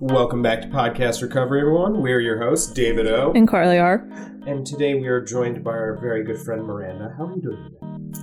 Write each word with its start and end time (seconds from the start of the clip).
Welcome 0.00 0.42
back 0.42 0.62
to 0.62 0.68
Podcast 0.68 1.22
Recovery, 1.22 1.60
everyone. 1.60 2.00
We're 2.02 2.20
your 2.20 2.38
hosts, 2.42 2.72
David 2.72 3.06
O. 3.06 3.32
And 3.34 3.46
Carly 3.48 3.78
R. 3.78 4.06
And 4.46 4.66
today 4.66 4.94
we 4.94 5.06
are 5.08 5.20
joined 5.20 5.62
by 5.62 5.72
our 5.72 5.96
very 6.00 6.24
good 6.24 6.38
friend 6.38 6.64
Miranda. 6.64 7.14
How 7.16 7.26
are 7.26 7.36
you 7.36 7.42
doing 7.42 7.64
today? 7.64 8.20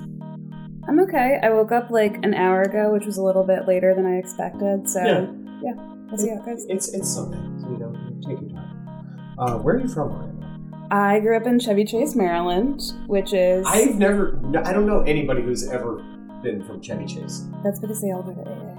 I'm 0.88 0.99
okay. 1.01 1.39
I 1.41 1.49
woke 1.49 1.71
up 1.71 1.89
like 1.91 2.15
an 2.23 2.33
hour 2.33 2.61
ago, 2.63 2.91
which 2.91 3.05
was 3.05 3.17
a 3.17 3.23
little 3.23 3.43
bit 3.43 3.67
later 3.67 3.93
than 3.96 4.05
I 4.05 4.17
expected. 4.17 4.88
So 4.89 5.00
Yeah. 5.02 5.27
yeah, 5.61 5.73
we'll 6.09 6.18
see 6.18 6.29
how 6.29 6.36
it 6.41 6.45
goes. 6.45 6.65
It's 6.70 6.93
it's 6.93 7.13
Sunday, 7.13 7.38
so 7.61 7.70
you 7.71 7.77
know, 7.77 7.93
take 8.27 8.41
your 8.41 8.50
time. 8.50 9.36
Uh, 9.38 9.57
where 9.59 9.75
are 9.75 9.79
you 9.79 9.88
from, 9.88 10.09
Miranda? 10.09 10.88
I 10.91 11.20
grew 11.21 11.38
up 11.38 11.47
in 11.47 11.59
Chevy 11.59 11.86
Chase, 11.86 12.15
Maryland, 12.15 12.81
which 13.07 13.34
is 13.34 13.65
I've 13.68 13.95
never, 13.95 14.39
I 14.63 14.73
don't 14.73 14.86
know 14.86 15.02
anybody 15.02 15.41
who's 15.41 15.68
ever 15.70 16.04
been 16.43 16.63
from 16.65 16.81
Chevy 16.81 17.05
Chase. 17.05 17.45
that's 17.63 17.79
because 17.79 18.02
they 18.02 18.11
all 18.11 18.21
go 18.23 18.34
to 18.34 18.50
AA. 18.50 18.72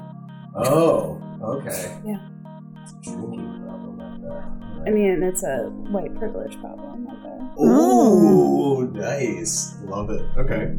Oh, 0.56 1.20
okay. 1.42 1.98
Yeah. 2.04 2.20
Drinking 3.02 3.62
problem 3.66 4.00
out 4.00 4.22
there. 4.22 4.86
I 4.86 4.90
mean, 4.90 5.22
it's 5.22 5.42
a 5.42 5.64
white 5.90 6.14
privilege 6.16 6.58
problem 6.60 7.08
out 7.08 7.22
there. 7.22 7.64
Ooh, 7.66 8.90
nice. 8.92 9.76
Love 9.84 10.10
it. 10.10 10.24
Okay. 10.36 10.76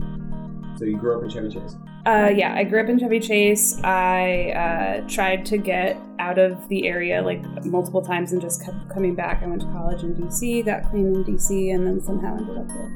So 0.77 0.85
you 0.85 0.97
grew 0.97 1.17
up 1.17 1.23
in 1.23 1.29
Chevy 1.29 1.49
Chase. 1.49 1.75
Uh, 2.05 2.31
yeah, 2.35 2.53
I 2.53 2.63
grew 2.63 2.81
up 2.81 2.89
in 2.89 2.99
Chevy 2.99 3.19
Chase. 3.19 3.79
I 3.83 4.51
uh, 4.51 5.09
tried 5.09 5.45
to 5.47 5.57
get 5.57 5.97
out 6.19 6.37
of 6.37 6.67
the 6.69 6.87
area 6.87 7.21
like 7.21 7.43
multiple 7.65 8.01
times 8.01 8.31
and 8.31 8.41
just 8.41 8.63
kept 8.63 8.89
coming 8.89 9.15
back. 9.15 9.41
I 9.41 9.47
went 9.47 9.61
to 9.61 9.67
college 9.67 10.03
in 10.03 10.15
DC, 10.15 10.65
got 10.65 10.89
clean 10.89 11.07
in 11.07 11.23
DC, 11.23 11.73
and 11.73 11.87
then 11.87 12.01
somehow 12.01 12.37
ended 12.37 12.57
up 12.57 12.71
here. 12.71 12.89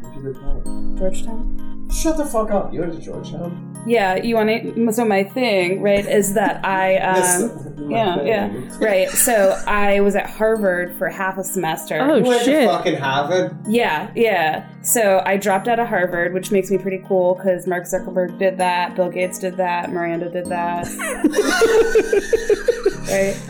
Where'd 0.00 0.16
you 0.16 0.22
go 0.22 0.32
to 0.32 0.38
college? 0.40 0.98
Georgetown. 0.98 1.65
Shut 1.92 2.16
the 2.16 2.26
fuck 2.26 2.50
up. 2.50 2.72
You 2.72 2.80
went 2.80 2.94
to 2.94 3.00
Georgetown? 3.00 3.62
Yeah, 3.86 4.16
you 4.16 4.34
want 4.34 4.48
to? 4.48 4.92
So 4.92 5.04
my 5.04 5.22
thing, 5.22 5.80
right, 5.80 6.04
is 6.04 6.34
that 6.34 6.64
I 6.64 6.96
um, 6.98 7.14
This- 7.16 7.52
yeah, 7.88 8.20
yeah, 8.22 8.52
right. 8.80 9.08
So 9.10 9.62
I 9.68 10.00
was 10.00 10.16
at 10.16 10.28
Harvard 10.28 10.98
for 10.98 11.08
half 11.08 11.38
a 11.38 11.44
semester. 11.44 11.96
Oh, 12.00 12.16
You 12.16 12.24
went 12.24 12.42
shit. 12.42 12.62
to 12.62 12.66
fucking 12.68 12.96
Harvard? 12.96 13.56
Yeah, 13.68 14.10
yeah. 14.16 14.66
So 14.82 15.22
I 15.24 15.36
dropped 15.36 15.68
out 15.68 15.78
of 15.78 15.86
Harvard, 15.86 16.34
which 16.34 16.50
makes 16.50 16.68
me 16.68 16.78
pretty 16.78 17.00
cool 17.06 17.36
because 17.36 17.68
Mark 17.68 17.84
Zuckerberg 17.84 18.36
did 18.40 18.58
that, 18.58 18.96
Bill 18.96 19.08
Gates 19.08 19.38
did 19.38 19.56
that, 19.58 19.92
Miranda 19.92 20.28
did 20.30 20.46
that. 20.46 20.88
right? 23.08 23.40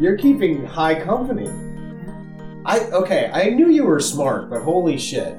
You're 0.00 0.16
keeping 0.16 0.64
high 0.64 0.98
company. 0.98 1.50
I 2.64 2.80
okay. 2.92 3.30
I 3.32 3.50
knew 3.50 3.68
you 3.68 3.84
were 3.84 4.00
smart, 4.00 4.48
but 4.48 4.62
holy 4.62 4.96
shit. 4.96 5.36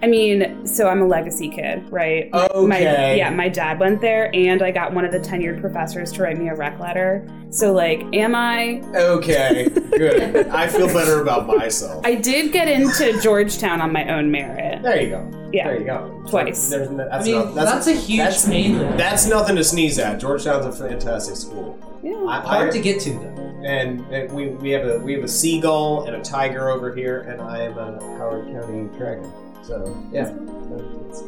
I 0.00 0.06
mean, 0.06 0.64
so 0.64 0.88
I'm 0.88 1.02
a 1.02 1.06
legacy 1.06 1.48
kid, 1.48 1.90
right? 1.90 2.30
My, 2.32 2.46
Okay. 2.54 3.16
yeah, 3.18 3.30
my 3.30 3.48
dad 3.48 3.80
went 3.80 4.00
there, 4.00 4.30
and 4.34 4.62
I 4.62 4.70
got 4.70 4.92
one 4.92 5.04
of 5.04 5.10
the 5.10 5.18
tenured 5.18 5.60
professors 5.60 6.12
to 6.12 6.22
write 6.22 6.38
me 6.38 6.48
a 6.48 6.54
rec 6.54 6.78
letter. 6.78 7.26
So, 7.50 7.72
like, 7.72 8.04
am 8.14 8.34
I? 8.34 8.80
Okay, 8.94 9.68
good. 9.96 10.46
I 10.48 10.68
feel 10.68 10.86
better 10.86 11.20
about 11.20 11.48
myself. 11.48 12.06
I 12.06 12.14
did 12.14 12.52
get 12.52 12.68
into 12.68 13.20
Georgetown 13.20 13.80
on 13.80 13.92
my 13.92 14.06
own 14.14 14.30
merit. 14.30 14.82
there 14.82 15.02
you 15.02 15.08
go. 15.10 15.48
Yeah. 15.52 15.68
There 15.68 15.78
you 15.80 15.84
go. 15.86 16.22
Twice. 16.28 16.68
There's, 16.70 16.90
no- 16.90 17.04
I 17.06 17.08
that's, 17.08 17.26
mean, 17.26 17.34
not, 17.36 17.54
that's, 17.54 17.86
a 17.88 17.94
huge 17.94 18.18
that's, 18.18 18.46
pain. 18.48 18.78
though. 18.78 18.96
That's 18.98 19.26
nothing 19.26 19.56
to 19.56 19.64
sneeze 19.64 19.98
at. 19.98 20.20
Georgetown's 20.20 20.66
a 20.66 20.72
fantastic 20.88 21.36
school. 21.36 21.78
Yeah. 22.04 22.22
I, 22.24 22.40
hard 22.40 22.68
I- 22.68 22.72
to 22.72 22.80
get 22.80 23.00
to 23.00 23.10
though. 23.14 23.62
and, 23.64 24.02
and 24.12 24.30
we, 24.32 24.48
we 24.48 24.70
have 24.70 24.86
a 24.86 24.98
we 25.00 25.14
have 25.14 25.24
a 25.24 25.28
seagull 25.28 26.04
and 26.04 26.14
a 26.14 26.22
tiger 26.22 26.68
over 26.68 26.94
here, 26.94 27.22
and 27.22 27.40
I 27.40 27.62
am 27.62 27.78
a 27.78 27.98
Howard 28.18 28.46
County 28.52 28.88
dragon. 28.98 29.32
So 29.62 29.96
yeah. 30.12 30.32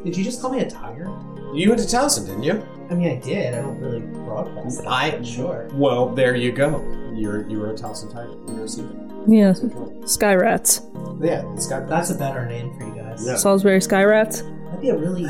Did 0.05 0.17
you 0.17 0.25
just 0.25 0.41
call 0.41 0.51
me 0.53 0.61
a 0.61 0.71
tiger? 0.71 1.05
You 1.55 1.71
went 1.71 1.81
to 1.81 1.87
Towson, 1.97 2.27
didn't 2.27 2.43
you? 2.45 2.63
I 2.91 2.95
mean, 2.95 3.09
I 3.11 3.21
did. 3.21 3.55
I 3.55 3.63
don't 3.63 3.79
really 3.81 4.01
broadcast 4.01 4.81
it. 4.81 4.87
I- 4.87 5.11
but 5.11 5.27
sure. 5.27 5.69
Well, 5.73 6.09
there 6.09 6.35
you 6.37 6.53
go. 6.53 6.81
You're 7.15 7.49
you 7.49 7.59
were 7.59 7.71
a 7.71 7.75
Towson 7.75 8.13
tiger. 8.13 8.31
You 8.49 8.55
were 8.59 8.65
a 8.65 8.69
seagull. 8.69 9.25
Yeah. 9.29 9.53
Which 9.55 9.73
one? 9.75 10.07
Sky 10.07 10.35
Rats. 10.35 10.83
Yeah, 11.21 11.43
it's 11.55 11.67
got 11.67 11.89
That's 11.89 12.11
a 12.11 12.15
better 12.15 12.47
name 12.47 12.73
for 12.79 12.85
you 12.87 12.95
guys. 12.95 13.27
Yeah. 13.27 13.37
Salisbury 13.37 13.81
Sky 13.81 14.05
Rats. 14.05 14.43
That'd 14.43 14.81
be 14.81 14.89
a 14.91 14.97
really. 14.97 15.25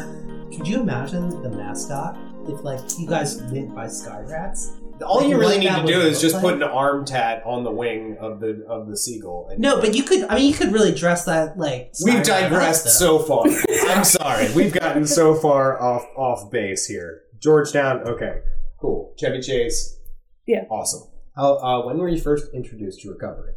Could 0.56 0.66
you 0.68 0.80
imagine 0.80 1.28
the 1.42 1.48
mascot 1.48 2.18
if, 2.48 2.62
like, 2.64 2.80
you 2.98 3.06
guys 3.06 3.40
went 3.44 3.74
by 3.74 3.86
Sky 3.88 4.20
Rats? 4.26 4.72
All 5.02 5.22
you 5.22 5.38
really 5.38 5.58
need 5.58 5.68
to 5.74 5.84
do 5.86 6.00
is 6.00 6.20
just 6.20 6.34
look 6.36 6.42
put 6.42 6.54
an 6.54 6.62
arm 6.62 7.04
tat 7.04 7.42
on 7.44 7.64
the 7.64 7.70
wing 7.70 8.16
of 8.20 8.40
the 8.40 8.64
of 8.68 8.88
the 8.88 8.96
seagull. 8.96 9.48
And 9.50 9.60
No, 9.60 9.80
but 9.80 9.94
you 9.94 10.02
could. 10.02 10.24
I 10.24 10.36
mean, 10.36 10.48
you 10.50 10.54
could 10.56 10.72
really 10.72 10.94
dress 10.94 11.24
that 11.24 11.56
like. 11.58 11.92
we've 12.04 12.24
Sky 12.24 12.42
Rat 12.42 12.50
digressed 12.50 12.86
up, 12.86 12.92
so 12.92 13.18
far. 13.18 13.44
I'm 13.88 14.04
sorry, 14.04 14.52
we've 14.54 14.72
gotten 14.72 15.06
so 15.06 15.34
far 15.34 15.80
off 15.80 16.04
off 16.16 16.50
base 16.50 16.86
here. 16.86 17.22
Georgetown, 17.38 18.00
okay, 18.00 18.40
cool. 18.80 19.14
Chevy 19.18 19.40
Chase, 19.40 19.98
Yeah. 20.46 20.64
awesome. 20.70 21.08
How, 21.36 21.56
uh, 21.56 21.86
when 21.86 21.96
were 21.98 22.08
you 22.08 22.20
first 22.20 22.48
introduced 22.52 23.00
to 23.02 23.10
recovery? 23.10 23.54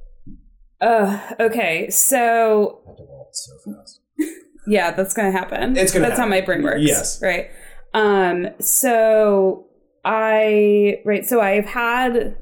Uh, 0.79 1.19
okay, 1.39 1.89
so 1.89 2.81
That 2.85 2.97
developed 2.97 3.35
so 3.35 3.53
fast. 3.65 3.99
yeah, 4.67 4.91
that's 4.91 5.13
gonna 5.13 5.31
happen. 5.31 5.75
It's 5.77 5.91
gonna 5.91 6.07
That's 6.07 6.19
how 6.19 6.27
my 6.27 6.41
brain 6.41 6.63
works. 6.63 6.81
Yes. 6.81 7.21
Right. 7.21 7.49
Um. 7.93 8.47
So 8.59 9.67
I 10.03 11.01
right. 11.05 11.25
So 11.25 11.39
I've 11.41 11.65
had 11.65 12.37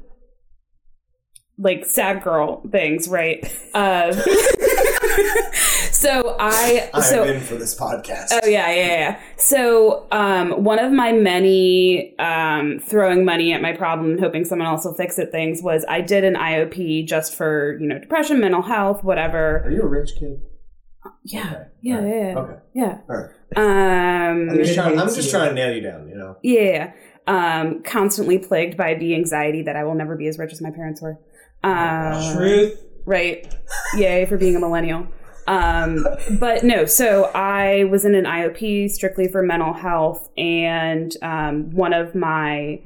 like 1.58 1.84
sad 1.84 2.22
girl 2.22 2.62
things. 2.70 3.08
Right. 3.08 3.44
Uh. 3.74 4.12
so 5.92 6.36
I. 6.38 6.90
I'm 6.94 7.02
so 7.02 7.24
in 7.24 7.40
for 7.40 7.54
this 7.56 7.78
podcast. 7.78 8.28
Oh 8.32 8.46
yeah, 8.46 8.70
yeah, 8.72 8.86
yeah. 8.86 9.20
So 9.36 10.06
um, 10.10 10.64
one 10.64 10.78
of 10.78 10.92
my 10.92 11.12
many 11.12 12.18
um, 12.18 12.78
throwing 12.80 13.24
money 13.24 13.52
at 13.52 13.62
my 13.62 13.72
problem 13.72 14.12
and 14.12 14.20
hoping 14.20 14.44
someone 14.44 14.68
else 14.68 14.84
will 14.84 14.94
fix 14.94 15.18
it 15.18 15.30
things 15.30 15.62
was 15.62 15.84
I 15.88 16.00
did 16.00 16.24
an 16.24 16.34
IOP 16.34 17.06
just 17.06 17.34
for 17.34 17.78
you 17.80 17.86
know 17.86 17.98
depression, 17.98 18.40
mental 18.40 18.62
health, 18.62 19.04
whatever. 19.04 19.62
Are 19.64 19.70
you 19.70 19.82
a 19.82 19.86
rich 19.86 20.10
kid? 20.18 20.40
Yeah, 21.24 21.40
Okay. 21.44 21.64
yeah, 21.82 21.96
All 21.96 22.02
right. 22.02 22.08
yeah, 22.14 22.38
Okay. 22.38 22.58
yeah. 22.74 22.98
All 23.08 23.16
right. 23.16 23.30
Um, 23.56 24.50
I'm 24.50 24.56
just, 24.58 24.74
trying, 24.74 24.98
I'm 24.98 25.08
just 25.12 25.30
trying 25.30 25.48
to 25.50 25.54
nail 25.54 25.74
you 25.74 25.80
down. 25.82 26.08
You 26.08 26.16
know. 26.16 26.36
yeah. 26.42 26.92
Um, 27.26 27.82
constantly 27.84 28.38
plagued 28.38 28.76
by 28.76 28.94
the 28.94 29.14
anxiety 29.14 29.62
that 29.62 29.76
I 29.76 29.84
will 29.84 29.94
never 29.94 30.16
be 30.16 30.26
as 30.26 30.38
rich 30.38 30.52
as 30.52 30.60
my 30.60 30.70
parents 30.70 31.00
were. 31.00 31.18
Um, 31.62 32.36
Truth. 32.36 32.82
Right. 33.04 33.52
Yay 33.96 34.26
for 34.26 34.36
being 34.36 34.56
a 34.56 34.60
millennial. 34.60 35.06
Um, 35.46 36.06
but 36.38 36.62
no, 36.62 36.84
so 36.84 37.24
I 37.34 37.84
was 37.84 38.04
in 38.04 38.14
an 38.14 38.24
IOP 38.24 38.90
strictly 38.90 39.28
for 39.28 39.42
mental 39.42 39.72
health, 39.72 40.28
and 40.36 41.12
um, 41.22 41.70
one 41.74 41.92
of 41.92 42.14
my 42.14 42.80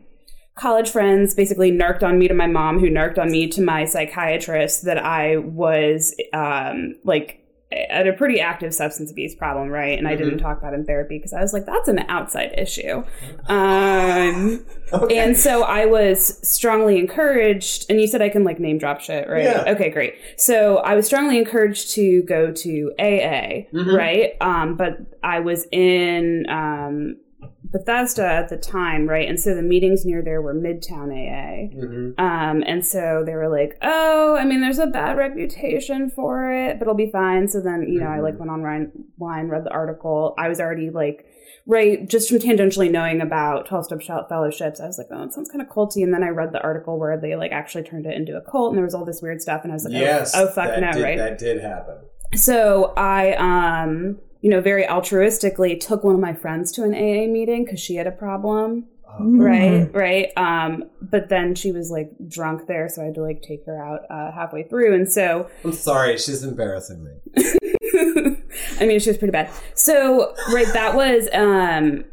college 0.54 0.88
friends 0.88 1.34
basically 1.34 1.70
narked 1.70 2.02
on 2.02 2.19
me 2.19 2.28
to 2.28 2.34
my 2.34 2.46
mom, 2.46 2.78
who 2.78 2.88
narked 2.88 3.19
on 3.19 3.30
me 3.30 3.46
to 3.48 3.60
my 3.60 3.84
psychiatrist 3.84 4.84
that 4.84 4.98
I 4.98 5.36
was 5.36 6.14
um, 6.32 6.94
like 7.04 7.45
at 7.72 8.06
a 8.06 8.12
pretty 8.12 8.41
active 8.41 8.72
substance 8.72 9.10
abuse 9.10 9.34
problem, 9.34 9.69
right? 9.71 9.99
And 9.99 10.06
I 10.06 10.15
didn't 10.15 10.38
talk 10.38 10.59
about 10.59 10.72
it 10.72 10.77
in 10.77 10.84
therapy 10.87 11.19
because 11.19 11.32
I 11.32 11.41
was 11.41 11.53
like, 11.53 11.66
that's 11.66 11.88
an 11.88 11.99
outside 12.09 12.54
issue. 12.56 13.03
Um, 13.49 14.65
Okay. 14.93 15.19
and 15.19 15.37
so 15.37 15.62
I 15.65 15.87
was 15.87 16.38
strongly 16.49 16.99
encouraged, 16.99 17.87
and 17.91 18.00
you 18.00 18.06
said 18.06 18.22
I 18.22 18.28
can 18.28 18.44
like 18.44 18.60
name 18.60 18.78
drop 18.78 19.00
shit, 19.00 19.28
right? 19.28 19.44
Yeah. 19.44 19.65
Okay, 19.72 19.91
great. 19.91 20.15
So 20.37 20.76
I 20.78 20.94
was 20.94 21.06
strongly 21.06 21.38
encouraged 21.38 21.91
to 21.94 22.22
go 22.22 22.53
to 22.53 22.93
AA, 23.00 23.66
Mhm. 23.72 23.97
right? 23.97 24.34
Um, 24.41 24.76
but 24.76 24.99
I 25.25 25.41
was 25.41 25.66
in 25.72 26.47
um, 26.49 27.16
Bethesda 27.64 28.24
at 28.26 28.48
the 28.48 28.56
time, 28.56 29.06
right? 29.08 29.28
And 29.28 29.38
so 29.38 29.54
the 29.54 29.62
meetings 29.62 30.04
near 30.06 30.22
there 30.22 30.41
were 30.41 30.54
Midtown 30.54 31.10
AA. 31.12 31.74
Mhm. 31.74 32.14
Um, 32.19 32.62
and 32.66 32.84
so 32.86 33.22
they 33.26 33.34
were 33.34 33.48
like, 33.48 33.76
oh, 33.82 34.36
I 34.36 34.44
mean, 34.44 34.60
there's 34.60 34.78
a 34.78 34.86
bad 34.86 35.16
reputation 35.19 36.08
for 36.10 36.50
it, 36.52 36.78
but 36.78 36.82
it'll 36.84 36.94
be 36.94 37.10
fine. 37.10 37.48
So 37.48 37.60
then, 37.60 37.86
you 37.88 38.00
know, 38.00 38.06
I 38.06 38.20
like 38.20 38.38
went 38.38 38.50
online, 38.50 38.92
line, 39.19 39.48
read 39.48 39.64
the 39.64 39.70
article. 39.72 40.34
I 40.38 40.48
was 40.48 40.60
already 40.60 40.91
like, 40.91 41.26
right, 41.66 42.08
just 42.08 42.28
from 42.28 42.38
tangentially 42.38 42.91
knowing 42.91 43.20
about 43.20 43.66
12 43.66 43.86
step 43.86 44.28
fellowships, 44.28 44.80
I 44.80 44.86
was 44.86 44.96
like, 44.98 45.08
oh, 45.10 45.25
it 45.25 45.32
sounds 45.32 45.50
kind 45.50 45.61
of 45.61 45.69
culty. 45.69 46.02
And 46.05 46.14
then 46.14 46.22
I 46.22 46.28
read 46.28 46.52
the 46.52 46.62
article 46.62 46.99
where 46.99 47.19
they 47.20 47.34
like 47.37 47.52
actually 47.52 47.84
turned 47.84 48.06
it 48.06 48.14
into 48.16 48.37
a 48.37 48.40
cult 48.40 48.70
and 48.70 48.78
there 48.78 48.84
was 48.84 48.94
all 48.94 49.05
this 49.05 49.20
weird 49.20 49.43
stuff. 49.43 49.62
And 49.64 49.72
I 49.72 49.75
was 49.75 49.84
like, 49.84 49.94
oh, 49.94 49.99
Yes. 50.00 50.32
oh, 50.34 50.46
fuck 50.46 50.69
that 50.69 50.81
no, 50.81 50.93
did, 50.93 51.02
right? 51.02 51.19
That 51.19 51.38
did 51.38 51.61
happen. 51.61 51.96
So 52.34 52.94
I, 52.96 53.32
um, 53.34 54.19
you 54.46 54.50
know, 54.50 54.60
very 54.60 54.84
altruistically 54.84 55.81
took 55.81 56.04
one 56.04 56.14
of 56.14 56.20
my 56.20 56.32
friends 56.32 56.70
to 56.70 56.84
an 56.84 56.94
AA 56.94 57.26
meeting 57.26 57.64
because 57.64 57.81
she 57.81 57.96
had 57.96 58.06
a 58.06 58.12
problem. 58.12 58.87
Um, 59.19 59.40
Right, 59.40 59.93
right. 59.93 60.28
Um, 60.37 60.84
but 61.02 61.28
then 61.28 61.56
she 61.56 61.72
was 61.72 61.90
like 61.90 62.12
drunk 62.28 62.69
there, 62.69 62.88
so 62.88 63.02
I 63.02 63.06
had 63.06 63.16
to 63.16 63.22
like 63.22 63.43
take 63.43 63.66
her 63.66 63.76
out 63.76 64.02
uh, 64.08 64.31
halfway 64.31 64.62
through. 64.62 64.94
And 64.94 65.10
so, 65.10 65.50
I'm 65.64 65.72
sorry, 65.72 66.16
she's 66.16 66.44
embarrassing 66.44 67.02
me. 67.02 67.10
I 68.81 68.87
mean, 68.87 69.00
she 69.00 69.10
was 69.10 69.19
pretty 69.19 69.32
bad. 69.32 69.50
So, 69.75 70.32
right, 70.52 70.72
that 70.75 70.94
was, 70.94 71.28
um, 71.32 72.04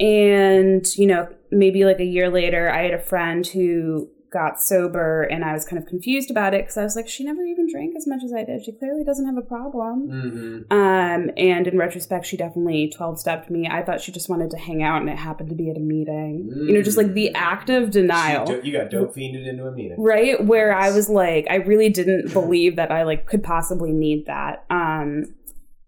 and 0.00 0.96
you 0.96 1.06
know, 1.06 1.28
maybe 1.50 1.84
like 1.84 2.00
a 2.00 2.06
year 2.06 2.30
later, 2.30 2.70
I 2.70 2.84
had 2.84 2.94
a 2.94 3.02
friend 3.02 3.46
who 3.46 4.08
got 4.32 4.60
sober 4.60 5.22
and 5.22 5.44
I 5.44 5.52
was 5.52 5.64
kind 5.64 5.80
of 5.80 5.86
confused 5.86 6.30
about 6.30 6.54
it 6.54 6.62
because 6.62 6.76
I 6.76 6.82
was 6.82 6.96
like, 6.96 7.08
she 7.08 7.22
never 7.22 7.42
even 7.42 7.70
drank 7.70 7.94
as 7.96 8.06
much 8.06 8.22
as 8.24 8.32
I 8.32 8.44
did. 8.44 8.64
She 8.64 8.72
clearly 8.72 9.04
doesn't 9.04 9.26
have 9.26 9.36
a 9.36 9.42
problem. 9.42 10.08
Mm-hmm. 10.08 10.72
Um, 10.72 11.30
and 11.36 11.66
in 11.66 11.78
retrospect, 11.78 12.26
she 12.26 12.36
definitely 12.36 12.88
12 12.88 13.20
stepped 13.20 13.50
me. 13.50 13.68
I 13.70 13.82
thought 13.82 14.00
she 14.00 14.10
just 14.10 14.28
wanted 14.28 14.50
to 14.50 14.56
hang 14.56 14.82
out 14.82 15.00
and 15.02 15.10
it 15.10 15.18
happened 15.18 15.50
to 15.50 15.54
be 15.54 15.70
at 15.70 15.76
a 15.76 15.80
meeting. 15.80 16.50
You 16.50 16.72
know, 16.72 16.82
just 16.82 16.96
like 16.96 17.12
the 17.12 17.34
act 17.34 17.68
of 17.70 17.90
denial. 17.90 18.60
You 18.64 18.72
got 18.72 18.90
dope 18.90 19.14
fiended 19.14 19.46
into 19.46 19.66
a 19.66 19.72
meeting. 19.72 20.00
Right? 20.02 20.42
Where 20.42 20.74
I 20.74 20.90
was 20.90 21.08
like, 21.08 21.46
I 21.50 21.56
really 21.56 21.90
didn't 21.90 22.32
believe 22.32 22.76
that 22.76 22.90
I 22.90 23.02
like 23.02 23.26
could 23.26 23.42
possibly 23.42 23.92
need 23.92 24.26
that. 24.26 24.64
Um, 24.70 25.34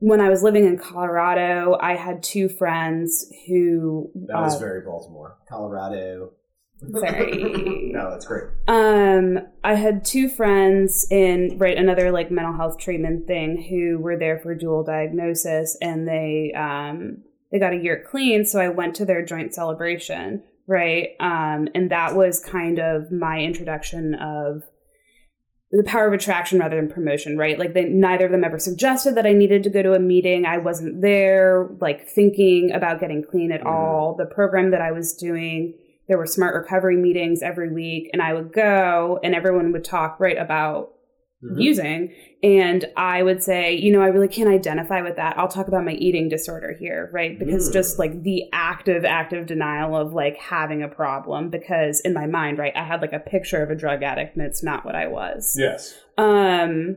when 0.00 0.20
I 0.20 0.28
was 0.28 0.42
living 0.42 0.66
in 0.66 0.76
Colorado, 0.76 1.78
I 1.80 1.94
had 1.94 2.22
two 2.22 2.50
friends 2.50 3.32
who 3.46 4.10
That 4.26 4.36
was 4.40 4.56
uh, 4.56 4.58
very 4.58 4.82
Baltimore, 4.82 5.38
Colorado. 5.48 6.32
Sorry. 6.92 7.90
no, 7.92 8.10
that's 8.10 8.26
great. 8.26 8.44
Um, 8.68 9.38
I 9.62 9.74
had 9.74 10.04
two 10.04 10.28
friends 10.28 11.06
in 11.10 11.56
right 11.58 11.76
another 11.76 12.10
like 12.10 12.30
mental 12.30 12.54
health 12.54 12.78
treatment 12.78 13.26
thing 13.26 13.62
who 13.68 13.98
were 13.98 14.18
there 14.18 14.38
for 14.38 14.54
dual 14.54 14.84
diagnosis, 14.84 15.76
and 15.80 16.06
they 16.06 16.52
um 16.56 17.22
they 17.52 17.58
got 17.58 17.72
a 17.72 17.76
year 17.78 18.04
clean. 18.10 18.44
So 18.44 18.60
I 18.60 18.68
went 18.68 18.96
to 18.96 19.04
their 19.04 19.24
joint 19.24 19.54
celebration, 19.54 20.42
right? 20.66 21.10
Um, 21.20 21.68
and 21.74 21.90
that 21.90 22.16
was 22.16 22.40
kind 22.40 22.78
of 22.80 23.10
my 23.12 23.38
introduction 23.40 24.14
of 24.14 24.62
the 25.70 25.84
power 25.84 26.06
of 26.06 26.12
attraction 26.12 26.58
rather 26.60 26.76
than 26.76 26.88
promotion, 26.88 27.36
right? 27.38 27.58
Like 27.58 27.74
they, 27.74 27.84
neither 27.84 28.26
of 28.26 28.32
them 28.32 28.44
ever 28.44 28.58
suggested 28.58 29.14
that 29.16 29.26
I 29.26 29.32
needed 29.32 29.62
to 29.64 29.70
go 29.70 29.82
to 29.82 29.94
a 29.94 29.98
meeting. 29.98 30.44
I 30.46 30.58
wasn't 30.58 31.00
there, 31.02 31.68
like 31.80 32.06
thinking 32.08 32.70
about 32.72 33.00
getting 33.00 33.24
clean 33.24 33.50
at 33.52 33.62
Mhm. 33.62 33.66
all. 33.66 34.14
The 34.16 34.26
program 34.26 34.70
that 34.70 34.80
I 34.80 34.92
was 34.92 35.14
doing 35.14 35.74
there 36.08 36.18
were 36.18 36.26
smart 36.26 36.54
recovery 36.54 36.96
meetings 36.96 37.42
every 37.42 37.72
week 37.72 38.10
and 38.12 38.20
i 38.22 38.32
would 38.32 38.52
go 38.52 39.18
and 39.22 39.34
everyone 39.34 39.72
would 39.72 39.84
talk 39.84 40.18
right 40.20 40.38
about 40.38 40.90
Mhm. 41.42 41.60
using 41.60 42.12
and 42.42 42.86
i 42.96 43.22
would 43.22 43.42
say 43.42 43.74
you 43.74 43.92
know 43.92 44.00
i 44.00 44.06
really 44.06 44.28
can't 44.28 44.48
identify 44.48 45.02
with 45.02 45.16
that 45.16 45.36
i'll 45.38 45.48
talk 45.48 45.68
about 45.68 45.84
my 45.84 45.92
eating 45.92 46.26
disorder 46.30 46.72
here 46.78 47.10
right 47.12 47.38
because 47.38 47.68
Mm. 47.68 47.72
just 47.74 47.98
like 47.98 48.22
the 48.22 48.44
active 48.54 49.04
active 49.04 49.44
denial 49.44 49.94
of 49.94 50.14
like 50.14 50.36
having 50.38 50.82
a 50.82 50.88
problem 50.88 51.50
because 51.50 52.00
in 52.00 52.14
my 52.14 52.26
mind 52.26 52.56
right 52.56 52.72
i 52.74 52.82
had 52.84 53.02
like 53.02 53.12
a 53.12 53.18
picture 53.18 53.62
of 53.62 53.68
a 53.70 53.74
drug 53.74 54.02
addict 54.02 54.36
and 54.36 54.46
it's 54.46 54.62
not 54.62 54.86
what 54.86 54.94
i 54.94 55.06
was 55.06 55.54
Yes. 55.58 55.94
um 56.16 56.96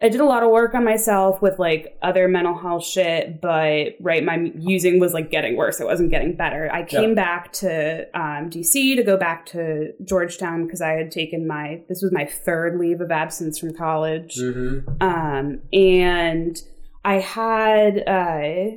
I 0.00 0.08
did 0.08 0.20
a 0.20 0.24
lot 0.24 0.44
of 0.44 0.50
work 0.50 0.74
on 0.74 0.84
myself 0.84 1.42
with 1.42 1.58
like 1.58 1.98
other 2.02 2.28
mental 2.28 2.56
health 2.56 2.84
shit, 2.84 3.40
but 3.40 3.96
right, 4.00 4.22
my 4.24 4.52
using 4.56 5.00
was 5.00 5.12
like 5.12 5.28
getting 5.28 5.56
worse. 5.56 5.80
It 5.80 5.86
wasn't 5.86 6.10
getting 6.10 6.36
better. 6.36 6.70
I 6.72 6.84
came 6.84 7.10
Yeah. 7.10 7.14
back 7.16 7.52
to 7.54 8.02
um, 8.16 8.48
DC 8.48 8.94
to 8.94 9.02
go 9.02 9.16
back 9.16 9.46
to 9.46 9.92
Georgetown 10.04 10.64
because 10.66 10.80
I 10.80 10.90
had 10.92 11.10
taken 11.10 11.48
my 11.48 11.80
this 11.88 12.00
was 12.00 12.12
my 12.12 12.26
third 12.26 12.78
leave 12.78 13.00
of 13.00 13.10
absence 13.10 13.58
from 13.58 13.74
college, 13.74 14.36
Mm-hmm. 14.36 15.02
um, 15.02 15.60
and 15.72 16.56
I 17.04 17.14
had 17.14 18.08
uh, 18.08 18.76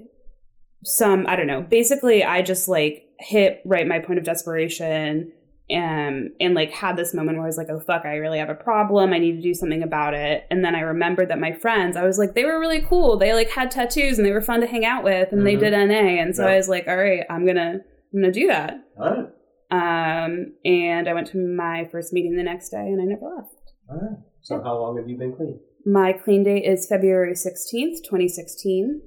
some 0.84 1.28
I 1.28 1.36
don't 1.36 1.48
know. 1.48 1.62
Basically, 1.62 2.24
I 2.24 2.42
just 2.42 2.68
like 2.68 3.06
hit 3.20 3.62
right 3.64 3.88
my 3.88 4.00
point 4.00 4.18
of 4.18 4.26
desperation 4.26 5.32
um, 5.74 6.30
and 6.40 6.54
like 6.54 6.72
had 6.72 6.98
this 6.98 7.14
moment 7.14 7.38
where 7.38 7.46
I 7.46 7.48
was 7.48 7.58
like, 7.58 7.70
oh 7.70 7.80
fuck, 7.80 8.04
I 8.06 8.16
really 8.16 8.40
have 8.40 8.50
a 8.50 8.56
problem. 8.56 9.14
I 9.14 9.20
need 9.20 9.38
to 9.38 9.42
do 9.42 9.54
something 9.54 9.84
about 9.84 10.14
it. 10.14 10.46
And 10.52 10.64
then 10.66 10.76
I 10.76 10.82
remembered 10.82 11.30
that 11.30 11.40
my 11.40 11.54
friends, 11.54 11.96
I 11.96 12.06
was 12.06 12.18
like, 12.18 12.34
they 12.36 12.44
were 12.46 12.60
really 12.60 12.82
cool. 12.82 13.18
They 13.18 13.34
like 13.34 13.50
had 13.50 13.72
tattoos 13.72 14.18
and 14.18 14.26
they 14.26 14.32
were 14.32 14.42
fun 14.42 14.62
to 14.62 14.68
hang 14.68 14.86
out 14.86 15.04
with 15.04 15.32
and 15.32 15.46
they 15.48 15.56
Mhm. 15.56 15.60
did 15.60 15.74
NA. 15.74 16.20
And 16.22 16.36
so 16.36 16.44
Yeah. 16.46 16.54
I 16.54 16.58
was 16.58 16.68
like, 16.70 16.88
all 16.88 16.98
right, 16.98 17.24
I'm 17.30 17.46
gonna 17.46 17.80
I'm 18.14 18.22
gonna 18.22 18.34
do 18.34 18.48
that. 18.48 18.74
All 19.00 19.10
right. 19.16 19.28
Um, 19.72 20.54
and 20.66 21.08
I 21.08 21.14
went 21.14 21.28
to 21.28 21.38
my 21.38 21.88
first 21.92 22.12
meeting 22.12 22.36
the 22.36 22.44
next 22.44 22.70
day 22.72 22.78
and 22.92 23.02
I 23.02 23.06
never 23.06 23.26
left. 23.38 23.56
All 23.90 23.96
right. 23.98 24.18
So, 24.42 24.62
how 24.62 24.78
long 24.78 24.98
have 24.98 25.08
you 25.08 25.18
been 25.18 25.34
clean? 25.34 25.60
My 25.86 26.12
clean 26.12 26.44
date 26.44 26.66
is 26.66 26.88
February 26.88 27.34
16th, 27.34 28.04
2016. 28.04 29.02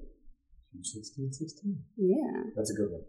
16, 0.83 1.33
16. 1.33 1.79
Yeah. 1.99 2.45
That's 2.57 2.71
a 2.71 2.75
good 2.75 2.91
one. 2.91 3.03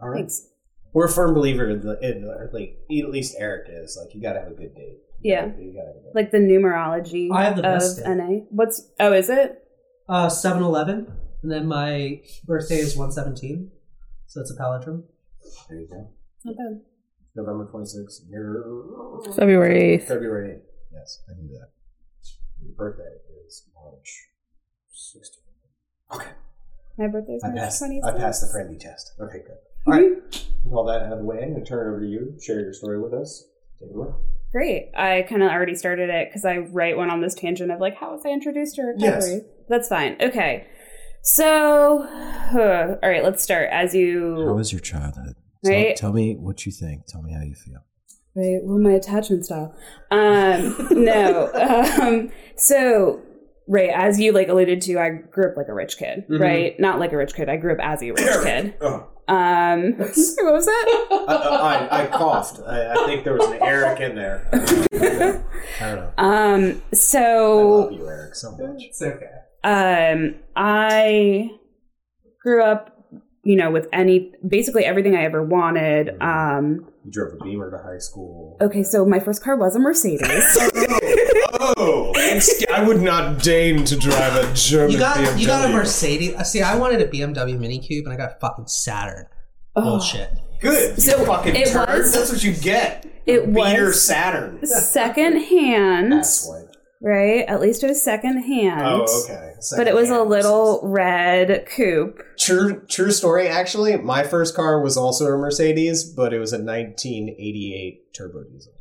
All 0.00 0.08
right. 0.08 0.18
Thanks. 0.20 0.48
We're 0.94 1.06
a 1.06 1.12
firm 1.12 1.34
believer 1.34 1.68
in, 1.68 1.80
the, 1.80 1.98
in 2.00 2.22
the- 2.22 2.48
like 2.52 2.78
at 2.90 3.10
least 3.10 3.34
Eric 3.38 3.66
is 3.68 3.98
like 4.00 4.14
you 4.14 4.22
got 4.22 4.34
to 4.34 4.40
have 4.40 4.52
a 4.52 4.54
good 4.54 4.74
date. 4.74 4.98
You 5.20 5.32
Yeah. 5.32 5.48
gotta- 5.48 5.62
you 5.62 5.72
gotta 5.74 5.86
have 5.88 5.96
a 5.96 6.10
Like 6.14 6.30
the 6.30 6.38
numerology 6.38 7.30
I 7.32 7.44
have 7.44 7.56
the 7.56 7.62
of 7.68 7.80
best 7.80 7.96
date. 7.98 8.06
NA. 8.08 8.46
What's 8.50 8.90
oh, 9.00 9.12
is 9.12 9.28
it? 9.28 9.60
Uh, 10.08 10.28
7-Eleven, 10.28 11.06
and 11.42 11.50
then 11.50 11.66
my 11.66 12.22
birthday 12.46 12.76
is 12.76 12.94
117, 12.96 13.70
so 14.26 14.40
it's 14.40 14.50
a 14.50 14.54
palindrome. 14.54 15.04
There 15.68 15.78
you 15.80 15.88
go. 15.88 16.08
Not 16.44 16.56
bad. 16.56 16.80
November 17.34 17.66
26th. 17.72 18.20
Your 18.28 19.20
February 19.34 19.98
8th. 19.98 20.04
February 20.06 20.50
8th. 20.56 20.62
Yes, 20.92 21.22
I 21.28 21.40
knew 21.40 21.48
that. 21.58 21.70
Your 22.62 22.74
birthday 22.76 23.16
is 23.46 23.66
March 23.74 24.28
16th. 24.92 26.14
Okay. 26.20 26.30
My 26.98 27.08
birthday's 27.08 27.42
I 27.42 27.48
March 27.48 27.58
passed, 27.58 27.82
26th. 27.82 28.04
I 28.04 28.12
passed 28.18 28.40
the 28.42 28.52
friendly 28.52 28.78
test. 28.78 29.12
Okay, 29.18 29.38
good. 29.38 29.56
All 29.86 29.92
right. 29.92 30.12
With 30.64 30.72
all 30.72 30.84
that 30.86 31.02
out 31.02 31.12
of 31.12 31.18
the 31.18 31.24
way, 31.24 31.42
I'm 31.42 31.50
going 31.52 31.64
to 31.64 31.68
turn 31.68 31.86
it 31.86 31.90
over 31.90 32.00
to 32.00 32.06
you. 32.06 32.34
Share 32.40 32.60
your 32.60 32.72
story 32.72 33.00
with 33.00 33.12
us. 33.12 33.44
Take 33.80 33.90
it 33.90 33.96
away. 33.96 34.08
Great. 34.52 34.90
I 34.96 35.22
kind 35.28 35.42
of 35.42 35.50
already 35.50 35.74
started 35.74 36.10
it 36.10 36.28
because 36.28 36.44
I 36.44 36.58
right 36.58 36.96
went 36.96 37.10
on 37.10 37.20
this 37.20 37.34
tangent 37.34 37.70
of 37.72 37.80
like, 37.80 37.96
how 37.96 38.12
was 38.12 38.22
I 38.24 38.30
introduced 38.30 38.76
to 38.76 38.82
recovery? 38.82 39.32
Yes. 39.32 39.40
That's 39.68 39.88
fine. 39.88 40.16
Okay. 40.20 40.66
So, 41.22 42.02
all 42.06 42.98
right, 43.10 43.24
let's 43.24 43.42
start. 43.42 43.68
As 43.72 43.94
you. 43.94 44.44
How 44.46 44.54
was 44.54 44.72
your 44.72 44.80
childhood? 44.80 45.34
Right. 45.66 45.96
tell 45.96 46.12
me 46.12 46.34
what 46.36 46.66
you 46.66 46.72
think. 46.72 47.06
Tell 47.06 47.22
me 47.22 47.32
how 47.32 47.40
you 47.42 47.54
feel. 47.54 47.78
Right. 48.36 48.60
Well, 48.62 48.78
my 48.78 48.92
attachment 48.92 49.44
style. 49.46 49.74
Um, 50.10 50.76
no. 51.04 51.50
Um, 51.54 52.30
so, 52.56 53.22
right, 53.66 53.90
as 53.94 54.20
you 54.20 54.32
like 54.32 54.48
alluded 54.48 54.82
to, 54.82 54.98
I 54.98 55.10
grew 55.10 55.50
up 55.50 55.56
like 55.56 55.68
a 55.68 55.74
rich 55.74 55.96
kid, 55.96 56.24
Mhm. 56.28 56.38
right? 56.40 56.78
Not 56.78 56.98
like 57.00 57.12
a 57.12 57.16
rich 57.16 57.34
kid. 57.34 57.48
I 57.48 57.56
grew 57.56 57.72
up 57.72 57.78
as 57.80 58.02
a 58.02 58.10
rich 58.10 58.20
kid. 58.44 58.74
Oh, 58.82 59.08
Um, 59.26 59.92
what 59.98 60.08
was 60.52 60.66
that? 60.66 61.06
I, 61.28 61.34
I, 61.34 62.02
I 62.02 62.06
coughed. 62.08 62.60
I, 62.66 62.92
I 62.92 63.06
think 63.06 63.24
there 63.24 63.34
was 63.34 63.48
an 63.48 63.58
Eric 63.62 64.00
in 64.00 64.14
there. 64.14 64.48
I 65.80 65.94
don't 65.94 65.96
know. 65.96 66.12
Um, 66.18 66.82
so 66.92 67.18
I 67.18 67.22
so 67.32 67.68
love 67.68 67.92
you, 67.92 68.08
Eric, 68.08 68.34
so 68.34 68.50
much. 68.56 68.82
It's 68.84 69.02
okay. 69.02 69.26
um, 69.64 70.34
I 70.56 71.50
grew 72.42 72.62
up, 72.62 73.04
you 73.42 73.56
know, 73.56 73.70
with 73.70 73.88
any 73.92 74.32
basically 74.46 74.84
everything 74.84 75.16
I 75.16 75.24
ever 75.24 75.42
wanted. 75.42 76.20
Um, 76.20 76.86
You 77.04 77.10
drove 77.10 77.34
a 77.34 77.44
Beamer 77.44 77.70
to 77.70 77.78
high 77.78 77.98
school. 77.98 78.56
okay, 78.60 78.82
so 78.82 79.04
my 79.04 79.20
first 79.20 79.42
car 79.42 79.56
was 79.56 79.76
a 79.76 79.78
Mercedes. 79.78 80.20
Oh, 81.76 82.12
I 82.16 82.84
would 82.86 83.00
not 83.00 83.42
deign 83.42 83.84
to 83.84 83.96
drive 83.96 84.34
a 84.36 84.52
German 84.54 84.90
You 84.92 84.98
got 84.98 85.38
you 85.38 85.46
got 85.46 85.68
a 85.70 85.72
Mercedes. 85.72 86.34
uh, 86.34 86.42
See, 86.42 86.60
I 86.60 86.76
wanted 86.76 87.00
a 87.00 87.06
BMW 87.08 87.58
Mini 87.58 87.78
Cube, 87.78 88.04
and 88.04 88.12
I 88.12 88.16
got 88.16 88.32
a 88.36 88.38
fucking 88.40 88.66
Saturn. 88.66 89.26
Oh. 89.76 89.82
Bullshit. 89.82 90.30
Good. 90.60 91.00
So 91.00 91.20
you 91.20 91.26
fucking 91.26 91.56
it 91.56 91.68
turd. 91.68 91.88
was- 91.88 92.12
That's 92.12 92.30
what 92.32 92.42
you 92.44 92.52
get. 92.52 93.06
It 93.26 93.52
Beater 93.54 93.86
was- 93.86 94.02
Saturn. 94.04 94.64
second 94.66 95.38
hand, 95.42 96.12
Asswipe. 96.12 96.73
Right? 97.04 97.44
At 97.46 97.60
least 97.60 97.84
it 97.84 97.88
was 97.88 98.02
second 98.02 98.38
hand. 98.42 98.80
Oh, 98.82 99.24
okay. 99.24 99.52
But 99.76 99.86
it 99.86 99.94
was 99.94 100.10
a 100.10 100.22
little 100.22 100.80
red 100.82 101.66
coupe. 101.66 102.22
True, 102.38 102.82
true 102.88 103.10
story. 103.12 103.46
Actually, 103.46 103.96
my 103.98 104.24
first 104.24 104.56
car 104.56 104.80
was 104.80 104.96
also 104.96 105.26
a 105.26 105.36
Mercedes, 105.36 106.04
but 106.04 106.32
it 106.32 106.38
was 106.38 106.52
a 106.52 106.56
1988 106.58 108.14
turbo 108.14 108.44
diesel 108.44 108.72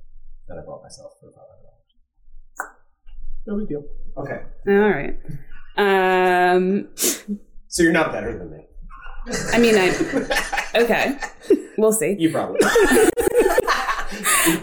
that 0.47 0.57
I 0.57 0.65
bought 0.65 0.81
myself 0.81 1.11
for 1.19 1.31
five 1.31 1.43
hundred 1.47 1.63
dollars. 2.57 2.73
No 3.45 3.57
big 3.57 3.67
deal. 3.69 3.83
Okay, 4.17 4.41
All 4.67 4.89
right. 4.89 5.17
Um, 5.75 6.89
so 7.67 7.81
you're 7.83 7.91
not 7.91 8.11
better 8.11 8.37
than 8.37 8.51
me. 8.51 8.65
I 9.53 9.59
mean, 9.59 9.75
I 9.77 9.89
okay. 10.75 11.17
We'll 11.77 11.93
see. 11.93 12.15
You 12.17 12.31
probably. 12.31 12.59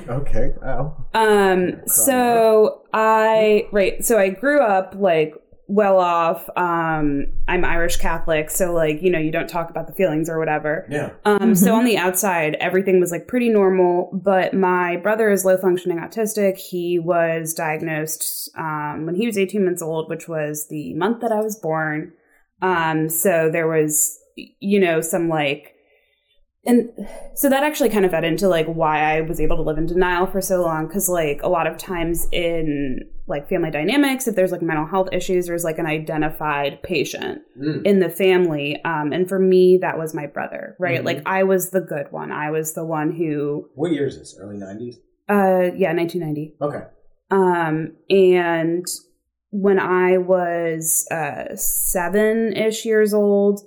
okay. 0.08 0.54
Oh. 0.64 0.94
Um, 1.14 1.86
so 1.86 2.82
I 2.92 3.68
right, 3.72 4.04
so 4.04 4.18
I 4.18 4.30
grew 4.30 4.60
up 4.60 4.94
like 4.96 5.34
well 5.66 5.98
off. 5.98 6.48
Um, 6.56 7.28
I'm 7.48 7.64
Irish 7.64 7.96
Catholic, 7.96 8.50
so 8.50 8.72
like 8.72 9.02
you 9.02 9.10
know 9.10 9.18
you 9.18 9.32
don't 9.32 9.48
talk 9.48 9.70
about 9.70 9.86
the 9.86 9.94
feelings 9.94 10.28
or 10.28 10.38
whatever. 10.38 10.86
Yeah. 10.90 11.12
Um, 11.24 11.54
so 11.54 11.74
on 11.74 11.84
the 11.84 11.96
outside, 11.96 12.56
everything 12.60 13.00
was 13.00 13.10
like 13.10 13.28
pretty 13.28 13.48
normal. 13.48 14.10
But 14.12 14.52
my 14.52 14.96
brother 14.96 15.30
is 15.30 15.44
low 15.44 15.56
functioning 15.56 15.98
autistic. 15.98 16.58
He 16.58 16.98
was 16.98 17.54
diagnosed 17.54 18.50
um, 18.56 19.06
when 19.06 19.14
he 19.14 19.26
was 19.26 19.38
18 19.38 19.64
months 19.64 19.82
old, 19.82 20.10
which 20.10 20.28
was 20.28 20.68
the 20.68 20.94
month 20.94 21.22
that 21.22 21.32
I 21.32 21.40
was 21.40 21.56
born. 21.56 22.12
Um, 22.62 23.08
so 23.08 23.48
there 23.50 23.66
was, 23.66 24.18
you 24.60 24.80
know, 24.80 25.00
some 25.00 25.28
like, 25.28 25.74
and 26.66 26.90
so 27.34 27.48
that 27.48 27.62
actually 27.64 27.88
kind 27.88 28.04
of 28.04 28.10
fed 28.10 28.22
into 28.22 28.46
like 28.46 28.66
why 28.66 29.16
I 29.16 29.22
was 29.22 29.40
able 29.40 29.56
to 29.56 29.62
live 29.62 29.78
in 29.78 29.86
denial 29.86 30.26
for 30.26 30.42
so 30.42 30.60
long. 30.60 30.88
Cause 30.90 31.08
like 31.08 31.40
a 31.42 31.48
lot 31.48 31.66
of 31.66 31.78
times 31.78 32.28
in 32.32 32.98
like 33.26 33.48
family 33.48 33.70
dynamics, 33.70 34.28
if 34.28 34.36
there's 34.36 34.52
like 34.52 34.60
mental 34.60 34.84
health 34.84 35.08
issues, 35.10 35.46
there's 35.46 35.64
like 35.64 35.78
an 35.78 35.86
identified 35.86 36.82
patient 36.82 37.40
Mm. 37.58 37.86
in 37.86 38.00
the 38.00 38.10
family. 38.10 38.82
Um, 38.84 39.12
and 39.12 39.26
for 39.28 39.38
me, 39.38 39.78
that 39.80 39.96
was 39.98 40.12
my 40.14 40.26
brother, 40.26 40.76
right? 40.78 41.00
Mhm. 41.00 41.04
Like 41.04 41.22
I 41.26 41.44
was 41.44 41.70
the 41.70 41.80
good 41.80 42.06
one. 42.10 42.30
I 42.30 42.50
was 42.50 42.74
the 42.74 42.84
one 42.84 43.12
who, 43.12 43.68
What 43.74 43.92
year 43.92 44.06
is 44.06 44.18
this? 44.18 44.36
Early 44.38 44.58
90s? 44.58 44.96
Uh, 45.30 45.72
yeah, 45.76 45.92
1990. 45.94 46.56
Okay. 46.60 46.82
Um, 47.30 47.92
and 48.10 48.84
when 49.50 49.78
I 49.78 50.18
was 50.18 51.06
uh, 51.10 51.54
seven 51.56 52.52
ish 52.56 52.84
years 52.84 53.14
old, 53.14 53.60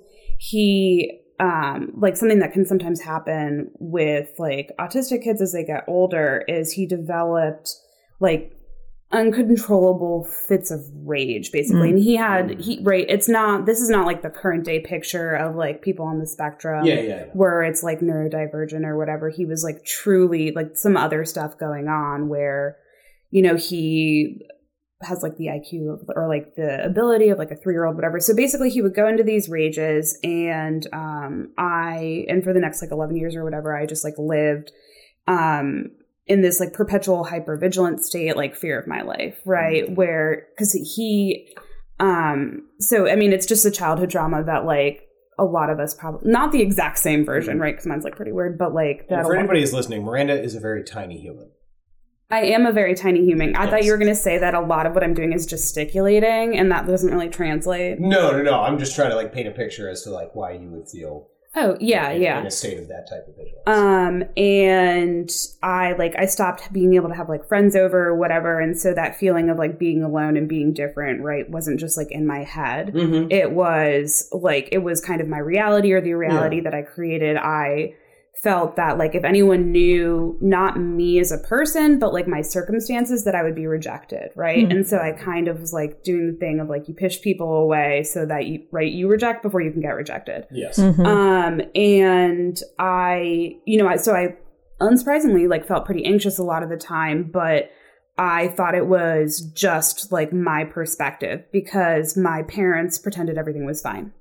he, 0.50 1.20
um, 1.40 1.94
like 1.98 2.18
something 2.18 2.40
that 2.40 2.52
can 2.54 2.66
sometimes 2.66 3.02
happen 3.02 3.72
with 3.80 4.30
like 4.38 4.72
autistic 4.80 5.24
kids 5.24 5.42
as 5.42 5.54
they 5.54 5.64
get 5.64 5.84
older 5.88 6.44
is 6.48 6.72
he 6.74 6.86
developed 6.86 7.74
like 8.20 8.52
uncontrollable 9.12 10.28
fits 10.48 10.72
of 10.72 10.82
rage 11.06 11.52
basically 11.52 11.90
Mm. 11.90 11.92
and 11.92 12.00
he 12.00 12.16
had 12.16 12.60
he 12.60 12.80
right 12.82 13.06
it's 13.10 13.30
not 13.30 13.66
this 13.68 13.80
is 13.80 13.90
not 13.90 14.06
like 14.08 14.22
the 14.24 14.30
current 14.30 14.66
day 14.66 14.80
picture 14.80 15.36
of 15.36 15.56
like 15.56 15.82
people 15.84 16.06
on 16.06 16.20
the 16.20 16.26
spectrum 16.28 16.84
Yeah, 16.86 16.96
yeah, 16.96 17.02
yeah. 17.02 17.26
where 17.34 17.62
it's 17.64 17.84
like 17.84 18.00
neurodivergent 18.00 18.84
or 18.86 18.98
whatever. 18.98 19.30
He 19.30 19.46
was 19.46 19.64
like 19.64 19.86
truly 19.86 20.52
like 20.52 20.76
some 20.76 20.98
other 20.98 21.26
stuff 21.26 21.58
going 21.60 21.88
on 21.88 22.28
where, 22.28 22.78
you 23.30 23.42
know, 23.44 23.56
he 23.56 24.42
has 25.04 25.24
like 25.24 25.38
the 25.38 25.48
IQ 25.48 25.94
of, 25.94 26.10
or 26.16 26.28
like 26.28 26.56
the 26.56 26.84
ability 26.84 27.30
of 27.30 27.38
like 27.38 27.52
a 27.52 27.56
three 27.56 27.74
year 27.74 27.86
old, 27.86 27.96
whatever. 27.96 28.20
So 28.20 28.36
basically, 28.36 28.70
he 28.70 28.82
would 28.82 28.96
go 28.96 29.08
into 29.08 29.24
these 29.24 29.50
rages, 29.50 30.18
and 30.24 30.88
um, 30.94 31.54
I, 31.58 32.26
and 32.28 32.44
for 32.44 32.54
the 32.54 32.60
next 32.60 32.82
like 32.82 32.92
11 32.92 33.16
years 33.16 33.36
or 33.36 33.44
whatever, 33.44 33.76
I 33.76 33.86
just 33.86 34.04
like 34.04 34.16
lived 34.18 34.72
um, 35.28 35.92
in 36.28 36.42
this 36.42 36.60
like 36.60 36.74
perpetual 36.74 37.26
hypervigilant 37.26 38.00
state, 38.00 38.38
like 38.38 38.56
fear 38.56 38.80
of 38.80 38.88
my 38.88 39.02
life, 39.02 39.38
right? 39.46 39.94
Where, 39.96 40.48
because 40.56 40.74
he, 40.74 41.54
um, 42.00 42.68
so 42.80 43.10
I 43.10 43.16
mean, 43.16 43.34
it's 43.34 43.46
just 43.46 43.66
a 43.66 43.72
childhood 43.72 44.10
drama 44.10 44.44
that 44.44 44.66
like 44.66 45.08
a 45.40 45.44
lot 45.44 45.70
of 45.70 45.80
us 45.80 45.94
probably 45.94 46.32
not 46.32 46.52
the 46.52 46.62
exact 46.62 47.00
same 47.00 47.26
version, 47.26 47.60
right? 47.60 47.74
Because 47.74 47.88
mine's 47.88 48.04
like 48.04 48.16
pretty 48.16 48.32
weird, 48.32 48.58
but 48.58 48.74
like 48.74 49.08
that. 49.10 49.24
For 49.24 49.36
anybody 49.36 49.62
who's 49.62 49.74
listening, 49.74 50.04
Miranda 50.04 50.40
is 50.40 50.56
a 50.56 50.60
very 50.60 50.84
tiny 50.84 51.20
human. 51.20 51.50
I 52.34 52.46
am 52.46 52.66
a 52.66 52.72
very 52.72 52.96
tiny 52.96 53.24
human. 53.24 53.56
I 53.56 53.70
thought 53.70 53.84
you 53.84 53.92
were 53.92 53.98
going 54.00 54.10
to 54.10 54.16
say 54.16 54.40
that 54.40 54.56
a 54.56 54.60
lot 54.60 54.88
of 54.88 54.96
what 54.96 55.04
I'm 55.04 55.14
doing 55.14 55.34
is 55.34 55.46
gesticulating, 55.46 56.58
and 56.58 56.72
that 56.72 56.88
doesn't 56.88 57.12
really 57.12 57.30
translate. 57.30 58.00
No, 58.00 58.32
no, 58.32 58.42
no. 58.42 58.60
I'm 58.62 58.80
just 58.80 58.96
trying 58.96 59.12
to 59.12 59.16
like 59.16 59.32
paint 59.32 59.48
a 59.48 59.52
picture 59.52 59.88
as 59.88 60.02
to 60.04 60.10
like 60.10 60.34
why 60.34 60.54
you 60.54 60.68
would 60.70 60.90
feel 60.90 61.30
Oh 61.56 61.78
yeah, 61.80 62.10
in, 62.10 62.22
yeah. 62.24 62.40
in 62.40 62.48
a 62.48 62.52
state 62.52 62.80
of 62.80 62.88
that 62.88 63.08
type 63.08 63.28
of 63.28 63.36
vigilance. 63.36 63.68
Um, 63.68 64.24
and 64.36 65.30
I 65.62 65.94
like 65.94 66.16
I 66.18 66.26
stopped 66.26 66.74
being 66.74 66.96
able 66.96 67.10
to 67.10 67.16
have 67.16 67.30
like 67.30 67.48
friends 67.48 67.76
over 67.76 68.08
or 68.08 68.16
whatever, 68.16 68.60
and 68.60 68.76
so 68.80 68.96
that 68.96 69.18
feeling 69.18 69.52
of 69.52 69.60
like 69.60 69.78
being 69.78 70.02
alone 70.02 70.36
and 70.36 70.50
being 70.50 70.74
different, 70.74 71.22
right, 71.22 71.48
wasn't 71.48 71.80
just 71.80 71.96
like 71.96 72.12
in 72.12 72.26
my 72.26 72.44
head. 72.44 72.94
mm-hmm. 72.96 73.32
It 73.32 73.52
was 73.52 74.28
like 74.32 74.70
it 74.72 74.80
was 74.80 75.00
kind 75.00 75.22
of 75.22 75.28
my 75.28 75.38
reality 75.38 75.92
or 75.92 76.02
the 76.02 76.16
reality 76.16 76.62
that 76.62 76.74
I 76.74 76.82
created. 76.82 77.38
I 77.38 77.94
felt 78.44 78.76
that 78.76 78.98
like 78.98 79.16
if 79.16 79.24
anyone 79.24 79.72
knew 79.72 80.38
not 80.42 80.78
me 80.78 81.18
as 81.20 81.32
a 81.32 81.38
person 81.38 81.98
but 81.98 82.12
like 82.14 82.28
my 82.28 82.42
circumstances 82.42 83.24
that 83.24 83.34
i 83.36 83.42
would 83.42 83.56
be 83.56 83.66
rejected 83.66 84.30
right 84.36 84.66
Hmm. 84.66 84.72
and 84.72 84.88
so 84.88 84.98
i 85.00 85.12
kind 85.14 85.48
of 85.48 85.62
was 85.62 85.72
like 85.72 86.04
doing 86.04 86.34
the 86.34 86.38
thing 86.38 86.60
of 86.60 86.68
like 86.68 86.88
you 86.90 86.94
push 86.94 87.22
people 87.22 87.56
away 87.56 88.04
so 88.04 88.26
that 88.26 88.46
you 88.48 88.64
right 88.72 88.92
you 88.92 89.08
reject 89.08 89.44
before 89.44 89.62
you 89.62 89.72
can 89.72 89.82
get 89.82 89.92
rejected 89.96 90.46
Yes. 90.52 90.78
Mhm. 90.78 91.06
um 91.06 91.62
and 91.74 92.62
i 92.80 93.56
you 93.66 93.78
know 93.78 93.88
I, 93.88 93.96
so 93.96 94.14
i 94.14 94.36
unsurprisingly 94.82 95.48
like 95.50 95.66
felt 95.66 95.86
pretty 95.86 96.04
anxious 96.06 96.38
a 96.38 96.44
lot 96.44 96.64
of 96.64 96.70
the 96.70 96.78
time 96.78 97.24
but 97.32 97.70
i 98.18 98.50
thought 98.50 98.76
it 98.76 98.88
was 98.88 99.40
just 99.54 100.12
like 100.12 100.34
my 100.34 100.66
perspective 100.66 101.44
because 101.54 102.18
my 102.18 102.44
parents 102.44 102.98
pretended 103.00 103.38
everything 103.38 103.66
was 103.66 103.82
fine 103.82 104.12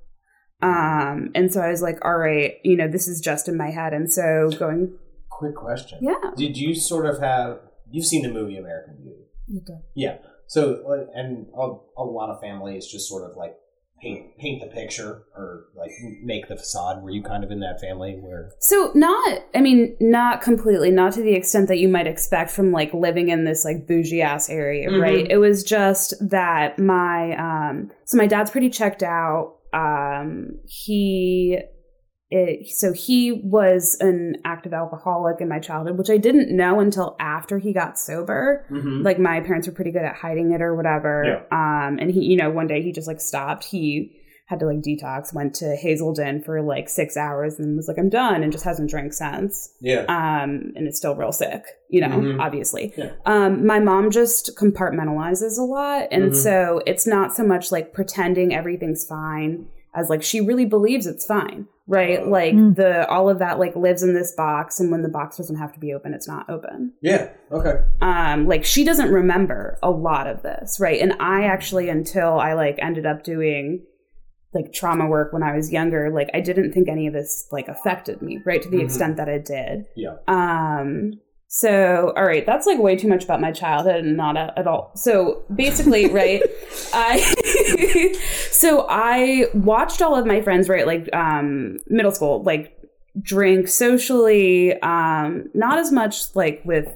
um 0.62 1.30
and 1.34 1.52
so 1.52 1.60
i 1.60 1.68
was 1.70 1.82
like 1.82 1.98
all 2.04 2.16
right 2.16 2.54
you 2.64 2.76
know 2.76 2.88
this 2.88 3.08
is 3.08 3.20
just 3.20 3.48
in 3.48 3.56
my 3.56 3.70
head 3.70 3.92
and 3.92 4.12
so 4.12 4.50
going 4.58 4.92
Quick 5.30 5.56
question. 5.56 5.98
yeah 6.02 6.30
Did 6.36 6.56
you 6.56 6.72
sort 6.74 7.04
of 7.06 7.18
have? 7.20 7.58
You've 7.90 8.06
seen 8.06 8.22
the 8.22 8.28
movie 8.30 8.56
American 8.58 8.96
Beauty. 9.02 9.72
Yeah. 9.96 10.18
So, 10.46 10.82
and 11.14 11.46
a, 11.56 12.00
a 12.00 12.04
lot 12.04 12.30
of 12.30 12.40
families 12.40 12.86
just 12.86 13.08
sort 13.08 13.28
of 13.28 13.36
like 13.36 13.54
paint 14.00 14.36
paint 14.38 14.60
the 14.62 14.68
picture 14.68 15.24
or 15.34 15.64
like 15.76 15.90
make 16.22 16.46
the 16.48 16.56
facade. 16.56 17.02
Were 17.02 17.10
you 17.10 17.22
kind 17.24 17.42
of 17.42 17.50
in 17.50 17.58
that 17.60 17.80
family 17.80 18.12
where? 18.20 18.52
So 18.60 18.92
not, 18.94 19.40
I 19.54 19.60
mean, 19.60 19.96
not 20.00 20.42
completely, 20.42 20.90
not 20.90 21.12
to 21.14 21.22
the 21.22 21.32
extent 21.34 21.66
that 21.68 21.78
you 21.78 21.88
might 21.88 22.06
expect 22.06 22.50
from 22.52 22.70
like 22.70 22.92
living 22.94 23.30
in 23.30 23.44
this 23.44 23.64
like 23.64 23.86
bougie 23.88 24.22
ass 24.22 24.48
area, 24.48 24.90
Mhm. 24.90 25.00
right? 25.02 25.26
It 25.28 25.38
was 25.38 25.64
just 25.64 26.14
that 26.30 26.78
my, 26.78 27.36
um, 27.36 27.90
so 28.04 28.16
my 28.16 28.26
dad's 28.28 28.50
pretty 28.50 28.70
checked 28.70 29.02
out. 29.02 29.56
Um, 29.72 30.58
he, 30.66 31.58
it, 32.30 32.68
so 32.68 32.92
he 32.92 33.32
was 33.32 33.96
an 34.00 34.36
active 34.44 34.72
alcoholic 34.72 35.40
in 35.40 35.48
my 35.48 35.58
childhood, 35.58 35.98
which 35.98 36.10
I 36.10 36.16
didn't 36.16 36.54
know 36.54 36.80
until 36.80 37.16
after 37.20 37.58
he 37.58 37.72
got 37.72 37.98
sober 37.98 38.66
Mm-hmm. 38.70 39.02
like 39.02 39.18
my 39.18 39.40
parents 39.40 39.66
were 39.66 39.74
pretty 39.74 39.90
good 39.90 40.02
at 40.02 40.14
hiding 40.14 40.52
it 40.52 40.62
or 40.62 40.74
whatever. 40.74 41.22
Um, 41.50 41.98
and 41.98 42.10
he, 42.10 42.20
you 42.24 42.36
know, 42.36 42.50
one 42.50 42.66
day 42.66 42.82
he 42.82 42.92
just 42.92 43.06
like 43.06 43.20
stopped. 43.20 43.64
He 43.64 44.16
had 44.46 44.60
to 44.60 44.66
like 44.66 44.78
detox, 44.82 45.32
went 45.34 45.54
to 45.54 45.76
Hazelden 45.76 46.42
for 46.42 46.60
like 46.60 46.88
six 46.88 47.16
hours 47.16 47.58
and 47.58 47.76
was 47.76 47.88
like, 47.88 47.96
I'm 47.98 48.10
done 48.10 48.42
and 48.42 48.52
just 48.52 48.64
hasn't 48.64 48.90
drank 48.90 49.12
since. 49.14 49.72
Yeah. 49.80 50.00
Um, 50.08 50.72
and 50.76 50.86
it's 50.86 50.98
still 50.98 51.14
real 51.14 51.32
sick, 51.32 51.64
you 51.88 52.00
know, 52.02 52.08
Mhm. 52.08 52.40
obviously. 52.40 52.92
Yeah. 52.96 53.12
Um, 53.24 53.64
my 53.64 53.78
mom 53.80 54.10
just 54.10 54.56
compartmentalizes 54.56 55.58
a 55.58 55.62
lot. 55.62 56.08
And 56.10 56.32
Mhm. 56.32 56.36
so 56.36 56.82
it's 56.86 57.06
not 57.06 57.34
so 57.34 57.44
much 57.44 57.72
like 57.72 57.92
pretending 57.94 58.54
everything's 58.54 59.06
fine 59.06 59.66
as 59.94 60.08
like 60.10 60.22
she 60.22 60.40
really 60.40 60.64
believes 60.66 61.06
it's 61.06 61.24
fine. 61.24 61.66
Right. 61.86 62.20
Oh. 62.22 62.28
Like 62.28 62.54
Mm. 62.54 62.76
the, 62.76 63.06
all 63.08 63.28
of 63.28 63.38
that 63.40 63.58
like 63.58 63.74
lives 63.76 64.02
in 64.02 64.14
this 64.14 64.34
box. 64.34 64.80
And 64.80 64.90
when 64.90 65.02
the 65.02 65.08
box 65.08 65.36
doesn't 65.36 65.56
have 65.56 65.72
to 65.74 65.80
be 65.80 65.92
open, 65.94 66.14
it's 66.14 66.28
not 66.28 66.48
open 66.50 66.92
Yeah. 67.00 67.28
Okay. 67.50 67.74
um 68.00 68.46
like 68.46 68.64
she 68.64 68.84
doesn't 68.84 69.10
remember 69.12 69.78
a 69.82 69.90
lot 69.90 70.26
of 70.26 70.42
this 70.42 70.78
right 70.80 71.00
and 71.00 71.14
i 71.20 71.44
actually 71.44 71.88
until 71.88 72.38
i 72.40 72.54
like 72.54 72.76
ended 72.80 73.04
up 73.06 73.22
doing 73.24 73.82
like 74.54 74.72
trauma 74.72 75.06
work 75.06 75.32
when 75.32 75.42
i 75.42 75.54
was 75.56 75.72
younger 75.72 76.10
like 76.10 76.28
i 76.34 76.40
didn't 76.40 76.72
think 76.72 76.88
any 76.88 77.06
of 77.06 77.12
this 77.14 77.46
like 77.50 77.68
affected 77.68 78.20
me 78.22 78.40
right 78.44 78.62
to 78.62 78.68
the 78.68 78.78
Mhm. 78.78 78.84
extent 78.84 79.16
that 79.16 79.28
it 79.28 79.44
did 79.44 79.86
Yeah. 79.96 80.16
um 80.28 81.14
so 81.48 82.12
all 82.16 82.24
right 82.24 82.46
that's 82.46 82.66
like 82.66 82.78
way 82.78 82.96
too 82.96 83.08
much 83.08 83.24
about 83.24 83.40
my 83.40 83.52
childhood 83.52 84.04
and 84.04 84.16
not 84.16 84.36
at 84.36 84.66
all 84.66 84.90
so 84.94 85.42
basically 85.54 86.06
right 86.20 86.42
i 86.94 87.18
so 88.50 88.86
i 88.88 89.46
watched 89.54 90.00
all 90.02 90.14
of 90.16 90.26
my 90.26 90.40
friends 90.40 90.68
right 90.68 90.86
like 90.86 91.08
um 91.14 91.78
middle 91.88 92.12
school 92.12 92.42
like 92.42 92.76
drink 93.20 93.68
socially 93.68 94.72
um 94.80 95.44
not 95.54 95.78
as 95.78 95.92
much 95.92 96.34
like 96.34 96.62
with 96.64 96.88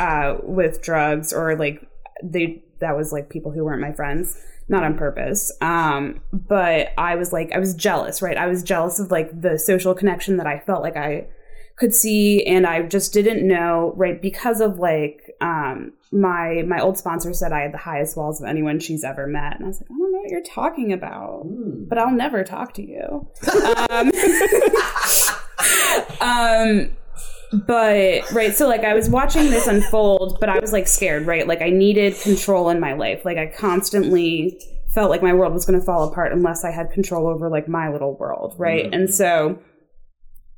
uh 0.00 0.36
with 0.42 0.82
drugs 0.82 1.32
or 1.32 1.54
like 1.56 1.86
they 2.22 2.62
that 2.80 2.96
was 2.96 3.12
like 3.12 3.30
people 3.30 3.52
who 3.52 3.64
weren't 3.64 3.80
my 3.80 3.92
friends 3.92 4.36
not 4.68 4.82
on 4.84 4.96
purpose 4.96 5.52
um 5.60 6.20
but 6.32 6.88
i 6.96 7.14
was 7.16 7.32
like 7.32 7.52
i 7.52 7.58
was 7.58 7.74
jealous 7.74 8.22
right 8.22 8.36
i 8.36 8.46
was 8.46 8.62
jealous 8.62 8.98
of 8.98 9.10
like 9.10 9.28
the 9.40 9.58
social 9.58 9.94
connection 9.94 10.36
that 10.38 10.46
i 10.46 10.58
felt 10.60 10.82
like 10.82 10.96
i 10.96 11.26
could 11.76 11.94
see 11.94 12.44
and 12.46 12.66
i 12.66 12.80
just 12.82 13.12
didn't 13.12 13.46
know 13.46 13.92
right 13.96 14.22
because 14.22 14.60
of 14.60 14.78
like 14.78 15.34
um 15.40 15.92
my 16.12 16.62
my 16.66 16.80
old 16.80 16.96
sponsor 16.96 17.32
said 17.34 17.52
i 17.52 17.60
had 17.60 17.72
the 17.74 17.78
highest 17.78 18.16
walls 18.16 18.40
of 18.40 18.48
anyone 18.48 18.78
she's 18.78 19.02
ever 19.04 19.26
met 19.26 19.56
and 19.56 19.64
i 19.64 19.68
was 19.68 19.80
like 19.80 19.90
i 19.90 19.94
don't 19.98 20.12
know 20.12 20.18
what 20.20 20.30
you're 20.30 20.42
talking 20.42 20.92
about 20.92 21.42
Hmm. 21.42 21.84
but 21.88 21.98
i'll 21.98 22.12
never 22.12 22.44
talk 22.44 22.72
to 22.74 22.82
you 22.82 23.28
um, 23.90 24.12
um 26.20 26.90
but 27.66 28.30
right 28.32 28.54
so 28.54 28.66
like 28.66 28.82
i 28.84 28.94
was 28.94 29.08
watching 29.08 29.50
this 29.50 29.66
unfold 29.66 30.38
but 30.40 30.48
i 30.48 30.58
was 30.58 30.72
like 30.72 30.88
scared 30.88 31.26
right? 31.26 31.46
Like 31.46 31.62
i 31.62 31.70
needed 31.70 32.14
control 32.20 32.68
in 32.70 32.80
my 32.80 32.94
life. 32.94 33.24
Like 33.24 33.36
i 33.38 33.46
constantly 33.46 34.60
felt 34.88 35.10
like 35.10 35.22
my 35.22 35.32
world 35.32 35.52
was 35.52 35.64
going 35.64 35.78
to 35.78 35.84
fall 35.84 36.08
apart 36.08 36.32
unless 36.32 36.64
i 36.64 36.70
had 36.70 36.90
control 36.90 37.26
over 37.26 37.48
like 37.48 37.68
my 37.68 37.88
little 37.88 38.16
world 38.16 38.54
right? 38.58 38.86
Mhm. 38.86 38.94
and 38.94 39.14
so 39.14 39.58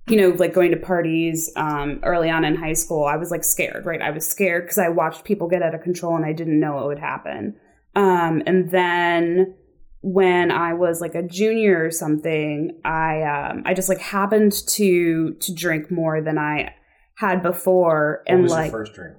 you 0.09 0.17
know 0.17 0.29
like 0.37 0.53
going 0.53 0.71
to 0.71 0.76
parties 0.76 1.50
um 1.57 2.00
early 2.03 2.31
on 2.31 2.45
in 2.45 2.55
high 2.55 2.75
school 2.75 3.05
i 3.05 3.17
was 3.17 3.31
like 3.31 3.45
scared 3.45 3.85
right? 3.85 4.00
I 4.03 4.11
was 4.11 4.26
scared 4.26 4.65
because 4.65 4.79
i 4.79 4.88
watched 4.88 5.25
people 5.25 5.49
get 5.49 5.62
out 5.62 5.75
of 5.75 5.83
control 5.83 6.15
and 6.17 6.25
i 6.25 6.33
didn't 6.33 6.61
know 6.61 6.75
what 6.75 6.87
would 6.87 6.99
happen. 6.99 7.57
Um 7.95 8.43
and 8.47 8.71
then 8.71 9.55
when 10.03 10.53
I 10.53 10.75
was 10.75 11.00
like 11.00 11.17
a 11.17 11.23
junior 11.23 11.85
or 11.85 11.91
something, 11.91 12.79
I 12.85 13.23
um, 13.23 13.62
I 13.67 13.75
just 13.75 13.88
like 13.88 13.99
happened 13.99 14.53
to 14.69 15.35
to 15.35 15.55
drink 15.55 15.91
more 15.91 16.21
than 16.21 16.38
I 16.38 16.75
had 17.17 17.43
before, 17.43 18.23
and 18.27 18.43
was 18.43 18.53
like 18.53 18.71
your 18.71 18.81
first 18.81 18.95
drink? 18.95 19.17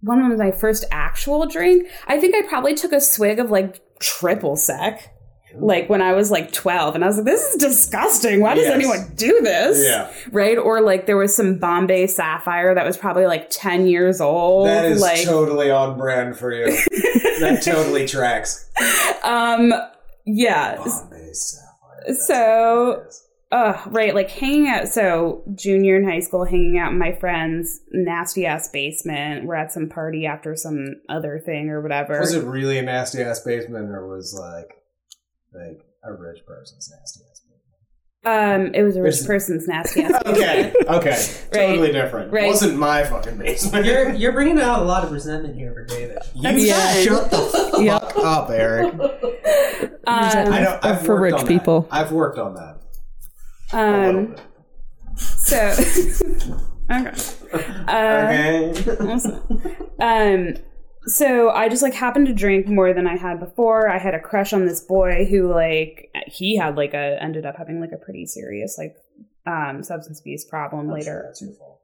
one 0.00 0.28
was 0.28 0.38
my 0.38 0.50
first 0.50 0.84
actual 0.90 1.46
drink. 1.46 1.88
I 2.06 2.18
think 2.18 2.34
I 2.34 2.42
probably 2.48 2.74
took 2.74 2.92
a 2.92 3.00
swig 3.00 3.38
of 3.38 3.50
like 3.50 3.80
triple 4.00 4.54
sec, 4.56 5.10
like 5.56 5.88
when 5.88 6.02
I 6.02 6.12
was 6.12 6.30
like 6.30 6.52
twelve, 6.52 6.94
and 6.94 7.02
I 7.02 7.06
was 7.06 7.16
like, 7.16 7.26
"This 7.26 7.42
is 7.42 7.56
disgusting. 7.56 8.40
Why 8.40 8.54
does 8.54 8.64
Yes. 8.64 8.74
anyone 8.74 9.12
do 9.16 9.40
this?" 9.40 9.82
Yeah. 9.84 10.10
right. 10.30 10.58
Or 10.58 10.80
like 10.82 11.06
there 11.06 11.16
was 11.16 11.34
some 11.34 11.58
Bombay 11.58 12.06
Sapphire 12.08 12.74
that 12.74 12.84
was 12.84 12.96
probably 12.96 13.26
like 13.26 13.48
ten 13.50 13.86
years 13.86 14.20
old. 14.20 14.66
That 14.68 14.84
is 14.84 15.00
like 15.00 15.24
totally 15.24 15.70
on 15.70 15.96
brand 15.96 16.36
for 16.36 16.52
you. 16.52 16.66
that 17.40 17.62
totally 17.64 18.06
tracks. 18.06 18.68
um 19.22 19.72
yeah. 20.26 20.76
Bombay 20.76 21.32
Sapphire. 21.32 22.04
That's 22.08 22.26
So- 22.26 22.86
what 22.88 22.98
it 23.04 23.08
is. 23.08 23.20
Uh, 23.54 23.80
right, 23.86 24.14
like 24.14 24.30
hanging 24.30 24.66
out. 24.68 24.88
So 24.88 25.44
junior 25.54 25.96
in 25.96 26.04
high 26.08 26.20
school, 26.20 26.44
hanging 26.44 26.78
out 26.78 26.92
in 26.92 26.98
my 26.98 27.12
friend's 27.12 27.80
nasty 27.92 28.46
ass 28.46 28.68
basement. 28.68 29.46
We're 29.46 29.54
at 29.54 29.72
some 29.72 29.88
party 29.88 30.26
after 30.26 30.56
some 30.56 30.96
other 31.08 31.40
thing 31.44 31.70
or 31.70 31.80
whatever. 31.80 32.18
Was 32.20 32.34
it 32.34 32.44
really 32.44 32.78
a 32.78 32.82
nasty 32.82 33.22
ass 33.22 33.40
basement, 33.40 33.90
or 33.90 34.08
was 34.08 34.34
like 34.38 34.70
like 35.54 35.78
a 36.04 36.12
rich 36.12 36.40
person's 36.46 36.90
nasty 36.90 37.20
ass 37.30 37.40
basement? 37.40 37.50
Um, 38.26 38.74
it 38.74 38.82
was 38.82 38.96
a 38.96 39.02
rich 39.02 39.16
There's- 39.16 39.26
person's 39.26 39.68
nasty 39.68 40.02
ass. 40.02 40.12
basement? 40.24 40.36
okay, 40.38 40.72
okay, 40.88 41.26
totally 41.52 41.92
different. 41.92 42.32
right. 42.32 42.46
Wasn't 42.48 42.76
my 42.78 43.04
fucking 43.04 43.36
basement. 43.38 43.84
You're 43.86 44.12
you're 44.14 44.32
bringing 44.32 44.58
out 44.60 44.80
a 44.82 44.84
lot 44.84 45.04
of 45.04 45.12
resentment 45.12 45.54
here 45.56 45.72
for 45.74 45.84
David. 45.84 46.18
you 46.34 46.42
That's 46.42 47.02
shut 47.04 47.30
the 47.30 47.36
fuck 47.38 47.74
Yep. 47.80 48.16
up, 48.16 48.50
Eric. 48.50 48.94
Um, 48.94 49.98
I 50.06 50.60
know. 50.60 50.78
I've 50.82 51.04
For 51.04 51.20
rich 51.20 51.34
on 51.34 51.40
that. 51.40 51.48
people. 51.48 51.86
I've 51.90 52.12
worked 52.12 52.38
on 52.38 52.54
that. 52.54 52.80
Um, 53.72 54.36
so 55.16 55.56
okay. 56.90 57.12
Uh, 57.86 58.28
Okay. 58.28 58.72
Awesome. 59.00 59.62
Um, 60.00 60.54
so 61.06 61.50
I 61.50 61.68
just 61.68 61.82
like 61.82 61.94
happened 61.94 62.26
to 62.26 62.32
drink 62.34 62.66
more 62.66 62.94
than 62.94 63.06
I 63.06 63.16
had 63.16 63.38
before. 63.40 63.90
I 63.90 63.98
had 63.98 64.14
a 64.14 64.20
crush 64.20 64.52
on 64.52 64.66
this 64.66 64.80
boy 64.80 65.26
who 65.26 65.52
like 65.52 66.10
he 66.26 66.56
had 66.56 66.76
like 66.76 66.94
a 66.94 67.22
ended 67.22 67.44
up 67.46 67.56
having 67.56 67.80
like 67.80 67.92
a 67.92 67.98
pretty 67.98 68.26
serious 68.26 68.76
like 68.78 68.96
um 69.46 69.82
substance 69.82 70.20
abuse 70.20 70.44
problem 70.44 70.90
later. 70.90 71.24
That's 71.26 71.42
your 71.42 71.52
fault. 71.52 71.80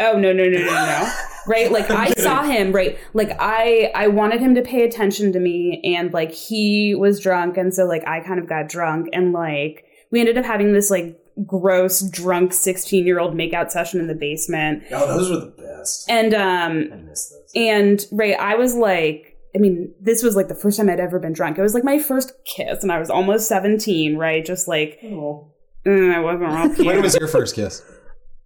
Oh 0.00 0.16
no 0.16 0.32
no 0.32 0.44
no 0.44 0.58
no 0.58 0.64
no! 0.64 1.12
right, 1.48 1.72
like 1.72 1.90
I 1.90 2.10
saw 2.10 2.42
him. 2.44 2.70
Right, 2.70 2.96
like 3.14 3.32
I 3.40 3.90
I 3.96 4.06
wanted 4.06 4.40
him 4.40 4.54
to 4.54 4.62
pay 4.62 4.84
attention 4.84 5.32
to 5.32 5.40
me, 5.40 5.80
and 5.96 6.12
like 6.12 6.30
he 6.30 6.94
was 6.94 7.18
drunk, 7.18 7.56
and 7.56 7.74
so 7.74 7.84
like 7.84 8.06
I 8.06 8.20
kind 8.20 8.38
of 8.38 8.48
got 8.48 8.68
drunk, 8.68 9.08
and 9.12 9.32
like 9.32 9.84
we 10.10 10.20
ended 10.20 10.38
up 10.38 10.44
having 10.44 10.72
this 10.72 10.90
like 10.90 11.18
gross 11.46 12.00
drunk 12.10 12.52
sixteen 12.52 13.06
year 13.06 13.20
old 13.20 13.34
makeout 13.34 13.70
session 13.70 14.00
in 14.00 14.06
the 14.08 14.14
basement, 14.14 14.82
Oh, 14.92 15.06
those 15.06 15.30
were 15.30 15.36
the 15.36 15.54
best. 15.62 16.08
and 16.10 16.34
um 16.34 16.90
I 16.92 16.96
miss 16.96 17.30
those. 17.30 17.52
and 17.54 18.04
right, 18.12 18.36
I 18.38 18.56
was 18.56 18.74
like, 18.74 19.36
I 19.54 19.58
mean, 19.58 19.92
this 20.00 20.22
was 20.22 20.34
like 20.36 20.48
the 20.48 20.54
first 20.54 20.76
time 20.78 20.90
I'd 20.90 21.00
ever 21.00 21.18
been 21.18 21.32
drunk. 21.32 21.58
It 21.58 21.62
was 21.62 21.74
like 21.74 21.84
my 21.84 21.98
first 21.98 22.32
kiss, 22.44 22.82
and 22.82 22.90
I 22.92 22.98
was 22.98 23.10
almost 23.10 23.48
seventeen, 23.48 24.16
right? 24.16 24.44
Just 24.44 24.66
like 24.68 24.98
Oh. 25.04 25.52
mm, 25.86 26.14
I 26.14 26.20
wasn't 26.20 26.50
real 26.52 26.74
cute. 26.74 26.86
When 26.86 27.02
was 27.02 27.14
your 27.16 27.28
first 27.28 27.54
kiss? 27.54 27.82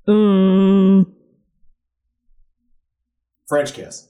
Mm, 0.09 1.07
French 3.49 3.73
kiss. 3.73 4.09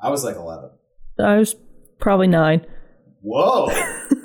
I 0.00 0.10
was 0.10 0.24
like 0.24 0.36
eleven. 0.36 0.70
I 1.18 1.36
was 1.38 1.54
probably 2.00 2.26
nine. 2.26 2.64
Whoa. 3.20 3.68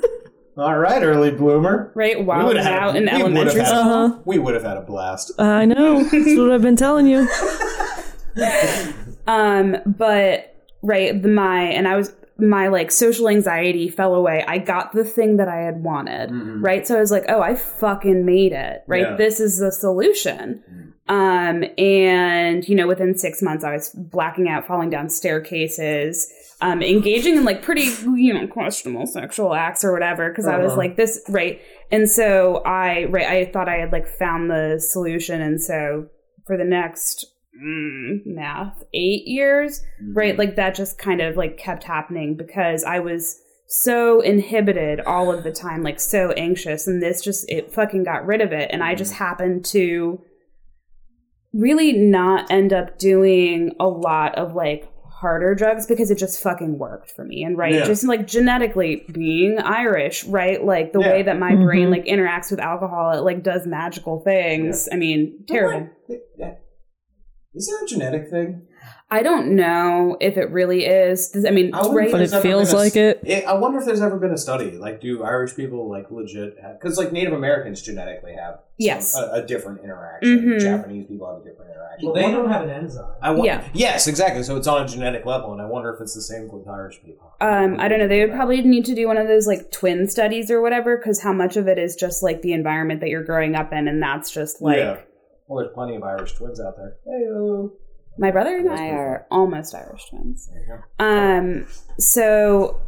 All 0.58 0.76
right, 0.78 1.02
early 1.02 1.30
bloomer. 1.30 1.92
right? 1.94 2.18
We 2.18 2.24
While 2.24 2.40
I 2.40 2.44
would've 2.44 2.58
was 2.58 2.66
had 2.66 2.74
a- 2.76 2.80
out 2.80 2.96
in 2.96 3.04
we 3.04 3.10
would've 3.10 3.20
elementary 3.20 3.60
had 3.60 3.72
a- 3.72 3.78
school. 3.78 3.92
Uh-huh. 3.92 4.18
We 4.24 4.38
would 4.38 4.54
have 4.54 4.64
had 4.64 4.76
a 4.76 4.80
blast. 4.82 5.30
I 5.38 5.64
know. 5.66 6.02
That's 6.10 6.36
what 6.36 6.50
I've 6.50 6.62
been 6.62 6.76
telling 6.76 7.06
you. 7.06 7.28
Um, 9.26 9.76
but 9.84 10.54
right, 10.82 11.20
the, 11.20 11.28
my 11.28 11.60
and 11.64 11.86
I 11.86 11.96
was 11.96 12.14
my 12.38 12.68
like 12.68 12.90
social 12.92 13.28
anxiety 13.28 13.88
fell 13.88 14.14
away. 14.14 14.44
I 14.46 14.58
got 14.58 14.92
the 14.92 15.04
thing 15.04 15.38
that 15.38 15.48
I 15.48 15.56
had 15.62 15.82
wanted. 15.82 16.30
Mhm. 16.30 16.62
Right, 16.64 16.86
so 16.86 16.96
I 16.96 17.00
was 17.00 17.10
like, 17.10 17.24
oh, 17.28 17.40
I 17.40 17.54
fucking 17.56 18.24
made 18.24 18.52
it. 18.52 18.82
Right, 18.86 19.02
Yeah. 19.02 19.16
this 19.16 19.40
is 19.40 19.58
the 19.58 19.72
solution. 19.72 20.62
Um, 21.08 21.64
and 21.78 22.68
you 22.68 22.76
know, 22.76 22.86
within 22.86 23.16
six 23.16 23.40
months, 23.42 23.64
I 23.64 23.72
was 23.72 23.88
blacking 23.90 24.48
out, 24.48 24.66
falling 24.66 24.90
down 24.90 25.08
staircases. 25.08 26.30
Um, 26.60 26.82
engaging 26.82 27.36
in 27.36 27.44
like 27.44 27.62
pretty, 27.62 27.88
you 28.16 28.34
know, 28.34 28.46
questionable 28.48 29.06
sexual 29.06 29.54
acts 29.54 29.84
or 29.84 29.92
whatever, 29.92 30.28
because 30.28 30.46
I 30.46 30.58
was 30.58 30.72
Uh-huh. 30.72 30.78
like 30.78 30.96
this, 30.96 31.22
right? 31.28 31.60
And 31.92 32.10
so 32.10 32.62
I, 32.66 33.04
right, 33.10 33.26
I 33.26 33.44
thought 33.46 33.68
I 33.68 33.76
had 33.76 33.92
like 33.92 34.08
found 34.08 34.50
the 34.50 34.78
solution, 34.80 35.40
and 35.40 35.60
so 35.62 36.06
for 36.46 36.56
the 36.56 36.64
next 36.64 37.26
mm, 37.62 38.20
math 38.26 38.82
eight 38.94 39.26
years 39.26 39.82
right? 40.14 40.38
Like 40.38 40.56
that 40.56 40.74
just 40.74 40.98
kind 40.98 41.20
of 41.20 41.36
like 41.36 41.56
kept 41.58 41.84
happening 41.84 42.36
because 42.36 42.84
i 42.84 42.98
was 42.98 43.40
so 43.66 44.20
inhibited 44.22 45.00
all 45.00 45.30
of 45.32 45.44
the 45.44 45.52
time 45.52 45.82
like 45.82 46.00
so 46.00 46.32
anxious 46.32 46.86
and 46.86 47.02
this 47.02 47.20
just 47.22 47.44
it 47.50 47.72
fucking 47.72 48.04
got 48.04 48.24
rid 48.26 48.40
of 48.40 48.52
it 48.52 48.70
and 48.72 48.82
i 48.82 48.94
just 48.94 49.12
happened 49.14 49.64
to 49.66 50.20
really 51.52 51.92
not 51.92 52.50
end 52.50 52.72
up 52.72 52.98
doing 52.98 53.74
a 53.80 53.86
lot 53.88 54.34
of 54.36 54.54
like 54.54 54.88
harder 55.20 55.54
drugs 55.54 55.84
because 55.86 56.10
it 56.12 56.16
just 56.18 56.40
fucking 56.40 56.78
worked 56.78 57.10
for 57.10 57.24
me 57.24 57.42
and 57.42 57.58
right 57.58 57.74
Yeah. 57.74 57.84
just 57.84 58.04
like 58.04 58.26
genetically 58.26 59.04
being 59.12 59.58
irish 59.58 60.24
right? 60.26 60.64
Like 60.64 60.92
the 60.92 61.00
Yeah. 61.00 61.10
way 61.10 61.22
that 61.24 61.38
my 61.38 61.56
brain 61.56 61.88
Mhm. 61.88 61.90
like 61.90 62.04
interacts 62.04 62.50
with 62.52 62.60
alcohol 62.60 63.12
it 63.18 63.22
like 63.22 63.42
does 63.42 63.66
magical 63.66 64.20
things. 64.20 64.88
I 64.92 64.96
mean 64.96 65.44
terrible 65.48 65.88
Is 67.54 67.66
there 67.66 67.82
a 67.82 67.88
genetic 67.88 68.28
thing? 68.30 68.62
I 69.10 69.22
don't 69.22 69.56
know 69.56 70.18
if 70.20 70.36
it 70.36 70.50
really 70.50 70.84
is. 70.84 71.30
Does- 71.30 71.46
I 71.46 71.50
mean, 71.50 71.74
I 71.74 71.80
right? 71.88 72.12
But 72.12 72.20
it 72.20 72.30
feels 72.42 72.72
a- 72.72 72.76
like 72.76 72.94
it. 72.94 73.22
I 73.46 73.54
wonder 73.54 73.78
if 73.78 73.86
there's 73.86 74.02
ever 74.02 74.18
been 74.18 74.32
a 74.32 74.36
study. 74.38 74.72
Like, 74.72 75.00
do 75.00 75.22
Irish 75.24 75.56
people 75.56 75.88
like 75.88 76.10
legit? 76.10 76.56
Because 76.78 76.98
like 76.98 77.10
Native 77.10 77.32
Americans 77.32 77.80
genetically 77.80 78.32
have 78.34 78.56
some- 78.56 78.62
Yes. 78.76 79.16
a, 79.18 79.42
a 79.42 79.46
different 79.46 79.82
interaction. 79.82 80.38
Mhm. 80.40 80.60
Japanese 80.60 81.06
people 81.06 81.26
have 81.26 81.40
a 81.40 81.48
different 81.48 81.70
interaction. 81.72 82.06
Well, 82.06 82.14
they 82.14 82.30
don't 82.30 82.50
have 82.50 82.64
an 82.64 82.70
enzyme. 82.70 83.06
I 83.22 83.30
wa- 83.30 83.44
Yeah. 83.44 83.64
Yes, 83.72 84.06
exactly. 84.06 84.42
So 84.42 84.56
it's 84.56 84.66
on 84.68 84.84
a 84.84 84.86
genetic 84.86 85.24
level, 85.24 85.52
and 85.52 85.62
I 85.62 85.64
wonder 85.66 85.92
if 85.94 86.00
it's 86.02 86.14
the 86.14 86.20
same 86.22 86.48
with 86.52 86.68
Irish 86.68 87.00
people. 87.02 87.32
Um, 87.40 87.76
I 87.80 87.88
don't 87.88 87.98
know. 87.98 88.08
They 88.08 88.20
would 88.26 88.34
probably 88.36 88.60
need 88.60 88.84
to 88.84 88.94
do 88.94 89.06
one 89.08 89.16
of 89.16 89.26
those 89.26 89.46
like 89.46 89.70
twin 89.72 90.06
studies 90.06 90.50
or 90.50 90.60
whatever, 90.60 90.98
because 90.98 91.22
how 91.22 91.32
much 91.32 91.56
of 91.56 91.66
it 91.66 91.78
is 91.78 91.96
just 91.96 92.22
like 92.22 92.42
the 92.42 92.52
environment 92.52 93.00
that 93.00 93.08
you're 93.08 93.24
growing 93.24 93.54
up 93.56 93.72
in, 93.72 93.88
and 93.88 94.02
that's 94.02 94.30
just 94.30 94.60
like 94.60 94.76
Yeah. 94.76 94.98
Well, 95.48 95.62
there's 95.64 95.74
plenty 95.74 95.96
of 95.96 96.02
Irish 96.02 96.34
twins 96.34 96.60
out 96.60 96.76
there. 96.76 96.96
Hey, 97.04 97.68
my 98.18 98.30
brother 98.30 98.56
and 98.56 98.68
I 98.70 98.88
are 98.90 99.26
almost 99.30 99.74
Irish 99.74 100.08
twins. 100.10 100.48
there 100.52 100.60
you 100.62 100.66
go. 100.98 101.04
Um, 101.04 101.66
so 101.98 102.80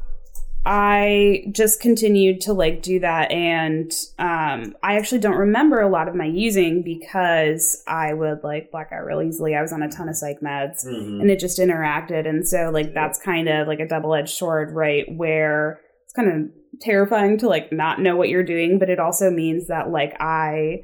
I 0.66 1.44
just 1.53 1.81
continued 1.81 2.42
to 2.42 2.53
like 2.53 2.83
do 2.83 3.01
that, 3.01 3.31
and 3.33 3.90
um, 4.18 4.75
I 4.83 4.96
actually 4.99 5.20
don't 5.20 5.38
remember 5.38 5.81
a 5.81 5.88
lot 5.88 6.07
of 6.09 6.14
my 6.14 6.27
using 6.27 6.83
because 6.83 7.83
I 7.87 8.12
would 8.12 8.44
like 8.44 8.70
black 8.70 8.90
out 8.92 9.05
real 9.07 9.23
easily. 9.23 9.55
I 9.57 9.62
was 9.62 9.73
on 9.73 9.83
a 9.83 9.88
ton 9.90 10.11
of 10.11 10.16
psych 10.16 10.40
meds. 10.42 10.85
Mhm. 10.87 11.20
and 11.23 11.31
it 11.31 11.38
just 11.40 11.59
interacted 11.59 12.29
and 12.29 12.46
so 12.46 12.70
like 12.73 12.92
that's 12.92 13.18
kind 13.18 13.49
of 13.49 13.66
like 13.68 13.81
a 13.81 13.87
double-edged 13.88 14.35
sword 14.37 14.73
right 14.73 15.05
where 15.16 15.81
it's 16.05 16.12
kind 16.12 16.29
of 16.31 16.81
terrifying 16.81 17.38
to 17.38 17.49
like 17.49 17.73
not 17.73 18.01
know 18.01 18.16
what 18.16 18.29
you're 18.29 18.42
doing 18.42 18.79
but 18.79 18.88
it 18.90 18.99
also 18.99 19.31
means 19.31 19.68
that 19.68 19.90
like 19.90 20.14
i 20.20 20.83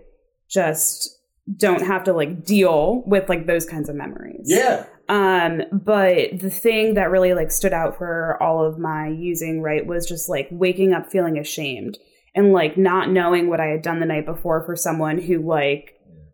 just 0.48 1.15
don't 1.54 1.82
have 1.82 2.04
to 2.04 2.12
like 2.12 2.44
deal 2.44 3.02
with 3.06 3.28
like 3.28 3.46
those 3.46 3.64
kinds 3.64 3.88
of 3.88 3.94
memories 3.94 4.46
Yeah. 4.46 4.84
um 5.08 5.62
but 5.72 6.38
the 6.40 6.50
thing 6.50 6.94
that 6.94 7.10
really 7.10 7.34
like 7.34 7.52
stood 7.52 7.72
out 7.72 7.96
for 7.98 8.36
all 8.42 8.64
of 8.66 8.78
my 8.78 9.08
using 9.08 9.62
right 9.62 9.86
was 9.86 10.06
just 10.06 10.28
like 10.28 10.48
waking 10.50 10.92
up 10.92 11.10
feeling 11.10 11.38
ashamed 11.38 11.98
and 12.34 12.52
like 12.52 12.76
not 12.76 13.10
knowing 13.10 13.48
what 13.48 13.60
i 13.60 13.66
had 13.66 13.82
done 13.82 14.00
the 14.00 14.06
night 14.06 14.26
before 14.26 14.64
for 14.64 14.74
someone 14.74 15.18
who 15.18 15.38
like 15.38 15.92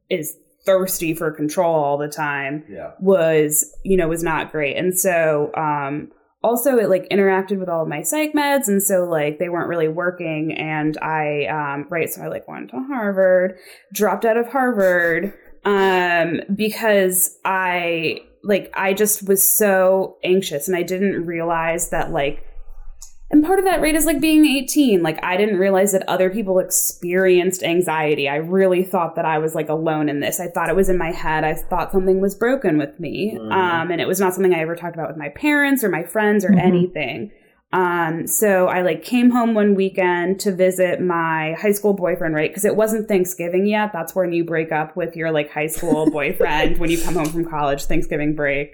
is 0.09 0.35
thirsty 0.65 1.13
for 1.13 1.31
control 1.31 1.75
all 1.75 1.99
the 1.99 2.09
time 2.09 2.65
Yeah. 2.69 2.93
was 3.01 3.71
you 3.85 3.97
know 3.99 4.09
was 4.09 4.23
not 4.23 4.51
great 4.51 4.77
and 4.79 4.99
so 4.99 5.51
um 5.57 6.11
also 6.43 6.79
it 6.79 6.89
like 6.89 7.09
interacted 7.11 7.59
with 7.59 7.69
all 7.69 7.83
of 7.83 7.89
my 7.89 8.03
psych 8.03 8.33
meds 8.33 8.69
and 8.69 8.83
so 8.83 9.05
like 9.05 9.39
they 9.39 9.49
weren't 9.49 9.69
really 9.69 9.89
working 9.89 10.53
and 10.53 10.99
i 10.99 11.47
um 11.47 11.87
right 11.89 12.13
so 12.13 12.23
i 12.23 12.29
like 12.29 12.47
went 12.49 12.71
to 12.71 12.79
harvard 12.89 13.57
dropped 13.93 14.25
out 14.25 14.37
of 14.37 14.49
harvard 14.49 15.33
um 15.65 16.41
because 16.55 17.39
i 17.45 18.21
like 18.43 18.71
i 18.75 18.93
just 18.93 19.27
was 19.29 19.47
so 19.47 20.17
anxious 20.25 20.67
and 20.67 20.77
i 20.77 20.83
didn't 20.83 21.25
realize 21.27 21.91
that 21.91 22.11
like 22.11 22.45
and 23.33 23.43
part 23.45 23.59
of 23.59 23.65
that 23.65 23.81
rate 23.81 23.95
is 23.95 24.05
like 24.05 24.21
being 24.21 24.45
18 24.47 25.03
like 25.03 25.19
i 25.25 25.37
didn't 25.37 25.59
realize 25.59 25.93
that 25.93 26.07
other 26.09 26.29
people 26.31 26.59
experienced 26.59 27.63
anxiety. 27.63 28.29
I 28.29 28.37
really 28.37 28.83
thought 28.85 29.17
that 29.17 29.25
i 29.25 29.39
was 29.39 29.55
like 29.55 29.69
alone 29.69 30.09
in 30.09 30.21
this. 30.21 30.39
I 30.39 30.49
thought 30.49 30.69
it 30.69 30.77
was 30.77 30.89
in 30.89 30.99
my 30.99 31.11
head. 31.11 31.43
I 31.45 31.55
thought 31.55 31.93
something 31.93 32.21
was 32.21 32.35
broken 32.35 32.79
with 32.79 32.99
me. 33.01 33.37
Mhm. 33.41 33.53
um 33.53 33.91
and 33.91 34.01
it 34.01 34.07
was 34.07 34.21
not 34.21 34.35
something 34.35 34.55
i 34.55 34.61
ever 34.61 34.77
talked 34.77 34.95
about 34.95 35.09
with 35.09 35.17
my 35.17 35.31
parents 35.31 35.83
or 35.83 35.89
my 35.89 36.03
friends 36.05 36.45
or 36.45 36.51
Mhm. 36.51 36.63
anything. 36.63 37.31
Um 37.73 38.27
so 38.27 38.67
i 38.69 38.83
like 38.83 39.03
came 39.03 39.31
home 39.31 39.55
one 39.55 39.75
weekend 39.75 40.39
to 40.41 40.53
visit 40.53 41.01
my 41.01 41.55
high 41.59 41.73
school 41.73 41.95
boyfriend 41.95 42.35
right? 42.35 42.51
Because 42.51 42.67
it 42.67 42.77
wasn't 42.77 43.09
thanksgiving 43.09 43.65
yet. 43.67 43.91
That's 43.95 44.15
when 44.15 44.33
you 44.33 44.45
break 44.45 44.71
up 44.73 44.95
with 44.97 45.17
your 45.17 45.31
like 45.33 45.51
high 45.51 45.69
school 45.69 46.11
boyfriend 46.19 46.77
when 46.79 46.91
you 46.91 47.01
come 47.01 47.15
home 47.15 47.27
from 47.27 47.45
college 47.49 47.85
thanksgiving 47.85 48.35
break. 48.35 48.73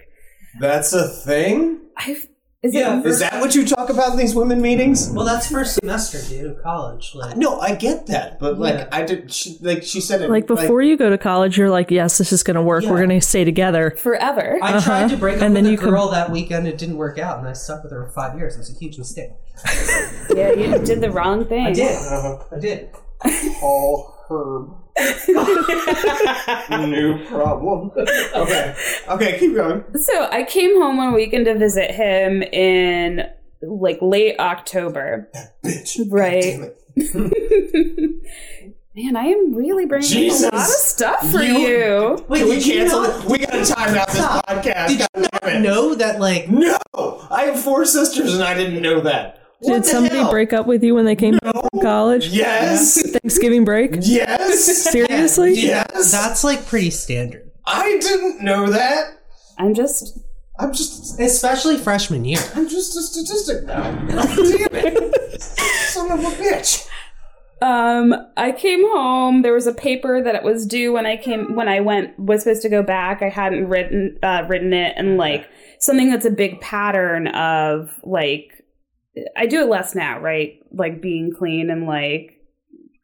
That's 0.59 0.91
a 0.93 1.07
thing. 1.07 1.79
I've, 1.95 2.27
is 2.61 2.73
Yeah, 2.73 2.99
it 2.99 3.05
Is 3.05 3.19
that 3.19 3.39
what 3.39 3.55
you 3.55 3.65
talk 3.65 3.89
about 3.89 4.11
in 4.11 4.17
these 4.17 4.35
women 4.35 4.61
meetings? 4.61 5.09
Well, 5.11 5.25
that's 5.25 5.49
first 5.49 5.75
semester, 5.75 6.19
dude, 6.27 6.45
of 6.57 6.61
college. 6.63 7.13
Like, 7.15 7.37
No, 7.37 7.59
I 7.59 7.73
get 7.75 8.07
that, 8.07 8.37
but 8.39 8.59
like 8.59 8.73
Yeah. 8.75 8.87
I 8.91 9.03
did. 9.03 9.31
She, 9.31 9.57
like 9.61 9.83
she 9.83 10.01
said 10.01 10.21
it 10.21 10.29
Like 10.29 10.45
before 10.45 10.81
you 10.81 10.97
go 10.97 11.09
to 11.09 11.17
college, 11.17 11.57
you're 11.57 11.69
like, 11.69 11.89
yes, 11.89 12.17
this 12.17 12.33
is 12.33 12.43
going 12.43 12.55
to 12.55 12.61
work. 12.61 12.83
Yeah. 12.83 12.91
We're 12.91 13.05
going 13.05 13.17
to 13.19 13.25
stay 13.25 13.45
together. 13.45 13.91
forever 13.91 14.59
I 14.61 14.73
Uh-huh. 14.73 14.81
tried 14.81 15.09
to 15.11 15.17
break 15.17 15.37
up 15.37 15.43
And 15.43 15.53
with 15.53 15.63
then 15.63 15.69
a 15.69 15.71
you 15.73 15.77
come- 15.77 15.89
girl 15.91 16.09
that 16.09 16.31
weekend. 16.31 16.67
It 16.67 16.77
didn't 16.77 16.97
work 16.97 17.17
out, 17.17 17.39
and 17.39 17.47
I 17.47 17.53
stuck 17.53 17.83
with 17.83 17.91
her 17.93 18.05
for 18.07 18.11
five 18.11 18.37
years. 18.37 18.55
It 18.55 18.59
was 18.59 18.69
a 18.75 18.77
huge 18.77 18.97
mistake. 18.97 19.29
Yeah, 20.35 20.51
you 20.51 20.77
did 20.85 21.01
the 21.01 21.11
wrong 21.11 21.45
thing. 21.45 21.65
I 21.67 21.71
did. 21.73 21.95
Uh-huh. 21.97 22.37
I 22.55 22.59
did. 22.59 22.89
Paul 23.59 24.15
Herb. 24.29 24.71
New 26.89 27.23
problem. 27.27 27.91
Okay. 27.97 28.75
Okay, 29.09 29.39
keep 29.39 29.55
going. 29.55 29.83
So 29.99 30.27
I 30.31 30.43
came 30.43 30.75
home 30.81 30.97
one 30.97 31.13
weekend 31.13 31.45
to 31.45 31.55
visit 31.57 31.91
him 31.91 32.41
in 32.43 33.23
like 33.61 33.99
late 34.01 34.39
October. 34.39 35.29
That 35.33 35.61
Bitch. 35.63 35.99
Right. 36.09 36.59
Man, 38.95 39.15
I 39.15 39.25
am 39.25 39.53
really 39.53 39.85
bringing 39.85 40.29
up 40.31 40.39
a 40.39 40.43
lot 40.45 40.53
of 40.55 40.59
stuff 40.61 41.31
for 41.31 41.41
You- 41.43 41.57
you. 41.59 42.25
Wait, 42.27 42.39
Can 42.39 42.49
we 42.49 42.55
did 42.55 42.65
you 42.65 42.73
cancel 42.73 43.01
not- 43.03 43.23
it? 43.23 43.29
We 43.29 43.37
gotta 43.37 43.63
time 43.65 43.95
out 43.95 44.07
this 44.09 44.19
podcast. 44.19 44.87
Did 44.87 44.99
you 44.99 45.21
not 45.43 45.61
know 45.61 45.93
that, 45.95 46.19
like, 46.19 46.49
No! 46.49 46.77
I 47.29 47.43
have 47.45 47.61
four 47.61 47.85
sisters 47.85 48.33
and 48.33 48.43
I 48.43 48.53
didn't 48.55 48.81
know 48.81 48.99
that. 49.01 49.37
What 49.61 49.83
Did 49.83 49.85
somebody 49.85 50.15
hell? 50.17 50.31
break 50.31 50.53
up 50.53 50.65
with 50.67 50.83
you 50.83 50.95
when 50.95 51.03
they 51.05 51.15
came 51.17 51.37
back 51.37 51.53
from 51.53 51.81
college? 51.81 52.29
Yes! 52.29 53.01
Thanksgiving 53.11 53.63
break? 53.65 53.91
Yes! 54.01 54.38
Seriously? 54.59 55.53
Yes! 55.53 56.11
that's 56.11 56.43
like 56.43 56.65
pretty 56.65 56.89
standard, 56.89 57.51
I 57.65 57.97
didn't 57.99 58.41
know 58.41 58.69
that! 58.69 59.17
I'm 59.57 59.73
just 59.73 60.19
I'm 60.59 60.73
just 60.73 61.19
especially 61.19 61.77
freshman 61.77 62.25
year. 62.25 62.39
I'm 62.55 62.67
just 62.67 62.95
a 62.97 63.01
statistic 63.01 63.65
now. 63.65 63.91
Damn 64.07 64.67
it! 64.71 65.41
Son 65.41 66.11
of 66.11 66.19
a 66.19 66.29
bitch! 66.35 66.87
Um, 67.61 68.15
I 68.37 68.51
came 68.53 68.81
home. 68.89 69.41
There 69.41 69.53
was 69.53 69.67
a 69.67 69.73
paper 69.73 70.21
that 70.23 70.35
it 70.35 70.43
was 70.43 70.65
due 70.65 70.93
when 70.93 71.05
I 71.05 71.17
came 71.17 71.55
when 71.55 71.67
I 71.67 71.81
went 71.81 72.17
was 72.17 72.43
supposed 72.43 72.61
to 72.61 72.69
go 72.69 72.81
back. 72.83 73.21
I 73.21 73.29
hadn't 73.29 73.67
written 73.67 74.17
uh, 74.23 74.45
written 74.47 74.73
it, 74.73 74.93
and 74.95 75.17
like 75.17 75.49
something 75.79 76.09
that's 76.09 76.25
a 76.25 76.31
big 76.31 76.61
pattern 76.61 77.27
of 77.27 77.91
like 78.03 78.63
I 79.35 79.45
do 79.45 79.61
it 79.61 79.69
less 79.69 79.93
now, 79.93 80.19
right? 80.19 80.59
Like 80.71 81.01
being 81.01 81.33
clean 81.37 81.69
and 81.69 81.85
like 81.85 82.38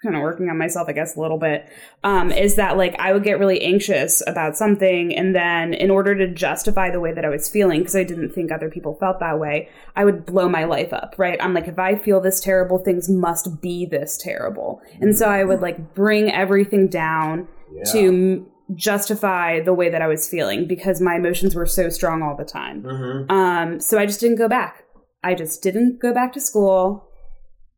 kind 0.06 0.16
of 0.16 0.22
working 0.22 0.48
on 0.50 0.58
myself, 0.58 0.88
I 0.88 0.94
guess, 0.94 1.18
a 1.18 1.20
little 1.20 1.38
bit. 1.40 1.68
Um, 2.04 2.32
is 2.32 2.56
that 2.56 2.78
like 2.78 2.96
I 3.00 3.12
would 3.12 3.24
get 3.24 3.40
really 3.40 3.62
anxious 3.62 4.22
about 4.26 4.56
something, 4.56 5.14
and 5.14 5.36
then 5.36 5.74
in 5.74 5.90
order 5.92 6.16
to 6.16 6.28
justify 6.34 6.92
the 6.92 7.00
way 7.02 7.12
that 7.14 7.26
I 7.26 7.30
was 7.30 7.50
feeling, 7.50 7.80
because 7.80 7.96
I 7.96 8.04
didn't 8.04 8.30
think 8.34 8.52
other 8.52 8.70
people 8.70 8.96
felt 9.00 9.20
that 9.20 9.40
way, 9.40 9.68
I 9.96 10.06
would 10.06 10.26
blow 10.26 10.48
my 10.48 10.64
life 10.66 10.94
up, 10.94 11.16
right? 11.18 11.38
I'm 11.42 11.54
like, 11.54 11.68
if 11.68 11.80
I 11.80 11.96
feel 11.96 12.22
this 12.22 12.40
terrible, 12.40 12.78
things 12.78 13.10
must 13.10 13.62
be 13.62 13.86
this 13.86 14.18
terrible. 14.18 14.82
And 15.02 15.18
so 15.18 15.28
I 15.28 15.44
would 15.44 15.62
like 15.62 15.94
bring 15.96 16.32
everything 16.32 16.88
down 16.88 17.48
to 17.92 18.08
m- 18.08 18.48
justify 18.76 19.60
the 19.60 19.74
way 19.74 19.90
that 19.90 20.02
I 20.02 20.08
was 20.08 20.30
feeling 20.30 20.68
because 20.68 21.02
my 21.02 21.16
emotions 21.16 21.56
were 21.56 21.66
so 21.66 21.90
strong 21.90 22.22
all 22.22 22.36
the 22.38 22.46
time. 22.46 22.84
Mm-hmm. 22.84 23.32
Um, 23.32 23.80
so 23.80 23.98
I 24.00 24.06
just 24.06 24.20
didn't 24.20 24.38
go 24.38 24.48
back. 24.48 24.84
I 25.24 25.34
just 25.34 25.62
didn't 25.64 26.00
go 26.00 26.14
back 26.14 26.34
to 26.34 26.40
school. 26.40 27.10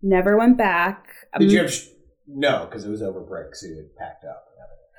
Never 0.01 0.37
went 0.37 0.57
back. 0.57 1.07
Did 1.39 1.51
you 1.51 1.59
Um, 1.61 1.65
have. 1.65 1.75
No, 2.27 2.65
because 2.69 2.85
it 2.85 2.89
was 2.89 3.01
over 3.01 3.21
break, 3.21 3.55
so 3.55 3.67
you 3.67 3.75
had 3.77 3.95
packed 3.95 4.25
up. 4.25 4.43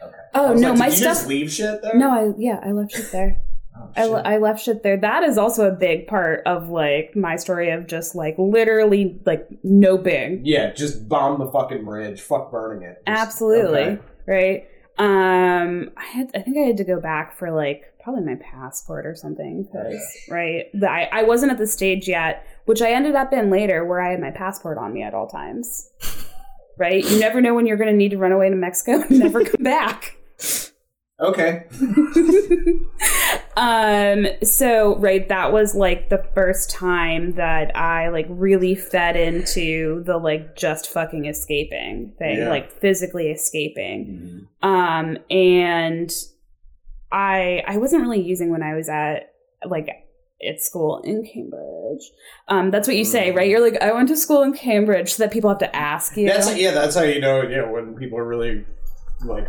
Okay. 0.02 0.16
Oh, 0.34 0.54
no, 0.54 0.70
like, 0.70 0.78
my 0.78 0.88
did 0.90 0.98
you 0.98 1.04
just 1.04 1.20
stuff- 1.20 1.28
leave 1.28 1.52
shit 1.52 1.82
there? 1.82 1.94
No, 1.96 2.10
I 2.10 2.32
yeah, 2.38 2.60
I 2.62 2.72
left 2.72 2.92
shit 2.92 3.10
there. 3.12 3.40
Oh, 3.80 3.90
I, 3.94 4.02
shit. 4.06 4.26
I 4.26 4.36
left 4.38 4.60
shit 4.64 4.82
there. 4.82 4.96
That 4.96 5.22
is 5.22 5.38
also 5.38 5.68
a 5.68 5.70
big 5.72 6.08
part 6.08 6.42
of 6.46 6.68
like 6.68 7.14
my 7.14 7.36
story 7.36 7.70
of 7.70 7.86
just 7.86 8.16
like 8.16 8.34
literally 8.36 9.20
like 9.24 9.46
no 9.62 9.96
big. 9.96 10.44
Yeah, 10.44 10.72
just 10.72 11.08
bomb 11.08 11.38
the 11.38 11.46
fucking 11.52 11.84
bridge. 11.84 12.20
Fuck 12.20 12.50
burning 12.50 12.82
it. 12.82 13.00
Just- 13.06 13.20
Absolutely. 13.20 13.80
okay. 13.82 13.98
Right. 14.26 14.68
Um 14.98 15.92
I 15.96 16.04
had 16.06 16.28
I 16.34 16.40
think 16.40 16.56
I 16.58 16.62
had 16.62 16.76
to 16.78 16.84
go 16.84 16.98
back 17.00 17.38
for 17.38 17.52
like 17.52 17.84
probably 18.02 18.24
my 18.24 18.34
passport 18.42 19.06
or 19.06 19.14
something 19.14 19.68
cuz 19.70 20.02
right. 20.28 20.64
I 20.82 21.08
I 21.12 21.22
wasn't 21.22 21.52
at 21.52 21.58
the 21.58 21.66
stage 21.68 22.08
yet, 22.08 22.44
which 22.64 22.82
I 22.82 22.90
ended 22.90 23.14
up 23.14 23.32
in 23.32 23.48
later 23.48 23.84
where 23.84 24.00
I 24.00 24.10
had 24.10 24.20
my 24.20 24.32
passport 24.32 24.76
on 24.78 24.92
me 24.92 25.04
at 25.04 25.14
all 25.14 25.28
times. 25.28 25.88
Right? 26.78 27.04
You 27.04 27.18
never 27.18 27.40
know 27.40 27.54
when 27.54 27.66
you're 27.66 27.76
going 27.76 27.90
to 27.90 27.96
need 27.96 28.10
to 28.12 28.18
run 28.18 28.32
away 28.32 28.48
to 28.48 28.56
Mexico 28.56 29.02
and 29.02 29.10
never 29.18 29.44
come 29.44 29.62
back. 29.62 30.16
Okay. 31.20 31.64
um 33.56 34.26
so 34.44 34.96
right 34.98 35.28
that 35.28 35.52
was 35.52 35.74
like 35.74 36.10
the 36.10 36.24
first 36.32 36.70
time 36.70 37.32
that 37.32 37.76
i 37.76 38.08
like 38.08 38.26
really 38.28 38.76
fed 38.76 39.16
into 39.16 40.00
the 40.04 40.16
like 40.16 40.54
just 40.54 40.88
fucking 40.88 41.24
escaping 41.26 42.12
thing 42.20 42.38
Yeah. 42.38 42.48
like 42.50 42.70
physically 42.80 43.30
escaping 43.32 44.46
um 44.62 45.18
and 45.28 46.08
i 47.10 47.64
i 47.66 47.78
wasn't 47.78 48.02
really 48.02 48.22
using 48.22 48.50
when 48.52 48.62
i 48.62 48.76
was 48.76 48.88
at 48.88 49.32
like 49.68 49.88
at 50.46 50.60
school 50.62 51.00
in 51.04 51.24
cambridge 51.24 52.10
um 52.48 52.70
that's 52.70 52.86
what 52.86 52.96
you 52.96 53.04
say 53.04 53.32
right 53.32 53.48
you're 53.48 53.60
like 53.60 53.80
i 53.82 53.92
went 53.92 54.08
to 54.08 54.16
school 54.16 54.42
in 54.42 54.52
cambridge 54.52 55.14
so 55.14 55.22
that 55.22 55.32
people 55.32 55.50
have 55.50 55.58
to 55.58 55.74
ask 55.76 56.16
you 56.16 56.26
That's 56.28 56.56
yeah. 56.56 56.70
That's 56.70 56.94
how 56.94 57.02
you 57.02 57.20
know. 57.20 57.42
You 57.42 57.56
know 57.56 57.72
when 57.72 57.94
people 57.96 58.18
are 58.18 58.26
really 58.26 58.64
like 59.24 59.48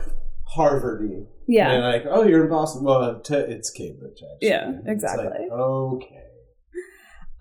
Harvardy. 0.56 1.28
yeah 1.47 1.71
And 1.71 1.84
they're 1.84 1.91
like, 1.91 2.06
oh, 2.10 2.23
you're 2.23 2.43
in 2.45 2.49
Boston. 2.49 2.84
Well, 2.84 3.19
t- 3.19 3.36
it's 3.36 3.69
Cambridge. 3.69 4.17
Actually. 4.34 4.49
Yeah, 4.49 4.71
exactly. 4.86 5.25
like, 5.25 5.52
okay. 5.52 6.23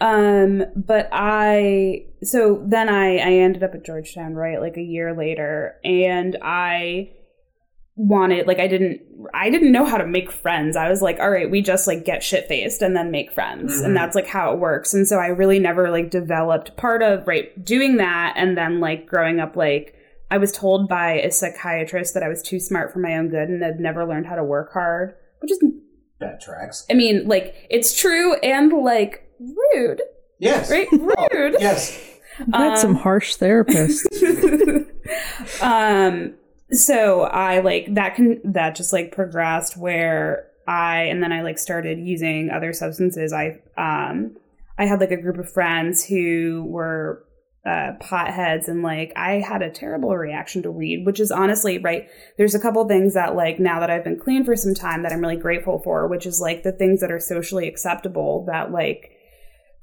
Um, 0.00 0.64
but 0.76 1.08
I 1.12 2.04
so 2.22 2.62
then 2.66 2.88
I 2.88 3.16
I 3.16 3.32
ended 3.32 3.62
up 3.62 3.74
at 3.74 3.84
Georgetown 3.84 4.34
right 4.34 4.60
like 4.60 4.76
a 4.76 4.82
year 4.82 5.16
later, 5.16 5.76
and 5.84 6.36
I 6.42 7.10
wanted 7.98 8.46
like 8.46 8.60
I 8.60 8.68
didn't 8.68 9.00
I 9.34 9.50
didn't 9.50 9.72
know 9.72 9.84
how 9.84 9.98
to 9.98 10.06
make 10.06 10.30
friends. 10.30 10.76
I 10.76 10.88
was 10.88 11.02
like, 11.02 11.18
all 11.18 11.30
right, 11.30 11.50
we 11.50 11.60
just 11.60 11.86
like 11.86 12.04
get 12.04 12.22
shit 12.22 12.46
faced 12.46 12.80
and 12.80 12.96
then 12.96 13.10
make 13.10 13.32
friends, 13.32 13.82
Mhm. 13.82 13.84
and 13.86 13.96
that's 13.96 14.14
like 14.14 14.26
how 14.28 14.52
it 14.54 14.58
works. 14.60 14.94
And 14.94 15.06
so 15.06 15.18
I 15.18 15.26
really 15.26 15.58
never 15.58 15.90
like 15.90 16.08
developed 16.10 16.76
part 16.76 17.02
of 17.02 17.26
right 17.26 17.62
doing 17.64 17.96
that, 17.98 18.34
and 18.36 18.56
then 18.56 18.80
like 18.80 19.06
growing 19.06 19.40
up 19.40 19.56
like. 19.56 19.94
I 20.30 20.36
was 20.36 20.52
told 20.52 20.90
by 20.90 21.12
a 21.22 21.30
psychiatrist 21.30 22.12
that 22.12 22.22
I 22.22 22.28
was 22.28 22.42
too 22.42 22.60
smart 22.60 22.92
for 22.92 22.98
my 22.98 23.16
own 23.16 23.30
good 23.30 23.48
and 23.48 23.62
had 23.62 23.80
never 23.80 24.04
learned 24.06 24.26
how 24.26 24.36
to 24.36 24.44
work 24.44 24.74
hard, 24.74 25.14
which 25.40 25.50
is, 25.50 25.58
That 26.20 26.42
tracks. 26.42 26.84
I 26.90 26.92
mean, 26.92 27.26
like, 27.26 27.54
it's 27.70 27.98
true 27.98 28.34
and 28.40 28.70
like 28.70 29.26
rude, 29.40 30.02
Yes. 30.38 30.70
right? 30.70 30.86
Oh, 30.92 31.28
Rude. 31.32 31.56
yes. 31.60 31.98
That's 32.46 32.82
some 32.82 32.94
harsh 32.96 33.36
therapists. 33.38 34.04
um 35.62 36.34
so 36.72 37.22
i 37.22 37.60
like 37.60 37.92
that 37.94 38.14
can 38.14 38.40
that 38.44 38.74
just 38.74 38.92
like 38.92 39.12
progressed 39.12 39.76
where 39.76 40.46
i 40.66 41.02
and 41.02 41.22
then 41.22 41.32
i 41.32 41.42
like 41.42 41.58
started 41.58 41.98
using 41.98 42.50
other 42.50 42.72
substances. 42.72 43.32
I 43.32 43.60
um 43.76 44.36
i 44.76 44.86
had 44.86 45.00
like 45.00 45.10
a 45.10 45.20
group 45.20 45.38
of 45.38 45.50
friends 45.50 46.04
who 46.04 46.64
were 46.66 47.24
uh 47.66 47.92
potheads 48.00 48.68
and 48.68 48.82
like 48.82 49.12
i 49.16 49.34
had 49.34 49.62
a 49.62 49.70
terrible 49.70 50.16
reaction 50.16 50.62
to 50.62 50.70
weed 50.70 51.04
which 51.04 51.20
is 51.20 51.30
honestly 51.30 51.78
right 51.78 52.08
there's 52.36 52.54
a 52.54 52.60
couple 52.60 52.86
things 52.86 53.14
that 53.14 53.34
like 53.34 53.58
now 53.58 53.80
that 53.80 53.90
i've 53.90 54.04
been 54.04 54.18
clean 54.18 54.44
for 54.44 54.54
some 54.54 54.74
time 54.74 55.02
that 55.02 55.12
i'm 55.12 55.20
really 55.20 55.36
grateful 55.36 55.80
for 55.80 56.06
which 56.06 56.24
is 56.24 56.40
like 56.40 56.62
the 56.62 56.72
things 56.72 57.00
that 57.00 57.10
are 57.10 57.18
socially 57.18 57.66
acceptable 57.66 58.44
that 58.46 58.70
like 58.70 59.17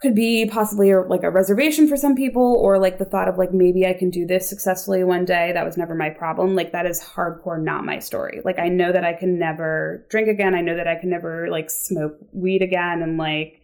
could 0.01 0.13
be 0.15 0.45
possibly 0.45 0.91
a, 0.91 1.01
like 1.01 1.23
a 1.23 1.29
reservation 1.29 1.87
for 1.87 1.95
some 1.95 2.15
people 2.15 2.57
or 2.61 2.77
like 2.79 2.97
the 2.99 3.05
thought 3.05 3.27
of 3.29 3.37
like 3.37 3.53
maybe 3.53 3.85
i 3.85 3.93
can 3.93 4.09
do 4.09 4.25
this 4.25 4.47
successfully 4.49 5.03
one 5.03 5.23
day 5.25 5.51
that 5.53 5.65
was 5.65 5.77
never 5.77 5.95
my 5.95 6.09
problem 6.09 6.53
like 6.55 6.71
that 6.73 6.85
is 6.85 7.01
hardcore 7.01 7.61
not 7.61 7.85
my 7.85 7.97
story 7.99 8.41
like 8.43 8.59
i 8.59 8.67
know 8.67 8.91
that 8.91 9.05
i 9.05 9.13
can 9.13 9.39
never 9.39 10.05
drink 10.09 10.27
again 10.27 10.53
i 10.53 10.61
know 10.61 10.75
that 10.75 10.87
i 10.87 10.95
can 10.95 11.09
never 11.09 11.47
like 11.49 11.69
smoke 11.71 12.17
weed 12.33 12.61
again 12.61 13.01
and 13.01 13.17
like 13.17 13.61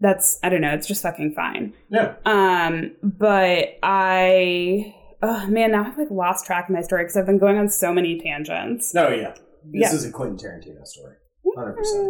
that's 0.00 0.38
i 0.42 0.48
don't 0.48 0.60
know 0.62 0.72
it's 0.74 0.86
just 0.88 1.02
fucking 1.02 1.32
fine 1.32 1.72
Yeah. 1.90 2.14
um 2.26 2.92
but 3.02 3.78
i 3.82 4.94
oh 5.22 5.46
man 5.46 5.72
now 5.72 5.84
i've 5.84 5.98
like 5.98 6.10
lost 6.10 6.44
track 6.46 6.68
of 6.68 6.74
my 6.74 6.80
story 6.82 7.04
because 7.04 7.16
i've 7.16 7.26
been 7.26 7.38
going 7.38 7.56
on 7.58 7.68
so 7.68 7.92
many 7.92 8.18
tangents 8.20 8.92
No. 8.94 9.08
Yeah. 9.10 9.34
This 9.62 9.82
Yeah. 9.82 9.92
is 9.92 10.04
a 10.06 10.10
Quentin 10.10 10.38
Tarantino 10.38 10.86
story. 10.86 11.16
Hundred 11.56 11.74
percent. 11.76 12.08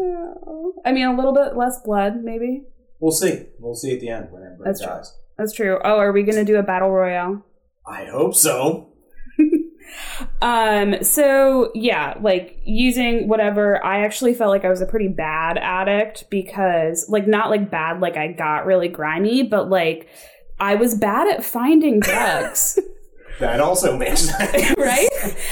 i 0.85 0.93
mean 0.93 1.07
a 1.07 1.17
little 1.17 1.33
bit 1.35 1.57
less 1.57 1.81
blood 1.85 2.23
maybe 2.23 2.63
We'll 3.01 3.13
see. 3.13 3.47
We'll 3.59 3.75
see 3.75 3.95
at 3.95 4.01
the 4.01 4.11
end 4.11 4.31
when 4.31 4.43
everybody 4.43 4.69
That's 4.71 4.83
true. 4.83 5.21
that's 5.39 5.53
true 5.53 5.79
oh 5.83 5.99
are 5.99 6.13
we 6.13 6.23
gonna 6.23 6.45
do 6.45 6.57
a 6.57 6.63
battle 6.63 6.91
royale 6.91 7.45
I 7.87 8.05
hope 8.05 8.35
so. 8.35 8.93
Um, 10.43 11.03
so 11.03 11.71
yeah, 11.75 12.15
like 12.21 12.61
using 12.65 13.29
whatever, 13.29 13.85
I 13.85 14.05
actually 14.05 14.35
felt 14.35 14.51
like 14.51 14.65
I 14.65 14.71
was 14.71 14.81
a 14.81 14.87
pretty 14.87 15.09
bad 15.09 15.59
addict 15.59 16.31
because 16.31 17.09
like 17.09 17.27
not 17.27 17.51
like 17.51 17.71
bad 17.71 18.01
like 18.01 18.17
I 18.17 18.29
got 18.29 18.67
really 18.67 18.89
grimy, 18.89 19.43
but 19.43 19.69
like 19.69 20.09
I 20.59 20.77
was 20.77 20.95
bad 20.95 21.29
at 21.29 21.45
finding 21.45 22.01
drugs. 22.01 22.79
That 23.41 23.61
also 23.61 23.97
makes 23.97 24.21
sense. 24.37 24.75
right? 24.79 25.09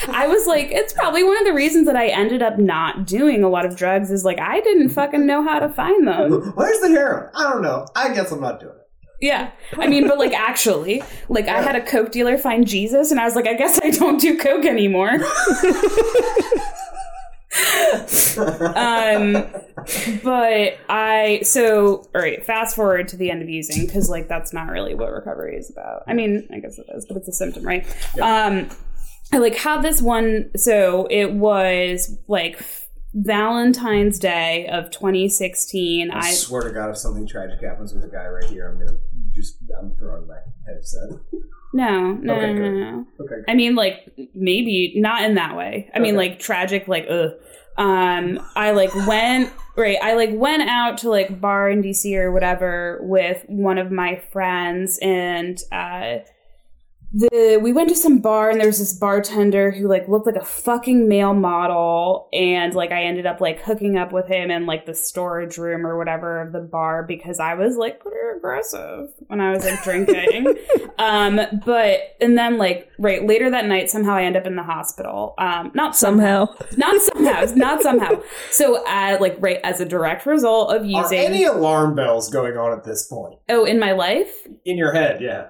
I 0.08 0.26
was 0.28 0.46
like, 0.46 0.70
it's 0.70 0.92
probably 0.92 1.24
one 1.24 1.38
of 1.38 1.44
the 1.44 1.54
reasons 1.54 1.86
that 1.86 1.96
I 1.96 2.08
ended 2.08 2.42
up 2.42 2.58
not 2.58 3.06
doing 3.06 3.42
a 3.42 3.48
lot 3.48 3.64
of 3.66 3.76
drugs 3.76 4.10
is 4.10 4.24
like 4.24 4.38
I 4.38 4.60
didn't 4.60 4.90
fucking 4.90 5.26
know 5.26 5.42
how 5.42 5.58
to 5.58 5.68
find 5.68 6.06
them. 6.06 6.30
Where's 6.54 6.80
the 6.80 6.88
heroin? 6.88 7.30
I 7.34 7.44
don't 7.44 7.62
know. 7.62 7.86
I 7.96 8.12
guess 8.14 8.30
I'm 8.30 8.40
not 8.40 8.60
doing 8.60 8.72
it. 8.72 8.84
Yeah. 9.20 9.50
I 9.76 9.88
mean, 9.88 10.06
but 10.06 10.18
like 10.18 10.32
actually, 10.32 11.02
like 11.28 11.48
I 11.48 11.60
had 11.60 11.74
a 11.74 11.80
coke 11.84 12.12
dealer 12.12 12.38
find 12.38 12.66
Jesus 12.68 13.10
and 13.10 13.18
I 13.18 13.24
was 13.24 13.34
like, 13.34 13.48
I 13.48 13.54
guess 13.54 13.80
I 13.82 13.90
don't 13.90 14.20
do 14.20 14.38
coke 14.38 14.64
anymore. 14.64 15.18
Um 18.76 19.46
but 20.22 20.78
I 20.88 21.40
so 21.42 22.08
all 22.14 22.20
right. 22.20 22.44
Fast 22.44 22.76
forward 22.76 23.08
to 23.08 23.16
the 23.16 23.30
end 23.30 23.42
of 23.42 23.48
using 23.48 23.86
because 23.86 24.08
like 24.08 24.28
that's 24.28 24.52
not 24.52 24.68
really 24.68 24.94
what 24.94 25.10
recovery 25.10 25.56
is 25.56 25.70
about. 25.70 26.02
I 26.06 26.14
mean, 26.14 26.48
I 26.52 26.60
guess 26.60 26.78
it 26.78 26.86
is, 26.94 27.06
but 27.06 27.16
it's 27.16 27.28
a 27.28 27.32
symptom, 27.32 27.64
right? 27.64 27.86
Um, 28.20 28.68
I 29.32 29.38
like 29.38 29.56
had 29.56 29.82
this 29.82 30.00
one. 30.00 30.50
So 30.56 31.06
it 31.10 31.32
was 31.32 32.16
like 32.28 32.60
Valentine's 33.14 34.18
Day 34.18 34.68
of 34.68 34.90
2016. 34.90 36.10
I 36.10 36.18
I 36.18 36.32
swear 36.32 36.62
to 36.62 36.70
God, 36.70 36.90
if 36.90 36.98
something 36.98 37.26
tragic 37.26 37.62
happens 37.62 37.94
with 37.94 38.04
a 38.04 38.08
guy 38.08 38.26
right 38.26 38.44
here, 38.44 38.70
I'm 38.70 38.78
gonna 38.78 38.98
just 39.34 39.56
I'm 39.78 39.96
throwing 39.96 40.26
my 40.26 40.38
headset. 40.66 41.10
No 41.72 42.12
no 42.12 42.34
Okay, 42.34 42.52
no, 42.52 42.70
no 42.70 42.90
no. 42.90 43.06
Okay. 43.20 43.34
I 43.48 43.54
mean, 43.54 43.74
like 43.74 44.12
maybe 44.34 44.94
not 44.96 45.22
in 45.22 45.34
that 45.34 45.56
way. 45.56 45.90
I 45.94 45.98
mean, 45.98 46.16
like 46.16 46.38
tragic, 46.38 46.88
like 46.88 47.06
ugh. 47.08 47.32
Um, 47.76 48.44
I 48.56 48.72
like 48.72 48.92
went 49.06 49.52
right. 49.76 49.98
I 50.02 50.14
like 50.14 50.30
went 50.32 50.68
out 50.68 50.98
to 50.98 51.10
like 51.10 51.40
bar 51.40 51.70
in 51.70 51.82
DC 51.82 52.12
or 52.18 52.32
whatever 52.32 52.98
with 53.02 53.44
one 53.46 53.78
of 53.78 53.92
my 53.92 54.16
friends, 54.32 54.98
and 55.00 55.58
uh, 55.70 56.18
the 57.12 57.58
we 57.62 57.72
went 57.72 57.88
to 57.88 57.94
some 57.94 58.18
bar, 58.18 58.50
and 58.50 58.60
there 58.60 58.66
was 58.66 58.78
this 58.78 58.92
bartender 58.92 59.70
who 59.70 59.88
like 59.88 60.08
looked 60.08 60.26
like 60.26 60.36
a 60.36 60.44
fucking 60.44 61.08
male 61.08 61.32
model, 61.32 62.28
and 62.32 62.74
like 62.74 62.92
I 62.92 63.04
ended 63.04 63.24
up 63.24 63.40
like 63.40 63.60
hooking 63.60 63.96
up 63.96 64.12
with 64.12 64.26
him 64.26 64.50
in 64.50 64.66
like 64.66 64.84
the 64.84 64.94
storage 64.94 65.56
room 65.56 65.86
or 65.86 65.96
whatever 65.96 66.42
of 66.42 66.52
the 66.52 66.60
bar 66.60 67.02
because 67.02 67.40
I 67.40 67.54
was 67.54 67.76
like 67.76 68.00
pretty 68.00 68.18
aggressive 68.36 69.08
when 69.28 69.40
I 69.40 69.52
was 69.52 69.64
like 69.64 69.82
drinking. 69.82 70.54
um, 70.98 71.40
but 71.64 72.16
and 72.20 72.36
then 72.36 72.58
like 72.58 72.90
right 72.98 73.26
later 73.26 73.50
that 73.50 73.64
night, 73.64 73.90
somehow 73.90 74.14
I 74.14 74.24
end 74.24 74.36
up 74.36 74.46
in 74.46 74.56
the 74.56 74.62
hospital. 74.62 75.34
Um, 75.38 75.70
not 75.74 75.96
somehow, 75.96 76.46
Somehow. 76.46 76.76
not 76.76 77.02
somehow, 77.02 77.44
not 77.54 77.82
somehow. 77.82 78.22
So, 78.50 78.84
uh, 78.86 79.16
like 79.18 79.36
right 79.40 79.60
as 79.64 79.80
a 79.80 79.86
direct 79.86 80.26
result 80.26 80.74
of 80.74 80.82
Are 80.82 80.84
using. 80.84 81.18
any 81.20 81.44
alarm 81.44 81.94
bells 81.94 82.28
going 82.28 82.56
on 82.58 82.76
at 82.76 82.84
this 82.84 83.06
point 83.06 83.38
oh, 83.48 83.64
in 83.64 83.78
my 83.78 83.92
life, 83.92 84.46
in 84.66 84.76
your 84.76 84.92
head? 84.92 85.20
Yeah. 85.22 85.48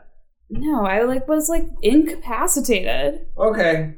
No, 0.51 0.85
I 0.85 1.03
like 1.03 1.29
was 1.29 1.49
like 1.49 1.69
incapacitated. 1.83 3.27
Okay. 3.37 3.95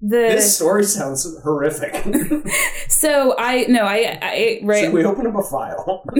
The 0.00 0.16
This 0.16 0.54
story 0.56 0.84
sounds 0.84 1.26
horrific. 1.42 1.94
so 2.88 3.34
I 3.38 3.64
no 3.68 3.84
I 3.84 4.18
I 4.20 4.60
right 4.62 4.84
Should 4.84 4.92
we 4.92 5.04
open 5.04 5.26
up 5.26 5.36
a 5.36 5.42
file? 5.42 6.04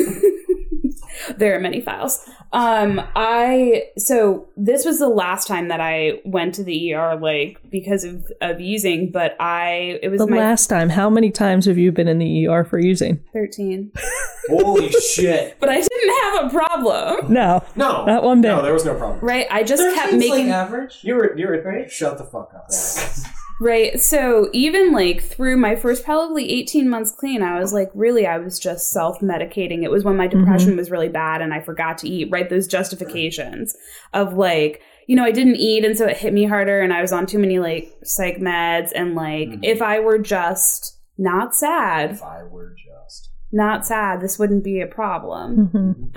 there 1.36 1.56
are 1.56 1.60
many 1.60 1.80
files. 1.80 2.28
Um, 2.52 3.00
I 3.16 3.88
so 3.98 4.48
this 4.56 4.84
was 4.84 4.98
the 5.00 5.08
last 5.08 5.48
time 5.48 5.68
that 5.68 5.80
I 5.80 6.20
went 6.24 6.54
to 6.56 6.62
the 6.64 6.94
ER 6.94 7.16
like 7.16 7.58
because 7.70 8.04
of 8.04 8.30
of 8.40 8.60
using, 8.60 9.10
but 9.10 9.36
I 9.40 9.98
it 10.02 10.08
was 10.10 10.20
The 10.20 10.26
my 10.28 10.36
last 10.38 10.68
time, 10.68 10.88
how 10.90 11.10
many 11.10 11.30
times 11.30 11.66
have 11.66 11.78
you 11.78 11.90
been 11.92 12.06
in 12.08 12.18
the 12.18 12.46
ER 12.46 12.64
for 12.64 12.78
using? 12.78 13.20
thirteen, 13.32 13.90
Holy 14.48 14.90
shit! 14.90 15.56
but 15.58 15.68
I 15.68 15.80
didn't 15.80 16.22
have 16.22 16.44
a 16.46 16.50
problem. 16.50 17.32
No, 17.32 17.64
No, 17.76 18.04
not 18.04 18.22
one 18.22 18.40
bit. 18.40 18.48
no, 18.48 18.62
there 18.62 18.72
was 18.72 18.84
no 18.84 18.94
problem. 18.94 19.18
Right, 19.24 19.46
I 19.50 19.62
just 19.64 19.82
kept 19.96 20.12
making 20.12 20.48
like 20.48 20.54
average. 20.54 20.98
You 21.02 21.14
were, 21.16 21.36
you 21.36 21.46
were. 21.48 21.88
Shut 21.88 22.18
the 22.18 22.24
fuck 22.24 22.52
up. 22.54 22.70
Right. 23.60 24.00
So 24.00 24.48
even 24.52 24.92
like 24.92 25.22
through 25.22 25.56
my 25.56 25.76
first 25.76 26.04
probably 26.04 26.50
18 26.50 26.88
months 26.88 27.10
clean, 27.12 27.42
I 27.42 27.58
was 27.60 27.72
like, 27.72 27.90
really, 27.94 28.26
I 28.26 28.38
was 28.38 28.58
just 28.58 28.90
self 28.90 29.20
medicating. 29.20 29.82
It 29.84 29.90
was 29.90 30.02
when 30.04 30.16
my 30.16 30.26
depression 30.26 30.76
was 30.76 30.90
really 30.90 31.08
bad 31.08 31.40
and 31.40 31.54
I 31.54 31.60
forgot 31.60 31.98
to 31.98 32.08
eat, 32.08 32.28
right? 32.30 32.50
Those 32.50 32.66
justifications 32.66 33.76
of 34.12 34.34
like, 34.34 34.82
you 35.06 35.14
know, 35.16 35.24
I 35.24 35.30
didn't 35.30 35.56
eat 35.56 35.84
and 35.84 35.96
so 35.96 36.06
it 36.06 36.16
hit 36.16 36.32
me 36.32 36.44
harder 36.44 36.80
and 36.80 36.92
I 36.92 37.00
was 37.00 37.12
on 37.12 37.26
too 37.26 37.38
many 37.38 37.58
like 37.58 37.92
psych 38.02 38.38
meds. 38.38 38.90
And 38.94 39.14
like, 39.14 39.48
Mhm. 39.48 39.60
if 39.62 39.80
I 39.82 40.00
were 40.00 40.18
just 40.18 40.98
not 41.16 41.54
sad, 41.54 42.10
If 42.12 42.22
I 42.22 42.42
were 42.42 42.74
just. 42.74 43.30
not 43.52 43.86
sad, 43.86 44.20
this 44.20 44.36
wouldn't 44.38 44.64
be 44.64 44.80
a 44.80 44.86
problem 44.86 45.68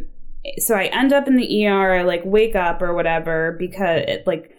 um 0.00 0.06
so 0.58 0.74
i 0.76 0.84
end 0.84 1.10
up 1.12 1.26
in 1.26 1.36
the 1.36 1.66
er 1.66 1.94
I, 1.94 2.02
like 2.02 2.20
wake 2.24 2.54
up 2.54 2.82
or 2.82 2.92
whatever 2.94 3.56
because 3.58 4.04
it 4.06 4.26
like 4.26 4.50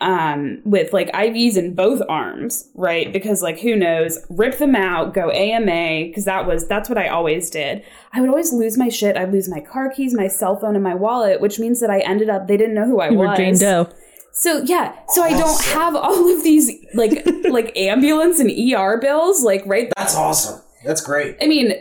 um 0.00 0.60
with 0.64 0.92
like 0.92 1.10
ivs 1.12 1.56
in 1.56 1.74
both 1.74 2.00
arms 2.08 2.68
right 2.74 3.12
because 3.12 3.42
like 3.42 3.58
who 3.60 3.76
knows 3.76 4.18
rip 4.30 4.56
them 4.58 4.74
out 4.74 5.12
go 5.12 5.30
ama 5.30 6.06
because 6.08 6.24
that 6.24 6.46
was 6.46 6.66
that's 6.68 6.88
what 6.88 6.96
i 6.96 7.06
always 7.08 7.50
did 7.50 7.84
i 8.14 8.20
would 8.20 8.30
always 8.30 8.52
lose 8.52 8.78
my 8.78 8.88
shit 8.88 9.16
i'd 9.16 9.30
lose 9.32 9.48
my 9.48 9.60
car 9.60 9.90
keys 9.90 10.14
my 10.14 10.26
cell 10.26 10.56
phone 10.58 10.74
and 10.74 10.82
my 10.82 10.94
wallet 10.94 11.40
which 11.40 11.58
means 11.58 11.80
that 11.80 11.90
i 11.90 11.98
ended 12.00 12.30
up 12.30 12.46
they 12.48 12.56
didn't 12.56 12.74
know 12.74 12.86
who 12.86 13.00
i 13.00 13.10
You 13.10 13.18
was 13.18 13.28
were 13.28 13.36
Jane 13.36 13.58
Doe. 13.58 13.88
so 14.32 14.62
yeah 14.64 14.94
so 15.08 15.22
i 15.22 15.30
don't 15.30 15.62
have 15.66 15.94
all 15.94 16.34
of 16.34 16.42
these 16.42 16.70
like 16.94 17.26
like 17.50 17.76
ambulance 17.76 18.40
and 18.40 18.50
er 18.74 18.98
bills 19.00 19.42
like 19.42 19.62
right 19.66 19.92
That's 19.96 20.16
awesome. 20.16 20.62
That's 20.84 21.02
great. 21.02 21.36
I 21.42 21.46
mean, 21.46 21.72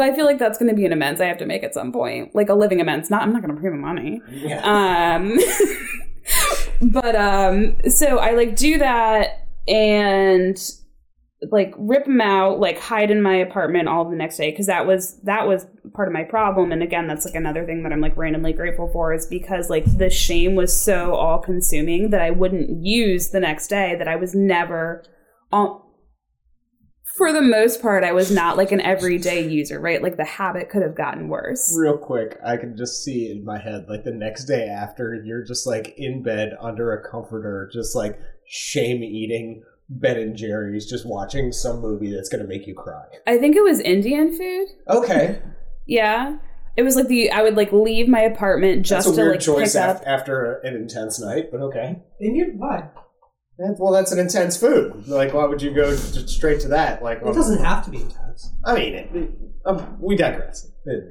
I 0.00 0.12
feel 0.16 0.24
like 0.24 0.38
that's 0.38 0.58
going 0.58 0.68
to 0.68 0.74
be 0.74 0.84
an 0.84 0.92
amends 0.92 1.20
I 1.20 1.26
have 1.26 1.38
to 1.38 1.46
make 1.46 1.62
at 1.62 1.74
some 1.74 1.92
point, 1.92 2.34
like 2.34 2.48
a 2.48 2.54
living 2.54 2.80
amends. 2.80 3.08
Not, 3.08 3.22
I'm 3.22 3.32
not 3.32 3.40
going 3.40 3.54
to 3.54 3.62
pay 3.62 3.68
the 3.68 3.76
money. 3.76 4.20
Yeah. 4.30 5.14
Um, 5.14 5.38
but 6.80 7.16
um, 7.16 7.76
so 7.88 8.18
I 8.18 8.32
like 8.32 8.56
do 8.56 8.78
that 8.78 9.46
and 9.68 10.58
like 11.50 11.74
rip 11.76 12.04
them 12.04 12.20
out, 12.20 12.60
like 12.60 12.78
hide 12.78 13.10
in 13.10 13.20
my 13.20 13.34
apartment 13.34 13.88
all 13.88 14.08
the 14.08 14.16
next 14.16 14.36
day 14.36 14.50
because 14.50 14.66
that 14.66 14.86
was 14.86 15.18
that 15.22 15.46
was 15.46 15.66
part 15.94 16.08
of 16.08 16.14
my 16.14 16.22
problem. 16.22 16.70
And 16.70 16.82
again, 16.82 17.06
that's 17.08 17.24
like 17.24 17.34
another 17.34 17.64
thing 17.66 17.82
that 17.82 17.92
I'm 17.92 18.00
like 18.00 18.16
randomly 18.16 18.52
grateful 18.52 18.88
for 18.92 19.12
is 19.12 19.26
because 19.26 19.68
like 19.68 19.84
the 19.98 20.10
shame 20.10 20.54
was 20.54 20.78
so 20.78 21.14
all 21.14 21.40
consuming 21.40 22.10
that 22.10 22.22
I 22.22 22.30
wouldn't 22.30 22.84
use 22.84 23.30
the 23.30 23.40
next 23.40 23.68
day. 23.68 23.96
That 23.96 24.08
I 24.08 24.16
was 24.16 24.34
never 24.34 25.04
for 27.16 27.32
the 27.32 27.42
most 27.42 27.82
part, 27.82 28.04
I 28.04 28.12
was 28.12 28.30
not 28.30 28.56
like 28.56 28.72
an 28.72 28.80
everyday 28.80 29.46
user, 29.48 29.78
right? 29.80 30.02
Like 30.02 30.16
the 30.16 30.24
habit 30.24 30.70
could 30.70 30.82
have 30.82 30.96
gotten 30.96 31.28
worse. 31.28 31.74
Real 31.78 31.98
quick, 31.98 32.38
I 32.44 32.56
can 32.56 32.76
just 32.76 33.04
see 33.04 33.30
in 33.30 33.44
my 33.44 33.58
head, 33.58 33.86
like 33.88 34.04
the 34.04 34.12
next 34.12 34.44
day 34.46 34.66
after, 34.68 35.14
you're 35.24 35.44
just 35.44 35.66
like 35.66 35.94
in 35.96 36.22
bed 36.22 36.56
under 36.60 36.92
a 36.92 37.08
comforter, 37.10 37.68
just 37.72 37.94
like 37.94 38.18
shame 38.46 39.02
eating 39.02 39.62
Ben 39.88 40.16
and 40.18 40.36
Jerry's, 40.36 40.88
just 40.88 41.06
watching 41.06 41.52
some 41.52 41.80
movie 41.80 42.14
that's 42.14 42.28
gonna 42.28 42.44
make 42.44 42.66
you 42.66 42.74
cry. 42.74 43.04
I 43.26 43.36
think 43.38 43.56
it 43.56 43.62
was 43.62 43.80
Indian 43.80 44.36
food. 44.36 44.68
Okay, 44.88 45.40
Yeah. 45.86 46.38
It 46.74 46.84
was 46.84 46.96
like 46.96 47.08
the 47.08 47.30
I 47.30 47.42
would 47.42 47.54
like 47.56 47.70
leave 47.72 48.08
my 48.08 48.20
apartment 48.20 48.86
just 48.86 49.06
that's 49.06 49.14
a 49.18 49.20
to 49.20 49.22
weird 49.26 49.32
like 49.34 49.40
choice 49.40 49.72
pick 49.74 49.82
af- 49.82 49.96
up. 49.96 50.02
after 50.06 50.54
an 50.64 50.74
intense 50.74 51.20
night, 51.20 51.50
but 51.52 51.60
okay. 51.60 51.96
And 52.18 52.34
you 52.34 52.54
why? 52.56 52.88
That's- 52.94 53.01
Well, 53.58 53.92
that's 53.92 54.10
an 54.12 54.18
intense 54.18 54.56
food. 54.56 55.06
Like, 55.06 55.32
why 55.34 55.44
would 55.44 55.62
you 55.62 55.72
go 55.72 55.94
j- 55.94 56.26
straight 56.26 56.60
to 56.62 56.68
that? 56.68 57.02
Like, 57.02 57.18
It 57.18 57.34
doesn't 57.34 57.62
have 57.64 57.84
to 57.84 57.90
be 57.90 57.98
intense. 58.02 58.52
I 58.64 58.74
mean, 58.74 58.94
it, 58.94 59.10
it- 59.14 59.30
um, 59.64 59.98
we 60.00 60.16
digress. 60.16 60.68
It- 60.84 61.04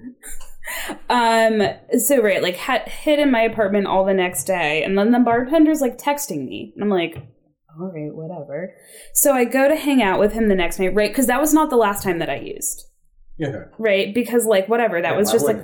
Um. 1.09 1.61
So 1.97 2.21
right, 2.21 2.41
like 2.41 2.57
ha- 2.57 2.83
hid 2.85 3.19
in 3.19 3.31
my 3.31 3.41
apartment 3.41 3.87
all 3.87 4.05
the 4.05 4.13
next 4.13 4.43
day, 4.45 4.83
and 4.83 4.97
then 4.97 5.11
the 5.11 5.19
bartender's 5.19 5.81
like 5.81 5.97
texting 5.97 6.45
me, 6.47 6.71
and 6.75 6.83
I'm 6.83 6.89
like, 6.89 7.15
all 7.79 7.91
right, 7.93 8.13
whatever. 8.13 8.73
So 9.13 9.33
I 9.33 9.45
go 9.45 9.67
to 9.67 9.75
hang 9.75 10.01
out 10.03 10.19
with 10.19 10.33
him 10.33 10.47
the 10.49 10.55
next 10.55 10.79
night, 10.79 10.93
right? 10.93 11.09
Because 11.11 11.27
that 11.27 11.41
was 11.41 11.53
not 11.53 11.69
the 11.69 11.77
last 11.77 12.03
time 12.03 12.19
that 12.19 12.29
I 12.29 12.37
used, 12.37 12.85
yeah, 13.37 13.65
right? 13.79 14.13
Because 14.13 14.45
like 14.45 14.67
whatever, 14.69 15.01
that 15.01 15.11
Yeah, 15.11 15.17
was 15.17 15.31
just 15.31 15.45
like 15.45 15.57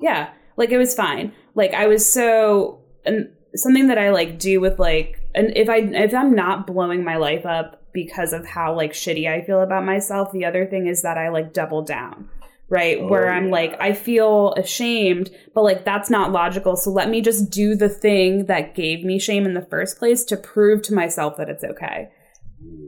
yeah 0.00 0.30
like 0.56 0.70
it 0.70 0.78
was 0.78 0.94
fine 0.94 1.32
like 1.54 1.72
i 1.74 1.86
was 1.86 2.10
so 2.10 2.82
and 3.04 3.28
something 3.54 3.86
that 3.88 3.98
i 3.98 4.10
like 4.10 4.38
do 4.38 4.60
with 4.60 4.78
like 4.78 5.19
and 5.34 5.56
if 5.56 5.68
i 5.68 5.76
if 5.78 6.14
i'm 6.14 6.34
not 6.34 6.66
blowing 6.66 7.04
my 7.04 7.16
life 7.16 7.44
up 7.46 7.82
because 7.92 8.32
of 8.32 8.46
how 8.46 8.74
like 8.74 8.92
shitty 8.92 9.28
i 9.30 9.44
feel 9.44 9.60
about 9.60 9.84
myself 9.84 10.30
the 10.32 10.44
other 10.44 10.66
thing 10.66 10.86
is 10.86 11.02
that 11.02 11.18
i 11.18 11.28
like 11.28 11.52
double 11.52 11.82
down 11.82 12.28
right 12.68 12.98
Oh, 13.00 13.08
where 13.08 13.28
i'm 13.30 13.46
yeah. 13.46 13.52
like 13.52 13.76
i 13.80 13.92
feel 13.92 14.52
ashamed 14.54 15.30
but 15.54 15.62
like 15.62 15.84
that's 15.84 16.08
not 16.10 16.32
logical 16.32 16.76
so 16.76 16.90
let 16.90 17.08
me 17.10 17.20
just 17.20 17.50
do 17.50 17.74
the 17.74 17.88
thing 17.88 18.46
that 18.46 18.74
gave 18.74 19.04
me 19.04 19.18
shame 19.18 19.44
in 19.44 19.54
the 19.54 19.66
first 19.66 19.98
place 19.98 20.24
to 20.24 20.36
prove 20.36 20.82
to 20.82 20.94
myself 20.94 21.36
that 21.36 21.48
it's 21.48 21.64
okay 21.64 22.08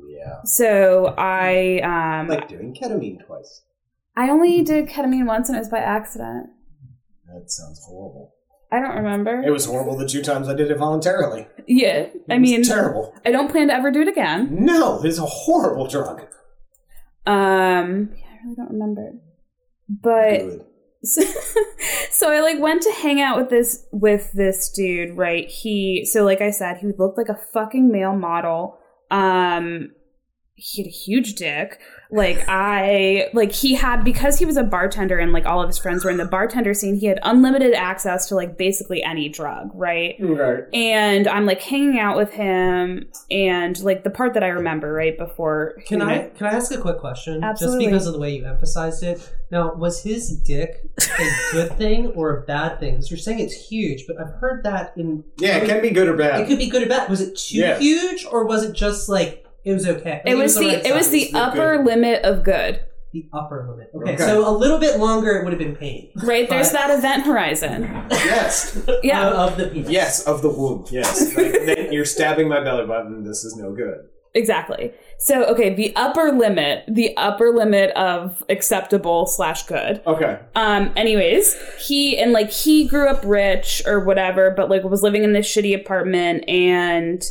yeah. 0.06 0.42
so 0.44 1.14
i 1.18 1.80
um 1.82 2.28
Like 2.28 2.48
doing 2.48 2.74
ketamine 2.74 3.24
twice. 3.26 3.62
i 4.16 4.28
only 4.30 4.62
did 4.62 4.86
ketamine 4.88 5.26
once 5.26 5.48
and 5.48 5.56
it 5.56 5.60
was 5.60 5.68
by 5.68 5.78
accident 5.78 6.50
That 7.26 7.50
sounds 7.50 7.80
horrible. 7.86 8.34
I 8.72 8.80
don't 8.80 8.96
remember 8.96 9.42
It 9.42 9.50
was 9.50 9.66
horrible 9.66 9.96
the 9.96 10.08
two 10.08 10.22
times 10.22 10.48
I 10.48 10.54
did 10.54 10.70
it 10.70 10.78
voluntarily. 10.78 11.46
yeah 11.68 12.06
i 12.30 12.34
It 12.34 12.40
was 12.40 12.50
mean 12.50 12.62
terrible. 12.64 13.14
I 13.24 13.30
don't 13.30 13.50
plan 13.50 13.68
to 13.68 13.74
ever 13.74 13.90
do 13.92 14.00
it 14.00 14.08
again. 14.08 14.48
No, 14.64 15.00
it's 15.04 15.18
a 15.18 15.26
horrible 15.26 15.86
drug. 15.86 16.22
Um, 17.26 18.10
yeah, 18.16 18.26
I 18.32 18.44
really 18.44 18.56
don't 18.56 18.70
remember. 18.72 19.12
But 19.88 20.66
so, 21.04 21.22
so 22.10 22.32
I 22.32 22.40
like 22.40 22.58
went 22.60 22.82
to 22.82 22.92
hang 22.92 23.20
out 23.20 23.36
with 23.38 23.50
this 23.50 23.86
with 23.92 24.32
this 24.32 24.70
dude, 24.70 25.16
right? 25.16 25.48
He 25.48 26.04
so 26.04 26.24
like 26.24 26.40
I 26.40 26.50
said, 26.50 26.78
he 26.78 26.88
looked 26.98 27.18
like 27.18 27.28
a 27.28 27.38
fucking 27.52 27.90
male 27.92 28.16
model. 28.16 28.78
Um 29.10 29.90
he 30.62 30.82
had 30.82 30.88
a 30.88 30.94
huge 30.94 31.34
dick. 31.34 31.80
Like 32.14 32.44
I 32.46 33.28
like 33.32 33.52
he 33.52 33.74
had 33.74 34.04
because 34.04 34.38
he 34.38 34.44
was 34.44 34.58
a 34.58 34.62
bartender 34.62 35.18
and 35.18 35.32
like 35.32 35.46
all 35.46 35.62
of 35.62 35.68
his 35.68 35.78
friends 35.78 36.04
were 36.04 36.10
in 36.10 36.18
the 36.18 36.26
bartender 36.26 36.74
scene, 36.74 36.94
he 36.96 37.06
had 37.06 37.18
unlimited 37.22 37.72
access 37.72 38.28
to 38.28 38.34
like 38.34 38.58
basically 38.58 39.02
any 39.02 39.30
drug, 39.30 39.70
right? 39.74 40.16
Right. 40.20 40.64
And 40.74 41.26
I'm 41.26 41.46
like 41.46 41.62
hanging 41.62 41.98
out 41.98 42.18
with 42.18 42.30
him 42.32 43.06
and 43.30 43.82
like 43.82 44.04
the 44.04 44.10
part 44.10 44.34
that 44.34 44.44
I 44.44 44.48
remember 44.48 44.92
right 44.92 45.16
before 45.16 45.74
Can 45.86 46.02
I 46.02 46.06
met- 46.06 46.34
can 46.36 46.46
I 46.48 46.50
ask 46.50 46.70
a 46.70 46.76
quick 46.78 46.98
question? 46.98 47.42
Absolutely. 47.42 47.84
Just 47.86 47.90
because 47.92 48.06
of 48.08 48.12
the 48.12 48.18
way 48.18 48.36
you 48.36 48.44
emphasized 48.44 49.02
it. 49.02 49.26
Now, 49.50 49.74
was 49.74 50.02
his 50.02 50.30
dick 50.38 50.82
a 51.18 51.28
good 51.52 51.72
thing 51.78 52.06
or 52.08 52.38
a 52.38 52.42
bad 52.42 52.78
thing? 52.78 52.92
Because 52.94 53.10
you're 53.10 53.18
saying 53.18 53.40
it's 53.40 53.54
huge, 53.68 54.06
but 54.06 54.18
I've 54.20 54.34
heard 54.34 54.64
that 54.64 54.92
in 54.98 55.24
Yeah, 55.38 55.56
it 55.58 55.66
can 55.66 55.80
be 55.82 55.90
good 55.90 56.08
or 56.08 56.16
bad. 56.16 56.40
it 56.40 56.46
could 56.46 56.58
be 56.58 56.68
good 56.68 56.82
or 56.82 56.88
bad. 56.88 57.08
Was 57.10 57.20
it 57.22 57.36
too 57.36 57.58
Yeah. 57.58 57.78
huge 57.78 58.24
or 58.30 58.44
was 58.46 58.64
it 58.64 58.74
just 58.74 59.08
like 59.08 59.41
it 59.64 59.72
was 59.72 59.86
okay? 59.86 60.22
it 60.26 60.34
was 60.36 60.54
the 60.56 60.66
right 60.66 60.86
it 60.86 60.94
was 60.94 61.06
size. 61.06 61.12
the 61.12 61.30
the 61.32 61.38
upper 61.38 61.76
good. 61.76 61.86
limit 61.86 62.24
of 62.24 62.42
good. 62.44 62.80
the 63.12 63.26
upper 63.32 63.68
limit. 63.70 63.90
Okay, 63.94 64.14
Okay. 64.14 64.24
so 64.24 64.48
a 64.48 64.54
little 64.56 64.78
bit 64.78 64.98
longer 64.98 65.32
it 65.36 65.44
would 65.44 65.52
have 65.52 65.58
been 65.60 65.76
pain. 65.76 66.10
Right? 66.24 66.48
There's 66.48 66.70
that 66.72 66.90
event 66.96 67.24
horizon. 67.26 67.82
yes. 68.10 68.78
Yeah. 69.02 69.28
Uh, 69.28 69.46
of 69.48 69.56
the 69.58 69.68
penis. 69.68 69.90
Yes, 69.90 70.26
of 70.26 70.40
the 70.42 70.48
womb. 70.48 70.86
Yes. 70.90 71.34
Like, 71.36 71.52
then 71.66 71.92
you're 71.92 72.04
stabbing 72.06 72.48
my 72.48 72.62
belly 72.64 72.86
button. 72.86 73.22
This 73.24 73.44
is 73.44 73.54
no 73.56 73.72
good. 73.74 74.08
Exactly. 74.34 74.92
So, 75.18 75.44
okay, 75.44 75.74
the 75.74 75.94
upper 75.94 76.32
limit, 76.32 76.84
the 76.88 77.14
upper 77.18 77.50
limit 77.50 77.90
of 77.90 78.42
acceptable 78.48 79.26
slash 79.26 79.64
good. 79.64 80.00
Okay. 80.06 80.38
Um, 80.54 80.90
anyways, 80.96 81.54
he 81.86 82.16
and 82.16 82.32
like 82.32 82.50
he 82.50 82.88
grew 82.88 83.08
up 83.10 83.22
rich 83.26 83.82
or 83.84 84.00
whatever, 84.00 84.50
but 84.50 84.70
like 84.70 84.84
was 84.84 85.02
living 85.02 85.22
in 85.22 85.34
this 85.34 85.46
shitty 85.46 85.78
apartment 85.78 86.48
and 86.48 87.22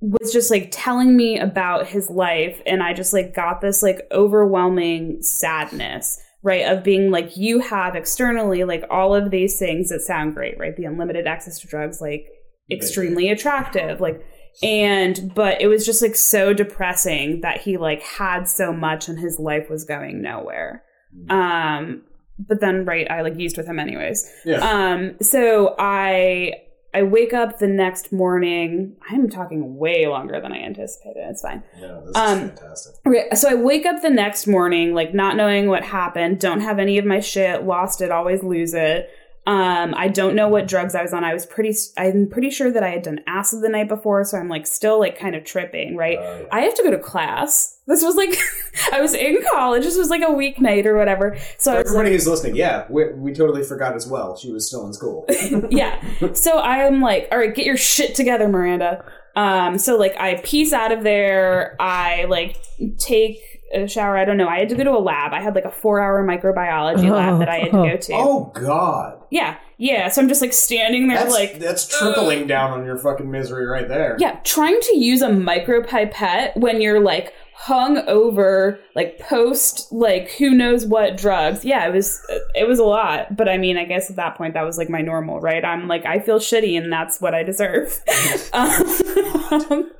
was 0.00 0.32
just 0.32 0.50
like 0.50 0.68
telling 0.70 1.16
me 1.16 1.38
about 1.38 1.86
his 1.86 2.08
life 2.08 2.60
and 2.64 2.82
I 2.82 2.94
just 2.94 3.12
like 3.12 3.34
got 3.34 3.60
this 3.60 3.82
like 3.82 4.06
overwhelming 4.10 5.22
sadness, 5.22 6.18
right? 6.42 6.66
Of 6.66 6.82
being 6.82 7.10
like 7.10 7.36
you 7.36 7.60
have 7.60 7.94
externally 7.94 8.64
like 8.64 8.84
all 8.90 9.14
of 9.14 9.30
these 9.30 9.58
things 9.58 9.90
that 9.90 10.00
sound 10.00 10.34
great, 10.34 10.58
right? 10.58 10.74
The 10.74 10.86
unlimited 10.86 11.26
access 11.26 11.58
to 11.60 11.66
drugs 11.66 12.00
like 12.00 12.26
extremely 12.70 13.28
attractive, 13.28 14.00
like 14.00 14.24
and 14.62 15.32
but 15.34 15.60
it 15.60 15.66
was 15.66 15.84
just 15.84 16.00
like 16.00 16.16
so 16.16 16.54
depressing 16.54 17.42
that 17.42 17.60
he 17.60 17.76
like 17.76 18.02
had 18.02 18.48
so 18.48 18.72
much 18.72 19.08
and 19.08 19.18
his 19.18 19.38
life 19.38 19.68
was 19.68 19.84
going 19.84 20.22
nowhere. 20.22 20.82
Um 21.28 22.02
but 22.38 22.60
then 22.60 22.86
right 22.86 23.10
I 23.10 23.20
like 23.20 23.38
used 23.38 23.58
with 23.58 23.66
him 23.66 23.78
anyways. 23.78 24.26
Yeah. 24.46 24.60
Um, 24.60 25.16
so 25.20 25.74
I 25.78 26.54
I 26.92 27.04
wake 27.04 27.32
up 27.32 27.58
the 27.58 27.68
next 27.68 28.10
morning. 28.10 28.96
I'm 29.10 29.30
talking 29.30 29.76
way 29.76 30.06
longer 30.08 30.40
than 30.40 30.52
I 30.52 30.58
anticipated. 30.58 31.24
It's 31.28 31.42
fine. 31.42 31.62
yeah, 31.78 32.00
this 32.04 32.16
um, 32.16 32.38
is 32.38 32.58
fantastic. 32.58 32.94
Okay, 33.06 33.28
so 33.34 33.48
I 33.48 33.54
wake 33.54 33.86
up 33.86 34.02
the 34.02 34.10
next 34.10 34.46
morning, 34.46 34.92
like 34.92 35.14
not 35.14 35.36
knowing 35.36 35.68
what 35.68 35.84
happened, 35.84 36.40
don't 36.40 36.60
have 36.60 36.78
any 36.78 36.98
of 36.98 37.04
my 37.04 37.20
shit, 37.20 37.62
lost 37.62 38.00
it, 38.00 38.10
always 38.10 38.42
lose 38.42 38.74
it. 38.74 39.08
Um, 39.50 39.94
I 39.96 40.06
don't 40.06 40.36
know 40.36 40.46
what 40.46 40.68
drugs 40.68 40.94
I 40.94 41.02
was 41.02 41.12
on. 41.12 41.24
I 41.24 41.34
was 41.34 41.44
pretty, 41.44 41.74
I'm 41.98 42.28
pretty 42.28 42.50
sure 42.50 42.70
that 42.70 42.84
I 42.84 42.90
had 42.90 43.02
done 43.02 43.18
acid 43.26 43.62
the 43.62 43.68
night 43.68 43.88
before, 43.88 44.22
so 44.22 44.38
I'm 44.38 44.48
like 44.48 44.64
still 44.64 45.00
like 45.00 45.18
kind 45.18 45.34
of 45.34 45.42
tripping, 45.42 45.96
right? 45.96 46.20
Yeah. 46.20 46.44
I 46.52 46.60
have 46.60 46.74
to 46.76 46.84
go 46.84 46.92
to 46.92 46.98
class. 47.00 47.76
This 47.88 48.00
was 48.00 48.14
like, 48.14 48.38
I 48.92 49.00
was 49.00 49.12
in 49.12 49.42
college. 49.50 49.82
This 49.82 49.98
was 49.98 50.08
like 50.08 50.22
a 50.22 50.26
weeknight 50.26 50.86
or 50.86 50.96
whatever. 50.96 51.36
So 51.58 51.72
was 51.72 51.78
like, 51.78 51.86
everybody 51.86 52.12
who's 52.12 52.28
listening, 52.28 52.54
yeah, 52.54 52.86
we, 52.88 53.12
we 53.14 53.32
totally 53.32 53.64
forgot 53.64 53.96
as 53.96 54.06
well. 54.06 54.36
She 54.36 54.52
was 54.52 54.68
still 54.68 54.86
in 54.86 54.92
school. 54.92 55.26
yeah. 55.68 56.00
So 56.34 56.58
I 56.58 56.84
am 56.84 57.00
like, 57.00 57.26
all 57.32 57.38
right, 57.38 57.52
get 57.52 57.66
your 57.66 57.76
shit 57.76 58.14
together, 58.14 58.48
Miranda. 58.48 59.04
Um, 59.34 59.78
so 59.78 59.96
like 59.96 60.16
I 60.16 60.36
piece 60.44 60.72
out 60.72 60.92
of 60.92 61.02
there. 61.02 61.74
I 61.80 62.26
like 62.26 62.56
take 62.98 63.59
shower. 63.86 64.16
I 64.16 64.24
don't 64.24 64.36
know. 64.36 64.48
I 64.48 64.58
had 64.58 64.68
to 64.70 64.74
go 64.74 64.84
to 64.84 64.90
a 64.90 64.98
lab. 64.98 65.32
I 65.32 65.40
had 65.40 65.54
like 65.54 65.64
a 65.64 65.70
four 65.70 66.00
hour 66.00 66.24
microbiology 66.24 67.10
lab 67.10 67.38
that 67.38 67.48
I 67.48 67.58
had 67.58 67.72
to 67.72 67.90
go 67.90 67.96
to. 68.08 68.12
Oh 68.14 68.52
God, 68.54 69.22
Yeah. 69.30 69.56
Yeah. 69.78 70.08
So 70.08 70.20
I'm 70.20 70.28
just 70.28 70.42
like 70.42 70.52
standing 70.52 71.08
there 71.08 71.16
that's 71.18 71.32
like 71.32 71.58
that's 71.58 71.86
trickling 71.86 72.46
down 72.46 72.72
on 72.72 72.84
your 72.84 72.98
fucking 72.98 73.30
misery 73.30 73.64
right 73.66 73.88
there. 73.88 74.16
Yeah, 74.18 74.38
trying 74.44 74.78
to 74.80 74.98
use 74.98 75.22
a 75.22 75.28
micropipette 75.30 76.56
when 76.56 76.80
you're 76.82 77.00
like 77.00 77.32
hung 77.54 77.98
over, 78.08 78.80
like 78.94 79.18
post, 79.18 79.90
like 79.92 80.30
who 80.32 80.50
knows 80.50 80.86
what 80.86 81.16
drugs. 81.16 81.64
Yeah, 81.64 81.86
it 81.86 81.92
was 81.92 82.20
it 82.54 82.66
was 82.66 82.78
a 82.78 82.84
lot, 82.84 83.36
but 83.36 83.48
I 83.48 83.56
mean, 83.58 83.76
I 83.76 83.84
guess 83.84 84.10
at 84.10 84.16
that 84.16 84.36
point 84.36 84.54
that 84.54 84.62
was 84.64 84.78
like 84.78 84.88
my 84.90 85.00
normal, 85.00 85.40
right? 85.40 85.64
I'm 85.64 85.86
like 85.88 86.04
I 86.06 86.18
feel 86.20 86.38
shitty, 86.38 86.76
and 86.76 86.92
that's 86.92 87.20
what 87.20 87.34
I 87.34 87.42
deserve. 87.42 88.02
um, 88.52 89.90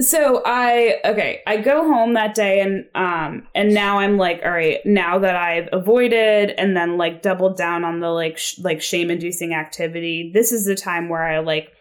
so 0.00 0.42
I 0.44 0.96
okay, 1.04 1.42
I 1.46 1.58
go 1.58 1.82
home 1.82 2.14
that 2.14 2.34
day, 2.34 2.60
and 2.60 2.86
um, 2.94 3.46
and 3.54 3.72
now 3.72 3.98
I'm 3.98 4.16
like, 4.16 4.40
all 4.44 4.50
right, 4.50 4.84
now 4.84 5.18
that 5.18 5.36
I've 5.36 5.68
avoided 5.72 6.50
and 6.50 6.76
then 6.76 6.96
like 6.98 7.22
doubled 7.22 7.56
down 7.56 7.84
on 7.84 8.00
the 8.00 8.10
like 8.10 8.38
sh- 8.38 8.58
like 8.58 8.82
shame 8.82 9.10
inducing 9.10 9.54
activity, 9.54 10.30
this 10.32 10.52
is 10.52 10.64
the 10.64 10.74
time 10.74 11.08
where 11.08 11.22
I 11.22 11.38
like 11.38 11.72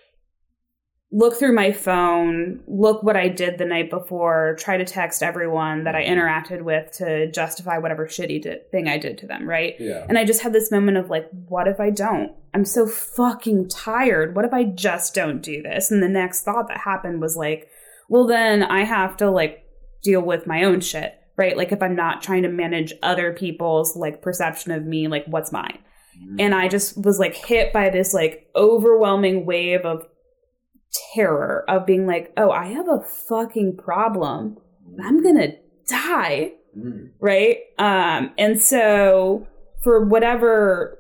look 1.12 1.36
through 1.38 1.56
my 1.56 1.72
phone, 1.72 2.60
look 2.68 3.02
what 3.02 3.18
I 3.18 3.30
did 3.30 3.58
the 3.58 3.66
night 3.66 3.90
before, 3.90 4.56
try 4.60 4.78
to 4.78 4.86
text 4.86 5.24
everyone 5.24 5.86
that 5.86 5.96
I 5.96 6.04
mm-hmm. 6.04 6.20
interacted 6.20 6.62
with 6.62 6.92
to 6.98 7.32
justify 7.32 7.80
whatever 7.80 8.06
shitty 8.06 8.42
did, 8.44 8.70
thing 8.70 8.88
I 8.88 9.00
did 9.00 9.18
to 9.20 9.28
them, 9.28 9.50
right? 9.50 9.76
Yeah. 9.80 10.06
And 10.08 10.20
I 10.20 10.26
just 10.26 10.42
had 10.42 10.54
this 10.54 10.72
moment 10.72 10.98
of 10.98 11.10
like, 11.10 11.28
what 11.48 11.68
if 11.68 11.80
I 11.80 11.90
don't? 11.90 12.32
I'm 12.54 12.66
so 12.66 12.86
fucking 12.86 13.70
tired. 13.70 14.36
What 14.36 14.46
if 14.46 14.54
I 14.54 14.66
just 14.66 15.16
don't 15.16 15.42
do 15.42 15.64
this? 15.64 15.90
And 15.90 16.04
the 16.04 16.08
next 16.08 16.44
thought 16.44 16.68
that 16.68 16.78
happened 16.78 17.22
was 17.22 17.36
like, 17.36 17.70
well, 18.08 18.28
then 18.28 18.62
I 18.62 18.84
have 18.84 19.18
to 19.18 19.32
like 19.32 19.66
deal 20.04 20.22
with 20.22 20.46
my 20.46 20.64
own 20.64 20.80
shit, 20.80 21.16
right? 21.38 21.58
Like 21.58 21.72
if 21.72 21.82
I'm 21.82 21.96
not 21.96 22.22
trying 22.22 22.44
to 22.44 22.50
manage 22.50 22.94
other 23.02 23.34
people's 23.34 23.96
like 23.96 24.22
perception 24.22 24.72
of 24.72 24.86
me, 24.86 25.08
like 25.08 25.26
what's 25.26 25.52
mine? 25.52 25.80
Mm-hmm. 26.22 26.40
And 26.40 26.56
I 26.56 26.68
just 26.68 27.04
was 27.04 27.20
like 27.20 27.36
hit 27.36 27.74
by 27.74 27.90
this 27.90 28.14
like 28.14 28.48
overwhelming 28.56 29.46
wave 29.46 29.86
of 29.86 30.06
terror 31.14 31.66
of 31.68 31.86
being 31.86 32.08
like, 32.08 32.34
oh, 32.38 32.52
I 32.52 32.68
have 32.68 32.88
a 32.88 33.02
fucking 33.02 33.78
problem. 33.78 34.58
I'm 35.04 35.24
gonna 35.24 35.54
die 35.88 36.54
Mm. 36.78 37.10
right? 37.20 37.58
Um, 37.78 38.32
and 38.38 38.62
so 38.62 39.48
for 39.84 40.06
whatever 40.06 41.00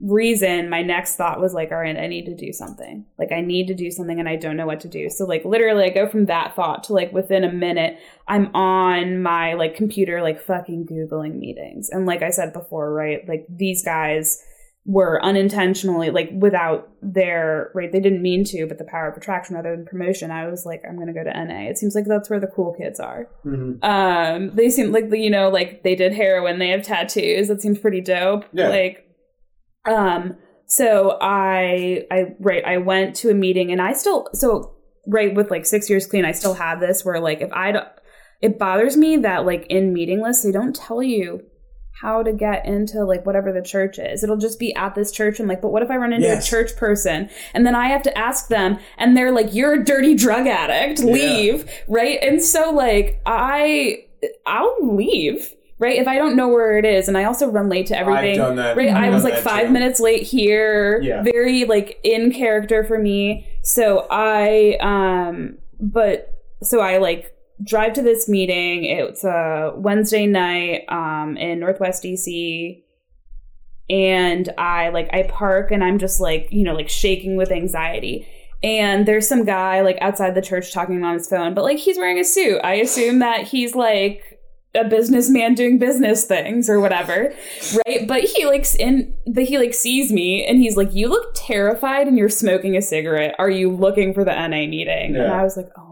reason, 0.00 0.70
my 0.70 0.82
next 0.82 1.16
thought 1.16 1.40
was 1.40 1.52
like, 1.52 1.70
all 1.70 1.78
right, 1.78 1.96
I 1.96 2.06
need 2.06 2.24
to 2.26 2.34
do 2.34 2.52
something. 2.52 3.04
Like 3.18 3.32
I 3.32 3.42
need 3.42 3.66
to 3.66 3.74
do 3.74 3.90
something 3.90 4.18
and 4.18 4.28
I 4.28 4.36
don't 4.36 4.56
know 4.56 4.66
what 4.66 4.80
to 4.80 4.88
do. 4.88 5.10
So 5.10 5.26
like 5.26 5.44
literally 5.44 5.84
I 5.84 5.90
go 5.90 6.08
from 6.08 6.26
that 6.26 6.56
thought 6.56 6.84
to 6.84 6.94
like 6.94 7.12
within 7.12 7.44
a 7.44 7.52
minute, 7.52 7.98
I'm 8.26 8.54
on 8.56 9.22
my 9.22 9.54
like 9.54 9.76
computer, 9.76 10.22
like 10.22 10.40
fucking 10.40 10.86
Googling 10.86 11.34
meetings. 11.34 11.90
And 11.90 12.06
like 12.06 12.22
I 12.22 12.30
said 12.30 12.52
before, 12.54 12.92
right, 12.92 13.28
like 13.28 13.44
these 13.50 13.84
guys 13.84 14.42
were 14.86 15.22
unintentionally 15.22 16.08
like 16.10 16.30
without 16.32 16.88
their 17.02 17.70
right 17.74 17.92
they 17.92 18.00
didn't 18.00 18.22
mean 18.22 18.44
to 18.44 18.66
but 18.66 18.78
the 18.78 18.84
power 18.84 19.08
of 19.08 19.16
attraction 19.16 19.54
rather 19.54 19.76
than 19.76 19.84
promotion 19.84 20.30
i 20.30 20.48
was 20.48 20.64
like 20.64 20.80
i'm 20.88 20.98
gonna 20.98 21.12
go 21.12 21.22
to 21.22 21.30
na 21.44 21.68
it 21.68 21.76
seems 21.76 21.94
like 21.94 22.06
that's 22.06 22.30
where 22.30 22.40
the 22.40 22.46
cool 22.46 22.74
kids 22.80 22.98
are 22.98 23.28
Mhm. 23.44 23.84
um 23.84 24.50
they 24.56 24.70
seem 24.70 24.90
like 24.90 25.04
you 25.12 25.28
know 25.28 25.50
like 25.50 25.82
they 25.82 25.94
did 25.94 26.14
heroin 26.14 26.58
they 26.58 26.70
have 26.70 26.82
tattoos 26.82 27.48
that 27.48 27.60
seems 27.60 27.78
pretty 27.78 28.00
dope 28.00 28.46
Yeah. 28.52 28.68
like 28.70 29.06
um 29.86 30.36
so 30.66 31.18
i 31.20 32.06
i 32.10 32.34
right 32.40 32.64
i 32.64 32.78
went 32.78 33.14
to 33.16 33.28
a 33.30 33.34
meeting 33.34 33.70
and 33.70 33.82
i 33.82 33.92
still 33.92 34.28
so 34.32 34.74
right 35.06 35.34
with 35.34 35.50
like 35.50 35.66
six 35.66 35.90
years 35.90 36.06
clean 36.06 36.24
i 36.24 36.32
still 36.32 36.54
have 36.54 36.80
this 36.80 37.04
where 37.04 37.20
like 37.20 37.42
if 37.42 37.52
i 37.52 37.70
don't 37.70 37.86
it 38.40 38.58
bothers 38.58 38.96
me 38.96 39.18
that 39.18 39.44
like 39.44 39.66
in 39.68 39.92
meeting 39.92 40.22
lists 40.22 40.42
they 40.42 40.52
don't 40.52 40.74
tell 40.74 41.02
you 41.02 41.42
how 41.92 42.22
to 42.22 42.32
get 42.32 42.64
into 42.64 43.04
like 43.04 43.26
whatever 43.26 43.52
the 43.52 43.60
church 43.62 43.98
is. 43.98 44.24
It'll 44.24 44.38
just 44.38 44.58
be 44.58 44.74
at 44.74 44.94
this 44.94 45.12
church. 45.12 45.38
I'm 45.38 45.46
like, 45.46 45.60
but 45.60 45.68
what 45.70 45.82
if 45.82 45.90
I 45.90 45.96
run 45.96 46.12
into 46.14 46.26
Yes. 46.26 46.46
a 46.46 46.50
church 46.50 46.76
person 46.76 47.28
and 47.52 47.66
then 47.66 47.74
I 47.74 47.88
have 47.88 48.02
to 48.04 48.16
ask 48.18 48.48
them 48.48 48.78
and 48.96 49.16
they're 49.16 49.32
like, 49.32 49.54
you're 49.54 49.74
a 49.74 49.84
dirty 49.84 50.14
drug 50.14 50.46
addict, 50.46 51.00
Yeah. 51.00 51.12
leave. 51.12 51.70
Right. 51.88 52.18
And 52.22 52.42
so 52.42 52.70
like 52.70 53.20
I, 53.26 54.06
I'll 54.46 54.76
leave. 54.96 55.54
Right. 55.78 55.98
If 55.98 56.06
I 56.06 56.16
don't 56.16 56.36
know 56.36 56.48
where 56.48 56.76
it 56.78 56.84
is. 56.84 57.08
And 57.08 57.16
I 57.16 57.24
also 57.24 57.48
run 57.48 57.68
late 57.70 57.86
to 57.86 57.96
everything. 57.98 58.32
I've 58.32 58.46
done 58.48 58.56
that. 58.56 58.76
Right. 58.76 58.88
I've 58.90 59.04
I 59.04 59.14
was 59.14 59.24
like 59.24 59.38
five 59.38 59.68
too. 59.68 59.72
minutes 59.72 59.98
late 59.98 60.22
here. 60.24 61.00
Yeah. 61.02 61.22
Very 61.22 61.64
like 61.64 61.98
in 62.04 62.32
character 62.32 62.84
for 62.84 62.98
me. 62.98 63.46
So 63.62 64.06
I, 64.10 64.76
um, 64.80 65.56
but 65.80 66.34
so 66.62 66.80
I 66.80 66.98
like 66.98 67.34
drive 67.62 67.92
to 67.94 68.02
this 68.02 68.28
meeting. 68.28 68.84
It's 68.84 69.24
a 69.24 69.72
Wednesday 69.76 70.26
night 70.26 70.84
um, 70.88 71.36
in 71.36 71.60
Northwest 71.60 72.02
DC. 72.02 72.82
And 73.88 74.48
I 74.56 74.90
like 74.90 75.12
I 75.12 75.24
park 75.24 75.70
and 75.70 75.82
I'm 75.82 75.98
just 75.98 76.20
like, 76.20 76.48
you 76.50 76.62
know, 76.62 76.74
like 76.74 76.88
shaking 76.88 77.36
with 77.36 77.50
anxiety. 77.50 78.26
And 78.62 79.06
there's 79.06 79.26
some 79.26 79.44
guy 79.44 79.80
like 79.80 79.98
outside 80.00 80.34
the 80.34 80.42
church 80.42 80.72
talking 80.72 81.02
on 81.02 81.14
his 81.14 81.28
phone, 81.28 81.54
but 81.54 81.64
like 81.64 81.78
he's 81.78 81.96
wearing 81.96 82.18
a 82.18 82.24
suit. 82.24 82.60
I 82.62 82.74
assume 82.74 83.18
that 83.20 83.48
he's 83.48 83.74
like 83.74 84.38
a 84.74 84.84
businessman 84.84 85.54
doing 85.54 85.78
business 85.78 86.24
things 86.24 86.70
or 86.70 86.78
whatever, 86.78 87.34
right? 87.86 88.06
But 88.06 88.22
he 88.22 88.46
like 88.46 88.66
in 88.78 89.14
but 89.26 89.44
he 89.44 89.58
like 89.58 89.74
sees 89.74 90.12
me 90.12 90.46
and 90.46 90.58
he's 90.58 90.76
like, 90.76 90.94
"You 90.94 91.08
look 91.08 91.32
terrified 91.34 92.06
and 92.06 92.16
you're 92.16 92.28
smoking 92.28 92.76
a 92.76 92.82
cigarette. 92.82 93.34
Are 93.38 93.50
you 93.50 93.70
looking 93.70 94.14
for 94.14 94.24
the 94.24 94.32
NA 94.32 94.68
meeting?" 94.68 95.16
And 95.16 95.32
I 95.32 95.42
was 95.42 95.56
like, 95.56 95.70
"Oh 95.76 95.80
my 95.80 95.86
god." 95.88 95.89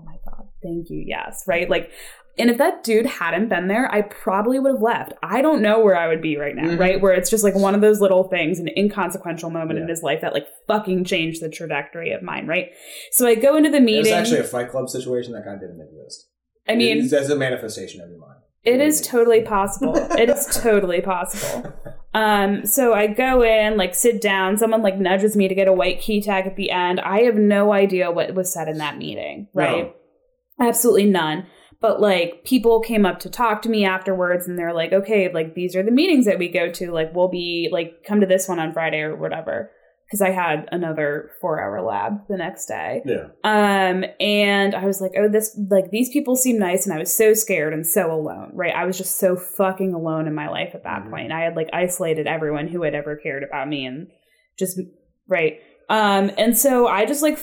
Thank 0.63 0.91
you, 0.91 1.03
yes, 1.07 1.45
right? 1.47 1.69
Like, 1.69 1.91
and 2.39 2.51
if 2.51 2.59
that 2.59 2.85
dude 2.85 3.07
hadn't 3.07 3.49
been 3.49 3.67
there, 3.67 3.93
I 3.93 4.03
probably 4.03 4.61
would 4.61 4.73
have 4.75 4.83
left. 4.83 5.13
I 5.25 5.43
don't 5.43 5.61
know 5.61 5.81
where 5.81 5.97
I 5.97 6.07
would 6.07 6.23
be 6.23 6.37
right 6.37 6.55
now, 6.55 6.69
Mhm. 6.69 6.79
right? 6.79 7.01
Where 7.01 7.13
it's 7.13 7.31
just 7.31 7.43
like 7.43 7.57
one 7.57 7.75
of 7.75 7.81
those 7.81 8.01
little 8.01 8.25
things, 8.29 8.61
an 8.61 8.69
inconsequential 8.77 9.51
moment 9.51 9.81
in 9.81 9.89
his 9.89 10.03
life 10.05 10.21
that 10.21 10.33
like 10.35 10.47
fucking 10.69 11.05
changed 11.05 11.43
the 11.43 11.49
trajectory 11.49 12.13
of 12.13 12.23
mine, 12.23 12.47
right? 12.47 12.69
So 13.11 13.27
I 13.27 13.35
go 13.35 13.57
into 13.57 13.71
the 13.71 13.79
It 13.79 13.83
meeting. 13.83 14.01
was 14.03 14.13
actually 14.13 14.39
a 14.41 14.45
Fight 14.45 14.69
Club 14.71 14.89
situation 14.89 15.33
that 15.33 15.45
guy 15.45 15.55
didn't 15.55 15.81
exist. 15.81 16.29
I 16.69 16.77
mean, 16.77 16.99
it's 16.99 17.13
as 17.13 17.29
a 17.31 17.37
manifestation 17.37 18.01
of 18.03 18.09
your 18.11 18.21
mind. 18.21 18.35
It 18.65 18.81
is 18.81 19.01
totally 19.01 19.41
possible. 19.57 19.97
it 19.97 20.29
is 20.31 20.47
totally 20.63 21.01
possible. 21.01 21.73
Um, 22.15 22.65
so 22.67 22.93
I 22.95 23.07
go 23.09 23.43
in, 23.43 23.77
like 23.77 23.95
sit 23.97 24.21
down, 24.21 24.59
someone 24.59 24.83
like 24.83 24.97
nudges 24.99 25.37
me 25.37 25.49
to 25.49 25.55
get 25.55 25.67
a 25.69 25.73
white 25.73 26.01
key 26.01 26.21
tag 26.21 26.47
at 26.47 26.55
the 26.57 26.71
end. 26.71 27.01
I 27.01 27.23
have 27.23 27.35
no 27.37 27.73
idea 27.73 28.11
what 28.13 28.35
was 28.35 28.53
said 28.53 28.69
in 28.69 28.79
that 28.79 28.97
meeting, 28.99 29.49
right? 29.55 29.95
Absolutely 30.61 31.07
none. 31.07 31.47
But 31.81 32.01
like 32.01 32.43
people 32.45 32.81
came 32.81 33.07
up 33.07 33.21
to 33.21 33.31
talk 33.31 33.63
to 33.63 33.69
me 33.69 33.85
afterwards 33.85 34.49
and 34.49 34.59
they're 34.59 34.75
like, 34.75 34.93
okay, 34.93 35.33
like 35.33 35.55
these 35.55 35.77
are 35.77 35.83
the 35.85 35.93
meetings 35.93 36.27
that 36.27 36.39
we 36.39 36.49
go 36.49 36.71
to. 36.73 36.91
Like 36.91 37.15
we'll 37.15 37.29
be 37.29 37.69
like 37.71 38.05
come 38.07 38.21
to 38.21 38.27
this 38.27 38.49
one 38.49 38.59
on 38.59 38.73
Friday 38.73 39.01
or 39.01 39.15
whatever. 39.17 39.71
Because 40.07 40.23
I 40.23 40.31
had 40.31 40.67
another 40.73 41.33
four 41.39 41.61
hour 41.63 41.83
lab 41.83 42.27
the 42.29 42.39
next 42.39 42.65
day. 42.65 43.03
Yeah. 43.05 43.27
Um, 43.45 44.05
and 44.19 44.75
I 44.75 44.87
was 44.87 45.03
like, 45.03 45.13
oh, 45.19 45.29
this, 45.29 45.55
like, 45.71 45.91
these 45.91 46.09
people 46.09 46.35
seem 46.35 46.59
nice. 46.59 46.87
And 46.87 46.95
I 46.95 46.99
was 46.99 47.15
so 47.15 47.35
scared 47.35 47.75
and 47.75 47.87
so 47.87 48.11
alone, 48.11 48.53
right? 48.55 48.75
I 48.75 48.87
was 48.87 48.97
just 48.97 49.19
so 49.19 49.37
fucking 49.37 49.93
alone 49.93 50.27
in 50.27 50.35
my 50.35 50.49
life 50.49 50.71
at 50.75 50.85
that 50.85 51.03
Mhm. 51.03 51.11
point. 51.11 51.31
I 51.33 51.43
had 51.43 51.57
like 51.57 51.69
isolated 51.75 52.27
everyone 52.27 52.69
who 52.69 52.85
had 52.85 52.95
ever 52.95 53.17
cared 53.17 53.43
about 53.43 53.69
me 53.69 53.85
and 53.85 54.09
just, 54.59 54.81
right. 55.29 55.61
Um, 55.91 56.31
and 56.39 56.57
so 56.57 56.87
I 56.89 57.05
just 57.05 57.23
like 57.23 57.39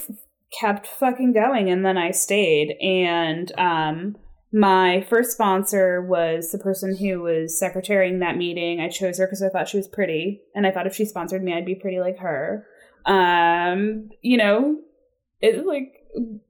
kept 0.60 0.88
fucking 0.88 1.34
going 1.34 1.70
and 1.70 1.86
then 1.86 1.98
I 1.98 2.12
stayed. 2.12 2.76
And, 2.82 3.52
um, 3.58 4.16
my 4.52 5.06
first 5.10 5.32
sponsor 5.34 6.02
was 6.02 6.52
the 6.52 6.58
person 6.58 6.96
who 6.96 7.22
was 7.22 7.60
secretarying 7.60 8.20
that 8.20 8.38
meeting. 8.38 8.80
I 8.80 8.88
chose 8.88 9.18
her 9.18 9.26
because 9.26 9.44
I 9.44 9.50
thought 9.50 9.68
she 9.68 9.76
was 9.76 9.88
pretty, 9.88 10.42
and 10.56 10.66
I 10.66 10.72
thought 10.72 10.88
if 10.88 10.96
she 10.96 11.04
sponsored 11.04 11.44
me, 11.44 11.54
I'd 11.54 11.66
be 11.66 11.76
pretty 11.76 12.00
like 12.00 12.20
her. 12.20 12.66
Um, 13.06 14.10
you 14.22 14.38
know, 14.38 14.80
it 15.42 15.66
like 15.66 15.92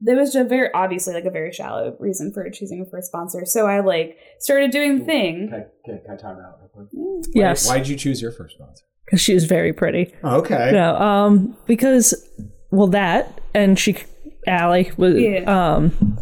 there 0.00 0.14
was 0.14 0.32
just 0.32 0.48
very 0.48 0.68
obviously 0.72 1.14
like 1.14 1.24
a 1.24 1.30
very 1.30 1.52
shallow 1.52 1.96
reason 1.98 2.32
for 2.32 2.48
choosing 2.50 2.80
a 2.80 2.88
first 2.88 3.08
sponsor. 3.08 3.44
So 3.44 3.66
I 3.66 3.80
like 3.80 4.16
started 4.38 4.70
doing 4.70 5.00
the 5.00 5.04
thing. 5.04 5.48
Can 5.48 5.60
I, 5.60 5.66
can, 5.84 6.00
can 6.04 6.14
I 6.14 6.16
time 6.16 6.38
out? 6.38 6.60
real 6.60 6.86
quick? 6.86 7.26
Yes, 7.34 7.66
Why 7.66 7.78
did 7.78 7.88
you 7.88 7.96
choose 7.96 8.22
your 8.22 8.30
first 8.30 8.54
sponsor? 8.54 8.84
because 9.04 9.20
she 9.20 9.34
was 9.34 9.44
very 9.44 9.72
pretty. 9.72 10.14
Okay. 10.22 10.70
No, 10.72 10.96
um, 10.96 11.56
because 11.66 12.28
well, 12.70 12.88
that 12.88 13.40
and 13.54 13.78
she, 13.78 13.96
Allie 14.46 14.90
was, 14.96 15.14
Yeah. 15.20 15.44
um, 15.76 16.18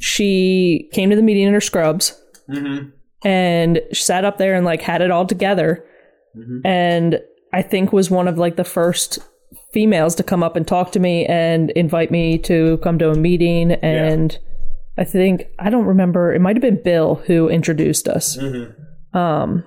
she 0.00 0.88
came 0.92 1.10
to 1.10 1.16
the 1.16 1.22
meeting 1.22 1.44
in 1.44 1.54
her 1.54 1.60
scrubs 1.60 2.20
Mm-hmm. 2.48 2.88
and 3.26 3.80
sat 3.92 4.24
up 4.26 4.36
there 4.36 4.54
and 4.54 4.66
like 4.66 4.82
had 4.82 5.00
it 5.00 5.10
all 5.10 5.26
together, 5.26 5.82
Mhm. 6.36 6.60
and 6.64 7.20
I 7.54 7.62
think 7.62 7.90
was 7.92 8.10
one 8.10 8.28
of 8.28 8.36
like 8.36 8.56
the 8.56 8.64
first 8.64 9.18
females 9.72 10.14
to 10.16 10.22
come 10.22 10.42
up 10.42 10.56
and 10.56 10.66
talk 10.68 10.92
to 10.92 11.00
me 11.00 11.24
and 11.26 11.70
invite 11.70 12.10
me 12.10 12.36
to 12.38 12.76
come 12.78 12.98
to 12.98 13.10
a 13.10 13.14
meeting 13.16 13.72
and. 13.72 14.38
I 14.96 15.02
think 15.02 15.48
I 15.58 15.70
don't 15.70 15.86
remember. 15.86 16.32
It 16.32 16.40
might 16.40 16.54
have 16.54 16.62
been 16.62 16.80
Bill 16.80 17.16
who 17.26 17.48
introduced 17.48 18.06
us. 18.06 18.36
Mm-hmm. 18.36 19.18
Um, 19.18 19.64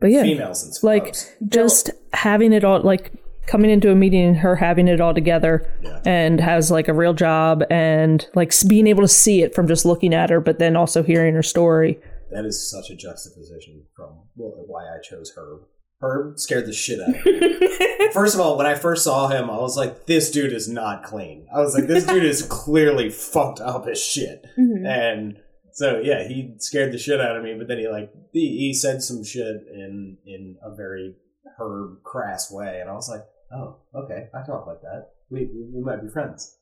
but 0.00 0.10
yeah, 0.10 0.22
Females 0.24 0.64
and 0.64 0.74
like 0.82 1.14
scrubs. 1.14 1.36
just 1.48 1.90
having 2.12 2.52
it 2.52 2.64
all 2.64 2.80
like 2.82 3.12
coming 3.46 3.70
into 3.70 3.90
a 3.90 3.94
meeting 3.94 4.24
and 4.26 4.36
her 4.38 4.56
having 4.56 4.88
it 4.88 5.00
all 5.00 5.14
together 5.14 5.70
Yeah. 5.82 6.00
and 6.04 6.40
has 6.40 6.70
like 6.70 6.88
a 6.88 6.92
real 6.94 7.14
job 7.14 7.62
and 7.70 8.26
like 8.34 8.52
being 8.68 8.86
able 8.86 9.02
to 9.02 9.08
see 9.08 9.42
it 9.42 9.54
from 9.54 9.68
just 9.68 9.84
looking 9.84 10.12
at 10.14 10.30
her 10.30 10.40
but 10.40 10.58
then 10.58 10.76
also 10.76 11.02
hearing 11.02 11.34
her 11.34 11.42
story 11.42 11.98
That 12.32 12.44
is 12.44 12.68
such 12.70 12.90
a 12.90 12.96
juxtaposition 12.96 13.84
from 13.94 14.10
well, 14.36 14.64
why 14.66 14.82
I 14.84 14.98
chose 15.02 15.32
Herb. 15.36 15.60
Herb 16.02 16.38
scared 16.38 16.66
the 16.66 16.72
shit 16.72 17.00
out 17.00 17.08
of 17.08 17.24
me. 17.24 18.10
First 18.12 18.34
of 18.34 18.40
all, 18.40 18.56
when 18.58 18.66
I 18.66 18.74
first 18.74 19.02
saw 19.04 19.28
him, 19.28 19.48
I 19.50 19.56
was 19.58 19.76
like, 19.76 20.06
this 20.06 20.30
dude 20.30 20.52
is 20.52 20.68
not 20.68 21.02
clean. 21.02 21.46
I 21.54 21.60
was 21.60 21.74
like, 21.74 21.86
this 21.86 22.04
dude 22.04 22.22
is 22.24 22.42
clearly 22.50 23.08
fucked 23.10 23.60
up 23.60 23.86
as 23.86 24.00
shit. 24.02 24.44
Mhm. 24.58 24.86
And 24.86 25.38
so, 25.72 26.00
yeah, 26.00 26.26
he 26.28 26.54
scared 26.58 26.92
the 26.92 26.98
shit 26.98 27.20
out 27.20 27.36
of 27.36 27.42
me, 27.42 27.54
but 27.58 27.66
then 27.68 27.78
he, 27.78 27.88
like, 27.88 28.10
he, 28.32 28.56
he 28.58 28.74
said 28.74 29.02
some 29.02 29.24
shit 29.24 29.56
in, 29.72 30.16
in 30.26 30.56
a 30.62 30.74
very 30.74 31.14
Herb 31.58 32.02
crass 32.04 32.50
way. 32.50 32.78
And 32.80 32.88
I 32.90 32.94
was 32.94 33.08
like, 33.08 33.22
oh, 33.52 33.76
okay, 33.94 34.28
I 34.34 34.46
talk 34.46 34.66
like 34.66 34.80
that. 34.82 35.10
We, 35.30 35.46
we, 35.46 35.64
we 35.74 35.80
might 35.82 36.02
be 36.02 36.08
friends. 36.08 36.56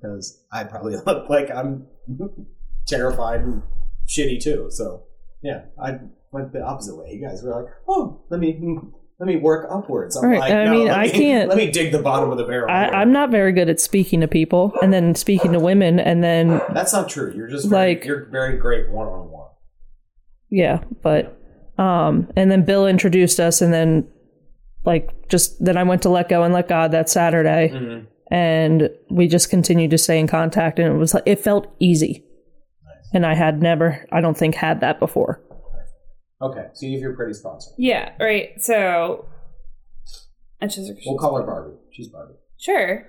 Because 0.00 0.44
I 0.52 0.64
probably 0.64 0.96
look 1.06 1.28
like 1.30 1.50
I'm 1.50 1.86
terrified 2.86 3.40
and 3.40 3.62
shitty 4.08 4.42
too. 4.42 4.66
So, 4.70 5.04
yeah, 5.42 5.62
I 5.82 5.98
went 6.32 6.52
the 6.52 6.62
opposite 6.62 6.96
way. 6.96 7.12
You 7.12 7.26
guys 7.26 7.42
were 7.42 7.50
like, 7.62 7.72
"Oh, 7.88 8.22
let 8.30 8.40
me 8.40 8.58
let 9.18 9.26
me 9.26 9.36
work 9.36 9.68
upwards." 9.70 10.16
I'm 10.16 10.26
Right, 10.28 10.38
like, 10.40 10.52
I 10.52 10.64
"No, 10.64 10.70
mean, 10.72 10.86
let 10.88 10.98
I 10.98 11.02
me- 11.04 11.10
can't- 11.10 11.48
Let 11.48 11.56
me 11.58 11.70
dig 11.70 11.92
the 11.92 12.02
bottom 12.02 12.30
of 12.30 12.36
the 12.38 12.44
barrel. 12.44 12.70
I, 12.70 12.88
I'm 12.88 13.10
not 13.12 13.30
very 13.30 13.52
good 13.52 13.68
at 13.70 13.80
speaking 13.80 14.20
to 14.20 14.28
people 14.28 14.72
and 14.82 14.92
then 14.92 15.14
speaking 15.14 15.52
to 15.52 15.58
women 15.60 15.98
and 15.98 16.22
then 16.22 16.60
That's 16.72 16.92
not 16.92 17.08
true. 17.08 17.32
You're 17.34 17.48
just 17.48 17.68
very, 17.68 17.94
Like- 17.94 18.04
you're 18.04 18.26
very 18.26 18.58
great 18.58 18.90
one 18.90 19.06
on 19.08 19.30
one. 19.30 19.48
yeah 20.50 20.84
but 21.02 21.38
um 21.78 22.28
and 22.36 22.50
then 22.50 22.64
bill 22.64 22.86
introduced 22.86 23.40
us 23.40 23.60
and 23.62 23.72
then 23.72 24.06
like 24.86 25.28
just 25.28 25.62
then 25.62 25.76
i 25.76 25.82
went 25.82 26.00
to 26.02 26.08
let 26.08 26.28
go 26.28 26.42
and 26.44 26.54
let 26.54 26.68
god 26.68 26.92
that 26.92 27.08
saturday 27.10 27.68
Mm-hmm. 27.74 28.04
and 28.34 28.88
we 29.10 29.28
just 29.28 29.50
continued 29.50 29.90
to 29.90 29.98
stay 29.98 30.18
in 30.18 30.26
contact 30.26 30.78
and 30.78 30.88
it 30.94 30.96
was 30.96 31.12
like 31.12 31.24
it 31.26 31.40
felt 31.40 31.66
easy 31.80 32.24
and 33.12 33.26
i 33.26 33.34
had 33.34 33.60
never 33.60 34.06
i 34.12 34.20
don't 34.20 34.36
think 34.38 34.54
had 34.54 34.80
that 34.80 34.98
before 35.00 35.42
Okay, 36.42 36.66
so 36.74 36.84
you 36.84 36.92
have 36.92 37.00
your 37.00 37.16
pretty 37.16 37.32
sponsor. 37.32 37.70
Yeah, 37.78 38.12
right. 38.20 38.62
So 38.62 39.24
I 40.60 40.66
chose 40.66 40.86
her. 40.88 40.94
We'll 41.06 41.16
call 41.16 41.34
her 41.38 41.42
Barbie. 41.42 41.78
She's 41.90 42.08
Barbie. 42.08 42.34
Sure. 42.58 43.06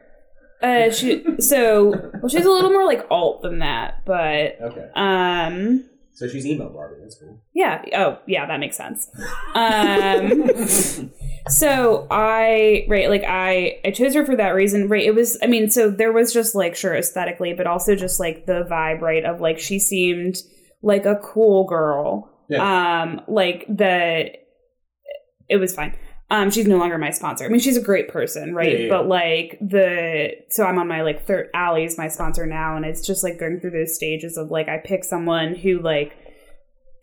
Uh, 0.63 0.89
she 0.89 1.25
so 1.39 2.09
well, 2.21 2.29
she's 2.29 2.45
a 2.45 2.49
little 2.49 2.69
more 2.71 2.85
like 2.85 3.05
alt 3.11 3.41
than 3.41 3.59
that, 3.59 4.05
but 4.05 4.57
Okay, 4.61 4.87
um, 4.95 5.83
so 6.13 6.25
she's 6.29 6.45
emo 6.47 6.69
Barbie. 6.69 7.01
That's 7.01 7.19
cool. 7.19 7.43
yeah. 7.53 7.83
Oh, 7.97 8.17
yeah, 8.27 8.45
that 8.45 8.61
makes 8.61 8.77
sense. 8.77 9.09
Um, 9.53 11.11
so 11.49 12.07
I 12.09 12.85
right 12.87 13.09
like 13.09 13.23
I 13.27 13.79
I 13.85 13.91
chose 13.91 14.13
her 14.15 14.25
for 14.25 14.35
that 14.35 14.49
reason. 14.49 14.87
Right, 14.87 15.05
it 15.05 15.15
was. 15.15 15.37
I 15.41 15.47
mean, 15.47 15.69
so 15.69 15.89
there 15.89 16.11
was 16.11 16.33
just 16.33 16.55
like 16.55 16.75
sure 16.75 16.95
aesthetically, 16.95 17.53
but 17.53 17.67
also 17.67 17.95
just 17.95 18.19
like 18.19 18.45
the 18.45 18.65
vibe, 18.69 19.01
right? 19.01 19.25
Of 19.25 19.41
like 19.41 19.59
she 19.59 19.79
seemed 19.79 20.37
like 20.81 21.05
a 21.05 21.15
cool 21.17 21.65
girl. 21.65 22.29
yeah. 22.49 23.01
Um, 23.03 23.21
like 23.27 23.65
the 23.67 24.31
it 25.49 25.57
was 25.57 25.73
fine. 25.73 25.97
Um, 26.29 26.51
she's 26.51 26.67
no 26.67 26.77
longer 26.77 26.97
my 26.97 27.11
sponsor. 27.11 27.45
I 27.45 27.47
mean, 27.47 27.61
she's 27.61 27.77
a 27.77 27.81
great 27.81 28.09
person, 28.09 28.53
right? 28.53 28.73
Yeah, 28.73 28.85
yeah. 28.85 28.89
But 28.89 29.07
like 29.07 29.57
the 29.61 30.31
so 30.49 30.65
I'm 30.65 30.77
on 30.77 30.87
my 30.87 31.01
like 31.01 31.25
third 31.25 31.49
Allie's 31.53 31.97
my 31.97 32.09
sponsor 32.09 32.45
now, 32.45 32.75
and 32.75 32.85
it's 32.85 33.05
just 33.05 33.23
like 33.23 33.39
going 33.39 33.59
through 33.59 33.71
those 33.71 33.95
stages 33.95 34.37
of 34.37 34.51
like 34.51 34.67
I 34.67 34.77
pick 34.77 35.05
someone 35.05 35.55
who 35.55 35.79
like 35.79 36.17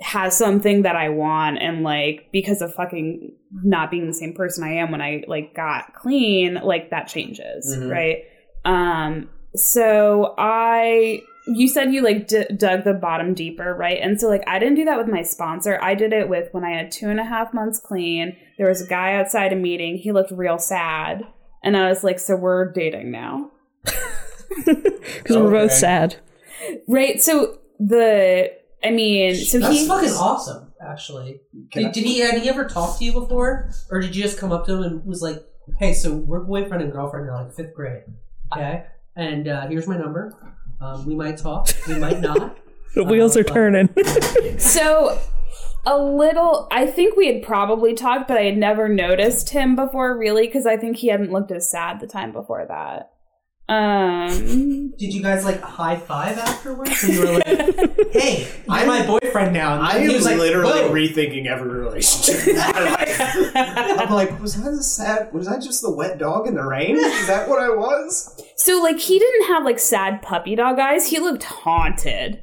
has 0.00 0.36
something 0.36 0.82
that 0.82 0.96
I 0.96 1.08
want, 1.08 1.58
and 1.62 1.82
like 1.82 2.28
because 2.32 2.60
of 2.62 2.74
fucking 2.74 3.32
not 3.62 3.90
being 3.90 4.06
the 4.06 4.12
same 4.14 4.34
person 4.34 4.64
I 4.64 4.74
am 4.76 4.90
when 4.90 5.00
I 5.00 5.22
like 5.28 5.54
got 5.54 5.94
clean, 5.94 6.54
like 6.62 6.90
that 6.90 7.06
changes, 7.08 7.76
Mhm. 7.76 7.90
right? 7.90 8.18
Um, 8.64 9.28
so 9.54 10.34
I 10.38 11.20
you 11.46 11.68
said 11.68 11.92
you 11.92 12.00
like 12.02 12.26
d- 12.26 12.46
dug 12.56 12.84
the 12.84 12.94
bottom 12.94 13.34
deeper, 13.34 13.74
right? 13.74 13.98
And 14.00 14.18
so 14.18 14.28
like 14.28 14.42
I 14.46 14.58
didn't 14.58 14.76
do 14.76 14.84
that 14.86 14.96
with 14.98 15.08
my 15.08 15.22
sponsor. 15.22 15.78
I 15.82 15.94
did 15.94 16.12
it 16.14 16.28
with 16.28 16.48
when 16.52 16.64
I 16.64 16.70
had 16.70 16.90
two 16.90 17.08
and 17.10 17.20
a 17.20 17.24
half 17.24 17.52
months 17.52 17.78
clean. 17.78 18.34
There 18.58 18.68
was 18.68 18.80
a 18.82 18.86
guy 18.88 19.14
outside 19.14 19.52
a 19.52 19.56
meeting. 19.56 19.96
He 19.98 20.10
looked 20.10 20.30
real 20.30 20.58
sad, 20.58 21.22
and 21.62 21.76
I 21.76 21.88
was 21.88 22.02
like, 22.02 22.18
"So 22.18 22.34
we're 22.34 22.72
dating 22.72 23.10
now." 23.10 23.50
because 24.64 25.36
we're 25.36 25.50
both 25.50 25.72
sad 25.72 26.16
Right. 26.88 27.20
So 27.22 27.58
the, 27.78 28.50
I 28.84 28.90
mean, 28.90 29.34
so 29.34 29.58
That's 29.58 29.80
he, 29.80 29.88
fucking 29.88 30.10
awesome, 30.10 30.72
actually. 30.80 31.40
Did, 31.72 31.92
did 31.92 32.04
he 32.04 32.18
had 32.20 32.40
he 32.42 32.48
ever 32.48 32.64
talked 32.66 32.98
to 32.98 33.04
you 33.04 33.12
before, 33.12 33.70
or 33.90 34.00
did 34.00 34.14
you 34.14 34.22
just 34.22 34.38
come 34.38 34.52
up 34.52 34.66
to 34.66 34.74
him 34.74 34.82
and 34.82 35.04
was 35.06 35.22
like, 35.22 35.38
"Hey, 35.78 35.94
so 35.94 36.14
we're 36.14 36.40
boyfriend 36.40 36.82
and 36.82 36.92
girlfriend 36.92 37.26
now, 37.26 37.42
like 37.42 37.54
fifth 37.54 37.74
grade, 37.74 38.02
okay? 38.52 38.84
And 39.16 39.48
uh, 39.48 39.66
here's 39.68 39.86
my 39.86 39.96
number. 39.96 40.34
Um, 40.80 41.06
we 41.06 41.14
might 41.14 41.38
talk, 41.38 41.68
we 41.88 41.94
might 41.98 42.20
not. 42.20 42.58
the 42.94 43.04
wheels 43.04 43.36
Uh, 43.36 43.40
are 43.40 43.44
but- 43.44 43.52
turning 43.54 43.88
so 44.58 45.18
a 45.86 45.98
little, 45.98 46.66
I 46.70 46.86
think 46.86 47.16
we 47.16 47.26
had 47.32 47.42
probably 47.42 47.94
talked, 47.94 48.26
but 48.28 48.36
I 48.38 48.42
had 48.44 48.56
never 48.58 48.88
noticed 48.88 49.50
him 49.50 49.76
before 49.76 50.16
really 50.18 50.46
because 50.46 50.66
I 50.66 50.76
think 50.76 50.96
he 50.98 51.08
hadn't 51.08 51.30
looked 51.32 51.52
as 51.52 51.68
sad 51.70 52.00
the 52.00 52.06
time 52.06 52.32
before 52.32 52.64
that. 52.66 53.10
Um, 53.66 54.90
Did 54.98 55.14
you 55.14 55.22
guys 55.22 55.44
like 55.44 55.62
high 55.62 55.96
five 55.96 56.36
afterwards? 56.36 57.02
And 57.02 57.14
you 57.14 57.20
were 57.20 57.32
like, 57.38 57.46
"Hey, 58.12 58.46
I'm 58.68 58.86
my 58.86 59.06
boyfriend 59.06 59.54
now." 59.54 59.74
And 59.76 59.82
I 59.82 59.96
am 59.96 60.08
he 60.08 60.14
was 60.14 60.26
like, 60.26 60.36
literally 60.36 60.82
"Whoa." 60.82 60.92
rethinking 60.92 61.46
every 61.46 61.70
relationship 61.70 62.46
in 62.46 62.56
my 62.56 62.70
life. 62.70 63.20
I'm 63.56 64.12
like, 64.12 64.38
was 64.38 64.58
I 64.58 64.70
the 64.70 64.82
sad? 64.82 65.32
Was 65.32 65.48
I 65.48 65.58
just 65.58 65.80
the 65.80 65.90
wet 65.90 66.18
dog 66.18 66.46
in 66.46 66.54
the 66.54 66.62
rain? 66.62 66.96
Is 66.96 67.26
that 67.26 67.48
what 67.48 67.58
I 67.58 67.70
was? 67.70 68.38
so 68.56 68.82
like 68.82 68.98
he 68.98 69.18
didn't 69.18 69.46
have 69.46 69.64
like 69.64 69.78
sad 69.78 70.20
puppy 70.20 70.54
dog 70.56 70.78
eyes. 70.78 71.06
He 71.08 71.18
looked 71.18 71.44
haunted. 71.44 72.42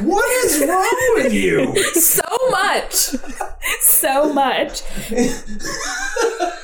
What 0.00 0.44
is 0.46 0.66
wrong 0.66 1.12
with 1.16 1.32
you? 1.32 1.76
so 1.94 2.22
much, 2.50 2.92
so 3.80 4.32
much. 4.32 4.82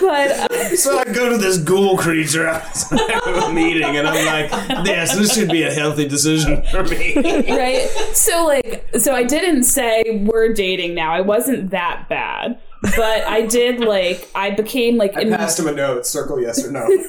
But 0.00 0.30
uh, 0.30 0.48
So 0.76 0.98
I 0.98 1.04
go 1.04 1.28
to 1.30 1.38
this 1.38 1.58
ghoul 1.58 1.96
creature 1.96 2.46
outside 2.48 3.00
of 3.26 3.44
a 3.44 3.52
meeting, 3.52 3.96
and 3.96 4.06
I'm 4.08 4.26
like, 4.26 4.50
"Yes, 4.86 5.16
this 5.16 5.34
should 5.34 5.50
be 5.50 5.62
a 5.62 5.70
healthy 5.72 6.06
decision 6.08 6.62
for 6.70 6.82
me." 6.84 7.14
right, 7.48 7.88
so 8.12 8.44
like, 8.46 8.88
so 8.98 9.14
I 9.14 9.22
didn't 9.24 9.64
say 9.64 10.02
we're 10.26 10.52
dating 10.52 10.94
now. 10.94 11.12
I 11.12 11.20
wasn't 11.20 11.70
that 11.70 12.06
bad, 12.08 12.58
but 12.82 13.24
I 13.26 13.46
did 13.46 13.80
like 13.80 14.28
I 14.34 14.50
became 14.50 14.96
like 14.96 15.16
I 15.16 15.22
im- 15.22 15.30
passed 15.30 15.58
him 15.58 15.68
a 15.68 15.72
note. 15.72 16.06
Circle 16.06 16.40
yes 16.40 16.64
or 16.66 16.72
no. 16.72 16.86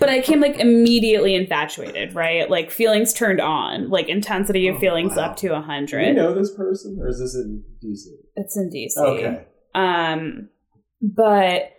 but 0.00 0.08
I 0.08 0.20
came 0.20 0.40
like 0.40 0.58
immediately 0.58 1.34
infatuated. 1.34 2.14
Right, 2.14 2.50
like 2.50 2.70
feelings 2.70 3.12
turned 3.12 3.40
on, 3.40 3.88
like 3.88 4.08
intensity 4.08 4.68
of 4.68 4.76
Oh, 4.76 4.80
feelings 4.80 5.16
wow. 5.16 5.30
up 5.30 5.36
to 5.38 5.46
a 5.46 5.50
Do 5.50 5.56
you 5.56 5.62
hundred. 5.62 6.16
know 6.16 6.34
this 6.34 6.54
person, 6.54 6.98
or 7.00 7.08
is 7.08 7.18
this 7.20 7.34
in 7.34 7.62
DC? 7.82 8.06
It's 8.36 8.56
in 8.56 8.70
DC. 8.70 8.96
Okay. 8.98 9.44
Um, 9.74 10.48
but 11.02 11.72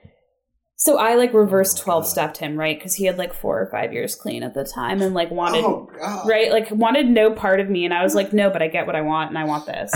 so 0.79 0.97
I 0.99 1.15
like 1.15 1.33
reverse 1.33 1.73
Oh 1.79 1.83
12 1.83 2.03
God. 2.03 2.07
stepped 2.09 2.37
him, 2.37 2.55
right? 2.55 2.77
Because 2.77 2.93
he 2.93 3.05
had 3.05 3.17
like 3.17 3.33
four 3.33 3.59
or 3.59 3.65
five 3.67 3.91
years 3.93 4.13
clean 4.15 4.43
at 4.43 4.53
the 4.53 4.63
time 4.63 5.01
and 5.01 5.13
like 5.15 5.31
wanted, 5.31 5.63
Oh 5.65 5.89
right? 6.25 6.51
Like 6.51 6.69
wanted 6.71 7.07
no 7.09 7.31
part 7.31 7.59
of 7.59 7.67
me. 7.69 7.83
And 7.83 7.93
I 7.93 8.03
was 8.03 8.13
like, 8.15 8.31
no, 8.31 8.49
but 8.51 8.61
I 8.61 8.67
get 8.67 8.85
what 8.85 8.95
I 8.95 9.01
want 9.01 9.29
and 9.29 9.37
I 9.37 9.43
want 9.43 9.65
this. 9.65 9.91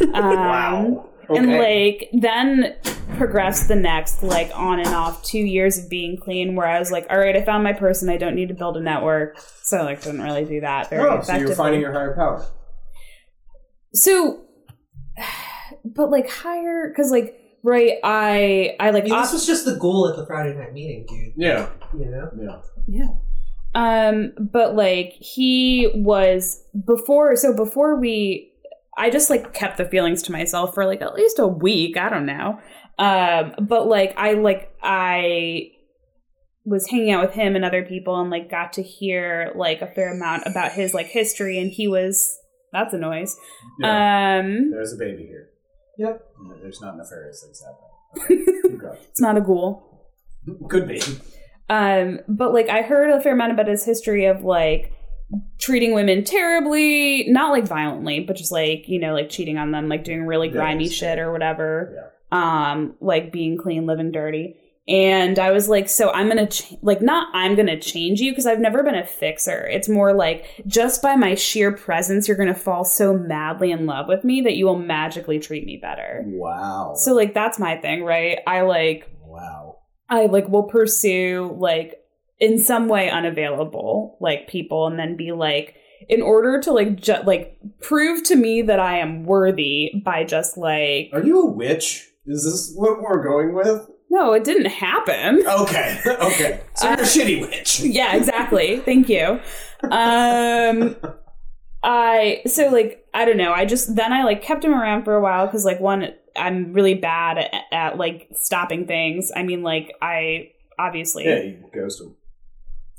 Um, 0.14 0.14
Wow. 0.14 1.06
And 1.30 1.52
like 1.58 2.08
then 2.12 2.74
progressed 3.16 3.68
the 3.68 3.76
next 3.76 4.22
like 4.22 4.50
on 4.54 4.78
and 4.78 4.88
off 4.94 5.22
two 5.24 5.38
years 5.38 5.78
of 5.78 5.88
being 5.90 6.16
clean 6.16 6.54
where 6.56 6.66
I 6.66 6.78
was 6.78 6.90
like, 6.90 7.06
all 7.10 7.18
right, 7.18 7.36
I 7.36 7.42
found 7.44 7.62
my 7.64 7.72
person. 7.72 8.08
I 8.08 8.16
don't 8.16 8.34
need 8.34 8.48
to 8.48 8.54
build 8.54 8.76
a 8.76 8.80
network. 8.80 9.38
So 9.62 9.82
like 9.84 10.02
didn't 10.02 10.22
really 10.22 10.44
do 10.44 10.60
that 10.60 10.90
very 10.90 11.08
Oh, 11.08 11.20
so 11.22 11.34
you're 11.36 11.54
finding 11.54 11.80
your 11.80 11.92
higher 11.92 12.14
power. 12.14 12.44
so, 13.94 14.42
but 15.84 16.10
like 16.10 16.28
higher 16.28 16.88
because 16.88 17.10
like 17.10 17.36
right, 17.62 17.98
I 18.02 18.76
I 18.80 18.90
like 18.90 19.04
I 19.04 19.06
mean, 19.06 19.12
op- 19.14 19.22
this 19.24 19.32
was 19.32 19.46
just 19.46 19.64
the 19.64 19.76
goal 19.76 20.08
at 20.08 20.16
the 20.16 20.26
Friday 20.26 20.54
night 20.54 20.72
meeting, 20.72 21.06
dude. 21.08 21.34
Yeah. 21.36 21.68
You 21.96 22.06
know, 22.06 22.30
Yeah. 22.38 22.60
Yeah. 22.86 23.08
Um, 23.74 24.32
but 24.38 24.74
like 24.74 25.12
he 25.12 25.90
was 25.94 26.62
before 26.86 27.36
so 27.36 27.54
before 27.54 28.00
we 28.00 28.52
I 28.98 29.10
just 29.10 29.30
like 29.30 29.54
kept 29.54 29.76
the 29.78 29.84
feelings 29.84 30.22
to 30.24 30.32
myself 30.32 30.74
for 30.74 30.84
like 30.86 31.02
at 31.02 31.14
least 31.14 31.38
a 31.38 31.46
week, 31.46 31.96
I 31.96 32.08
don't 32.08 32.26
know. 32.26 32.58
Um, 32.98 33.54
but 33.66 33.86
like 33.86 34.12
I 34.16 34.32
like 34.34 34.74
I 34.82 35.70
was 36.64 36.88
hanging 36.88 37.12
out 37.12 37.24
with 37.24 37.34
him 37.34 37.56
and 37.56 37.64
other 37.64 37.84
people 37.84 38.20
and 38.20 38.30
like 38.30 38.50
got 38.50 38.72
to 38.74 38.82
hear 38.82 39.52
like 39.54 39.80
a 39.82 39.86
fair 39.86 40.14
amount 40.14 40.42
about 40.46 40.72
his 40.72 40.92
like 40.92 41.06
history 41.06 41.58
and 41.58 41.70
he 41.70 41.86
was 41.88 42.36
that's 42.72 42.92
a 42.92 42.98
noise. 42.98 43.36
yeah. 43.78 44.40
Um 44.40 44.70
There's 44.70 44.92
a 44.92 44.96
baby 44.96 45.26
here. 45.26 45.49
Yep. 46.00 46.24
There's 46.62 46.80
not 46.80 46.96
nefarious 46.96 47.42
things 47.44 47.62
happening. 47.62 48.46
Okay. 48.82 48.98
It's 49.10 49.20
not 49.20 49.36
a 49.36 49.40
ghoul. 49.42 50.08
Could 50.70 50.88
be. 50.88 51.02
Um, 51.68 52.20
but 52.28 52.54
like 52.54 52.70
I 52.70 52.80
heard 52.80 53.10
a 53.10 53.20
fair 53.20 53.34
amount 53.34 53.52
about 53.52 53.66
his 53.68 53.84
history 53.84 54.24
of 54.24 54.42
like 54.42 54.92
treating 55.58 55.92
women 55.92 56.24
terribly, 56.24 57.26
not 57.28 57.50
like 57.50 57.66
violently, 57.66 58.20
but 58.20 58.36
just 58.36 58.50
like, 58.50 58.88
you 58.88 58.98
know, 58.98 59.12
like 59.12 59.28
cheating 59.28 59.58
on 59.58 59.70
them, 59.72 59.88
like 59.90 60.02
doing 60.04 60.24
really 60.24 60.48
grimy 60.48 60.84
it's- 60.86 60.96
shit 60.98 61.18
or 61.18 61.30
whatever. 61.30 62.10
Um, 62.32 62.94
like 63.00 63.32
being 63.32 63.58
clean, 63.58 63.84
living 63.86 64.12
dirty. 64.12 64.56
And 64.90 65.38
I 65.38 65.52
was 65.52 65.68
like, 65.68 65.88
so 65.88 66.10
I'm 66.10 66.26
gonna 66.26 66.48
ch- 66.48 66.74
like 66.82 67.00
not 67.00 67.28
I'm 67.32 67.54
gonna 67.54 67.78
change 67.78 68.20
you 68.20 68.32
because 68.32 68.44
I've 68.44 68.58
never 68.58 68.82
been 68.82 68.96
a 68.96 69.06
fixer. 69.06 69.66
It's 69.68 69.88
more 69.88 70.12
like 70.12 70.64
just 70.66 71.00
by 71.00 71.14
my 71.14 71.36
sheer 71.36 71.70
presence, 71.70 72.26
you're 72.26 72.36
gonna 72.36 72.54
fall 72.54 72.84
so 72.84 73.16
madly 73.16 73.70
in 73.70 73.86
love 73.86 74.08
with 74.08 74.24
me 74.24 74.40
that 74.40 74.56
you 74.56 74.66
will 74.66 74.78
magically 74.78 75.38
treat 75.38 75.64
me 75.64 75.78
better. 75.80 76.24
Wow. 76.26 76.94
So 76.96 77.14
like 77.14 77.34
that's 77.34 77.58
my 77.58 77.76
thing, 77.76 78.02
right? 78.02 78.40
I 78.48 78.62
like 78.62 79.08
wow. 79.24 79.76
I 80.08 80.26
like 80.26 80.48
will 80.48 80.64
pursue 80.64 81.56
like 81.56 81.94
in 82.40 82.58
some 82.58 82.88
way 82.88 83.10
unavailable 83.10 84.18
like 84.20 84.48
people 84.48 84.88
and 84.88 84.98
then 84.98 85.16
be 85.16 85.30
like 85.30 85.76
in 86.08 86.20
order 86.20 86.60
to 86.62 86.72
like 86.72 86.96
ju- 87.00 87.22
like 87.24 87.56
prove 87.80 88.24
to 88.24 88.34
me 88.34 88.62
that 88.62 88.80
I 88.80 88.98
am 88.98 89.24
worthy 89.24 89.92
by 90.04 90.24
just 90.24 90.56
like 90.56 91.10
Are 91.12 91.22
you 91.22 91.42
a 91.42 91.46
witch? 91.46 92.08
Is 92.26 92.44
this 92.44 92.72
what 92.74 93.00
we're 93.00 93.22
going 93.22 93.54
with? 93.54 93.86
No 94.10 94.32
it 94.32 94.44
didn't 94.44 94.66
happen 94.66 95.42
Okay. 95.46 95.98
Okay. 96.06 96.60
So 96.74 96.88
you're 96.88 96.98
a 96.98 97.02
shitty 97.02 97.40
witch. 97.40 97.80
yeah 97.80 98.16
exactly 98.16 98.78
thank 98.80 99.08
you 99.08 99.40
um 99.90 100.96
I 101.82 102.42
so 102.46 102.68
like 102.68 103.06
I 103.14 103.24
don't 103.24 103.36
know 103.38 103.52
I 103.52 103.64
just 103.64 103.96
then 103.96 104.12
I 104.12 104.24
like 104.24 104.42
kept 104.42 104.64
him 104.64 104.74
around 104.74 105.04
for 105.04 105.14
a 105.14 105.20
while 105.20 105.46
because 105.46 105.64
like 105.64 105.80
one 105.80 106.12
I'm 106.36 106.72
really 106.72 106.94
bad 106.94 107.38
at, 107.38 107.52
at 107.72 107.96
like 107.98 108.28
stopping 108.34 108.86
things 108.86 109.32
I 109.34 109.42
mean 109.42 109.62
like 109.62 109.92
I 110.02 110.50
obviously 110.78 111.24
Yeah, 111.24 111.40
you 111.42 111.64
ghosted. 111.74 112.08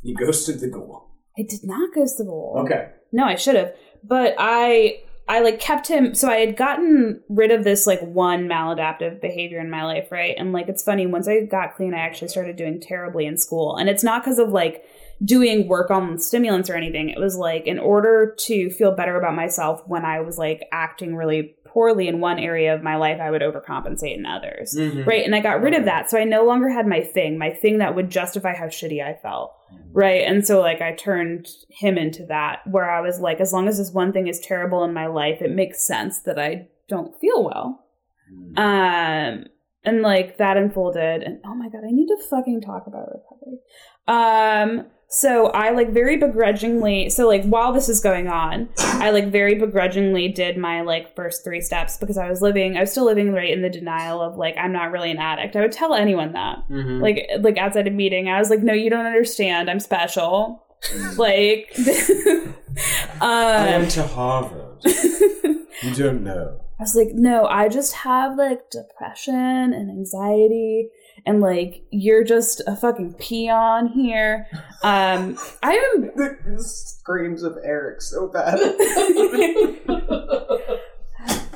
You 0.04 0.16
ghosted 0.16 0.60
the 0.60 0.68
ghoul. 0.68 1.10
I 1.38 1.44
did 1.44 1.64
not 1.64 1.94
ghost 1.94 2.18
the 2.18 2.24
goal 2.26 2.56
Okay. 2.66 2.90
No, 3.12 3.26
I 3.26 3.36
should 3.36 3.56
have. 3.56 3.74
But 4.04 4.36
I 4.40 5.02
I 5.32 5.40
like 5.40 5.62
kept 5.62 5.88
him 5.88 6.14
so 6.14 6.28
I 6.28 6.40
had 6.40 6.58
gotten 6.58 7.22
rid 7.30 7.52
of 7.52 7.64
this 7.64 7.88
like 7.88 8.02
one 8.02 8.50
maladaptive 8.50 9.22
behavior 9.22 9.62
in 9.62 9.70
my 9.70 9.86
life, 9.86 10.12
right? 10.12 10.36
And 10.38 10.52
like 10.52 10.68
it's 10.68 10.84
funny, 10.84 11.08
once 11.08 11.26
I 11.26 11.46
got 11.46 11.74
clean, 11.74 11.94
I 11.94 12.00
actually 12.00 12.28
started 12.28 12.58
doing 12.58 12.82
terribly 12.82 13.26
in 13.26 13.38
school. 13.38 13.78
And 13.78 13.88
it's 13.88 14.04
not 14.04 14.26
because 14.26 14.40
of 14.40 14.50
like 14.50 14.84
doing 15.24 15.70
work 15.70 15.90
on 15.90 16.20
stimulants 16.20 16.70
or 16.70 16.76
anything. 16.76 17.08
It 17.08 17.18
was 17.18 17.38
like 17.38 17.66
in 17.66 17.80
order 17.80 18.36
to 18.40 18.70
feel 18.72 18.92
better 18.94 19.16
about 19.16 19.34
myself 19.34 19.82
when 19.88 20.04
I 20.04 20.20
was 20.20 20.38
like 20.38 20.68
acting 20.74 21.16
really 21.16 21.56
poorly 21.72 22.08
in 22.08 22.20
one 22.20 22.40
area 22.40 22.74
of 22.74 22.84
my 22.84 22.96
life, 22.96 23.20
I 23.22 23.32
would 23.32 23.42
overcompensate 23.42 24.18
in 24.18 24.26
others. 24.26 24.76
Mhm. 24.78 25.06
Right. 25.06 25.26
And 25.26 25.36
I 25.36 25.40
got 25.40 25.62
rid 25.62 25.74
of 25.74 25.86
that. 25.86 26.10
So 26.10 26.18
I 26.18 26.24
no 26.24 26.44
longer 26.46 26.70
had 26.70 26.88
my 26.88 27.02
thing, 27.02 27.38
my 27.38 27.50
thing 27.52 27.78
that 27.78 27.96
would 27.96 28.10
justify 28.10 28.54
how 28.54 28.66
shitty 28.66 29.04
I 29.04 29.14
felt. 29.14 29.54
Right. 29.94 30.24
And 30.26 30.46
so, 30.46 30.60
like, 30.60 30.82
I 30.82 30.94
turned 30.94 31.48
him 31.70 31.98
into 31.98 32.26
that, 32.26 32.60
where 32.68 32.90
I 32.90 33.02
was 33.02 33.20
like, 33.20 33.40
as 33.40 33.54
long 33.54 33.68
as 33.68 33.78
this 33.78 33.92
one 33.92 34.12
thing 34.12 34.28
is 34.28 34.40
terrible 34.40 34.84
in 34.84 34.94
my 34.94 35.08
life, 35.08 35.42
it 35.42 35.52
makes 35.52 35.82
sense 35.82 36.20
that 36.24 36.38
I 36.40 36.68
don't 36.88 37.18
feel 37.20 37.44
well. 37.44 37.86
Um, 38.58 39.46
and 39.84 40.02
like 40.02 40.38
that 40.38 40.58
unfolded, 40.58 41.24
and 41.24 41.40
oh 41.46 41.56
my 41.56 41.70
god, 41.70 41.82
I 41.86 41.92
need 41.92 42.08
to 42.08 42.18
fucking 42.30 42.62
talk 42.62 42.86
about 42.88 43.10
recovery. 43.10 43.60
Um, 44.08 44.86
so 45.12 45.48
I 45.48 45.72
like 45.72 45.90
very 45.90 46.16
begrudgingly, 46.18 47.10
so 47.10 47.28
like 47.28 47.44
while 47.44 47.74
this 47.74 47.90
is 47.90 48.00
going 48.00 48.28
on, 48.28 48.70
I 48.78 49.12
like 49.12 49.28
very 49.28 49.56
begrudgingly 49.56 50.30
did 50.30 50.58
my 50.58 50.82
like 50.82 51.16
first 51.16 51.44
three 51.44 51.60
steps 51.62 51.98
because 51.98 52.18
I 52.18 52.30
was 52.30 52.42
living, 52.42 52.78
I 52.78 52.82
was 52.82 52.92
still 52.92 53.06
living 53.06 53.34
right 53.34 53.52
in 53.52 53.62
the 53.62 53.70
denial 53.70 54.22
of 54.22 54.38
like 54.38 54.56
I'm 54.58 54.72
not 54.72 54.92
really 54.92 55.12
an 55.12 55.18
addict. 55.18 55.56
I 55.56 55.62
would 55.62 55.72
tell 55.72 55.94
anyone 55.94 56.32
that, 56.34 56.68
Mhm. 56.70 57.02
like 57.02 57.28
like 57.42 57.58
outside 57.58 57.88
a 57.88 57.92
meeting, 57.92 58.30
I 58.30 58.40
was 58.40 58.50
like, 58.50 58.62
no, 58.62 58.74
you 58.74 58.90
don't 58.90 59.06
understand. 59.06 59.70
I'm 59.70 59.80
special. 59.82 60.64
like, 61.18 61.72
I 63.22 63.74
um, 63.76 63.82
went 63.82 63.92
to 63.92 64.04
Harvard. 64.04 64.80
you 64.86 65.94
don't 65.96 66.24
know. 66.24 66.60
I 66.80 66.84
was 66.84 66.96
like, 66.96 67.10
no, 67.14 67.46
I 67.46 67.68
just 67.70 67.94
have 67.94 68.38
like 68.38 68.70
depression 68.72 69.36
and 69.74 69.92
anxiety, 69.92 70.90
and 71.26 71.42
like 71.42 71.84
you're 71.92 72.24
just 72.24 72.62
a 72.68 72.76
fucking 72.76 73.14
peon 73.16 73.88
here. 73.88 74.48
Um, 74.84 75.38
I 75.64 75.74
am. 75.96 76.12
The 76.16 76.64
screams 76.64 77.44
of 77.44 77.58
Eric 77.64 78.02
so 78.02 78.28
bad. 78.28 78.60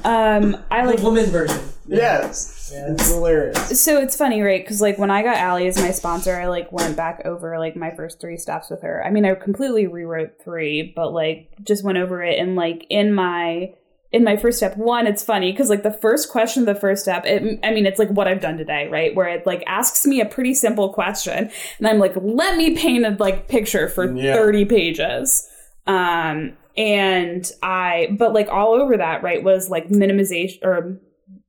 Um, 0.03 0.57
I 0.69 0.85
like. 0.85 0.97
the 0.97 1.03
woman 1.03 1.25
version. 1.25 1.59
yes. 1.87 2.69
Yeah. 2.71 2.91
It's 2.91 3.11
hilarious. 3.11 3.81
So 3.81 3.99
it's 3.99 4.15
funny, 4.15 4.39
right? 4.43 4.63
Because 4.63 4.79
like 4.79 4.99
when 4.99 5.09
I 5.09 5.23
got 5.23 5.37
Allie 5.37 5.65
as 5.65 5.77
my 5.81 5.89
sponsor, 5.89 6.35
I 6.35 6.45
like 6.47 6.71
went 6.71 6.95
back 6.95 7.23
over 7.25 7.57
like 7.57 7.75
my 7.75 7.89
first 7.89 8.21
three 8.21 8.37
steps 8.37 8.69
with 8.69 8.83
her. 8.83 9.03
I 9.03 9.09
mean, 9.09 9.25
I 9.25 9.33
completely 9.33 9.87
rewrote 9.87 10.33
three, 10.43 10.93
but 10.95 11.11
like 11.11 11.49
just 11.63 11.83
went 11.83 11.97
over 11.97 12.21
it 12.21 12.37
and 12.37 12.55
like 12.55 12.85
in 12.91 13.15
my 13.15 13.73
in 14.15 14.23
my 14.23 14.37
first 14.37 14.57
step 14.57 14.77
one 14.77 15.05
it's 15.07 15.21
funny 15.23 15.51
because 15.51 15.69
like 15.69 15.83
the 15.83 15.91
first 15.91 16.29
question 16.29 16.61
of 16.63 16.67
the 16.73 16.79
first 16.79 17.03
step 17.03 17.25
it, 17.25 17.59
i 17.63 17.71
mean 17.71 17.85
it's 17.85 17.99
like 17.99 18.09
what 18.09 18.27
i've 18.27 18.39
done 18.39 18.57
today 18.57 18.87
right 18.87 19.13
where 19.15 19.27
it 19.27 19.45
like 19.45 19.61
asks 19.67 20.05
me 20.07 20.21
a 20.21 20.25
pretty 20.25 20.53
simple 20.53 20.93
question 20.93 21.51
and 21.79 21.87
i'm 21.87 21.99
like 21.99 22.13
let 22.21 22.55
me 22.57 22.75
paint 22.77 23.05
a 23.05 23.09
like 23.19 23.47
picture 23.49 23.89
for 23.89 24.11
Yeah. 24.15 24.33
30 24.35 24.65
pages 24.65 25.47
um 25.85 26.53
and 26.77 27.51
i 27.61 28.07
but 28.17 28.33
like 28.33 28.47
all 28.49 28.73
over 28.73 28.95
that 28.97 29.21
right 29.21 29.43
was 29.43 29.69
like 29.69 29.89
minimization 29.89 30.59
or 30.63 30.99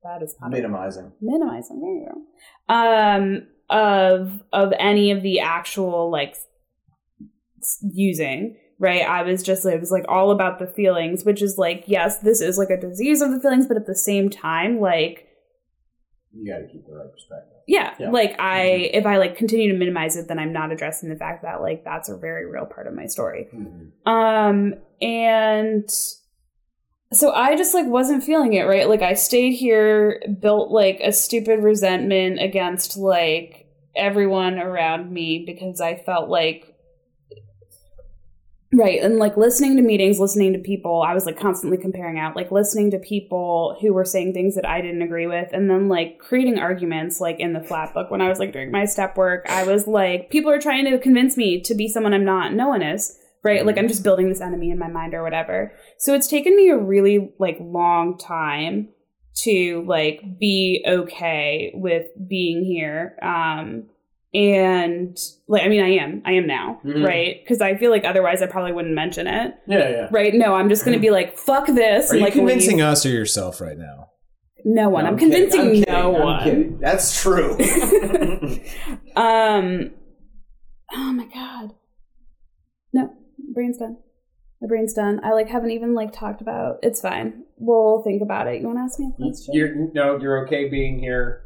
that 0.03 0.23
is 0.23 0.35
Minimizing. 0.49 1.13
minimizing 1.21 1.81
there 1.81 1.95
you 1.95 2.09
go 2.69 2.75
um 2.75 3.47
of 3.71 4.43
of 4.53 4.73
any 4.79 5.11
of 5.13 5.23
the 5.23 5.41
actual 5.41 6.11
like 6.11 6.37
using. 7.93 8.57
Right, 8.79 9.03
I 9.03 9.23
was 9.23 9.43
just 9.43 9.65
it 9.65 9.81
was 9.81 9.91
like 9.91 10.05
all 10.09 10.31
about 10.31 10.59
the 10.59 10.67
feelings, 10.67 11.25
which 11.25 11.41
is 11.41 11.57
like 11.57 11.85
yes, 11.87 12.19
this 12.19 12.41
is 12.43 12.59
like 12.59 12.71
a 12.71 12.77
disease 12.81 13.23
of 13.23 13.31
the 13.31 13.41
feelings, 13.41 13.67
but 13.67 13.77
at 13.79 13.87
the 13.87 13.95
same 13.95 14.29
time, 14.29 14.81
like 14.81 15.27
You 16.35 16.53
got 16.53 16.59
to 16.59 16.67
keep 16.71 16.87
the 16.87 16.95
right 16.95 17.11
perspective. 17.11 17.57
yeah, 17.67 17.95
Yeah. 17.99 18.11
like 18.11 18.39
I 18.39 18.91
if 18.93 19.07
I 19.07 19.17
like 19.17 19.37
continue 19.37 19.73
to 19.73 19.79
minimize 19.79 20.17
it, 20.17 20.29
then 20.29 20.39
I'm 20.39 20.53
not 20.53 20.73
addressing 20.73 21.09
the 21.09 21.17
fact 21.17 21.43
that 21.43 21.63
like 21.63 21.85
that's 21.85 22.11
a 22.11 22.17
very 22.19 22.45
real 22.51 22.67
part 22.67 22.87
of 22.87 22.93
my 22.95 23.07
story. 23.07 23.49
Um, 24.05 24.75
and 25.01 25.89
so 27.15 27.33
I 27.33 27.57
just 27.57 27.73
like 27.73 27.87
wasn't 27.87 28.25
feeling 28.25 28.53
it, 28.53 28.65
right? 28.65 28.87
Like 28.89 29.01
I 29.01 29.15
stayed 29.15 29.53
here, 29.53 30.21
built 30.41 30.71
like 30.71 31.01
a 31.03 31.13
stupid 31.13 31.63
resentment 31.63 32.43
against 32.43 32.99
like 32.99 33.69
everyone 33.95 34.59
around 34.59 35.11
me 35.11 35.45
because 35.47 35.81
I 35.81 35.95
felt 35.97 36.29
like 36.29 36.75
Right, 38.77 39.03
and 39.03 39.17
like 39.17 39.39
listening 39.39 39.77
to 39.77 39.83
meetings, 39.83 40.21
listening 40.21 40.53
to 40.53 40.59
people, 40.59 41.01
I 41.01 41.15
was 41.15 41.25
like 41.25 41.41
constantly 41.41 41.79
comparing 41.79 42.19
out, 42.19 42.37
like 42.37 42.53
listening 42.53 42.91
to 42.91 42.99
people 42.99 43.79
who 43.81 43.95
were 43.95 44.05
saying 44.05 44.35
things 44.35 44.55
that 44.55 44.69
I 44.69 44.83
didn't 44.83 45.01
agree 45.01 45.27
with, 45.27 45.49
and 45.55 45.71
then 45.71 45.89
like 45.89 46.19
creating 46.19 46.59
arguments, 46.59 47.19
like 47.19 47.41
in 47.41 47.55
the 47.55 47.63
flat 47.63 47.95
book 47.95 48.11
when 48.11 48.21
I 48.21 48.29
was 48.29 48.39
like 48.39 48.53
doing 48.53 48.71
my 48.71 48.85
step 48.85 49.17
work. 49.17 49.47
I 49.49 49.65
was 49.65 49.87
like, 49.87 50.29
people 50.29 50.51
are 50.51 50.61
trying 50.61 50.85
to 50.85 50.99
convince 50.99 51.39
me 51.39 51.63
to 51.63 51.75
be 51.75 51.89
someone 51.89 52.13
I'm 52.13 52.27
not. 52.27 52.53
No 52.53 52.69
one 52.69 52.83
is, 52.83 53.19
right? 53.43 53.65
Like 53.65 53.79
I'm 53.79 53.89
just 53.89 54.03
building 54.03 54.29
this 54.29 54.43
enemy 54.43 54.71
in 54.71 54.79
my 54.79 54.89
mind 54.89 55.15
or 55.15 55.23
whatever. 55.23 55.73
So 55.97 56.13
it's 56.13 56.29
taken 56.29 56.55
me 56.55 56.69
a 56.69 56.77
really 56.77 57.33
like 57.39 57.57
long 57.59 58.19
time 58.19 58.91
to 59.37 59.87
like 59.89 60.21
be 60.39 60.85
okay 60.87 61.73
with 61.75 62.09
being 62.29 62.63
here. 62.63 63.17
Um, 63.23 63.85
and 64.37 65.17
like 65.49 65.63
i 65.63 65.69
mean 65.69 65.83
i 65.83 65.89
am 65.89 66.21
i 66.27 66.33
am 66.33 66.47
now 66.47 66.79
Mhm. 66.85 67.07
right 67.07 67.37
because 67.43 67.61
i 67.63 67.75
feel 67.77 67.91
like 67.91 68.05
otherwise 68.05 68.43
i 68.43 68.47
probably 68.47 68.73
wouldn't 68.73 68.95
mention 68.95 69.27
it 69.27 69.55
Yeah, 69.67 69.89
yeah. 69.89 70.09
right 70.13 70.35
no 70.35 70.55
i'm 70.55 70.69
just 70.69 70.85
gonna 70.85 70.99
be 70.99 71.11
like 71.11 71.39
fuck 71.39 71.67
this 71.67 72.13
Are 72.13 72.17
you 72.17 72.23
like 72.25 72.35
convincing 72.35 72.77
leave. 72.79 72.87
us 72.87 73.07
or 73.07 73.09
yourself 73.11 73.61
right 73.61 73.79
now? 73.79 74.11
no 74.65 74.89
one 74.91 75.05
No, 75.05 75.11
i'm, 75.11 75.17
kidding. 75.19 75.49
convincing 75.51 75.85
I'm 75.89 75.95
no 75.95 76.17
I'm 76.17 76.23
one 76.23 76.45
kidding. 76.45 76.79
That's 76.81 77.21
true. 77.23 77.57
um 79.17 79.91
oh 80.93 81.13
my 81.13 81.27
god 81.33 81.73
no 82.93 83.11
brain's 83.55 83.79
done 83.79 83.97
my 84.61 84.69
brain's 84.69 84.93
done 84.93 85.21
i 85.25 85.33
like 85.33 85.49
haven't 85.49 85.71
even 85.71 85.95
like 85.95 86.13
talked 86.13 86.41
about 86.43 86.77
it's 86.83 87.01
fine 87.01 87.45
we'll 87.59 88.03
think 88.03 88.21
about 88.23 88.47
it 88.49 88.61
you 88.61 88.67
want 88.67 88.79
to 88.79 88.83
ask 88.83 88.99
me 89.01 89.07
a 89.13 89.17
question 89.23 89.55
you're 89.55 89.75
no, 89.95 90.19
you're 90.19 90.45
okay 90.47 90.69
being 90.69 90.99
here. 90.99 91.43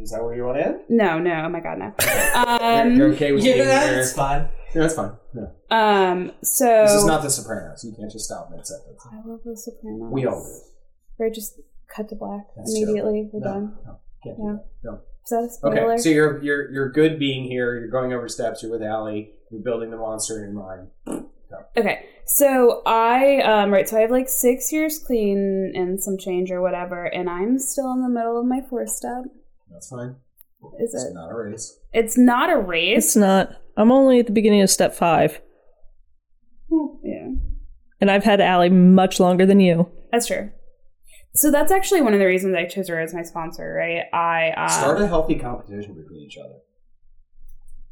Is 0.00 0.10
that 0.10 0.22
where 0.22 0.34
you 0.34 0.44
want 0.44 0.58
to 0.58 0.66
end? 0.66 0.80
no 0.88 1.18
no 1.18 1.44
oh 1.44 1.48
my 1.48 1.60
god 1.60 1.78
no 1.78 1.92
You're- 2.00 2.96
you're 2.96 3.06
um 3.08 3.12
okay 3.14 3.32
with 3.32 3.42
being 3.44 3.58
Yeah, 3.58 3.90
here. 3.94 4.06
fine. 4.06 4.48
Yeah, 4.74 4.82
that's 4.82 4.94
fine. 4.94 5.12
No. 5.34 5.50
um 5.70 6.32
so 6.42 6.64
This 6.84 6.94
is 6.94 7.04
not 7.04 7.22
The 7.22 7.30
Sopranos. 7.30 7.84
You 7.84 7.92
can't 7.98 8.10
just 8.10 8.24
stop 8.24 8.50
mid 8.50 8.66
sentence. 8.66 9.06
i 9.12 9.16
love 9.28 9.40
the 9.44 9.56
sopranos 9.56 10.10
We 10.12 10.26
all 10.26 10.42
do. 10.42 11.22
right 11.24 11.32
just 11.34 11.60
cut 11.94 12.08
to 12.08 12.14
black 12.16 12.46
That's 12.56 12.74
immediately 12.74 13.28
we're 13.32 13.40
No, 13.40 13.46
done 13.52 13.74
no, 13.86 13.98
can't 14.24 14.36
do 14.36 14.42
Yeah. 14.44 14.52
that. 14.52 14.64
No. 14.84 14.94
is 15.24 15.30
that 15.30 15.44
a 15.44 15.50
spoiler 15.50 15.92
Okay, 15.92 16.02
so 16.02 16.08
you're 16.08 16.42
you're 16.42 16.70
you're 16.72 16.90
good 16.90 17.18
being 17.18 17.44
here. 17.44 17.78
You're 17.78 17.88
going 17.90 18.12
over 18.12 18.28
steps. 18.28 18.62
You're 18.62 18.72
with 18.72 18.82
Allie. 18.82 19.32
You're 19.50 19.60
building 19.62 19.90
the 19.90 19.96
monster 19.98 20.36
in 20.44 20.52
your 20.52 20.62
mind. 20.62 20.88
Okay, 21.76 22.06
so 22.24 22.80
I 22.86 23.40
um 23.42 23.70
right, 23.70 23.86
so 23.86 23.98
I 23.98 24.00
have 24.00 24.10
like 24.10 24.28
six 24.28 24.72
years 24.72 24.98
clean 24.98 25.72
and 25.76 26.02
some 26.02 26.16
change 26.16 26.50
or 26.50 26.62
whatever, 26.62 27.04
and 27.04 27.28
I'm 27.28 27.58
still 27.58 27.92
in 27.92 28.00
the 28.02 28.08
middle 28.08 28.40
of 28.40 28.46
my 28.46 28.60
fourth 28.70 28.88
step. 28.88 29.24
That's 29.72 29.88
fine. 29.88 30.16
Is 30.80 30.94
It's 30.94 31.04
it? 31.04 31.14
not 31.14 31.30
a 31.30 31.34
race. 31.34 31.78
It's 31.92 32.16
not 32.18 32.50
a 32.50 32.56
race. 32.58 32.98
It's 33.06 33.16
not. 33.16 33.56
I'm 33.76 33.90
only 33.90 34.20
at 34.20 34.26
the 34.26 34.32
beginning 34.32 34.60
of 34.62 34.70
step 34.70 34.94
five, 34.94 35.40
Yeah, 37.02 37.28
and 38.00 38.10
I've 38.10 38.24
had 38.24 38.40
Allie 38.40 38.68
much 38.70 39.18
longer 39.18 39.46
than 39.46 39.60
you. 39.60 39.90
that's 40.10 40.26
true. 40.26 40.50
So 41.34 41.50
that's 41.50 41.72
actually 41.72 42.02
one 42.02 42.12
of 42.12 42.18
the 42.20 42.26
reasons 42.26 42.54
I 42.54 42.66
chose 42.66 42.88
her 42.88 43.00
as 43.00 43.14
my 43.14 43.22
sponsor, 43.22 43.72
right? 43.74 44.04
I 44.12 44.50
um, 44.50 44.68
Start 44.68 45.00
a 45.00 45.06
healthy 45.06 45.34
competition 45.36 45.94
between 45.94 46.20
each 46.20 46.36
other. 46.36 46.56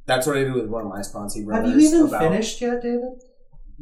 That's 0.07 0.27
what 0.27 0.37
I 0.37 0.45
do 0.45 0.53
with 0.55 0.67
one 0.67 0.83
of 0.83 0.89
my 0.89 1.01
sponsee 1.01 1.51
Have 1.53 1.67
you 1.67 1.79
even 1.79 2.07
about- 2.09 2.21
finished 2.21 2.61
yet, 2.61 2.83
David? 2.83 3.23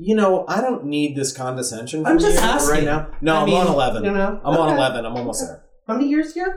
You 0.01 0.14
know, 0.14 0.44
I 0.46 0.61
don't 0.61 0.84
need 0.84 1.16
this 1.16 1.36
condescension. 1.36 2.07
I'm 2.07 2.20
just 2.20 2.36
you 2.40 2.40
asking. 2.49 2.70
right 2.72 2.84
now. 2.84 3.09
No, 3.20 3.34
I 3.34 3.40
I'm 3.40 3.46
mean, 3.46 3.57
on 3.57 3.66
eleven. 3.66 4.05
You 4.05 4.12
know, 4.12 4.40
I'm 4.44 4.57
on 4.57 4.76
eleven. 4.76 5.05
I'm 5.05 5.16
almost 5.16 5.44
there. 5.44 5.64
How 5.88 5.94
many 5.94 6.09
years 6.09 6.34
do 6.34 6.40
you 6.40 6.46
have? 6.46 6.55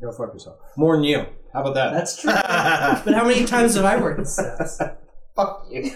Go 0.00 0.12
fuck 0.12 0.32
yourself. 0.32 0.58
More 0.76 0.96
than 0.96 1.04
you. 1.04 1.26
How 1.52 1.60
about 1.62 1.74
that? 1.74 1.92
That's 1.92 2.20
true. 2.20 2.32
but 2.32 3.14
how 3.14 3.26
many 3.26 3.44
times 3.44 3.74
have 3.74 3.84
I 3.84 4.00
worked 4.00 4.20
in 4.20 4.26
steps? 4.26 4.80
fuck 5.36 5.66
you. 5.70 5.92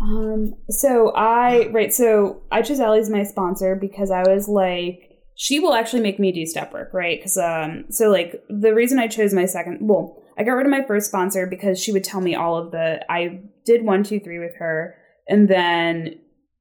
Um, 0.00 0.54
so 0.68 1.10
I 1.16 1.68
right, 1.68 1.92
so 1.92 2.42
I 2.52 2.62
chose 2.62 2.80
Allie 2.80 3.00
as 3.00 3.10
my 3.10 3.22
sponsor 3.22 3.74
because 3.74 4.10
I 4.10 4.22
was 4.22 4.46
like, 4.46 5.18
she 5.34 5.58
will 5.58 5.74
actually 5.74 6.02
make 6.02 6.20
me 6.20 6.32
do 6.32 6.46
step 6.46 6.72
work, 6.72 6.90
right? 6.92 7.18
Because 7.18 7.38
um, 7.38 7.86
so 7.90 8.10
like 8.10 8.42
the 8.48 8.74
reason 8.74 8.98
I 8.98 9.06
chose 9.06 9.32
my 9.32 9.46
second, 9.46 9.78
well, 9.80 10.22
I 10.38 10.44
got 10.44 10.52
rid 10.52 10.66
of 10.66 10.70
my 10.70 10.82
first 10.82 11.08
sponsor 11.08 11.46
because 11.46 11.80
she 11.80 11.92
would 11.92 12.04
tell 12.04 12.20
me 12.20 12.34
all 12.34 12.56
of 12.56 12.72
the. 12.72 13.04
I 13.10 13.40
did 13.64 13.84
one, 13.84 14.04
two, 14.04 14.20
three 14.20 14.38
with 14.38 14.54
her, 14.58 14.96
and 15.26 15.48
then 15.48 16.18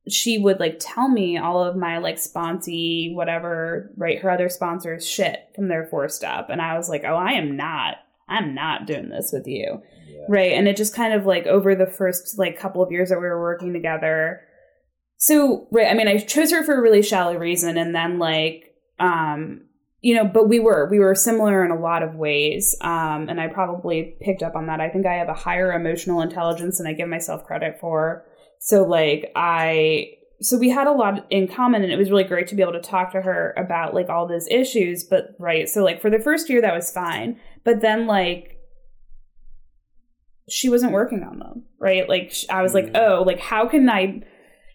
she 0.08 0.38
would 0.38 0.60
like 0.60 0.78
tell 0.80 1.10
me 1.10 1.38
all 1.38 1.64
of 1.64 1.76
my 1.76 1.98
like 1.98 2.18
sponsee 2.18 3.14
whatever, 3.14 3.92
right? 3.98 4.20
Her 4.20 4.30
other 4.30 4.50
sponsors 4.50 5.08
shit 5.08 5.50
from 5.56 5.68
their 5.68 5.86
four 5.88 6.10
step, 6.10 6.50
and 6.50 6.62
I 6.62 6.78
was 6.78 6.90
like, 6.90 7.04
oh, 7.04 7.16
I 7.16 7.32
am 7.32 7.56
not. 7.56 7.98
I'm 8.28 8.56
not 8.56 8.88
doing 8.88 9.10
this 9.10 9.32
with 9.32 9.48
you. 9.48 9.82
Right. 10.28 10.54
And 10.54 10.68
it 10.68 10.78
just 10.78 10.96
kind 10.96 11.14
of 11.14 11.26
like 11.26 11.46
over 11.46 11.76
the 11.76 11.86
first 11.86 12.40
like 12.40 12.58
couple 12.58 12.82
of 12.82 12.92
years 12.92 13.10
that 13.10 13.20
we 13.20 13.28
were 13.28 13.42
working 13.42 13.74
together. 13.74 14.42
So, 15.18 15.68
right, 15.72 15.88
I 15.88 15.94
mean, 15.94 16.08
I 16.08 16.18
chose 16.18 16.52
her 16.52 16.64
for 16.64 16.76
a 16.76 16.82
really 16.82 17.02
shallow 17.02 17.38
reason 17.38 17.78
and 17.78 17.94
then 17.96 18.20
like 18.20 18.74
um 19.00 19.62
you 20.02 20.14
know, 20.14 20.26
but 20.26 20.48
we 20.48 20.60
were 20.60 20.88
we 20.90 21.00
were 21.00 21.16
similar 21.16 21.66
in 21.66 21.72
a 21.72 21.80
lot 21.80 22.04
of 22.04 22.16
ways. 22.16 22.76
Um 22.82 23.30
and 23.30 23.40
I 23.40 23.48
probably 23.48 24.16
picked 24.22 24.44
up 24.44 24.56
on 24.56 24.68
that. 24.68 24.82
I 24.82 24.90
think 24.90 25.06
I 25.06 25.14
have 25.14 25.30
a 25.30 25.34
higher 25.34 25.72
emotional 25.72 26.22
intelligence 26.22 26.78
than 26.78 26.88
I 26.88 26.94
give 26.94 27.10
myself 27.10 27.46
credit 27.46 27.80
for. 27.80 28.26
So 28.60 28.84
like 28.84 29.32
I 29.36 30.12
so 30.42 30.58
we 30.58 30.70
had 30.70 30.88
a 30.88 30.92
lot 30.92 31.26
in 31.30 31.48
common 31.48 31.84
and 31.84 31.92
it 31.92 31.98
was 31.98 32.12
really 32.12 32.24
great 32.24 32.48
to 32.48 32.56
be 32.56 32.62
able 32.62 32.74
to 32.74 32.82
talk 32.82 33.12
to 33.14 33.22
her 33.22 33.54
about 33.58 33.94
like 33.94 34.10
all 34.10 34.28
those 34.28 34.48
issues, 34.50 35.04
but 35.04 35.36
right. 35.40 35.70
So 35.70 35.84
like 35.84 36.02
for 36.02 36.10
the 36.10 36.20
first 36.20 36.50
year 36.50 36.62
that 36.62 36.74
was 36.76 36.92
fine. 36.92 37.40
But 37.64 37.82
then 37.82 38.06
like 38.06 38.56
she 40.50 40.70
wasn't 40.70 40.92
working 40.92 41.24
on 41.24 41.40
them 41.40 41.64
right 41.80 42.08
like 42.08 42.34
i 42.50 42.62
was 42.62 42.74
like 42.74 42.86
mm. 42.86 42.98
oh 42.98 43.24
like 43.24 43.40
how 43.40 43.68
can 43.68 43.90
i 43.90 44.22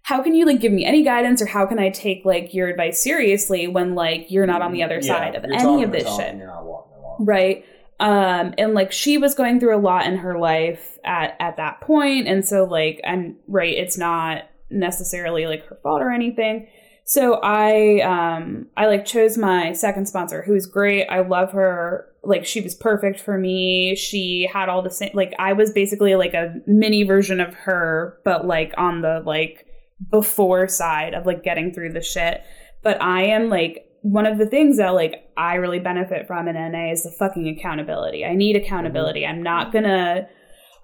how 0.02 0.22
can 0.22 0.34
you 0.34 0.44
like 0.44 0.60
give 0.60 0.72
me 0.72 0.84
any 0.84 1.02
guidance 1.02 1.40
or 1.40 1.46
how 1.46 1.66
can 1.66 1.78
i 1.78 1.88
take 1.90 2.24
like 2.24 2.52
your 2.52 2.68
advice 2.68 3.00
seriously 3.00 3.68
when 3.68 3.94
like 3.94 4.26
you're 4.30 4.46
not 4.46 4.62
on 4.62 4.70
mm, 4.70 4.74
the 4.74 4.82
other 4.82 4.96
Yeah, 4.96 5.14
side 5.14 5.34
of 5.34 5.44
any 5.44 5.82
of 5.82 5.92
this 5.92 6.04
shit 6.16 6.36
You're 6.36 6.46
not 6.46 6.64
walking 6.64 6.96
the 6.96 7.00
walk. 7.00 7.18
right 7.20 7.64
um 8.00 8.54
and 8.56 8.72
like 8.72 8.90
she 8.90 9.18
was 9.18 9.34
going 9.34 9.60
through 9.60 9.76
a 9.76 9.78
lot 9.78 10.06
in 10.06 10.16
her 10.16 10.38
life 10.38 10.98
at 11.04 11.36
at 11.38 11.58
that 11.58 11.80
point. 11.82 12.26
And 12.26 12.46
so 12.46 12.64
like 12.64 13.00
i'm 13.06 13.36
right 13.46 13.76
it's 13.76 13.98
not 13.98 14.44
necessarily 14.70 15.46
like 15.46 15.66
her 15.66 15.78
fault 15.82 16.02
or 16.02 16.10
anything. 16.10 16.66
So 17.04 17.40
i 17.42 18.00
um 18.00 18.66
i 18.76 18.86
like 18.86 19.04
chose 19.04 19.36
my 19.36 19.72
second 19.74 20.06
sponsor 20.06 20.42
who's 20.42 20.66
great. 20.66 21.06
I 21.08 21.20
love 21.20 21.52
her. 21.52 22.06
Like 22.22 22.46
she 22.46 22.62
was 22.62 22.74
perfect 22.74 23.20
for 23.20 23.36
me. 23.36 23.94
She 23.96 24.48
had 24.50 24.70
all 24.70 24.82
the 24.82 24.90
same 24.90 25.10
like 25.12 25.34
i 25.38 25.52
was 25.52 25.70
basically 25.70 26.14
like 26.14 26.32
a 26.32 26.54
mini 26.66 27.02
version 27.02 27.38
of 27.38 27.52
her 27.54 28.18
but 28.24 28.46
like 28.46 28.72
on 28.78 29.02
the 29.02 29.22
like 29.26 29.66
before 30.10 30.68
side 30.68 31.12
of 31.12 31.26
like 31.26 31.44
getting 31.44 31.74
through 31.74 31.92
the 31.92 32.02
shit. 32.02 32.42
But 32.82 33.02
i 33.02 33.24
am 33.24 33.50
like 33.50 33.89
one 34.02 34.26
of 34.26 34.38
the 34.38 34.46
things 34.46 34.78
that 34.78 34.90
like 34.90 35.30
I 35.36 35.54
really 35.56 35.78
benefit 35.78 36.26
from 36.26 36.48
in 36.48 36.54
NA 36.54 36.92
is 36.92 37.02
the 37.02 37.10
fucking 37.10 37.48
accountability. 37.48 38.24
I 38.24 38.34
need 38.34 38.56
accountability. 38.56 39.26
I'm 39.26 39.42
not 39.42 39.72
gonna 39.72 40.28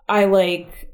I 0.09 0.25
like 0.27 0.91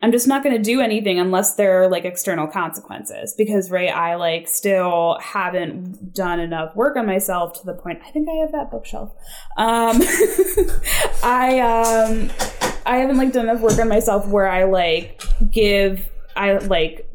I'm 0.00 0.12
just 0.12 0.28
not 0.28 0.44
gonna 0.44 0.58
do 0.58 0.80
anything 0.80 1.18
unless 1.18 1.56
there 1.56 1.82
are 1.82 1.88
like 1.88 2.04
external 2.04 2.46
consequences 2.46 3.34
because 3.36 3.70
right 3.70 3.88
I 3.88 4.14
like 4.16 4.46
still 4.48 5.18
haven't 5.20 6.14
done 6.14 6.40
enough 6.40 6.76
work 6.76 6.96
on 6.96 7.06
myself 7.06 7.58
to 7.60 7.66
the 7.66 7.74
point 7.74 8.00
I 8.06 8.10
think 8.10 8.28
I 8.28 8.34
have 8.34 8.52
that 8.52 8.70
bookshelf. 8.70 9.12
Um 9.56 10.00
I 11.22 11.58
um 11.60 12.30
I 12.86 12.98
haven't 12.98 13.16
like 13.16 13.32
done 13.32 13.48
enough 13.48 13.62
work 13.62 13.78
on 13.78 13.88
myself 13.88 14.28
where 14.28 14.48
I 14.48 14.64
like 14.64 15.22
give 15.50 16.08
I 16.36 16.58
like 16.58 17.08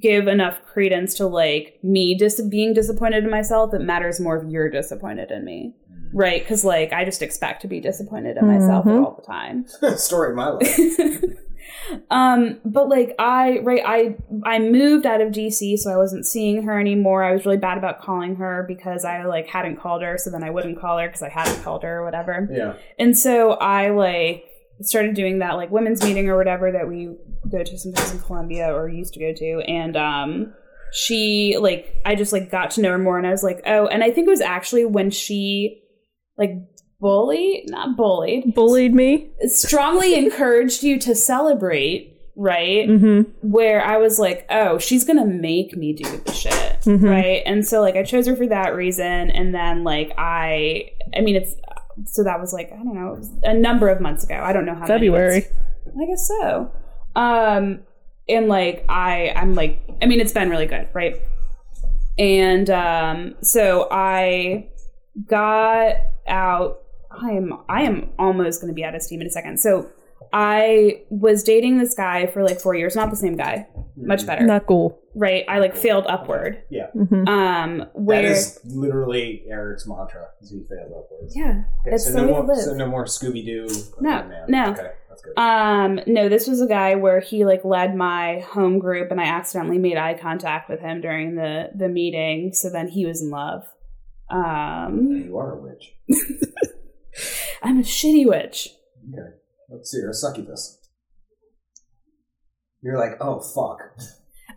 give 0.00 0.26
enough 0.28 0.62
credence 0.64 1.14
to 1.14 1.26
like 1.26 1.78
me 1.82 2.14
dis- 2.16 2.40
being 2.48 2.72
disappointed 2.74 3.24
in 3.24 3.30
myself 3.30 3.74
it 3.74 3.80
matters 3.80 4.18
more 4.20 4.38
if 4.38 4.48
you're 4.50 4.70
disappointed 4.70 5.30
in 5.30 5.44
me 5.44 5.74
right 6.12 6.42
because 6.42 6.64
like 6.64 6.92
i 6.92 7.04
just 7.04 7.22
expect 7.22 7.62
to 7.62 7.68
be 7.68 7.80
disappointed 7.80 8.36
in 8.36 8.46
myself 8.46 8.84
Mhm. 8.84 9.04
all 9.04 9.14
the 9.20 9.26
time 9.26 9.66
Story 9.96 10.30
of 10.30 10.36
my 10.36 10.48
life. 10.48 11.24
um 12.10 12.58
but 12.64 12.88
like 12.88 13.14
i 13.18 13.58
right 13.62 13.82
i 13.86 14.16
i 14.44 14.58
moved 14.58 15.06
out 15.06 15.20
of 15.20 15.28
dc 15.32 15.76
so 15.78 15.90
i 15.92 15.96
wasn't 15.96 16.26
seeing 16.26 16.62
her 16.62 16.78
anymore 16.80 17.22
i 17.22 17.32
was 17.32 17.44
really 17.44 17.56
bad 17.58 17.78
about 17.78 18.00
calling 18.00 18.36
her 18.36 18.64
because 18.66 19.04
i 19.04 19.24
like 19.24 19.46
hadn't 19.48 19.76
called 19.76 20.02
her 20.02 20.16
so 20.18 20.30
then 20.30 20.42
i 20.42 20.50
wouldn't 20.50 20.80
call 20.80 20.98
her 20.98 21.06
because 21.06 21.22
i 21.22 21.28
hadn't 21.28 21.62
called 21.62 21.82
her 21.82 21.98
or 21.98 22.04
whatever 22.04 22.48
Yeah. 22.50 22.74
and 22.98 23.16
so 23.16 23.52
I 23.52 23.90
like 23.90 24.44
started 24.82 25.14
doing 25.14 25.38
that 25.40 25.52
like 25.56 25.70
women's 25.70 26.02
meeting 26.02 26.28
or 26.28 26.36
whatever 26.36 26.70
that 26.72 26.88
we 26.88 27.14
go 27.50 27.62
to 27.62 27.78
sometimes 27.78 28.12
in 28.12 28.18
Columbia 28.20 28.72
or 28.74 28.88
used 28.88 29.14
to 29.14 29.20
go 29.20 29.32
to, 29.32 29.60
and 29.68 29.96
um, 29.96 30.54
she 30.92 31.56
like 31.60 31.94
I 32.04 32.14
just 32.14 32.32
like 32.32 32.50
got 32.50 32.70
to 32.72 32.80
know 32.80 32.90
her 32.90 32.98
more, 32.98 33.18
and 33.18 33.26
I 33.26 33.30
was 33.30 33.42
like, 33.42 33.62
oh, 33.66 33.86
and 33.86 34.02
I 34.02 34.10
think 34.10 34.26
it 34.26 34.30
was 34.30 34.40
actually 34.40 34.84
when 34.84 35.10
she 35.10 35.82
like 36.38 36.52
bullied, 37.00 37.70
not 37.70 37.96
bullied, 37.96 38.54
Bullied 38.54 38.94
me. 38.94 39.30
strongly 39.46 40.14
encouraged 40.24 40.82
you 40.82 40.98
to 41.00 41.14
celebrate, 41.14 42.16
right? 42.36 42.88
Mm-hmm. 42.88 43.48
Where 43.48 43.82
I 43.84 43.96
was 43.98 44.18
like, 44.18 44.46
oh, 44.50 44.78
she's 44.78 45.04
gonna 45.04 45.26
make 45.26 45.76
me 45.76 45.92
do 45.94 46.04
the 46.24 46.32
shit, 46.32 46.52
Mhm. 46.82 47.02
right? 47.08 47.42
And 47.46 47.66
so 47.66 47.80
like 47.80 47.96
I 47.96 48.02
chose 48.02 48.26
her 48.26 48.36
for 48.36 48.46
that 48.48 48.74
reason, 48.74 49.30
and 49.30 49.54
then 49.54 49.84
like 49.84 50.12
I, 50.18 50.90
I 51.16 51.20
mean, 51.20 51.36
it's 51.36 51.54
so 52.04 52.24
that 52.24 52.40
was 52.40 52.52
like 52.52 52.72
I 52.72 52.76
don't 52.76 52.94
know, 52.94 53.14
it 53.14 53.18
was 53.18 53.32
a 53.42 53.54
number 53.54 53.88
of 53.88 54.00
months 54.00 54.24
ago. 54.24 54.40
I 54.42 54.52
don't 54.52 54.64
know 54.66 54.74
how. 54.74 54.86
February. 54.86 55.38
It's- 55.38 55.52
I 56.00 56.06
guess 56.06 56.28
so. 56.28 56.70
Um, 57.16 57.80
and 58.28 58.48
like 58.48 58.84
I, 58.88 59.32
I'm 59.34 59.54
like, 59.54 59.82
I 60.00 60.06
mean, 60.06 60.20
it's 60.20 60.32
been 60.32 60.50
really 60.50 60.66
good, 60.66 60.88
right? 60.92 61.16
And 62.18 62.68
um, 62.70 63.34
so 63.42 63.88
I 63.90 64.68
got 65.26 65.96
out. 66.28 66.80
I 67.10 67.32
am, 67.32 67.58
I 67.68 67.82
am 67.82 68.10
almost 68.18 68.60
going 68.60 68.68
to 68.72 68.74
be 68.74 68.84
out 68.84 68.94
of 68.94 69.02
steam 69.02 69.20
in 69.20 69.26
a 69.26 69.30
second. 69.30 69.58
So 69.58 69.88
I 70.32 71.02
was 71.10 71.42
dating 71.42 71.78
this 71.78 71.94
guy 71.94 72.26
for 72.26 72.44
like 72.44 72.60
four 72.60 72.74
years, 72.76 72.94
not 72.94 73.10
the 73.10 73.16
same 73.16 73.36
guy, 73.36 73.66
much 73.96 74.24
better, 74.26 74.46
Not 74.46 74.66
cool. 74.66 74.99
Right? 75.14 75.44
I 75.48 75.58
like 75.58 75.76
failed 75.76 76.06
upward. 76.08 76.62
Yeah. 76.70 76.86
hmm 76.92 77.26
Um, 77.28 77.78
That 77.78 77.90
where 77.94 78.24
is 78.24 78.60
literally 78.64 79.44
Eric's 79.50 79.86
mantra. 79.86 80.28
Is 80.40 80.50
he 80.50 80.62
failed 80.68 80.92
upwards. 80.96 81.34
yeah, 81.36 81.64
Okay, 81.80 81.94
it's 81.96 82.04
so 82.06 82.12
the 82.12 82.18
no 82.18 82.26
way 82.26 82.32
more, 82.32 82.46
live. 82.46 82.64
So 82.64 82.74
no 82.74 82.86
more 82.86 83.04
Scooby 83.04 83.44
Doo. 83.44 83.68
No, 84.00 84.28
no. 84.48 84.70
Okay, 84.72 84.90
that's 85.08 85.22
good. 85.22 85.38
Um, 85.38 86.00
no, 86.06 86.28
this 86.28 86.46
was 86.46 86.60
a 86.60 86.66
guy 86.66 86.94
where 86.94 87.20
he 87.20 87.44
like 87.44 87.64
led 87.64 87.94
my 87.96 88.40
home 88.40 88.78
group 88.78 89.10
and 89.10 89.20
I 89.20 89.24
accidentally 89.24 89.78
made 89.78 89.96
eye 89.96 90.14
contact 90.14 90.68
with 90.70 90.80
him 90.80 91.00
during 91.00 91.34
the 91.36 91.70
the 91.74 91.88
meeting, 91.88 92.52
so 92.52 92.70
then 92.70 92.88
he 92.88 93.04
was 93.06 93.20
in 93.22 93.30
love. 93.30 93.64
Um 94.30 95.24
you 95.26 95.36
are 95.38 95.58
a 95.58 95.60
witch. 95.60 95.94
I'm 97.62 97.80
a 97.80 97.82
shitty 97.82 98.26
witch. 98.28 98.68
Okay. 99.12 99.28
Let's 99.68 99.90
see. 99.90 99.98
You're 99.98 100.10
a 100.10 100.14
succubus. 100.14 100.78
You're 102.82 102.98
like, 102.98 103.18
oh 103.20 103.40
fuck. 103.40 103.80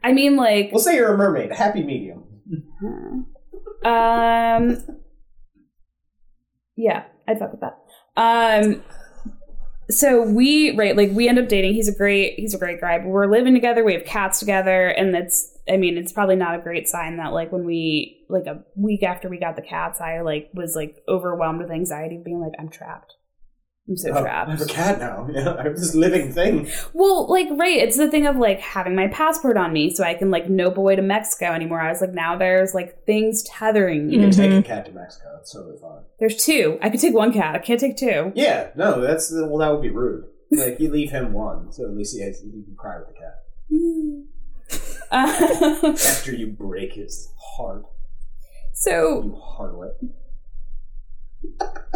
I 0.03 0.11
mean 0.11 0.35
like 0.35 0.71
We'll 0.71 0.81
say 0.81 0.95
you're 0.95 1.13
a 1.13 1.17
mermaid, 1.17 1.51
a 1.51 1.55
happy 1.55 1.83
medium. 1.83 2.23
um 3.85 4.77
Yeah, 6.75 7.05
I'd 7.27 7.39
fuck 7.39 7.51
with 7.51 7.61
that. 7.61 7.79
Um 8.15 8.83
so 9.89 10.21
we 10.21 10.75
right 10.77 10.95
like 10.95 11.11
we 11.11 11.27
end 11.27 11.37
up 11.37 11.47
dating 11.49 11.73
he's 11.73 11.87
a 11.87 11.95
great 11.95 12.39
he's 12.39 12.53
a 12.53 12.57
great 12.57 12.79
guy 12.79 12.97
but 12.97 13.07
we're 13.07 13.29
living 13.29 13.53
together 13.53 13.83
we 13.83 13.93
have 13.93 14.05
cats 14.05 14.39
together 14.39 14.87
and 14.87 15.13
that's 15.13 15.57
i 15.69 15.75
mean 15.75 15.97
it's 15.97 16.13
probably 16.13 16.35
not 16.35 16.55
a 16.57 16.61
great 16.61 16.87
sign 16.87 17.17
that 17.17 17.33
like 17.33 17.51
when 17.51 17.65
we 17.65 18.25
like 18.29 18.45
a 18.45 18.63
week 18.75 19.03
after 19.03 19.27
we 19.29 19.37
got 19.37 19.55
the 19.55 19.61
cats 19.61 19.99
i 19.99 20.21
like 20.21 20.49
was 20.53 20.75
like 20.75 21.03
overwhelmed 21.07 21.59
with 21.59 21.69
anxiety 21.71 22.17
being 22.23 22.39
like 22.39 22.53
i'm 22.59 22.69
trapped 22.69 23.15
i'm 23.89 23.97
so 23.97 24.11
Oh, 24.13 24.21
trapped 24.21 24.49
I 24.49 24.51
have 24.53 24.61
a 24.61 24.65
cat 24.65 24.99
now. 24.99 25.27
Yeah, 25.33 25.55
I 25.59 25.63
have 25.63 25.75
this 25.75 25.93
living 25.93 26.31
thing. 26.31 26.69
well 26.93 27.29
like 27.29 27.47
right 27.51 27.77
it's 27.77 27.97
the 27.97 28.09
thing 28.09 28.25
of 28.27 28.37
like 28.37 28.59
having 28.61 28.95
my 28.95 29.07
passport 29.09 29.57
on 29.57 29.73
me 29.73 29.89
so 29.93 30.03
i 30.03 30.13
can 30.13 30.31
like 30.31 30.49
nope 30.49 30.77
away 30.77 30.95
to 30.95 31.01
mexico 31.01 31.47
anymore 31.51 31.81
i 31.81 31.89
was 31.89 31.99
like 32.01 32.13
now 32.13 32.37
there's 32.37 32.73
like 32.73 33.03
things 33.05 33.43
tethering 33.43 34.07
me 34.07 34.13
You 34.15 34.19
can 34.21 34.31
take 34.31 34.51
Mhm. 34.51 34.59
a 34.59 34.63
cat 34.63 34.85
to 34.85 34.91
Mexico. 34.93 35.37
It's 35.41 35.51
totally 35.51 35.77
fine. 35.81 36.03
there's 36.19 36.37
two 36.43 36.77
i 36.81 36.89
could 36.89 36.99
take 37.01 37.13
one 37.13 37.33
cat 37.33 37.55
i 37.55 37.59
can't 37.59 37.79
take 37.79 37.97
two 37.97 38.31
Yeah, 38.35 38.69
no, 38.75 39.01
that's 39.01 39.31
well, 39.31 39.57
that 39.57 39.71
would 39.71 39.81
be 39.81 39.89
rude. 39.89 40.25
Like 40.51 40.79
you 40.79 40.89
leave 40.91 41.09
him 41.11 41.33
one, 41.33 41.71
so 41.73 41.83
at 41.85 41.95
least 41.95 42.15
he 42.15 42.21
has 42.21 42.39
he 42.41 42.49
can 42.51 42.75
cry 42.77 42.97
with 42.99 43.07
the 43.07 43.13
cat 43.13 43.35
Uh, 45.11 45.93
after 46.11 46.33
you 46.33 46.47
break 46.47 46.93
his 46.93 47.29
heart. 47.57 47.83
so 48.73 49.23
You 49.23 49.31
harlot. 49.57 49.93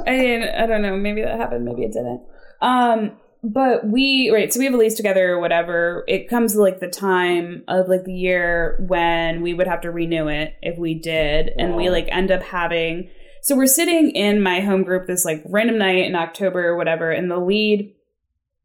I 0.06 0.12
mean, 0.12 0.43
I 0.43 0.66
don't 0.66 0.82
know. 0.82 0.95
Maybe 0.95 1.22
that 1.22 1.39
happened. 1.39 1.66
Maybe 1.66 1.84
it 1.84 1.93
didn't. 1.93 2.22
Um, 2.62 3.18
but 3.43 3.86
we 3.86 4.30
right. 4.34 4.52
So 4.52 4.60
we 4.60 4.66
have 4.66 4.74
a 4.74 4.78
lease 4.78 4.95
together 4.95 5.34
or 5.34 5.39
whatever. 5.39 6.04
It 6.08 6.30
comes 6.30 6.54
to 6.54 6.62
like 6.62 6.80
the 6.80 6.89
time 6.89 7.64
of 7.68 7.88
like 7.88 8.04
the 8.04 8.14
year 8.14 8.84
when 8.88 9.41
we 9.41 9.54
would 9.54 9.68
have 9.68 9.82
to 9.82 9.91
renew 9.91 10.28
it 10.28 10.56
if 10.62 10.78
we 10.78 10.93
did, 10.93 11.52
and 11.58 11.76
we 11.76 11.89
like 11.89 12.08
end 12.10 12.32
up 12.32 12.41
having. 12.41 13.10
So 13.41 13.56
we're 13.56 13.68
sitting 13.68 14.12
in 14.12 14.41
my 14.41 14.60
home 14.60 14.84
group 14.84 15.08
this 15.08 15.24
like 15.24 15.43
random 15.45 15.78
night 15.78 16.06
in 16.06 16.16
October 16.16 16.68
or 16.68 16.76
whatever, 16.76 17.12
and 17.12 17.30
the 17.30 17.39
lead. 17.39 17.93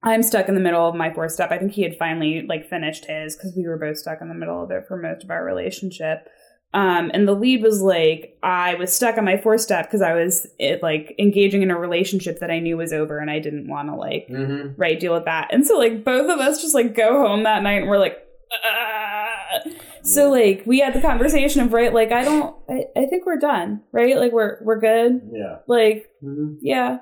I'm 0.05 0.24
stuck 0.24 0.49
in 0.49 0.57
the 0.57 0.61
middle 0.61 0.89
of 0.89 0.97
my 0.97 1.14
fourth 1.14 1.30
step. 1.30 1.53
I 1.53 1.59
think 1.59 1.72
he 1.72 1.83
had 1.83 1.97
finally 1.97 2.45
like 2.49 2.68
finished 2.68 3.05
his 3.05 3.37
because 3.37 3.55
we 3.57 3.68
were 3.68 3.78
both 3.78 3.99
stuck 3.99 4.20
in 4.20 4.28
the 4.28 4.35
middle 4.35 4.64
of 4.64 4.70
it 4.72 4.85
for 4.89 4.97
most 4.97 5.22
of 5.22 5.30
our 5.30 5.45
relationship. 5.45 6.28
Um, 6.74 7.10
and 7.12 7.28
the 7.28 7.34
lead 7.34 7.62
was 7.62 7.82
like, 7.82 8.38
I 8.42 8.74
was 8.76 8.90
stuck 8.94 9.18
on 9.18 9.24
my 9.26 9.36
fourth 9.36 9.60
step 9.60 9.86
because 9.86 10.00
I 10.00 10.14
was 10.14 10.46
it, 10.58 10.82
like 10.82 11.14
engaging 11.18 11.60
in 11.62 11.70
a 11.70 11.78
relationship 11.78 12.38
that 12.40 12.50
I 12.50 12.60
knew 12.60 12.78
was 12.78 12.92
over 12.94 13.18
and 13.18 13.30
I 13.30 13.40
didn't 13.40 13.68
want 13.68 13.88
to 13.90 13.94
like 13.94 14.26
Mm-hmm. 14.28 14.80
right 14.80 14.98
deal 14.98 15.12
with 15.12 15.26
that. 15.26 15.48
And 15.52 15.66
so 15.66 15.76
like 15.78 16.02
both 16.04 16.30
of 16.30 16.40
us 16.40 16.62
just 16.62 16.74
like 16.74 16.94
go 16.94 17.26
home 17.26 17.42
that 17.42 17.62
night 17.62 17.82
and 17.82 17.88
we're 17.88 17.98
like, 17.98 18.16
"Ah." 18.64 19.60
so 20.02 20.30
like 20.30 20.62
we 20.66 20.80
had 20.80 20.94
the 20.94 21.00
conversation 21.02 21.60
of 21.60 21.72
right, 21.72 21.92
like 21.92 22.10
I 22.10 22.24
don't, 22.24 22.56
I, 22.68 22.86
I 22.96 23.06
think 23.06 23.26
we're 23.26 23.38
done, 23.38 23.82
right? 23.92 24.16
Like 24.16 24.32
we're 24.32 24.58
we're 24.62 24.80
good, 24.80 25.20
Yeah. 25.32 25.58
like 25.66 26.08
Mm-hmm. 26.24 26.54
yeah. 26.62 26.98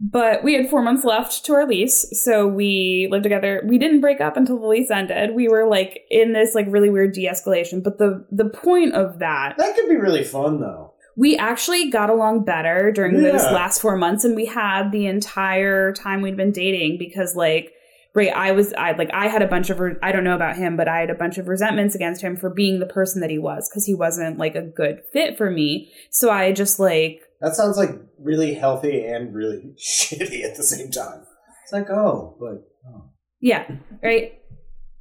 But 0.00 0.42
we 0.44 0.54
had 0.54 0.68
four 0.68 0.82
months 0.82 1.04
left 1.04 1.44
to 1.46 1.54
our 1.54 1.66
lease, 1.66 2.04
so 2.12 2.46
we 2.46 3.08
lived 3.10 3.22
together. 3.22 3.62
We 3.66 3.78
didn't 3.78 4.00
break 4.00 4.20
up 4.20 4.36
until 4.36 4.58
the 4.58 4.66
lease 4.66 4.90
ended. 4.90 5.34
We 5.34 5.48
were 5.48 5.66
like 5.68 6.00
in 6.10 6.32
this 6.32 6.54
like 6.54 6.66
really 6.68 6.90
weird 6.90 7.12
de-escalation. 7.12 7.82
But 7.82 7.98
the 7.98 8.26
the 8.30 8.46
point 8.48 8.94
of 8.94 9.20
that 9.20 9.54
That 9.58 9.76
could 9.76 9.88
be 9.88 9.96
really 9.96 10.24
fun, 10.24 10.60
though. 10.60 10.92
we 11.16 11.36
actually 11.36 11.90
got 11.90 12.10
along 12.10 12.44
better 12.44 12.90
during 12.92 13.22
those 13.22 13.42
last 13.44 13.80
four 13.80 13.96
months 13.96 14.24
and 14.24 14.34
we 14.34 14.46
had 14.46 14.90
the 14.90 15.06
entire 15.06 15.92
time 15.92 16.22
we'd 16.22 16.36
been 16.36 16.50
dating 16.52 16.98
because 16.98 17.36
like 17.36 17.72
right 18.14 18.32
i 18.34 18.50
was 18.50 18.72
i 18.74 18.90
like 18.92 19.10
i 19.14 19.28
had 19.28 19.40
a 19.42 19.46
bunch 19.46 19.70
of 19.70 19.80
i 20.02 20.10
don't 20.10 20.24
know 20.24 20.34
about 20.34 20.56
him 20.56 20.76
but 20.76 20.88
i 20.88 20.98
had 20.98 21.10
a 21.10 21.14
bunch 21.14 21.38
of 21.38 21.46
resentments 21.46 21.94
against 21.94 22.20
him 22.20 22.36
for 22.36 22.50
being 22.50 22.80
the 22.80 22.86
person 22.86 23.20
that 23.20 23.30
he 23.30 23.38
was 23.38 23.68
because 23.68 23.86
he 23.86 23.94
wasn't 23.94 24.38
like 24.38 24.56
a 24.56 24.62
good 24.62 25.00
fit 25.12 25.36
for 25.38 25.50
me 25.50 25.88
so 26.10 26.30
i 26.30 26.50
just 26.52 26.80
like 26.80 27.22
That 27.44 27.54
sounds 27.54 27.76
like 27.76 27.90
really 28.18 28.54
healthy 28.54 29.04
and 29.04 29.34
really 29.34 29.74
shitty 29.78 30.44
at 30.44 30.56
the 30.56 30.62
same 30.62 30.90
time. 30.90 31.24
It's 31.62 31.72
like, 31.72 31.90
oh, 31.90 32.36
but 32.38 32.68
oh. 32.88 33.10
yeah 33.40 33.66
right 34.02 34.40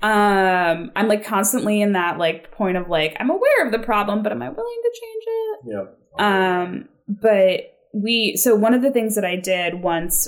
um 0.01 0.91
i'm 0.95 1.07
like 1.07 1.25
constantly 1.25 1.81
in 1.81 1.93
that 1.93 2.17
like 2.17 2.51
point 2.51 2.75
of 2.75 2.89
like 2.89 3.15
i'm 3.19 3.29
aware 3.29 3.65
of 3.65 3.71
the 3.71 3.79
problem 3.79 4.21
but 4.21 4.31
am 4.31 4.41
i 4.41 4.49
willing 4.49 4.81
to 4.83 4.91
change 5.01 5.23
it 5.27 5.59
yeah. 5.65 5.83
Um, 6.19 6.89
but 7.07 7.73
we 7.93 8.35
so 8.35 8.55
one 8.55 8.73
of 8.73 8.81
the 8.81 8.91
things 8.91 9.15
that 9.15 9.25
I 9.25 9.35
did 9.35 9.81
once 9.81 10.27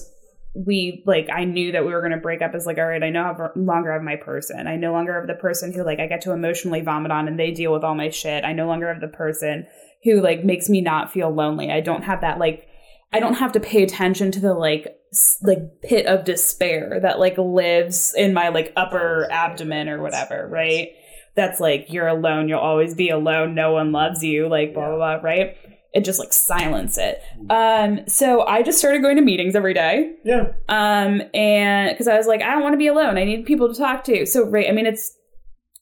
we 0.56 1.04
like 1.06 1.28
I 1.32 1.44
knew 1.44 1.74
that 1.74 1.86
we 1.86 1.92
were 1.92 2.00
going 2.00 2.12
to 2.14 2.18
break 2.18 2.42
up. 2.42 2.56
Is 2.56 2.66
like 2.66 2.78
all 2.78 2.86
right 2.86 3.04
I 3.04 3.10
no 3.10 3.24
have- 3.24 3.52
longer 3.56 3.92
have 3.92 4.02
my 4.02 4.16
person. 4.16 4.68
I 4.68 4.76
no 4.78 4.92
longer 4.94 5.14
have 5.20 5.28
the 5.28 5.34
person 5.42 5.74
who 5.74 5.84
like 5.84 6.00
I 6.00 6.08
get 6.08 6.22
to 6.22 6.32
emotionally 6.32 6.82
vomit 6.82 7.12
on 7.12 7.28
and 7.28 7.38
they 7.40 7.52
deal 7.52 7.74
with 7.74 7.84
all 7.84 7.96
my 7.96 8.10
shit. 8.10 8.44
I 8.46 8.54
no 8.54 8.68
longer 8.68 8.88
have 8.92 9.02
the 9.02 9.08
person 9.10 9.68
who 10.04 10.22
like 10.22 10.44
makes 10.46 10.70
me 10.70 10.82
not 10.82 11.12
feel 11.12 11.30
lonely. 11.30 11.72
I 11.72 11.82
don't 11.82 12.04
have 12.04 12.22
that 12.22 12.40
like 12.40 12.68
I 13.12 13.20
don't 13.20 13.36
have 13.36 13.52
to 13.54 13.60
pay 13.60 13.84
attention 13.84 14.32
to 14.32 14.40
the 14.40 14.54
like 14.54 14.88
s- 15.12 15.38
like 15.44 15.82
pit 15.84 16.06
of 16.06 16.24
despair 16.26 17.00
that 17.02 17.20
like 17.20 17.38
lives 17.38 18.14
in 18.16 18.34
my 18.34 18.50
like 18.50 18.72
upper 18.76 19.28
abdomen 19.32 19.90
or 19.90 20.02
whatever 20.02 20.48
right? 20.50 20.90
That's 21.36 21.60
like 21.60 21.88
you're 21.90 22.08
alone 22.08 22.48
you'll 22.48 22.60
always 22.60 22.94
be 22.96 23.10
alone 23.10 23.56
no 23.56 23.74
one 23.74 23.92
loves 23.92 24.24
you 24.24 24.48
like 24.48 24.74
blah 24.74 24.88
blah 24.88 24.96
blah 24.96 25.16
right 25.16 25.58
it 25.96 26.06
just 26.06 26.20
like 26.20 26.34
silence 26.34 26.98
it. 27.00 27.22
Um 27.50 28.02
so 28.08 28.46
i 28.46 28.62
just 28.62 28.78
started 28.78 29.02
going 29.02 29.16
to 29.16 29.22
meetings 29.24 29.56
every 29.56 29.74
day. 29.74 30.14
Yeah. 30.24 30.52
um 30.70 31.22
and 31.34 31.90
because 31.90 32.08
i 32.08 32.16
was 32.18 32.28
like 32.28 32.42
i 32.44 32.52
don't 32.52 32.62
want 32.62 32.74
to 32.74 32.78
be 32.78 32.88
alone. 32.88 33.18
I 33.18 33.24
need 33.24 33.46
people 33.46 33.68
to 33.74 33.80
talk 33.80 34.04
to. 34.06 34.26
So 34.28 34.46
right 34.48 34.68
i 34.70 34.72
mean 34.72 34.86
it's 34.86 35.12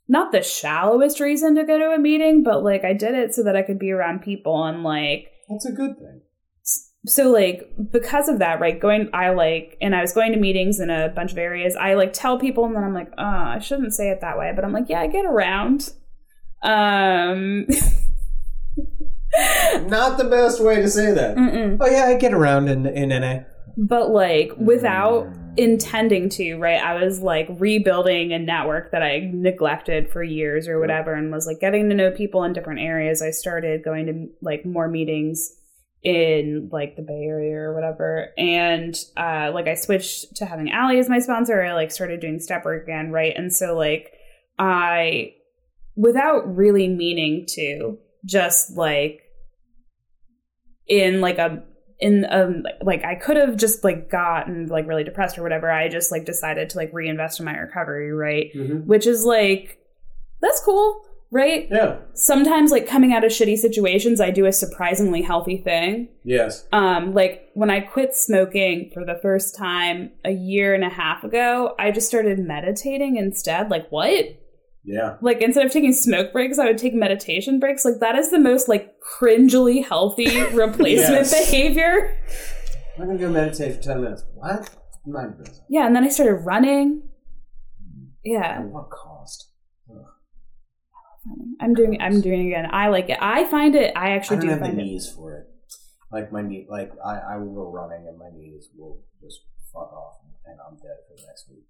not 0.08 0.32
the 0.32 0.44
shallowest 0.44 1.20
reason 1.20 1.56
to 1.56 1.64
go 1.64 1.78
to 1.80 1.92
a 1.92 1.98
meeting 1.98 2.44
but 2.44 2.64
like 2.64 2.84
i 2.84 2.94
did 2.94 3.16
it 3.16 3.34
so 3.34 3.42
that 3.44 3.56
i 3.56 3.62
could 3.62 3.80
be 3.80 3.90
around 3.90 4.22
people 4.22 4.64
and 4.66 4.84
like 4.84 5.28
That's 5.50 5.66
a 5.66 5.72
good 5.72 5.98
thing. 5.98 6.22
so 7.08 7.32
like 7.32 7.72
because 7.92 8.28
of 8.28 8.40
that 8.40 8.60
right 8.60 8.78
going 8.80 9.10
i 9.14 9.30
like 9.30 9.78
and 9.82 9.96
i 9.96 10.02
was 10.02 10.12
going 10.12 10.34
to 10.34 10.38
meetings 10.40 10.82
in 10.82 10.90
a 10.90 11.08
bunch 11.16 11.32
of 11.32 11.38
areas 11.38 11.76
i 11.78 11.94
like 11.94 12.12
tell 12.12 12.38
people 12.38 12.66
and 12.66 12.76
then 12.76 12.84
i'm 12.84 12.94
like 12.94 13.12
oh 13.18 13.24
i 13.24 13.60
shouldn't 13.60 13.94
say 13.94 14.10
it 14.10 14.20
that 14.22 14.38
way. 14.38 14.52
But 14.54 14.66
i'm 14.66 14.74
like 14.74 14.90
yeah 14.90 15.00
i 15.02 15.08
get 15.08 15.26
around. 15.26 15.94
Um 16.62 17.66
Not 19.88 20.18
the 20.18 20.28
best 20.30 20.62
way 20.64 20.76
to 20.82 20.90
say 20.90 21.12
that. 21.12 21.36
mm-mm. 21.36 21.78
Oh 21.80 21.88
yeah, 21.88 22.06
I 22.06 22.16
get 22.18 22.34
around 22.34 22.68
in 22.68 22.86
in 22.86 23.10
NA. 23.10 23.40
but 23.78 24.10
like 24.12 24.52
without 24.58 25.28
intending 25.56 26.30
to 26.30 26.56
right 26.56 26.82
i 26.82 27.04
was 27.04 27.20
like 27.22 27.48
rebuilding 27.60 28.34
a 28.34 28.40
network 28.40 28.92
that 28.92 29.04
i 29.04 29.20
neglected 29.34 30.10
for 30.12 30.24
years 30.24 30.68
or 30.68 30.80
whatever 30.80 31.14
and 31.14 31.32
was 31.32 31.46
like 31.46 31.60
getting 31.60 31.90
to 31.90 31.96
know 31.96 32.10
people 32.10 32.44
in 32.44 32.54
different 32.54 32.80
areas 32.80 33.22
i 33.22 33.30
started 33.30 33.84
going 33.84 34.08
to 34.08 34.28
like 34.42 34.66
more 34.66 34.88
meetings 34.88 35.52
in 36.04 36.70
like 36.72 36.96
the 36.96 37.02
Bay 37.02 37.24
Area 37.28 37.56
or 37.56 37.74
whatever. 37.74 38.28
And 38.38 38.94
uh, 39.16 39.52
like 39.54 39.68
I 39.68 39.76
switched 39.76 40.36
to 40.36 40.46
having 40.46 40.70
Allie 40.70 41.00
as 41.00 41.08
my 41.08 41.20
sponsor. 41.20 41.64
I 41.64 41.74
like 41.74 41.92
started 41.92 42.20
doing 42.20 42.40
step 42.40 42.66
work 42.66 42.84
again, 42.84 43.12
right? 43.12 43.34
And 43.36 43.54
so 43.54 43.76
like 43.78 44.12
I, 44.60 45.34
without 45.96 46.56
really 46.56 46.90
meaning 46.90 47.46
to, 47.52 47.98
just 48.26 48.76
like 48.76 49.23
in 50.88 51.22
like 51.22 51.38
a 51.38 51.64
in 52.00 52.26
um 52.30 52.64
like 52.82 53.06
I 53.06 53.16
could 53.16 53.38
have 53.38 53.56
just 53.56 53.84
like 53.84 54.10
gotten 54.10 54.68
like 54.68 54.88
really 54.88 55.04
depressed 55.04 55.38
or 55.38 55.44
whatever. 55.44 55.72
I 55.72 55.88
just 55.88 56.12
like 56.12 56.26
decided 56.26 56.70
to 56.72 56.78
like 56.78 56.92
reinvest 56.94 57.40
in 57.40 57.46
my 57.46 57.56
recovery, 57.56 58.12
right? 58.12 58.52
Mhm. 58.54 58.86
Which 58.86 59.08
is 59.08 59.24
like 59.24 59.80
that's 60.42 60.60
cool, 60.62 61.02
right? 61.32 61.68
Yeah. 61.72 62.00
Sometimes 62.14 62.72
like 62.72 62.88
coming 62.88 63.14
out 63.14 63.24
of 63.24 63.32
shitty 63.32 63.58
situations, 63.58 64.20
I 64.20 64.32
do 64.32 64.46
a 64.46 64.52
surprisingly 64.52 65.22
healthy 65.22 65.58
thing. 65.58 66.10
Yes. 66.24 66.68
Um 66.74 67.14
like 67.14 67.50
when 67.54 67.70
I 67.70 67.80
quit 67.80 68.14
smoking 68.16 68.92
for 68.94 69.06
the 69.06 69.20
first 69.22 69.56
time 69.56 70.12
a 70.26 70.32
year 70.32 70.74
and 70.74 70.84
a 70.84 70.90
half 70.90 71.24
ago, 71.24 71.74
I 71.80 71.92
just 71.92 72.08
started 72.10 72.40
meditating 72.40 73.16
instead. 73.16 73.70
Like 73.70 73.88
what? 73.90 74.26
Yeah. 74.86 75.16
Like 75.22 75.42
instead 75.42 75.66
of 75.66 75.72
taking 75.72 75.94
smoke 75.94 76.34
breaks, 76.34 76.60
I 76.60 76.66
would 76.66 76.78
take 76.78 76.94
meditation 76.94 77.60
breaks. 77.60 77.86
Like 77.86 78.00
that 78.02 78.16
is 78.16 78.32
the 78.32 78.40
most 78.40 78.68
like 78.68 78.94
cringily 79.02 79.86
healthy 79.86 80.42
replacement 80.54 81.26
Yes. 81.28 81.32
behavior. 81.48 82.18
I'm 83.00 83.08
gonna 83.08 83.18
go 83.18 83.30
meditate 83.30 83.76
for 83.78 83.82
ten 83.82 84.02
minutes. 84.04 84.24
What? 84.36 84.70
Mind 85.06 85.38
business. 85.38 85.62
Yeah, 85.70 85.86
and 85.88 85.96
then 85.96 86.04
I 86.04 86.10
started 86.10 86.36
running. 86.46 87.02
Mm. 87.82 88.08
At 88.08 88.12
Yeah, 88.24 88.60
what 88.62 88.90
cost? 88.90 89.50
I'm 91.62 91.74
doing. 91.74 91.98
I'm 92.02 92.20
doing 92.20 92.46
it 92.46 92.48
again. 92.48 92.68
I 92.72 92.90
like 92.90 93.10
it. 93.10 93.18
I 93.22 93.46
find 93.46 93.76
it. 93.76 93.94
I 93.96 94.08
I 94.08 94.10
actually 94.12 94.38
don't 94.38 94.46
do 94.48 94.52
have 94.52 94.60
the 94.60 94.66
find 94.66 94.80
it. 94.80 94.84
knees 94.84 95.10
for 95.10 95.34
it. 95.38 95.48
Like 96.12 96.32
my 96.32 96.42
knee, 96.42 96.68
like 96.70 96.92
I, 97.04 97.34
I 97.34 97.38
will 97.38 97.54
go 97.56 97.72
running 97.72 98.06
and 98.08 98.18
my 98.20 98.30
knees 98.36 98.70
will 98.76 99.02
just 99.22 99.40
fuck 99.72 99.92
off 99.94 100.18
and 100.46 100.58
I'm 100.68 100.76
dead 100.76 100.98
for 101.08 101.16
the 101.16 101.24
next 101.26 101.50
week. 101.50 101.64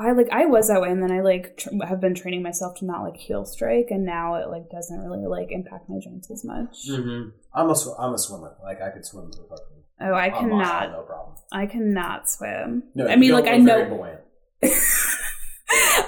I 0.00 0.12
like. 0.12 0.28
I 0.32 0.46
was 0.46 0.68
that 0.68 0.80
way, 0.80 0.90
and 0.90 1.02
then 1.02 1.12
I 1.12 1.20
like 1.20 1.56
tr- 1.58 1.68
have 1.86 2.00
been 2.00 2.14
training 2.14 2.42
myself 2.42 2.78
to 2.78 2.84
not 2.84 3.02
like 3.02 3.16
heel 3.16 3.44
strike, 3.44 3.88
and 3.90 4.04
now 4.04 4.36
it 4.36 4.48
like 4.48 4.70
doesn't 4.70 4.98
really 4.98 5.26
like 5.26 5.52
impact 5.52 5.88
my 5.88 5.98
joints 5.98 6.30
as 6.30 6.44
much. 6.44 6.88
Mm-hmm. 6.88 7.30
I'm 7.54 7.70
a 7.70 7.76
sw- 7.76 7.98
I'm 7.98 8.14
a 8.14 8.18
swimmer. 8.18 8.56
Like 8.62 8.80
I 8.80 8.90
could 8.90 9.04
swim 9.04 9.30
fucking 9.32 9.80
Oh, 10.02 10.14
I 10.14 10.30
cannot. 10.30 10.92
no 10.92 11.02
problem. 11.02 11.36
I 11.52 11.66
cannot 11.66 12.28
swim. 12.30 12.84
No, 12.94 13.06
I 13.06 13.16
mean, 13.16 13.32
like 13.32 13.46
I 13.46 13.58
know. 13.58 13.82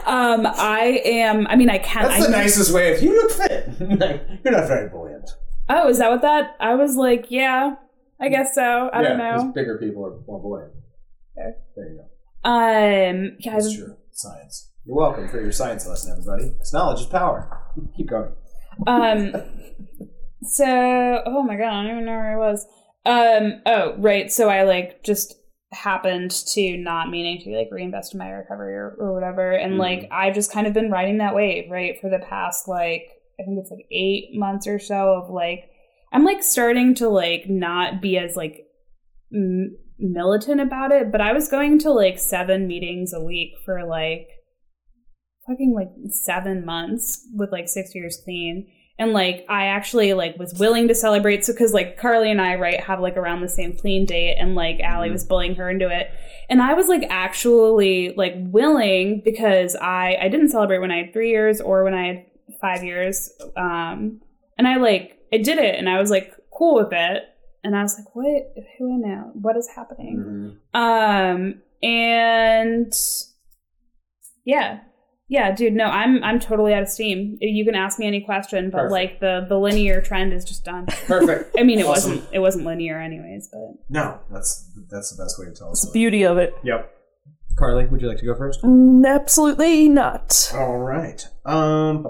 um, 0.07 0.47
I 0.47 1.03
am. 1.05 1.47
I 1.47 1.57
mean, 1.57 1.69
I 1.69 1.79
can. 1.79 2.05
That's 2.05 2.23
I 2.23 2.27
the 2.27 2.33
nicest 2.33 2.73
way. 2.73 2.93
If 2.93 3.03
you 3.03 3.15
look 3.15 3.31
fit, 3.33 3.69
you're 3.81 4.53
not 4.53 4.69
very 4.69 4.89
buoyant. 4.89 5.29
Oh, 5.69 5.89
is 5.89 5.99
that 5.99 6.11
what 6.11 6.23
that? 6.23 6.57
I 6.59 6.75
was 6.75 6.97
like, 6.97 7.27
yeah, 7.31 7.75
I 8.19 8.29
guess 8.29 8.55
so. 8.55 8.63
I 8.63 9.03
yeah, 9.03 9.09
don't 9.09 9.19
know. 9.19 9.53
bigger 9.55 9.77
people 9.79 10.07
are 10.07 10.19
more 10.27 10.41
buoyant. 10.41 10.73
Okay. 11.39 11.57
There 11.77 11.89
you 11.91 11.97
go. 11.99 12.05
Um, 12.45 13.37
I 13.47 13.51
That's 13.53 13.75
true. 13.75 13.97
Science. 14.13 14.71
You're 14.85 14.97
welcome 14.97 15.29
for 15.29 15.41
your 15.41 15.53
science 15.53 15.87
lesson, 15.87 16.11
everybody. 16.13 16.55
It's 16.61 16.73
knowledge 16.73 17.01
is 17.01 17.07
power. 17.07 17.63
Keep 17.97 18.11
going. 18.11 18.33
um, 18.87 19.33
so 20.43 21.23
oh 21.27 21.43
my 21.45 21.57
god, 21.57 21.69
I 21.69 21.83
don't 21.83 21.91
even 21.93 22.05
know 22.05 22.13
where 22.13 22.33
I 22.33 22.37
was. 22.37 22.67
Um, 23.05 23.63
oh 23.67 23.95
right, 23.99 24.31
so 24.33 24.49
I 24.49 24.63
like 24.65 25.03
just 25.05 25.35
happened 25.73 26.31
to 26.53 26.77
not 26.77 27.11
meaning 27.11 27.41
to 27.43 27.51
like 27.57 27.69
reinvest 27.71 28.13
in 28.13 28.19
my 28.19 28.29
recovery 28.29 28.75
or, 28.75 28.95
or 28.99 29.15
whatever, 29.15 29.53
and 29.53 29.75
Mhm. 29.75 29.79
like 29.79 30.09
I've 30.11 30.35
just 30.35 30.53
kind 30.53 30.67
of 30.67 30.73
been 30.75 30.91
riding 30.91 31.19
that 31.19 31.35
wave 31.35 31.71
right 31.71 32.01
for 32.01 32.11
the 32.11 32.19
past 32.19 32.67
like 32.69 33.05
I 33.41 33.45
think 33.45 33.59
it's 33.61 33.71
like 33.71 33.87
eight 33.91 34.31
months 34.35 34.67
or 34.67 34.79
so 34.79 35.15
of 35.15 35.31
like 35.31 35.71
I'm 36.13 36.25
like 36.25 36.43
starting 36.43 36.95
to 36.97 37.09
like 37.09 37.49
not 37.49 38.03
be 38.03 38.19
as 38.19 38.37
like 38.37 38.67
m- 39.33 39.77
militant 39.99 40.61
about 40.61 40.93
it, 40.93 41.11
but 41.13 41.21
I 41.21 41.33
was 41.33 41.49
going 41.49 41.79
to 41.81 41.91
like 41.91 42.19
seven 42.19 42.67
meetings 42.67 43.13
a 43.13 43.23
week 43.23 43.53
for 43.65 43.85
like 43.87 44.27
fucking 45.47 45.75
like 45.75 45.89
seven 46.11 46.65
months 46.65 47.27
with 47.35 47.51
like 47.53 47.69
six 47.69 47.95
years 47.95 48.21
clean. 48.25 48.67
And 48.99 49.13
like 49.13 49.45
I 49.49 49.67
actually 49.67 50.13
like 50.15 50.39
was 50.39 50.55
willing 50.59 50.87
to 50.89 50.95
celebrate 50.95 51.45
so 51.45 51.53
because 51.53 51.73
like 51.73 51.97
Carly 51.97 52.31
and 52.31 52.41
I 52.41 52.55
right 52.57 52.79
have 52.81 53.01
like 53.01 53.17
around 53.17 53.41
the 53.41 53.49
same 53.49 53.77
clean 53.77 54.07
date 54.07 54.37
and 54.39 54.55
like 54.55 54.79
Allie 54.81 55.09
Mhm. 55.09 55.13
was 55.13 55.25
bullying 55.25 55.55
her 55.57 55.69
into 55.71 55.89
it. 55.89 56.09
And 56.49 56.63
I 56.63 56.75
was 56.75 56.89
like 56.89 57.05
actually 57.09 58.15
like 58.17 58.35
willing 58.37 59.23
because 59.25 59.75
I 59.77 60.17
I 60.21 60.29
didn't 60.29 60.51
celebrate 60.51 60.79
when 60.79 60.91
I 60.93 60.99
had 61.05 61.13
three 61.13 61.31
years 61.31 61.61
or 61.61 61.83
when 61.85 61.95
I 61.95 62.07
had 62.07 62.27
five 62.61 62.85
years. 62.85 63.31
Um 63.57 64.21
and 64.59 64.69
I 64.69 64.77
like 64.77 65.19
I 65.33 65.39
did 65.39 65.59
it 65.59 65.75
and 65.77 65.89
I 65.89 65.99
was 65.99 66.11
like 66.11 66.33
cool 66.57 66.75
with 66.77 66.93
it. 66.93 67.23
And 67.65 67.77
I 67.77 67.83
was 67.83 67.97
like, 67.99 68.15
what 68.15 68.43
who 68.79 68.93
am 68.95 69.05
I? 69.11 69.17
What 69.35 69.57
is 69.57 69.69
happening? 69.75 70.59
Mhm. 70.75 70.79
Um, 70.79 71.63
and 71.83 72.93
yeah, 74.45 74.81
yeah, 75.29 75.53
dude. 75.53 75.73
No, 75.73 75.85
I'm 75.85 76.23
I'm 76.25 76.41
totally 76.41 76.75
out 76.75 76.83
of 76.83 76.89
steam. 76.89 77.39
You 77.41 77.65
can 77.65 77.75
ask 77.77 77.99
me 77.99 78.07
any 78.07 78.21
question, 78.21 78.71
but 78.71 78.79
Perfect. 78.79 78.93
like 78.93 79.21
the 79.21 79.47
the 79.49 79.59
linear 79.59 80.01
trend 80.01 80.33
is 80.33 80.45
just 80.45 80.65
done. 80.65 80.87
Perfect. 81.07 81.55
I 81.59 81.63
mean, 81.63 81.79
it 81.79 81.87
Awesome. 81.87 82.17
wasn't 82.17 82.35
it 82.35 82.39
wasn't 82.41 82.67
linear 82.67 83.01
anyways, 83.01 83.49
but 83.53 83.61
No, 83.89 84.19
that's 84.31 84.69
that's 84.91 85.15
the 85.17 85.23
best 85.23 85.39
way 85.39 85.47
to 85.47 85.53
tell 85.53 85.69
a 85.69 85.71
It's 85.71 85.87
the 85.87 85.93
beauty 85.93 86.25
of 86.25 86.39
it. 86.39 86.55
Yep. 86.65 86.91
Carly, 87.57 87.87
would 87.87 88.01
you 88.01 88.09
like 88.09 88.19
to 88.19 88.25
go 88.25 88.35
first? 88.35 88.63
Mm, 88.63 89.07
absolutely 89.07 89.89
not. 89.89 90.51
All 90.55 90.79
right. 90.79 91.23
Um. 91.45 92.07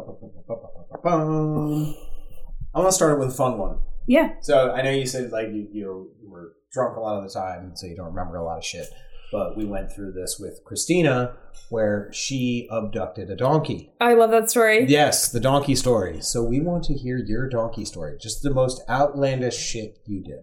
I 2.75 2.79
want 2.79 2.89
to 2.89 2.93
start 2.93 3.19
with 3.19 3.29
a 3.29 3.33
fun 3.35 3.59
one. 3.59 3.79
Yeah, 4.07 4.35
So 4.41 4.73
I 4.73 4.83
know 4.83 4.91
you 4.91 5.07
said 5.07 5.31
like 5.31 5.49
you, 5.49 5.69
you 5.73 6.11
were 6.25 6.55
drunk 6.73 6.97
a 6.97 7.01
lot 7.01 7.19
of 7.19 7.25
the 7.25 7.31
time, 7.31 7.73
so 7.75 7.87
you 7.87 7.97
don't 7.97 8.07
remember 8.07 8.37
a 8.37 8.45
lot 8.45 8.59
of 8.59 8.65
shit. 8.65 8.89
But 9.31 9.57
we 9.57 9.65
went 9.65 9.91
through 9.91 10.13
this 10.13 10.37
with 10.39 10.61
Christina, 10.65 11.37
where 11.71 12.11
she 12.13 12.69
abducted 12.71 13.31
a 13.31 13.37
donkey. 13.37 13.93
I 13.99 14.13
love 14.13 14.31
that 14.31 14.51
story. 14.51 14.85
Yes, 14.87 15.31
the 15.33 15.41
donkey 15.41 15.75
story. 15.75 16.21
So 16.21 16.43
we 16.43 16.61
want 16.61 16.85
to 16.85 16.95
hear 16.95 17.17
your 17.17 17.49
donkey 17.49 17.87
story. 17.87 18.19
Just 18.21 18.43
the 18.43 18.53
most 18.53 18.83
outlandish 18.91 19.57
shit 19.57 19.99
you 20.07 20.23
did. 20.23 20.43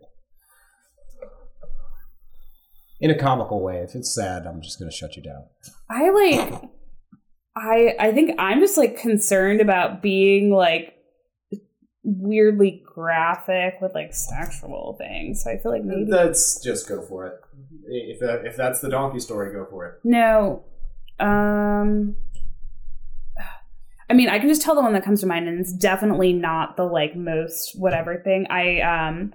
In 3.00 3.12
a 3.12 3.18
comical 3.18 3.62
way. 3.62 3.78
If 3.78 3.94
it's 3.94 4.14
sad, 4.14 4.48
I'm 4.48 4.62
just 4.62 4.80
going 4.80 4.90
to 4.90 4.96
shut 4.96 5.16
you 5.16 5.22
down. 5.22 5.44
I 5.90 6.10
like. 6.10 6.64
I 7.56 7.96
I 8.00 8.12
think 8.12 8.32
I'm 8.40 8.60
just 8.60 8.78
like 8.78 8.98
concerned 8.98 9.62
about 9.62 10.02
being 10.02 10.52
like 10.52 10.94
weirdly 12.18 12.84
graphic 12.86 13.76
with 13.82 13.94
like 13.94 14.14
sexual 14.14 14.96
things. 14.98 15.44
So 15.44 15.52
I 15.52 15.58
feel 15.58 15.72
like 15.72 15.84
maybe 15.84 16.10
That's 16.10 16.62
just 16.62 16.88
go 16.88 17.02
for 17.02 17.28
it. 17.28 17.42
If 17.88 18.20
that, 18.20 18.46
if 18.46 18.56
that's 18.56 18.82
the 18.82 18.90
donkey 18.90 19.20
story, 19.20 19.54
go 19.54 19.66
for 19.66 19.86
it. 19.88 20.00
No. 20.04 20.64
Um 21.20 22.16
I 24.10 24.16
mean, 24.16 24.28
I 24.30 24.40
can 24.40 24.50
just 24.50 24.64
tell 24.64 24.74
the 24.74 24.82
one 24.82 24.94
that 24.94 25.04
comes 25.04 25.22
to 25.22 25.28
mind 25.28 25.48
and 25.48 25.60
it's 25.60 25.72
definitely 25.72 26.34
not 26.34 26.78
the 26.78 26.84
like 26.84 27.16
most 27.16 27.78
whatever 27.80 28.18
thing. 28.18 28.48
I 28.50 28.82
um 28.82 29.34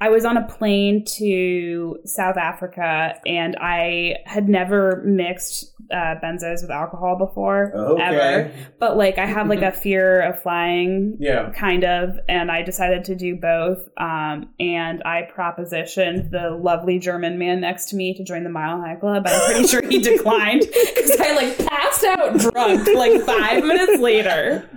I 0.00 0.10
was 0.10 0.24
on 0.26 0.36
a 0.36 0.46
plane 0.46 1.04
to 1.18 1.98
South 2.04 2.36
Africa 2.36 3.14
and 3.26 3.56
I 3.60 4.16
had 4.26 4.46
never 4.48 5.02
mixed 5.06 5.72
uh, 5.90 6.16
benzos 6.22 6.62
with 6.62 6.70
alcohol 6.70 7.16
before 7.16 7.72
ever. 8.00 8.52
But 8.78 8.96
like 8.98 9.18
I 9.18 9.24
have 9.24 9.48
like 9.48 9.62
a 9.62 9.72
fear 9.86 10.20
of 10.20 10.42
flying 10.42 11.16
Yeah. 11.18 11.50
kind 11.52 11.84
of 11.84 12.18
and 12.28 12.50
i 12.50 12.62
decided 12.62 13.04
to 13.04 13.14
do 13.14 13.36
both 13.36 13.88
um, 13.96 14.48
and 14.58 15.02
i 15.04 15.28
propositioned 15.36 16.30
the 16.30 16.50
lovely 16.60 16.98
german 16.98 17.38
man 17.38 17.60
next 17.60 17.90
to 17.90 17.96
me 17.96 18.14
to 18.14 18.24
join 18.24 18.42
the 18.44 18.50
mile 18.50 18.80
high 18.80 18.96
club 18.96 19.24
i'm 19.26 19.40
pretty 19.52 19.68
sure 19.68 19.82
he 19.88 19.98
declined 20.12 20.60
because 20.62 21.20
i 21.20 21.34
like 21.36 21.56
passed 21.66 22.04
out 22.04 22.36
drunk 22.38 22.88
like 22.94 23.20
five 23.22 23.64
minutes 23.64 24.00
later 24.02 24.68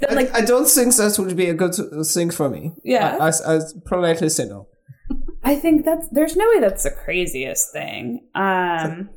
then 0.00 0.14
like 0.16 0.34
I, 0.34 0.38
I 0.38 0.44
don't 0.44 0.68
think 0.68 0.94
that 0.96 1.16
would 1.18 1.36
be 1.36 1.48
a 1.48 1.54
good 1.54 1.74
thing 2.06 2.30
for 2.30 2.48
me. 2.48 2.72
Yeah. 2.84 3.16
I, 3.20 3.28
I, 3.28 3.56
I 3.56 3.60
politely 3.86 4.28
say 4.28 4.46
no. 4.46 4.68
i 5.44 5.54
think 5.54 5.84
that's 5.84 6.08
there's 6.10 6.34
no 6.36 6.46
way 6.48 6.60
that's 6.60 6.82
the 6.82 6.90
craziest 6.90 7.72
thing 7.72 8.26
um 8.34 9.08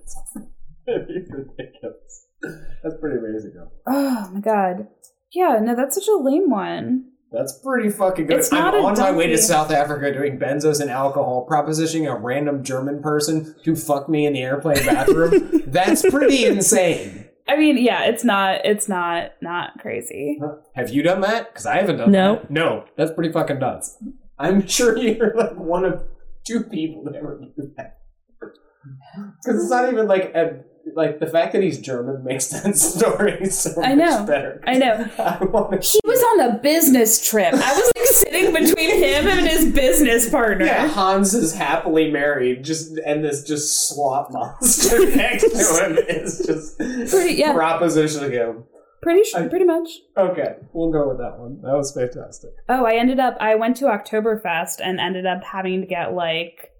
ridiculous. 0.88 2.25
That's 2.84 2.95
pretty 3.01 3.17
amazing, 3.17 3.51
though. 3.55 3.69
oh 3.88 4.30
my 4.32 4.39
god 4.39 4.88
yeah 5.34 5.59
no 5.61 5.75
that's 5.75 5.95
such 5.95 6.07
a 6.07 6.15
lame 6.17 6.49
one 6.49 7.05
That's 7.32 7.53
pretty 7.59 7.89
fucking 7.89 8.25
good. 8.27 8.39
It's 8.39 8.51
not 8.51 8.73
I'm 8.73 8.84
a 8.84 8.88
on 8.88 8.97
my 8.97 9.11
way 9.11 9.27
to. 9.27 9.38
South 9.38 9.69
Africa 9.71 10.11
doing 10.11 10.39
benzos 10.39 10.82
and 10.82 10.89
alcohol, 10.89 11.45
propositioning 11.47 12.09
a 12.09 12.15
random 12.17 12.63
German 12.63 13.03
person 13.03 13.53
to 13.65 13.75
fuck 13.75 14.09
me 14.09 14.25
in 14.25 14.34
the 14.34 14.41
airplane 14.41 14.84
bathroom. 14.84 15.61
That's 15.67 16.01
pretty 16.01 16.45
insane. 16.45 17.28
I 17.49 17.57
mean 17.57 17.77
yeah 17.77 18.03
it's 18.05 18.23
not 18.23 18.65
it's 18.65 18.87
not 18.87 19.31
not 19.41 19.77
crazy 19.79 20.39
Have 20.75 20.89
you 20.91 21.01
done 21.03 21.21
that? 21.21 21.51
Because 21.51 21.65
I 21.65 21.75
haven't 21.81 21.97
done 21.97 22.11
No. 22.11 22.35
that. 22.35 22.51
No. 22.51 22.85
That's 22.95 23.11
pretty 23.11 23.31
fucking 23.33 23.59
nuts. 23.59 23.97
I'm 24.37 24.65
sure 24.75 24.97
you're 24.97 25.33
like 25.35 25.55
one 25.55 25.83
of 25.83 26.03
two 26.47 26.63
people 26.63 27.03
that 27.05 27.15
ever 27.15 27.41
do 27.57 27.71
that. 27.77 27.97
Because 28.39 29.61
it's 29.63 29.69
not 29.69 29.91
even 29.91 30.07
like 30.07 30.33
a, 30.35 30.63
like 30.95 31.19
the 31.19 31.27
fact 31.27 31.53
that 31.53 31.63
he's 31.63 31.79
German 31.79 32.23
makes 32.23 32.47
that 32.47 32.75
story 32.77 33.45
so 33.47 33.81
I 33.81 33.95
much 33.95 34.09
know. 34.09 34.25
better. 34.25 34.61
I 34.65 34.73
know. 34.77 34.93
I 35.19 35.37
he 35.81 35.99
was 36.03 36.23
on 36.33 36.39
a 36.49 36.59
business 36.59 37.27
trip 37.29 37.53
i 37.53 37.73
was 37.73 37.91
like 37.95 38.05
sitting 38.07 38.53
between 38.53 38.97
him 39.03 39.27
and 39.27 39.47
his 39.47 39.71
business 39.73 40.29
partner. 40.29 40.65
Yeah, 40.65 40.87
Hans 40.87 41.33
is 41.33 41.53
happily 41.55 42.11
married, 42.11 42.63
just 42.63 42.97
and 43.05 43.23
this 43.23 43.43
just 43.43 43.87
slot 43.89 44.31
monster 44.31 45.05
next 45.15 45.49
to 45.51 45.85
him 45.85 45.97
is 46.07 46.43
just 46.45 46.77
Pretty- 46.77 47.35
yeah. 47.35 47.53
propositioning 47.53 48.31
him. 48.31 48.63
Pretty 49.01 49.23
sure, 49.23 49.47
pretty 49.47 49.63
much. 49.65 49.87
Okay, 50.17 50.55
we'll 50.73 50.91
go 50.91 51.07
with 51.07 51.19
that 51.19 51.39
one. 51.39 51.61
That 51.61 51.73
was 51.77 51.93
fantastic. 51.93 52.49
Oh, 52.67 52.83
I 52.85 52.95
ended 52.95 53.19
up 53.19 53.37
I 53.39 53.55
went 53.55 53.77
to 53.77 53.85
Oktoberfest 53.85 54.81
and 54.83 54.99
ended 54.99 55.25
up 55.25 55.41
having 55.43 55.79
to 55.81 55.87
get 55.87 56.13
like 56.13 56.71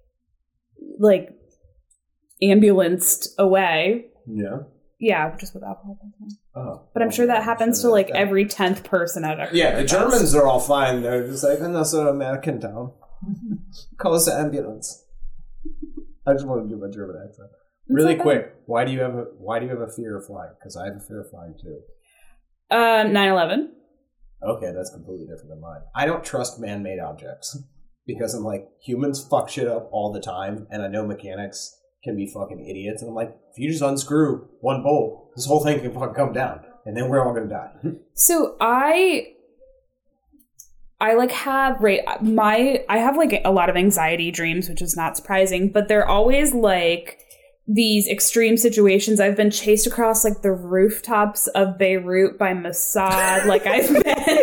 like 0.98 1.30
ambulanced 2.42 3.34
away. 3.38 4.06
Yeah. 4.26 4.58
Yeah, 4.98 5.34
just 5.38 5.54
with 5.54 5.62
alcohol. 5.64 5.98
Oh, 6.54 6.82
But 6.92 7.02
I'm 7.02 7.10
sure 7.10 7.26
that 7.26 7.42
happens 7.44 7.80
to 7.80 7.88
like 7.88 8.08
that- 8.08 8.16
every 8.16 8.44
tenth 8.44 8.84
person 8.84 9.24
at 9.24 9.38
Oktoberfest. 9.38 9.54
Yeah, 9.54 9.76
the 9.76 9.84
Germans 9.84 10.34
are 10.34 10.46
all 10.46 10.60
fine. 10.60 11.02
They're 11.02 11.26
just 11.26 11.42
like, 11.42 11.60
And 11.60 11.74
that's 11.74 11.92
an 11.94 12.06
American 12.06 12.60
town. 12.60 12.92
Call 13.98 14.14
us 14.14 14.26
the 14.26 14.34
ambulance. 14.34 15.04
I 16.26 16.32
just 16.34 16.46
want 16.46 16.68
to 16.68 16.74
do 16.74 16.80
my 16.80 16.90
German 16.90 17.16
accent. 17.26 17.48
Really 17.88 18.14
quick, 18.14 18.54
why 18.66 18.84
do 18.84 18.92
you 18.92 19.00
have 19.00 19.14
a 19.14 19.24
why 19.38 19.58
do 19.58 19.64
you 19.66 19.72
have 19.72 19.80
a 19.80 19.90
fear 19.90 20.16
of 20.16 20.24
flying? 20.26 20.52
Because 20.60 20.76
I 20.76 20.84
have 20.86 20.96
a 20.96 21.00
fear 21.00 21.22
of 21.22 21.30
flying 21.30 21.54
too. 21.60 21.80
Um, 22.70 23.12
9/11. 23.12 23.68
Okay, 24.46 24.70
that's 24.72 24.90
completely 24.90 25.26
different 25.26 25.48
than 25.48 25.60
mine. 25.60 25.80
I 25.94 26.06
don't 26.06 26.22
trust 26.22 26.60
man-made 26.60 27.00
objects 27.00 27.58
because 28.06 28.32
I'm 28.34 28.44
like 28.44 28.68
humans 28.80 29.26
fuck 29.28 29.48
shit 29.48 29.66
up 29.66 29.88
all 29.90 30.12
the 30.12 30.20
time, 30.20 30.68
and 30.70 30.82
I 30.82 30.88
know 30.88 31.04
mechanics 31.04 31.76
can 32.02 32.16
be 32.16 32.26
fucking 32.26 32.64
idiots. 32.66 33.02
And 33.02 33.10
I'm 33.10 33.14
like, 33.14 33.36
if 33.52 33.58
you 33.58 33.70
just 33.70 33.82
unscrew 33.82 34.48
one 34.60 34.82
bolt, 34.82 35.34
this 35.36 35.46
whole 35.46 35.62
thing 35.62 35.80
can 35.80 35.92
fucking 35.92 36.14
come 36.14 36.32
down, 36.32 36.60
and 36.86 36.96
then 36.96 37.08
we're 37.08 37.24
all 37.24 37.34
gonna 37.34 37.48
die. 37.48 37.72
So 38.14 38.56
I 38.60 39.32
I 41.00 41.14
like 41.14 41.30
have 41.32 41.80
right 41.80 42.00
my 42.22 42.84
I 42.88 42.98
have 42.98 43.16
like 43.16 43.40
a 43.44 43.50
lot 43.50 43.70
of 43.70 43.76
anxiety 43.76 44.30
dreams, 44.30 44.68
which 44.68 44.82
is 44.82 44.96
not 44.96 45.16
surprising, 45.16 45.70
but 45.70 45.88
they're 45.88 46.06
always 46.06 46.52
like 46.52 47.18
these 47.66 48.08
extreme 48.08 48.56
situations. 48.56 49.20
I've 49.20 49.36
been 49.36 49.50
chased 49.50 49.86
across 49.86 50.24
like 50.24 50.42
the 50.42 50.52
rooftops 50.52 51.46
of 51.48 51.78
Beirut 51.78 52.36
by 52.38 52.52
Mossad. 52.52 53.46
like 53.46 53.64
I've 53.66 53.88
been 54.04 54.39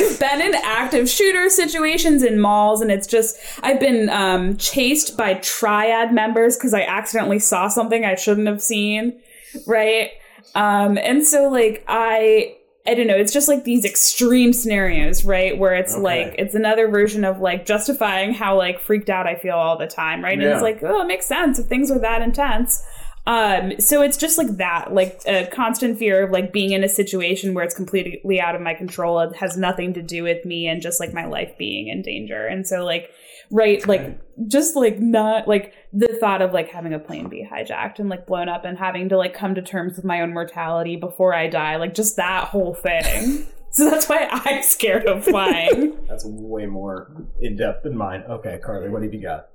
I've 0.00 0.18
been 0.20 0.40
in 0.40 0.54
active 0.64 1.08
shooter 1.08 1.48
situations 1.50 2.22
in 2.22 2.40
malls 2.40 2.80
and 2.80 2.90
it's 2.90 3.06
just 3.06 3.38
I've 3.62 3.80
been 3.80 4.08
um 4.10 4.56
chased 4.56 5.16
by 5.16 5.34
triad 5.34 6.12
members 6.12 6.56
because 6.56 6.74
I 6.74 6.82
accidentally 6.82 7.38
saw 7.38 7.68
something 7.68 8.04
I 8.04 8.14
shouldn't 8.14 8.46
have 8.46 8.62
seen. 8.62 9.20
Right? 9.66 10.10
Um, 10.54 10.98
and 10.98 11.26
so 11.26 11.48
like 11.48 11.84
I 11.88 12.56
I 12.86 12.94
don't 12.94 13.06
know, 13.06 13.16
it's 13.16 13.32
just 13.32 13.46
like 13.46 13.64
these 13.64 13.84
extreme 13.84 14.52
scenarios, 14.54 15.22
right? 15.24 15.56
Where 15.56 15.74
it's 15.74 15.92
Okay. 15.92 16.02
like 16.02 16.34
it's 16.38 16.54
another 16.54 16.88
version 16.88 17.24
of 17.24 17.38
like 17.38 17.66
justifying 17.66 18.32
how 18.32 18.56
like 18.56 18.80
freaked 18.80 19.10
out 19.10 19.26
I 19.26 19.36
feel 19.36 19.54
all 19.54 19.76
the 19.78 19.86
time, 19.86 20.24
right? 20.24 20.32
And 20.32 20.42
it's 20.42 20.62
like, 20.62 20.82
oh, 20.82 21.02
it 21.02 21.06
makes 21.06 21.26
sense 21.26 21.58
if 21.58 21.66
things 21.66 21.90
are 21.90 21.98
that 22.00 22.22
intense. 22.22 22.82
Um, 23.30 23.78
so 23.78 24.02
it's 24.02 24.16
just 24.16 24.38
like 24.38 24.56
that, 24.56 24.92
like 24.92 25.22
a 25.24 25.46
constant 25.46 26.00
fear 26.00 26.24
of 26.24 26.32
like 26.32 26.52
being 26.52 26.72
in 26.72 26.82
a 26.82 26.88
situation 26.88 27.54
where 27.54 27.62
it's 27.62 27.76
completely 27.76 28.40
out 28.40 28.56
of 28.56 28.60
my 28.60 28.74
control. 28.74 29.20
It 29.20 29.36
has 29.36 29.56
nothing 29.56 29.94
to 29.94 30.02
do 30.02 30.24
with 30.24 30.44
me 30.44 30.66
and 30.66 30.82
just 30.82 30.98
like 30.98 31.14
my 31.14 31.26
life 31.26 31.56
being 31.56 31.86
in 31.86 32.02
danger. 32.02 32.44
And 32.44 32.66
so 32.66 32.84
like 32.84 33.08
right 33.52 33.86
like 33.86 34.20
just 34.48 34.74
like 34.74 34.98
not 34.98 35.46
like 35.46 35.74
the 35.92 36.08
thought 36.20 36.42
of 36.42 36.52
like 36.52 36.70
having 36.70 36.92
a 36.92 36.98
plane 36.98 37.28
be 37.28 37.48
hijacked 37.48 38.00
and 38.00 38.08
like 38.08 38.26
blown 38.26 38.48
up 38.48 38.64
and 38.64 38.76
having 38.76 39.08
to 39.10 39.16
like 39.16 39.32
come 39.32 39.54
to 39.54 39.62
terms 39.62 39.94
with 39.94 40.04
my 40.04 40.22
own 40.22 40.34
mortality 40.34 40.96
before 40.96 41.32
I 41.32 41.46
die, 41.46 41.76
like 41.76 41.94
just 41.94 42.16
that 42.16 42.48
whole 42.48 42.74
thing. 42.74 43.46
so 43.70 43.88
that's 43.88 44.08
why 44.08 44.26
I'm 44.28 44.64
scared 44.64 45.06
of 45.06 45.22
flying. 45.22 45.96
That's 46.08 46.24
way 46.24 46.66
more 46.66 47.12
in 47.40 47.54
depth 47.54 47.84
than 47.84 47.96
mine. 47.96 48.24
Okay, 48.28 48.58
Carly, 48.60 48.88
what 48.88 49.04
have 49.04 49.14
you 49.14 49.22
got? 49.22 49.50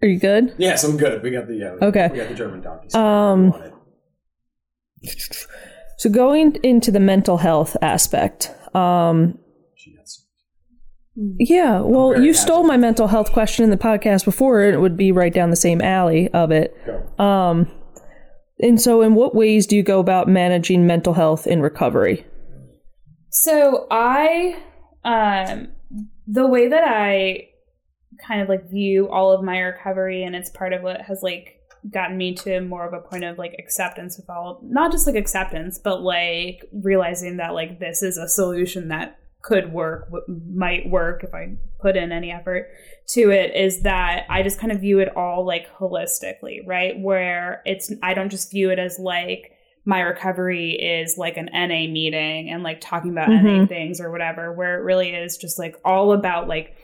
Are 0.00 0.08
you 0.08 0.18
good? 0.18 0.54
Yes, 0.58 0.84
I'm 0.84 0.96
good. 0.96 1.22
We 1.22 1.30
got 1.30 1.48
the 1.48 1.54
yeah, 1.56 1.86
Okay. 1.86 2.08
We 2.12 2.18
got 2.18 2.28
the 2.28 2.34
German 2.34 2.60
donkeys. 2.60 2.94
Um, 2.94 3.54
So 5.96 6.08
going 6.08 6.56
into 6.62 6.92
the 6.92 7.00
mental 7.00 7.38
health 7.38 7.76
aspect, 7.82 8.52
um, 8.74 9.36
She 9.74 9.96
yeah. 11.38 11.80
Well, 11.80 12.12
you 12.20 12.28
happy. 12.28 12.32
stole 12.34 12.62
my 12.62 12.76
mental 12.76 13.08
health 13.08 13.32
question 13.32 13.64
in 13.64 13.70
the 13.70 13.76
podcast 13.76 14.24
before, 14.24 14.62
and 14.62 14.74
it 14.74 14.78
would 14.78 14.96
be 14.96 15.10
right 15.10 15.34
down 15.34 15.50
the 15.50 15.56
same 15.56 15.80
alley 15.80 16.28
of 16.28 16.52
it. 16.52 16.76
Go. 16.86 17.24
Um, 17.24 17.68
and 18.60 18.80
so, 18.80 19.02
in 19.02 19.16
what 19.16 19.34
ways 19.34 19.66
do 19.66 19.74
you 19.76 19.82
go 19.82 19.98
about 19.98 20.28
managing 20.28 20.86
mental 20.86 21.14
health 21.14 21.48
in 21.48 21.60
recovery? 21.60 22.24
So 23.30 23.88
I, 23.90 24.56
um, 25.04 25.68
the 26.28 26.46
way 26.46 26.68
that 26.68 26.84
I 26.86 27.47
kind 28.26 28.40
of 28.40 28.48
like 28.48 28.68
view 28.70 29.08
all 29.08 29.32
of 29.32 29.42
my 29.42 29.58
recovery, 29.60 30.22
and 30.24 30.34
it's 30.36 30.50
part 30.50 30.72
of 30.72 30.82
what 30.82 31.00
has 31.02 31.22
like 31.22 31.54
gotten 31.92 32.16
me 32.16 32.34
to 32.34 32.60
more 32.60 32.86
of 32.86 32.92
a 32.92 33.00
point 33.08 33.24
of 33.24 33.38
like 33.38 33.54
acceptance 33.58 34.16
with 34.16 34.28
all, 34.28 34.60
not 34.64 34.90
just 34.92 35.06
like 35.06 35.16
acceptance, 35.16 35.78
but 35.78 36.02
like 36.02 36.64
realizing 36.72 37.36
that 37.36 37.54
like 37.54 37.78
this 37.78 38.02
is 38.02 38.16
a 38.16 38.28
solution 38.28 38.88
that 38.88 39.18
could 39.40 39.72
work, 39.72 40.06
w- 40.06 40.24
might 40.52 40.90
work 40.90 41.22
if 41.22 41.32
I 41.32 41.56
put 41.80 41.96
in 41.96 42.10
any 42.10 42.32
effort 42.32 42.68
to 43.10 43.30
it. 43.30 43.54
Is 43.54 43.82
that 43.82 44.26
I 44.28 44.42
just 44.42 44.58
kind 44.58 44.72
of 44.72 44.80
view 44.80 44.98
it 44.98 45.16
all 45.16 45.46
like 45.46 45.72
holistically, 45.78 46.66
right? 46.66 46.98
Where 46.98 47.62
it's 47.64 47.92
I 48.02 48.14
don't 48.14 48.30
just 48.30 48.50
view 48.50 48.70
it 48.70 48.78
as 48.80 48.98
like 48.98 49.52
my 49.84 50.00
recovery 50.00 50.72
is 50.72 51.16
like 51.16 51.36
an 51.38 51.48
NA 51.52 51.90
meeting 51.90 52.50
and 52.50 52.62
like 52.62 52.80
talking 52.80 53.10
about 53.12 53.30
NA 53.30 53.60
Mhm. 53.64 53.68
things 53.68 54.00
or 54.00 54.10
whatever, 54.10 54.52
where 54.52 54.78
it 54.80 54.82
really 54.82 55.10
is 55.10 55.38
just 55.38 55.58
like 55.58 55.76
all 55.84 56.12
about 56.12 56.48
like 56.48 56.74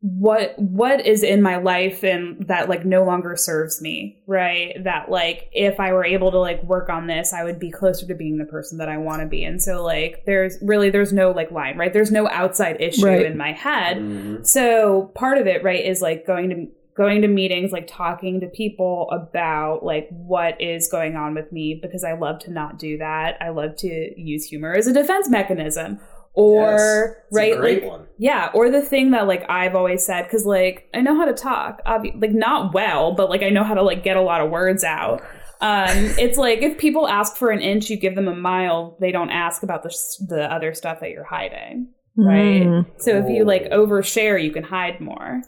what 0.00 0.54
what 0.58 1.04
is 1.06 1.22
in 1.22 1.40
my 1.42 1.56
life 1.56 2.04
and 2.04 2.46
that 2.48 2.68
like 2.68 2.84
no 2.84 3.02
longer 3.04 3.34
serves 3.34 3.80
me, 3.80 4.18
right? 4.26 4.74
That 4.84 5.10
like 5.10 5.48
if 5.52 5.80
I 5.80 5.92
were 5.92 6.04
able 6.04 6.30
to 6.32 6.38
like 6.38 6.62
work 6.62 6.88
on 6.90 7.06
this, 7.06 7.32
I 7.32 7.44
would 7.44 7.58
be 7.58 7.70
closer 7.70 8.06
to 8.06 8.14
being 8.14 8.36
the 8.38 8.44
person 8.44 8.78
that 8.78 8.88
I 8.88 8.98
want 8.98 9.22
to 9.22 9.26
be. 9.26 9.42
And 9.44 9.60
so 9.60 9.82
like 9.82 10.22
there's 10.26 10.58
really 10.60 10.90
there's 10.90 11.12
no 11.12 11.30
like 11.30 11.50
line, 11.50 11.78
right? 11.78 11.92
There's 11.92 12.12
no 12.12 12.28
outside 12.28 12.80
issue 12.80 13.06
Right. 13.06 13.24
in 13.26 13.36
my 13.38 13.52
head. 13.52 13.96
Mhm. 13.96 14.46
So 14.46 15.10
part 15.14 15.38
of 15.38 15.46
it, 15.46 15.64
right, 15.64 15.84
is 15.84 16.02
like 16.02 16.26
going 16.26 16.50
to 16.50 16.66
going 16.96 17.20
to 17.22 17.28
meetings, 17.28 17.72
like 17.72 17.86
talking 17.86 18.40
to 18.40 18.46
people 18.46 19.08
about 19.10 19.84
like 19.84 20.08
what 20.10 20.58
is 20.60 20.88
going 20.88 21.14
on 21.14 21.34
with 21.34 21.52
me 21.52 21.78
because 21.82 22.04
I 22.04 22.12
love 22.14 22.38
to 22.40 22.50
not 22.50 22.78
do 22.78 22.96
that. 22.98 23.36
I 23.40 23.50
love 23.50 23.76
to 23.78 24.14
use 24.20 24.46
humor 24.46 24.72
as 24.74 24.86
a 24.86 24.92
defense 24.94 25.28
mechanism. 25.28 26.00
Or 26.36 26.72
Yes. 26.72 27.14
Right, 27.32 27.58
like 27.58 27.84
one. 27.84 28.06
yeah, 28.18 28.50
or 28.52 28.70
the 28.70 28.82
thing 28.82 29.10
that 29.12 29.26
like 29.26 29.48
I've 29.48 29.74
always 29.74 30.04
said 30.04 30.24
because 30.24 30.44
like 30.44 30.88
I 30.94 31.00
know 31.00 31.16
how 31.16 31.24
to 31.24 31.32
talk, 31.32 31.80
obvi- 31.86 32.20
like 32.20 32.32
not 32.32 32.74
well, 32.74 33.12
but 33.14 33.30
like 33.30 33.42
I 33.42 33.48
know 33.48 33.64
how 33.64 33.72
to 33.74 33.82
like 33.82 34.04
get 34.04 34.18
a 34.18 34.20
lot 34.20 34.42
of 34.42 34.50
words 34.50 34.84
out. 34.84 35.22
Um, 35.62 35.88
it's 36.18 36.36
like 36.36 36.60
if 36.60 36.76
people 36.76 37.08
ask 37.08 37.36
for 37.36 37.50
an 37.50 37.60
inch, 37.62 37.88
you 37.88 37.96
give 37.96 38.14
them 38.14 38.28
a 38.28 38.36
mile. 38.36 38.98
They 39.00 39.10
don't 39.12 39.30
ask 39.30 39.62
about 39.62 39.82
the 39.82 39.96
the 40.28 40.52
other 40.52 40.74
stuff 40.74 41.00
that 41.00 41.10
you're 41.10 41.24
hiding, 41.24 41.88
right? 42.16 42.66
Mm. 42.66 42.86
So 42.98 43.16
if 43.16 43.30
you 43.30 43.44
like 43.46 43.70
overshare, 43.70 44.42
you 44.42 44.52
can 44.52 44.62
hide 44.62 45.00
more. 45.00 45.40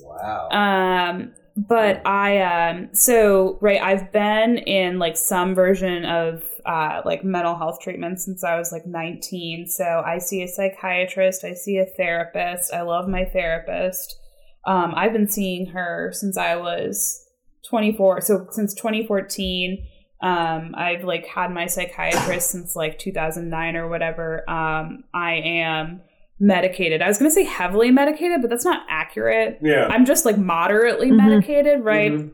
Wow. 0.00 0.48
Um, 0.50 1.32
but 1.56 2.06
I 2.06 2.38
um 2.42 2.90
so 2.92 3.58
right, 3.60 3.82
I've 3.82 4.12
been 4.12 4.58
in 4.58 5.00
like 5.00 5.16
some 5.16 5.56
version 5.56 6.04
of 6.04 6.44
uh 6.68 7.00
like 7.04 7.24
mental 7.24 7.56
health 7.56 7.78
treatment 7.80 8.20
since 8.20 8.44
I 8.44 8.56
was 8.58 8.70
like 8.70 8.86
19. 8.86 9.66
So 9.68 10.02
I 10.06 10.18
see 10.18 10.42
a 10.42 10.48
psychiatrist, 10.48 11.42
I 11.44 11.54
see 11.54 11.78
a 11.78 11.86
therapist. 11.96 12.72
I 12.72 12.82
love 12.82 13.08
my 13.08 13.24
therapist. 13.24 14.14
Um, 14.66 14.92
I've 14.94 15.12
been 15.14 15.28
seeing 15.28 15.66
her 15.68 16.10
since 16.12 16.36
I 16.36 16.54
was 16.56 17.24
24. 17.68 18.20
So 18.20 18.46
since 18.50 18.74
2014. 18.74 19.86
Um, 20.20 20.74
I've 20.76 21.04
like 21.04 21.26
had 21.26 21.52
my 21.52 21.66
psychiatrist 21.66 22.50
since 22.50 22.74
like 22.74 22.98
2009 22.98 23.76
or 23.76 23.88
whatever. 23.88 24.48
Um, 24.50 25.04
I 25.14 25.34
am 25.34 26.00
medicated. 26.40 27.02
I 27.02 27.06
was 27.08 27.18
going 27.18 27.30
to 27.30 27.34
say 27.34 27.44
heavily 27.44 27.90
medicated, 27.92 28.40
but 28.42 28.50
that's 28.50 28.64
not 28.64 28.84
accurate. 28.90 29.58
yeah. 29.62 29.86
I'm 29.88 30.04
just 30.04 30.24
like 30.24 30.36
moderately 30.36 31.10
Mhm. 31.12 31.16
medicated, 31.18 31.84
right? 31.84 32.12
Mhm. 32.12 32.30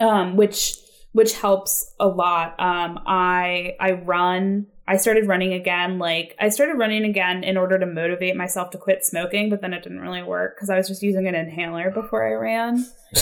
Um, 0.00 0.36
which 0.36 0.74
which 1.12 1.34
helps 1.34 1.92
a 2.00 2.08
lot. 2.08 2.58
Um, 2.58 3.00
I 3.06 3.76
I 3.78 3.92
run. 3.92 4.66
I 4.86 4.96
started 4.96 5.28
running 5.28 5.52
again. 5.52 5.98
Like 5.98 6.34
I 6.40 6.48
started 6.48 6.74
running 6.78 7.04
again 7.04 7.44
in 7.44 7.56
order 7.56 7.78
to 7.78 7.86
motivate 7.86 8.36
myself 8.36 8.70
to 8.70 8.78
quit 8.78 9.04
smoking, 9.04 9.48
but 9.48 9.60
then 9.60 9.72
it 9.72 9.82
didn't 9.82 10.00
really 10.00 10.22
work 10.22 10.56
because 10.56 10.70
I 10.70 10.76
was 10.76 10.88
just 10.88 11.02
using 11.02 11.28
an 11.28 11.34
inhaler 11.34 11.90
before 11.90 12.26
I 12.26 12.32
ran. 12.32 12.86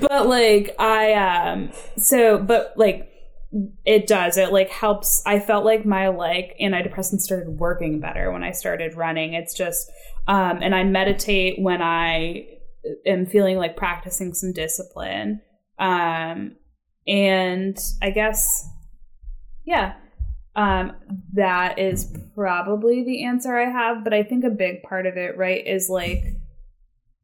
but 0.00 0.26
like 0.26 0.74
I 0.78 1.14
um 1.14 1.72
so 1.96 2.38
but 2.38 2.74
like 2.76 3.10
it 3.84 4.06
does 4.06 4.36
it 4.36 4.52
like 4.52 4.68
helps 4.70 5.22
i 5.26 5.38
felt 5.38 5.64
like 5.64 5.86
my 5.86 6.08
like 6.08 6.56
antidepressants 6.60 7.20
started 7.20 7.48
working 7.48 8.00
better 8.00 8.32
when 8.32 8.42
i 8.42 8.50
started 8.50 8.96
running 8.96 9.34
it's 9.34 9.54
just 9.54 9.90
um 10.26 10.58
and 10.60 10.74
i 10.74 10.82
meditate 10.82 11.60
when 11.60 11.80
i 11.80 12.46
am 13.06 13.26
feeling 13.26 13.56
like 13.56 13.76
practicing 13.76 14.34
some 14.34 14.52
discipline 14.52 15.40
um 15.78 16.52
and 17.06 17.78
i 18.02 18.10
guess 18.10 18.66
yeah 19.64 19.94
Um, 20.56 20.92
that 21.32 21.80
is 21.80 22.16
probably 22.36 23.02
the 23.02 23.24
answer 23.24 23.58
I 23.58 23.68
have, 23.68 24.04
but 24.04 24.14
I 24.14 24.22
think 24.22 24.44
a 24.44 24.50
big 24.50 24.84
part 24.84 25.04
of 25.04 25.16
it, 25.16 25.36
right, 25.36 25.66
is 25.66 25.88
like 25.90 26.22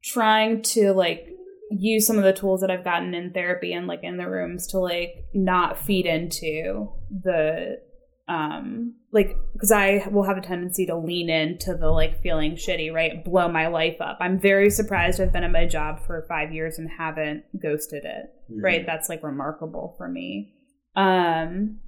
trying 0.02 0.62
to 0.62 0.92
like 0.92 1.28
use 1.70 2.06
some 2.08 2.18
of 2.18 2.24
the 2.24 2.32
tools 2.32 2.60
that 2.60 2.72
I've 2.72 2.82
gotten 2.82 3.14
in 3.14 3.32
therapy 3.32 3.72
and 3.72 3.86
like 3.86 4.02
in 4.02 4.16
the 4.16 4.28
rooms 4.28 4.66
to 4.68 4.80
like 4.80 5.26
not 5.32 5.78
feed 5.78 6.06
into 6.06 6.90
the 7.08 7.78
um 8.26 8.94
like 9.12 9.36
because 9.52 9.70
I 9.70 10.08
will 10.10 10.24
have 10.24 10.36
a 10.38 10.40
tendency 10.40 10.86
to 10.86 10.96
lean 10.96 11.30
into 11.30 11.74
the 11.74 11.90
like 11.90 12.20
feeling 12.22 12.56
shitty, 12.56 12.92
right? 12.92 13.24
Blow 13.24 13.46
my 13.48 13.68
life 13.68 14.00
up. 14.00 14.18
I'm 14.20 14.40
very 14.40 14.70
surprised 14.70 15.20
I've 15.20 15.32
been 15.32 15.44
at 15.44 15.52
my 15.52 15.66
job 15.66 16.00
for 16.04 16.26
five 16.28 16.52
years 16.52 16.78
and 16.78 16.90
haven't 16.98 17.44
ghosted 17.62 18.04
it. 18.04 18.34
Right? 18.50 18.84
That's 18.86 19.08
like 19.08 19.22
remarkable 19.22 19.94
for 19.96 20.08
me. 20.08 20.54
Um 20.96 21.80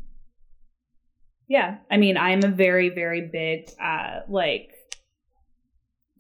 yeah, 1.49 1.79
I 1.91 1.97
mean, 1.99 2.17
I'm 2.17 2.43
a 2.45 2.49
very, 2.49 2.89
very 2.89 3.29
big 3.33 3.69
uh 3.83 4.21
like 4.29 4.69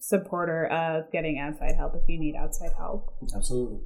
supporter 0.01 0.67
of 0.67 1.11
getting 1.13 1.39
outside 1.39 1.75
help 1.77 1.95
if 1.95 2.03
you 2.09 2.19
need 2.19 2.35
outside 2.37 2.73
help. 2.77 3.15
Absolutely. 3.35 3.79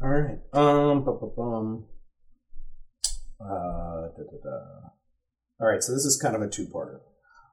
All 0.00 0.08
right. 0.08 0.38
Um. 0.52 1.04
bu- 1.04 1.18
bu- 1.18 1.34
bum. 1.36 1.84
Uh. 3.40 4.08
Da, 4.16 4.22
da, 4.22 4.38
da. 4.44 4.56
All 5.60 5.66
right. 5.68 5.82
So 5.82 5.92
this 5.92 6.04
is 6.04 6.16
kind 6.22 6.36
of 6.36 6.42
a 6.42 6.48
two-parter. 6.48 7.00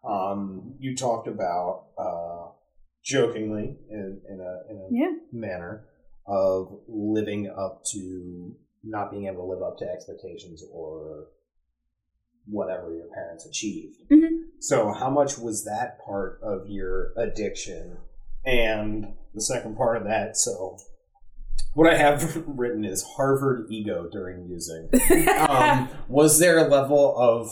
Um. 0.07 0.75
You 0.79 0.95
talked 0.95 1.27
about 1.27 1.87
uh, 1.97 2.51
jokingly 3.03 3.75
in, 3.89 4.21
in 4.29 4.39
a 4.39 4.71
in 4.71 4.77
a 4.77 4.87
Yeah. 4.91 5.11
manner 5.33 5.85
of 6.27 6.79
living 6.87 7.47
up 7.55 7.83
to 7.91 8.55
not 8.83 9.11
being 9.11 9.25
able 9.27 9.45
to 9.47 9.53
live 9.53 9.63
up 9.63 9.77
to 9.79 9.85
expectations 9.85 10.63
or 10.71 11.27
whatever 12.47 12.93
your 12.93 13.07
parents 13.13 13.45
achieved. 13.45 13.97
Mhm. 14.11 14.43
So, 14.59 14.91
how 14.91 15.09
much 15.09 15.37
was 15.37 15.65
that 15.65 15.99
part 16.05 16.39
of 16.43 16.67
your 16.67 17.13
addiction? 17.17 17.97
And 18.45 19.13
the 19.33 19.41
second 19.41 19.75
part 19.75 19.97
of 19.97 20.03
that, 20.03 20.37
so 20.37 20.77
what 21.73 21.91
I 21.91 21.97
have 21.97 22.43
written 22.47 22.85
is 22.85 23.03
Harvard 23.03 23.67
ego 23.71 24.07
during 24.11 24.47
using. 24.47 24.89
Um, 25.49 25.89
was 26.07 26.39
there 26.39 26.57
a 26.57 26.67
level 26.67 27.15
of 27.17 27.49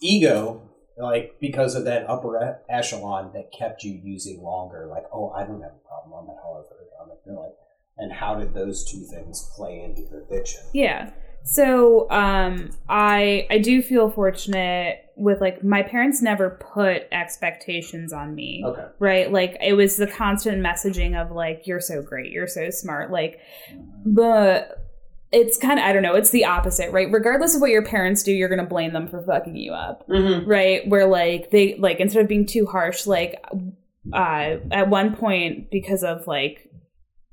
ego, 0.00 0.67
like 1.00 1.36
because 1.40 1.74
of 1.74 1.84
that 1.84 2.08
upper 2.08 2.60
echelon, 2.68 3.32
that 3.34 3.52
kept 3.56 3.84
you 3.84 4.00
using 4.02 4.42
longer? 4.42 4.86
Like, 4.86 5.04
oh, 5.12 5.30
I 5.30 5.44
don't 5.44 5.62
have 5.62 5.72
a 5.72 5.88
problem. 5.88 6.24
I'm 6.24 6.30
at 6.30 6.42
Harvard. 6.42 6.88
I'm 7.00 7.10
at 7.10 7.40
like, 7.40 7.54
and 7.98 8.12
how 8.12 8.34
did 8.36 8.54
those 8.54 8.90
two 8.90 9.04
things 9.04 9.50
play 9.56 9.80
into 9.80 10.02
your 10.02 10.22
addiction? 10.22 10.62
Yeah. 10.72 11.10
So 11.44 12.10
um 12.10 12.70
I 12.88 13.46
I 13.50 13.58
do 13.58 13.82
feel 13.82 14.10
fortunate 14.10 14.98
with 15.16 15.40
like 15.40 15.64
my 15.64 15.82
parents 15.82 16.22
never 16.22 16.50
put 16.50 17.04
expectations 17.10 18.12
on 18.12 18.34
me. 18.34 18.62
Okay. 18.64 18.86
Right? 18.98 19.32
Like 19.32 19.56
it 19.60 19.72
was 19.72 19.96
the 19.96 20.06
constant 20.06 20.62
messaging 20.64 21.20
of 21.20 21.34
like 21.34 21.66
you're 21.66 21.80
so 21.80 22.02
great, 22.02 22.32
you're 22.32 22.46
so 22.46 22.70
smart. 22.70 23.10
Like 23.10 23.40
the 24.04 24.76
it's 25.30 25.58
kind 25.58 25.78
of 25.78 25.84
I 25.84 25.92
don't 25.92 26.02
know, 26.02 26.14
it's 26.14 26.30
the 26.30 26.44
opposite, 26.44 26.90
right? 26.90 27.10
Regardless 27.10 27.54
of 27.54 27.60
what 27.60 27.70
your 27.70 27.84
parents 27.84 28.22
do, 28.22 28.32
you're 28.32 28.48
going 28.48 28.60
to 28.60 28.64
blame 28.64 28.92
them 28.92 29.08
for 29.08 29.22
fucking 29.22 29.56
you 29.56 29.72
up. 29.72 30.08
Mm-hmm. 30.08 30.48
right 30.48 30.88
where 30.88 31.06
like 31.06 31.50
they 31.50 31.74
like 31.76 32.00
instead 32.00 32.22
of 32.22 32.28
being 32.28 32.46
too 32.46 32.66
harsh 32.66 33.06
like 33.06 33.44
uh 34.12 34.56
at 34.70 34.88
one 34.88 35.14
point 35.14 35.70
because 35.70 36.02
of 36.02 36.26
like 36.26 36.70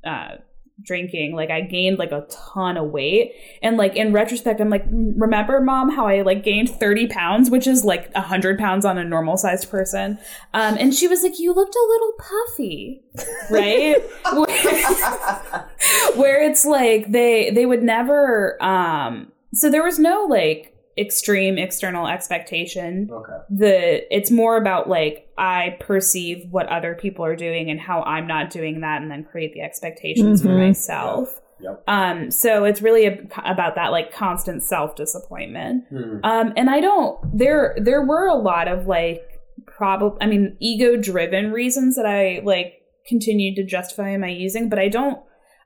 uh 0.05 0.35
drinking 0.81 1.33
like 1.33 1.49
i 1.49 1.61
gained 1.61 1.97
like 1.97 2.11
a 2.11 2.27
ton 2.29 2.77
of 2.77 2.91
weight. 2.91 3.33
And 3.61 3.77
like 3.77 3.95
in 3.95 4.11
retrospect 4.11 4.59
i'm 4.59 4.69
like 4.69 4.85
remember 4.91 5.61
mom 5.61 5.89
how 5.89 6.07
i 6.07 6.21
like 6.21 6.43
gained 6.43 6.69
30 6.69 7.07
pounds 7.07 7.49
which 7.49 7.65
is 7.65 7.85
like 7.85 8.13
100 8.13 8.59
pounds 8.59 8.85
on 8.85 8.97
a 8.97 9.03
normal 9.03 9.37
sized 9.37 9.69
person? 9.69 10.19
Um 10.53 10.77
and 10.77 10.93
she 10.93 11.07
was 11.07 11.23
like 11.23 11.39
you 11.39 11.53
looked 11.53 11.75
a 11.75 11.87
little 11.87 12.13
puffy. 12.17 13.01
Right? 13.49 13.97
Where, 14.33 15.69
where 16.15 16.43
it's 16.43 16.65
like 16.65 17.11
they 17.11 17.51
they 17.51 17.65
would 17.65 17.83
never 17.83 18.61
um 18.61 19.31
so 19.53 19.69
there 19.69 19.83
was 19.83 19.97
no 19.97 20.25
like 20.29 20.74
extreme 20.97 21.57
external 21.57 22.07
expectation 22.07 23.09
Okay. 23.11 23.33
the 23.49 24.15
it's 24.15 24.31
more 24.31 24.55
about 24.55 24.87
like 24.87 25.27
i 25.37 25.75
perceive 25.81 26.45
what 26.51 26.67
other 26.67 26.95
people 26.95 27.25
are 27.25 27.35
doing 27.35 27.69
and 27.69 27.79
how 27.81 28.01
i'm 28.03 28.25
not 28.27 28.49
doing 28.49 28.79
that 28.81 29.01
and 29.01 29.11
then 29.11 29.23
create 29.25 29.53
the 29.53 29.61
expectations 29.61 30.41
for 30.41 30.49
Mhm. 30.49 30.67
myself 30.67 31.41
Yep. 31.59 31.83
um 31.87 32.31
so 32.31 32.63
it's 32.63 32.81
really 32.81 33.05
a, 33.07 33.17
about 33.45 33.75
that 33.75 33.91
like 33.91 34.13
constant 34.13 34.63
self 34.63 34.95
disappointment 34.95 35.83
Hmm. 35.89 36.19
um 36.23 36.53
and 36.55 36.69
i 36.69 36.79
don't 36.79 37.17
there 37.37 37.75
there 37.77 38.01
were 38.05 38.27
a 38.27 38.35
lot 38.35 38.67
of 38.69 38.87
like 38.87 39.21
probably 39.65 40.17
i 40.21 40.27
mean 40.27 40.55
ego 40.61 40.95
driven 40.95 41.51
reasons 41.51 41.95
that 41.97 42.05
i 42.05 42.41
like 42.43 42.75
continued 43.07 43.55
to 43.57 43.63
justify 43.65 44.15
my 44.17 44.29
using 44.29 44.69
but 44.69 44.79
i 44.79 44.87
don't 44.87 45.19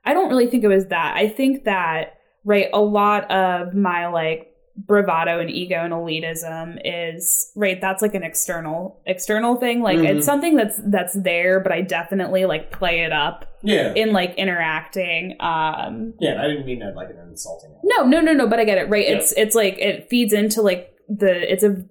i 0.04 0.12
don't 0.12 0.28
really 0.28 0.46
think 0.48 0.64
it 0.64 0.68
was 0.68 0.86
that 0.88 1.16
i 1.16 1.28
think 1.28 1.64
that 1.64 2.14
right 2.44 2.68
a 2.72 2.80
lot 2.80 3.30
of 3.30 3.74
my 3.74 4.06
like 4.08 4.48
bravado 4.86 5.40
and 5.40 5.50
ego 5.50 5.76
and 5.84 5.92
elitism 5.92 6.80
is 6.84 7.50
right 7.56 7.80
that's 7.80 8.00
like 8.02 8.14
an 8.14 8.22
external 8.22 9.00
external 9.06 9.56
thing 9.56 9.82
like 9.82 9.98
Mhm. 9.98 10.16
it's 10.16 10.24
something 10.26 10.56
that's 10.56 10.80
that's 10.86 11.14
there 11.22 11.60
but 11.60 11.72
i 11.72 11.80
definitely 11.82 12.44
like 12.46 12.70
play 12.70 13.00
it 13.00 13.12
up 13.12 13.44
Yeah. 13.62 13.92
in 13.94 14.12
like 14.12 14.34
interacting 14.36 15.36
um 15.40 16.14
Yeah, 16.18 16.40
I 16.42 16.46
didn't 16.48 16.66
mean 16.66 16.78
that 16.78 16.94
like 16.96 17.10
an 17.10 17.18
insulting. 17.28 17.70
no, 17.84 18.04
no, 18.04 18.20
no, 18.20 18.32
no. 18.32 18.46
But 18.48 18.58
I 18.60 18.64
get 18.64 18.78
it. 18.78 18.88
Right? 18.88 19.06
Yeah. 19.08 19.16
It's 19.16 19.32
it's 19.32 19.54
like 19.54 19.78
it 19.78 20.08
feeds 20.08 20.32
into 20.32 20.62
like 20.62 20.94
the 21.08 21.52
it's 21.52 21.62
a 21.64 21.84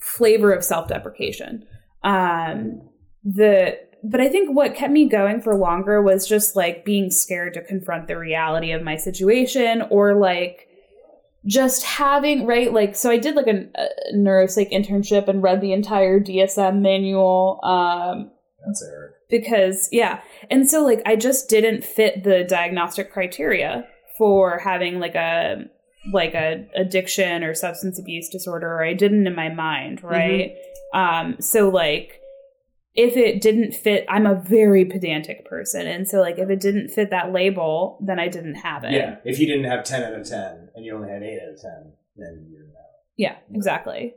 flavor 0.00 0.52
of 0.52 0.62
self 0.64 0.88
deprecation. 0.88 1.64
Um, 2.02 2.82
the 3.24 3.78
but 4.04 4.20
I 4.20 4.28
think 4.28 4.54
what 4.54 4.74
kept 4.76 4.92
me 4.92 5.08
going 5.08 5.40
for 5.40 5.56
longer 5.56 6.00
was 6.02 6.28
just 6.28 6.54
like 6.54 6.84
being 6.84 7.10
scared 7.10 7.54
to 7.54 7.62
confront 7.62 8.06
the 8.06 8.16
reality 8.16 8.70
of 8.72 8.82
my 8.82 8.96
situation 8.96 9.82
or 9.90 10.14
like 10.14 10.67
just 11.48 11.82
having 11.82 12.44
right 12.46 12.72
like 12.74 12.94
so 12.94 13.10
i 13.10 13.16
did 13.16 13.34
like 13.34 13.46
a, 13.46 13.66
a 13.74 14.14
neuropsych 14.14 14.70
internship 14.70 15.26
and 15.28 15.42
read 15.42 15.60
the 15.60 15.72
entire 15.72 16.20
dsm 16.20 16.80
manual 16.80 17.58
um 17.64 18.30
That's 18.66 18.84
Eric. 18.84 19.12
because 19.30 19.88
yeah. 19.90 20.20
And 20.50 20.70
so 20.70 20.84
like 20.84 21.00
i 21.06 21.16
just 21.16 21.48
didn't 21.48 21.84
fit 21.84 22.22
the 22.22 22.44
diagnostic 22.44 23.10
criteria 23.10 23.86
for 24.18 24.58
having 24.58 25.00
like 25.00 25.14
a 25.14 25.64
like 26.12 26.34
a 26.34 26.66
addiction 26.76 27.42
or 27.42 27.54
substance 27.54 27.98
abuse 27.98 28.28
disorder 28.28 28.68
or 28.68 28.84
i 28.84 28.92
didn't 28.92 29.26
in 29.26 29.34
my 29.34 29.48
mind 29.48 30.02
right? 30.04 30.52
Um 30.92 31.36
so 31.40 31.70
like 31.70 32.20
if 32.94 33.16
it 33.16 33.40
didn't 33.40 33.72
fit 33.72 34.04
i'm 34.08 34.26
a 34.26 34.34
very 34.34 34.84
pedantic 34.84 35.46
person 35.46 35.86
and 35.86 36.06
so 36.08 36.20
like 36.20 36.38
if 36.38 36.50
it 36.50 36.60
didn't 36.60 36.88
fit 36.88 37.10
that 37.10 37.32
label 37.32 37.98
then 38.04 38.18
i 38.18 38.28
didn't 38.28 38.56
have 38.56 38.84
it. 38.84 38.92
Yeah, 38.92 39.16
if 39.24 39.38
you 39.38 39.46
didn't 39.46 39.64
have 39.64 39.84
ten 39.84 40.02
out 40.02 40.14
of 40.14 40.28
ten 40.28 40.67
and 40.78 40.86
you 40.86 40.94
only 40.94 41.10
had 41.10 41.22
eight 41.22 41.40
out 41.42 41.52
of 41.52 41.60
ten, 41.60 41.92
then 42.16 42.48
you're 42.50 42.62
out. 42.62 42.94
Yeah, 43.16 43.36
exactly. 43.52 44.14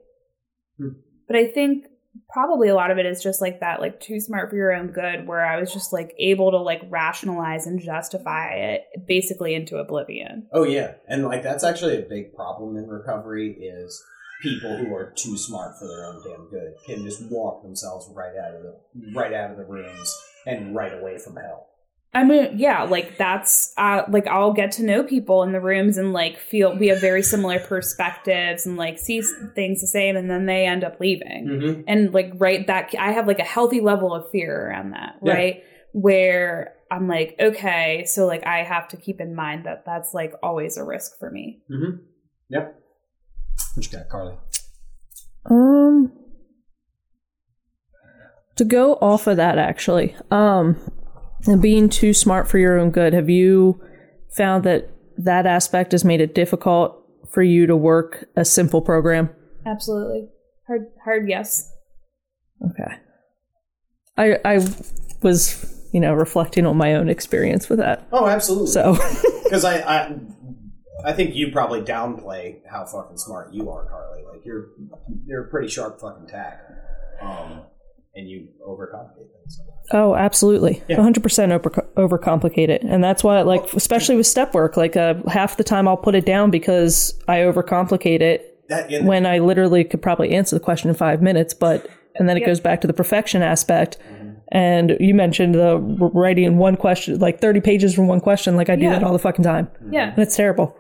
Hmm. 0.77 0.89
But 1.27 1.35
I 1.35 1.47
think 1.47 1.85
probably 2.31 2.69
a 2.69 2.75
lot 2.75 2.91
of 2.91 2.97
it 2.97 3.05
is 3.05 3.23
just 3.23 3.41
like 3.41 3.59
that, 3.61 3.81
like 3.81 3.99
too 3.99 4.19
smart 4.19 4.49
for 4.49 4.55
your 4.55 4.73
own 4.73 4.87
good, 4.87 5.27
where 5.27 5.45
I 5.45 5.59
was 5.59 5.73
just 5.73 5.91
like 5.91 6.13
able 6.19 6.51
to 6.51 6.57
like 6.57 6.81
rationalize 6.89 7.65
and 7.65 7.81
justify 7.81 8.53
it 8.53 8.83
basically 9.07 9.55
into 9.55 9.77
oblivion. 9.77 10.47
Oh 10.53 10.63
yeah, 10.63 10.93
and 11.07 11.25
like 11.25 11.43
that's 11.43 11.63
actually 11.63 11.97
a 11.97 12.07
big 12.07 12.35
problem 12.35 12.77
in 12.77 12.87
recovery 12.87 13.53
is 13.53 14.01
people 14.41 14.77
who 14.77 14.93
are 14.93 15.13
too 15.15 15.37
smart 15.37 15.77
for 15.79 15.87
their 15.87 16.05
own 16.05 16.21
damn 16.23 16.49
good 16.49 16.73
can 16.85 17.03
just 17.03 17.23
walk 17.31 17.63
themselves 17.63 18.09
right 18.15 18.35
out 18.37 18.55
of 18.55 18.63
the 18.63 19.13
right 19.15 19.33
out 19.33 19.51
of 19.51 19.57
the 19.57 19.65
rooms 19.65 20.15
and 20.45 20.75
right 20.75 20.93
away 20.93 21.17
from 21.17 21.35
hell. 21.35 21.70
I 22.13 22.25
mean, 22.25 22.59
yeah, 22.59 22.83
like 22.83 23.17
that's 23.17 23.73
uh 23.77 24.01
like 24.09 24.27
I'll 24.27 24.51
get 24.53 24.73
to 24.73 24.83
know 24.83 25.01
people 25.03 25.43
in 25.43 25.53
the 25.53 25.61
rooms 25.61 25.97
and 25.97 26.11
like 26.11 26.37
feel 26.37 26.75
we 26.77 26.87
have 26.89 26.99
very 26.99 27.23
similar 27.23 27.57
perspectives 27.59 28.65
and 28.65 28.75
like 28.75 28.99
see 28.99 29.21
things 29.55 29.79
the 29.79 29.87
same 29.87 30.17
and 30.17 30.29
then 30.29 30.45
they 30.45 30.65
end 30.65 30.83
up 30.83 30.99
leaving. 30.99 31.47
Mm-hmm. 31.47 31.81
and 31.87 32.13
like 32.13 32.33
right 32.35 32.67
that 32.67 32.93
i 32.99 33.11
have 33.13 33.27
like 33.27 33.39
a 33.39 33.43
healthy 33.43 33.79
level 33.79 34.13
of 34.13 34.29
fear 34.29 34.67
around 34.69 34.91
that 34.91 35.15
Yeah. 35.23 35.33
right 35.33 35.63
where 35.93 36.75
i'm 36.91 37.07
like 37.07 37.35
okay 37.39 38.03
so 38.05 38.25
like 38.27 38.45
i 38.45 38.63
have 38.63 38.87
to 38.89 38.97
keep 38.97 39.21
in 39.21 39.33
mind 39.33 39.65
that 39.65 39.83
that's 39.85 40.13
like 40.13 40.33
always 40.43 40.75
a 40.77 40.83
risk 40.83 41.17
for 41.17 41.31
me 41.31 41.61
Mm-hmm. 41.71 41.97
Yep. 42.49 42.75
What 43.75 43.85
you 43.91 43.97
got, 43.97 44.09
Carly? 44.09 44.35
Um, 45.45 46.11
to 48.57 48.65
go 48.65 48.95
off 48.95 49.27
of 49.27 49.37
that, 49.37 49.57
actually, 49.57 50.13
um, 50.29 50.75
and 51.47 51.61
being 51.61 51.89
too 51.89 52.13
smart 52.13 52.47
for 52.47 52.57
your 52.57 52.77
own 52.79 52.91
good, 52.91 53.13
have 53.13 53.29
you 53.29 53.81
found 54.35 54.63
that 54.63 54.89
that 55.17 55.45
aspect 55.45 55.91
has 55.91 56.05
made 56.05 56.21
it 56.21 56.33
difficult 56.35 56.97
for 57.29 57.43
you 57.43 57.67
to 57.67 57.75
work 57.75 58.25
a 58.35 58.45
simple 58.45 58.81
program? 58.81 59.29
absolutely 59.63 60.27
hard 60.65 60.87
hard 61.05 61.29
yes 61.29 61.71
Okay. 62.69 62.95
I 64.17 64.37
I 64.45 64.59
was 65.21 65.89
you 65.93 65.99
know 65.99 66.13
reflecting 66.13 66.65
on 66.65 66.77
my 66.77 66.95
own 66.95 67.09
experience 67.09 67.69
with 67.69 67.79
that. 67.79 68.07
Oh, 68.11 68.27
absolutely. 68.27 68.71
So 68.71 68.97
because 69.43 69.65
I, 69.65 69.79
I 69.79 70.15
I 71.03 71.13
think 71.13 71.35
you 71.35 71.51
probably 71.51 71.81
downplay 71.81 72.59
how 72.69 72.85
fucking 72.85 73.17
smart 73.17 73.53
you 73.53 73.69
are, 73.69 73.87
Carly. 73.89 74.23
Like 74.31 74.45
you're 74.45 74.67
you're 75.25 75.45
a 75.45 75.49
pretty 75.49 75.69
sharp 75.69 75.99
fucking 75.99 76.27
tack, 76.27 76.61
um, 77.21 77.61
and 78.15 78.29
you 78.29 78.47
overcomplicate 78.67 79.15
things. 79.17 79.61
Oh, 79.93 80.15
absolutely. 80.15 80.83
Yeah. 80.87 80.97
100% 80.97 81.51
over, 81.51 81.69
overcomplicate 81.97 82.69
it. 82.69 82.81
And 82.83 83.03
that's 83.03 83.23
why, 83.23 83.41
like, 83.41 83.73
especially 83.73 84.15
with 84.15 84.27
step 84.27 84.53
work, 84.53 84.77
like, 84.77 84.95
uh, 84.97 85.15
half 85.27 85.57
the 85.57 85.63
time 85.63 85.87
I'll 85.87 85.97
put 85.97 86.15
it 86.15 86.25
down 86.25 86.51
because 86.51 87.17
I 87.27 87.37
overcomplicate 87.39 88.21
it 88.21 88.67
That 88.69 88.91
in, 88.91 89.05
when 89.05 89.25
I 89.25 89.39
literally 89.39 89.83
could 89.83 90.01
probably 90.01 90.31
answer 90.31 90.55
the 90.55 90.59
question 90.59 90.89
in 90.89 90.95
five 90.95 91.21
minutes. 91.21 91.53
But, 91.53 91.87
and 92.15 92.27
then 92.27 92.37
it 92.37 92.45
goes 92.45 92.59
back 92.59 92.81
to 92.81 92.87
the 92.87 92.93
perfection 92.93 93.41
aspect. 93.41 93.97
And 94.53 94.97
you 94.99 95.13
mentioned 95.15 95.55
the 95.55 95.77
writing 95.79 96.57
one 96.57 96.75
question, 96.75 97.17
like 97.19 97.39
30 97.39 97.61
pages 97.61 97.95
from 97.95 98.07
one 98.07 98.19
question. 98.19 98.57
Like, 98.57 98.69
I 98.69 98.75
do 98.75 98.83
Yeah. 98.83 98.91
that 98.91 99.03
all 99.03 99.13
the 99.13 99.19
fucking 99.19 99.45
time. 99.45 99.69
Yeah. 99.89 100.09
And 100.11 100.19
it's 100.19 100.35
terrible. 100.35 100.75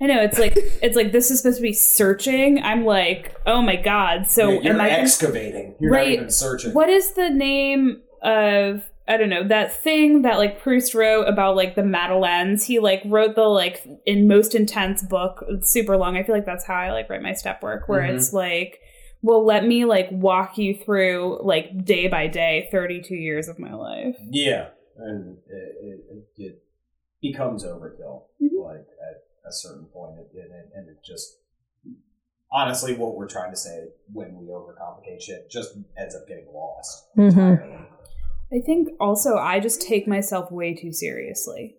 I 0.00 0.06
know 0.06 0.22
it's 0.22 0.38
like 0.38 0.54
it's 0.56 0.96
like 0.96 1.12
this 1.12 1.30
is 1.30 1.40
supposed 1.40 1.58
to 1.58 1.62
be 1.62 1.72
searching. 1.74 2.62
I'm 2.62 2.84
like, 2.84 3.36
oh 3.46 3.60
my 3.60 3.76
god. 3.76 4.26
So 4.28 4.60
you're, 4.62 4.80
I 4.80 4.88
excavating. 4.88 5.74
You're 5.78 5.92
Right. 5.92 6.08
not 6.08 6.14
even 6.14 6.30
searching. 6.30 6.72
What 6.72 6.88
is 6.88 7.12
the 7.12 7.28
name 7.30 8.00
of 8.22 8.82
I 9.08 9.16
don't 9.16 9.28
know 9.28 9.46
that 9.48 9.72
thing 9.82 10.22
that 10.22 10.38
like 10.38 10.60
Proust 10.62 10.94
wrote 10.94 11.24
about 11.24 11.56
like 11.56 11.74
the 11.74 11.82
Madeleines? 11.82 12.64
He 12.64 12.78
like 12.78 13.02
wrote 13.04 13.34
the 13.34 13.42
like 13.42 13.86
in 14.06 14.26
most 14.28 14.54
intense 14.54 15.02
book, 15.02 15.44
super 15.62 15.96
long. 15.96 16.16
I 16.16 16.22
feel 16.22 16.34
like 16.34 16.46
that's 16.46 16.64
how 16.64 16.74
I 16.76 16.92
like 16.92 17.10
write 17.10 17.22
my 17.22 17.32
step 17.34 17.62
work, 17.62 17.88
where 17.88 18.02
Mhm. 18.02 18.14
it's 18.14 18.32
like, 18.32 18.78
well, 19.20 19.44
let 19.44 19.66
me 19.66 19.84
like 19.84 20.08
walk 20.12 20.56
you 20.56 20.74
through 20.76 21.40
like 21.42 21.84
day 21.84 22.06
by 22.08 22.26
day, 22.26 22.68
thirty 22.70 23.02
two 23.02 23.16
years 23.16 23.48
of 23.48 23.58
my 23.58 23.74
life. 23.74 24.16
Yeah, 24.30 24.68
and 24.96 25.36
it, 25.46 25.76
it, 25.82 26.24
it, 26.38 26.62
becomes 27.20 27.64
overkill. 27.64 28.22
Mhm. 28.40 28.64
Like 28.64 28.78
at 28.78 29.24
a 29.50 29.52
certain 29.52 29.84
point, 29.86 30.18
it, 30.18 30.30
it, 30.36 30.50
and 30.74 30.88
it 30.88 30.98
just 31.04 31.36
honestly, 32.52 32.94
what 32.94 33.16
we're 33.16 33.28
trying 33.28 33.50
to 33.50 33.56
say 33.56 33.88
when 34.12 34.36
we 34.36 34.46
overcomplicate 34.46 35.20
shit 35.22 35.50
just 35.50 35.70
ends 35.98 36.14
up 36.16 36.26
getting 36.26 36.46
lost. 36.52 37.06
hmm. 37.14 37.54
I 38.52 38.58
think 38.66 38.88
also 38.98 39.36
I 39.36 39.60
just 39.60 39.80
take 39.80 40.08
myself 40.08 40.50
way 40.50 40.74
too 40.74 40.92
seriously. 40.92 41.76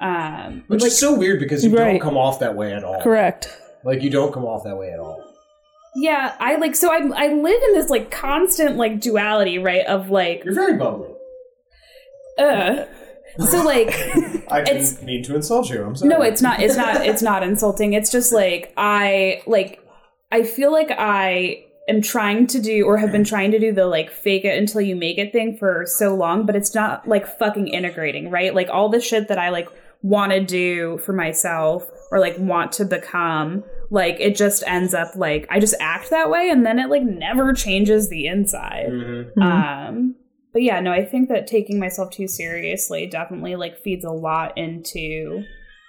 Um, 0.00 0.64
Which 0.68 0.80
like, 0.80 0.88
is 0.88 0.98
so 0.98 1.14
weird 1.14 1.38
because 1.38 1.62
you 1.64 1.70
Right. 1.76 1.92
don't 1.92 2.00
come 2.00 2.16
off 2.16 2.40
that 2.40 2.56
way 2.56 2.72
at 2.72 2.82
all. 2.82 3.02
Correct. 3.02 3.54
Like 3.84 4.02
you 4.02 4.08
don't 4.10 4.32
come 4.32 4.44
off 4.44 4.64
that 4.64 4.76
way 4.76 4.90
at 4.90 4.98
all. 4.98 5.22
Yeah, 5.94 6.34
I 6.40 6.56
like 6.56 6.74
so 6.74 6.90
I 6.90 7.00
I 7.14 7.26
live 7.28 7.62
in 7.68 7.72
this 7.74 7.90
like 7.90 8.10
constant 8.10 8.76
like 8.76 9.00
duality, 9.00 9.58
right? 9.58 9.84
Of 9.84 10.08
like, 10.08 10.42
You're 10.44 10.54
very 10.54 10.78
bubbly. 10.78 11.10
uh. 12.38 12.84
So 13.38 13.62
like, 13.64 13.88
I 14.50 14.62
didn't 14.62 14.76
It's- 14.82 15.02
mean 15.02 15.22
to 15.24 15.34
insult 15.36 15.70
you. 15.70 15.82
I'm 15.84 15.96
sorry. 15.96 16.08
no, 16.10 16.22
it's 16.22 16.42
not. 16.42 16.60
It's 16.60 16.76
not. 16.76 17.06
It's 17.06 17.22
not 17.22 17.42
insulting. 17.42 17.92
It's 17.94 18.10
just 18.10 18.32
like 18.32 18.72
I 18.76 19.42
like. 19.46 19.78
I 20.30 20.42
feel 20.44 20.72
like 20.72 20.90
I 20.90 21.64
am 21.88 22.00
trying 22.00 22.46
to 22.46 22.60
do 22.60 22.84
or 22.86 22.96
have 22.96 23.10
been 23.12 23.24
trying 23.24 23.50
to 23.50 23.58
do 23.58 23.72
the 23.72 23.86
like 23.86 24.10
fake 24.10 24.44
it 24.44 24.56
until 24.56 24.80
you 24.80 24.94
make 24.96 25.18
it 25.18 25.32
thing 25.32 25.56
for 25.56 25.84
so 25.86 26.14
long, 26.14 26.46
but 26.46 26.56
it's 26.56 26.74
not 26.74 27.06
like 27.08 27.26
fucking 27.38 27.68
integrating, 27.68 28.30
right? 28.30 28.54
Like 28.54 28.68
all 28.70 28.88
the 28.88 29.00
shit 29.00 29.28
that 29.28 29.38
I 29.38 29.50
like 29.50 29.68
want 30.02 30.32
to 30.32 30.40
do 30.40 30.98
for 31.04 31.12
myself 31.12 31.88
or 32.10 32.18
like 32.18 32.36
want 32.38 32.72
to 32.72 32.84
become 32.84 33.62
like 33.90 34.16
it 34.20 34.34
just 34.36 34.62
ends 34.66 34.94
up 34.94 35.14
like 35.16 35.46
I 35.50 35.60
just 35.60 35.74
act 35.80 36.10
that 36.10 36.30
way 36.30 36.50
and 36.50 36.64
then 36.66 36.78
it 36.78 36.88
like 36.88 37.02
never 37.02 37.52
changes 37.52 38.08
the 38.08 38.26
inside. 38.26 38.86
Mhm. 38.90 39.32
Mhm. 39.36 39.42
Um, 39.88 40.14
but 40.52 40.62
yeah, 40.62 40.80
no, 40.80 40.92
I 40.92 41.04
think 41.04 41.28
that 41.28 41.46
taking 41.46 41.78
myself 41.78 42.10
too 42.10 42.28
seriously 42.28 43.06
definitely 43.06 43.56
like 43.56 43.82
feeds 43.82 44.04
a 44.04 44.10
lot 44.10 44.56
into 44.56 45.44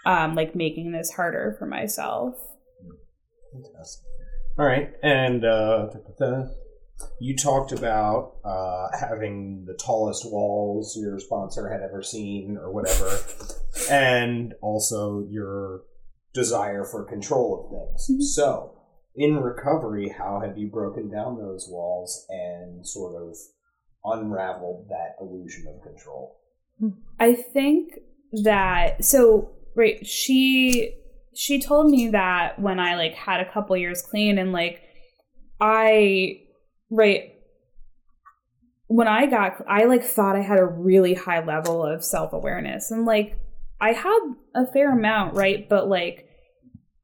um 0.05 0.35
like 0.35 0.55
making 0.55 0.91
this 0.91 1.11
harder 1.11 1.55
for 1.59 1.65
myself. 1.65 2.35
Fantastic. 3.51 4.03
All 4.57 4.65
right, 4.65 4.91
and 5.01 5.43
uh, 5.43 5.87
you 7.19 7.35
talked 7.35 7.71
about 7.71 8.35
uh, 8.45 8.87
having 8.99 9.65
the 9.65 9.73
tallest 9.73 10.25
walls 10.25 10.97
your 10.99 11.19
sponsor 11.19 11.69
had 11.69 11.81
ever 11.81 12.03
seen, 12.03 12.57
or 12.57 12.71
whatever, 12.71 13.19
and 13.89 14.53
also 14.61 15.25
your 15.29 15.81
desire 16.33 16.83
for 16.83 17.03
control 17.03 17.65
of 17.65 17.99
things. 18.07 18.35
So, 18.35 18.75
in 19.15 19.37
recovery, 19.37 20.13
how 20.17 20.41
have 20.45 20.57
you 20.57 20.67
broken 20.67 21.09
down 21.09 21.37
those 21.37 21.67
walls 21.69 22.25
and 22.29 22.85
sort 22.87 23.21
of 23.21 23.35
unraveled 24.05 24.87
that 24.89 25.15
illusion 25.21 25.67
of 25.67 25.81
control? 25.81 26.39
I 27.19 27.33
think 27.33 27.99
that 28.43 29.03
so 29.03 29.51
right, 29.75 30.05
she 30.05 30.95
she 31.35 31.59
told 31.59 31.89
me 31.89 32.09
that 32.09 32.59
when 32.59 32.79
I 32.79 32.95
like 32.95 33.13
had 33.13 33.39
a 33.39 33.51
couple 33.51 33.75
years 33.77 34.01
clean 34.01 34.37
and 34.37 34.51
like 34.51 34.81
I 35.59 36.41
right 36.89 37.31
when 38.87 39.07
I 39.07 39.25
got 39.25 39.63
I 39.67 39.85
like 39.85 40.03
thought 40.03 40.35
I 40.35 40.41
had 40.41 40.59
a 40.59 40.65
really 40.65 41.13
high 41.13 41.43
level 41.43 41.83
of 41.83 42.03
self-awareness 42.03 42.91
and 42.91 43.05
like 43.05 43.39
I 43.81 43.93
had 43.93 44.19
a 44.55 44.65
fair 44.65 44.91
amount, 44.91 45.35
right? 45.35 45.67
But 45.67 45.87
like 45.87 46.27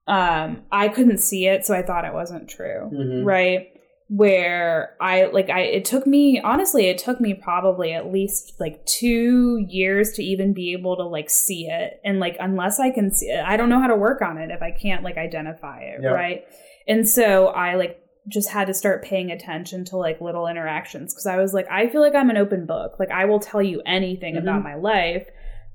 um 0.07 0.63
I 0.71 0.89
couldn't 0.89 1.19
see 1.19 1.47
it, 1.47 1.65
so 1.65 1.73
I 1.73 1.83
thought 1.83 2.05
it 2.05 2.13
wasn't 2.13 2.49
true. 2.49 2.89
Mm-hmm. 2.91 3.23
right 3.23 3.78
where 4.09 4.95
i 4.99 5.25
like 5.25 5.51
i 5.51 5.59
it 5.59 5.85
took 5.85 6.07
me 6.07 6.41
honestly 6.41 6.87
it 6.87 6.97
took 6.97 7.21
me 7.21 7.31
probably 7.35 7.93
at 7.93 8.11
least 8.11 8.53
like 8.59 8.83
two 8.87 9.63
years 9.69 10.13
to 10.13 10.23
even 10.23 10.51
be 10.51 10.73
able 10.73 10.95
to 10.97 11.03
like 11.03 11.29
see 11.29 11.67
it 11.67 12.01
and 12.03 12.19
like 12.19 12.35
unless 12.39 12.79
i 12.79 12.89
can 12.89 13.11
see 13.11 13.27
it 13.27 13.43
i 13.45 13.55
don't 13.55 13.69
know 13.69 13.79
how 13.79 13.85
to 13.85 13.95
work 13.95 14.23
on 14.23 14.39
it 14.39 14.49
if 14.49 14.63
i 14.63 14.71
can't 14.71 15.03
like 15.03 15.15
identify 15.17 15.79
it 15.81 15.99
Yeah. 16.01 16.09
right 16.09 16.43
and 16.87 17.07
so 17.07 17.47
i 17.49 17.75
like 17.75 18.01
just 18.27 18.49
had 18.49 18.65
to 18.67 18.73
start 18.73 19.03
paying 19.03 19.31
attention 19.31 19.85
to 19.85 19.97
like 19.97 20.19
little 20.21 20.47
interactions 20.47 21.13
because 21.13 21.27
i 21.27 21.37
was 21.37 21.53
like 21.53 21.67
i 21.69 21.87
feel 21.87 22.01
like 22.01 22.15
i'm 22.15 22.31
an 22.31 22.37
open 22.37 22.65
book 22.65 22.95
like 22.99 23.11
i 23.11 23.25
will 23.25 23.39
tell 23.39 23.61
you 23.61 23.79
anything 23.85 24.33
Mhm. 24.35 24.39
about 24.41 24.63
my 24.63 24.73
life 24.73 25.27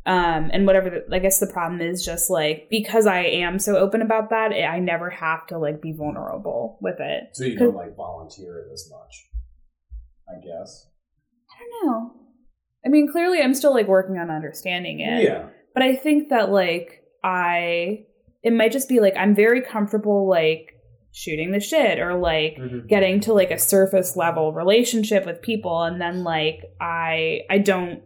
um 0.07 0.51
and 0.53 0.67
whatever 0.67 0.91
the, 0.91 1.15
i 1.15 1.19
guess 1.19 1.39
the 1.39 1.47
problem 1.47 1.81
is 1.81 2.05
just 2.05 2.29
like 2.29 2.69
because 2.71 3.07
i 3.07 3.21
am 3.21 3.59
so 3.59 3.77
open 3.77 4.03
about 4.03 4.31
that 4.31 4.53
i 4.53 4.79
never 4.79 5.09
have 5.11 5.47
to 5.47 5.57
like 5.59 5.81
be 5.81 5.93
vulnerable 5.93 6.79
with 6.83 7.01
it 7.01 7.31
So 7.33 7.45
you 7.45 7.59
don't 7.59 7.75
like 7.75 7.97
volunteer 7.97 8.59
it 8.59 8.73
as 8.73 8.91
much, 8.91 9.27
I 10.29 10.35
guess. 10.45 10.89
I 11.51 11.55
don't 11.61 11.87
know. 11.87 12.13
I 12.85 12.89
mean, 12.91 13.09
clearly 13.11 13.41
I'm 13.41 13.55
still 13.55 13.73
like 13.73 13.87
working 13.89 14.19
on 14.19 14.31
understanding 14.31 15.01
it. 15.01 15.23
Yeah. 15.23 15.49
But 15.73 15.83
I 15.85 15.97
think 15.97 16.29
that 16.31 16.51
like 16.51 17.01
I 17.23 18.05
it 18.43 18.53
might 18.53 18.73
just 18.73 18.89
be 18.89 19.01
like 19.01 19.17
I'm 19.17 19.35
very 19.35 19.63
comfortable 19.63 20.29
like 20.29 20.73
shooting 21.13 21.53
the 21.53 21.61
shit 21.61 21.99
or 21.99 22.15
like 22.15 22.57
Mhm. 22.59 22.89
getting 22.89 23.21
to 23.21 23.33
like 23.33 23.51
a 23.51 23.59
surface 23.59 24.17
level 24.17 24.53
relationship 24.53 25.25
with 25.25 25.41
people 25.41 25.83
and 25.85 25.99
then 26.01 26.25
like 26.25 26.61
I 26.81 27.43
I 27.49 27.59
don't 27.59 28.03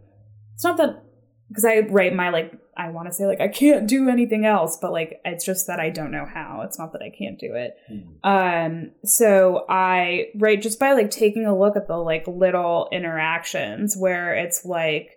it's 0.55 0.65
not 0.65 0.77
that 0.77 1.03
because 1.49 1.65
I 1.65 1.81
write 1.81 2.15
my 2.15 2.31
like 2.31 2.53
I 2.77 2.91
want 2.91 3.09
to 3.09 3.12
say 3.15 3.27
like 3.27 3.41
I 3.41 3.49
can't 3.49 3.89
do 3.89 4.09
anything 4.09 4.45
else 4.45 4.77
but 4.81 4.93
like 4.93 5.20
it's 5.25 5.45
just 5.45 5.66
that 5.66 5.81
I 5.81 5.91
don't 5.91 6.11
know 6.11 6.27
how. 6.27 6.62
It's 6.65 6.79
not 6.79 6.93
that 6.93 7.03
I 7.03 7.11
can't 7.11 7.39
do 7.39 7.55
it. 7.55 7.77
Mhm. 7.91 8.25
Um, 8.25 8.91
so 9.05 9.65
I 9.69 10.29
write 10.37 10.62
just 10.62 10.79
by 10.79 10.93
like 10.93 11.11
taking 11.11 11.47
a 11.47 11.59
look 11.59 11.77
at 11.77 11.89
the 11.89 11.97
like 11.97 12.27
little 12.27 12.89
interactions 12.93 13.97
where 13.97 14.35
it's 14.35 14.65
like 14.65 15.16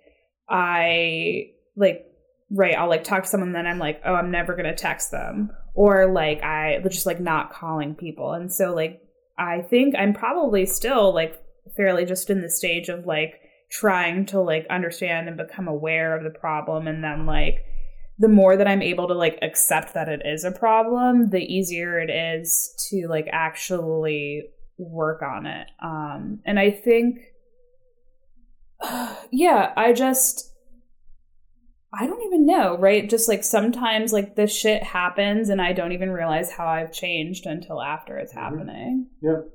I 0.49 1.51
like 1.75 2.05
right, 2.49 2.75
I'll 2.75 2.89
like 2.89 3.03
talk 3.05 3.23
to 3.23 3.29
someone, 3.29 3.53
then 3.53 3.65
I'm 3.65 3.79
like, 3.79 4.01
oh, 4.05 4.13
I'm 4.13 4.31
never 4.31 4.55
gonna 4.55 4.75
text 4.75 5.11
them, 5.11 5.51
or 5.73 6.11
like 6.11 6.43
I 6.43 6.81
just 6.89 7.05
like 7.05 7.19
not 7.19 7.53
calling 7.53 7.95
people, 7.95 8.33
and 8.33 8.51
so 8.51 8.73
like 8.73 9.01
I 9.37 9.61
think 9.61 9.95
I'm 9.97 10.13
probably 10.13 10.65
still 10.65 11.13
like 11.13 11.41
fairly 11.77 12.05
just 12.05 12.29
in 12.29 12.41
the 12.41 12.49
stage 12.49 12.89
of 12.89 13.05
like 13.05 13.35
trying 13.71 14.25
to 14.27 14.39
like 14.41 14.67
understand 14.69 15.27
and 15.27 15.37
become 15.37 15.67
aware 15.67 16.15
of 16.15 16.23
the 16.23 16.37
problem, 16.39 16.87
and 16.87 17.03
then 17.03 17.25
like 17.25 17.65
the 18.19 18.27
more 18.27 18.55
that 18.55 18.67
I'm 18.67 18.81
able 18.83 19.07
to 19.07 19.15
like 19.15 19.39
accept 19.41 19.93
that 19.95 20.07
it 20.09 20.21
is 20.25 20.43
a 20.43 20.51
problem, 20.51 21.29
the 21.31 21.41
easier 21.41 21.99
it 21.99 22.09
is 22.11 22.75
to 22.89 23.07
like 23.07 23.27
actually 23.31 24.43
work 24.77 25.21
on 25.23 25.45
it. 25.47 25.67
Um, 25.81 26.39
and 26.45 26.59
I 26.59 26.69
think, 26.69 27.19
yeah, 29.31 29.73
I 29.75 29.93
just, 29.93 30.53
I 31.93 32.05
don't 32.05 32.21
even 32.23 32.45
know, 32.45 32.77
right? 32.77 33.09
Just 33.09 33.27
like 33.27 33.43
sometimes 33.43 34.13
like 34.13 34.35
this 34.35 34.55
shit 34.55 34.83
happens 34.83 35.49
and 35.49 35.61
I 35.61 35.73
don't 35.73 35.91
even 35.93 36.11
realize 36.11 36.51
how 36.51 36.67
I've 36.67 36.91
changed 36.93 37.45
until 37.47 37.81
after 37.81 38.17
it's 38.17 38.33
Mhm. 38.33 38.37
happening. 38.37 39.07
Yep. 39.21 39.49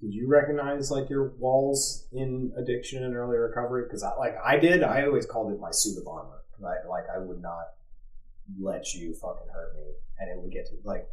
Did 0.00 0.14
you 0.14 0.28
recognize 0.28 0.90
like 0.90 1.10
your 1.10 1.32
walls 1.38 2.06
in 2.12 2.52
addiction 2.56 3.04
and 3.04 3.14
early 3.14 3.36
recovery? 3.36 3.84
Because 3.84 4.02
I 4.02 4.14
like 4.16 4.34
I 4.44 4.58
did. 4.58 4.82
I 4.82 5.04
always 5.04 5.26
called 5.26 5.52
it 5.52 5.60
my 5.60 5.70
suit 5.70 5.98
of 6.00 6.06
armor. 6.08 6.42
'Cause 6.52 6.64
I 6.64 6.88
like 6.88 7.04
I 7.14 7.18
would 7.18 7.40
not 7.42 7.64
let 8.60 8.94
you 8.94 9.14
fucking 9.14 9.48
hurt 9.52 9.74
me, 9.76 9.82
and 10.18 10.30
it 10.30 10.42
would 10.42 10.52
get 10.52 10.66
to 10.66 10.72
like 10.84 11.06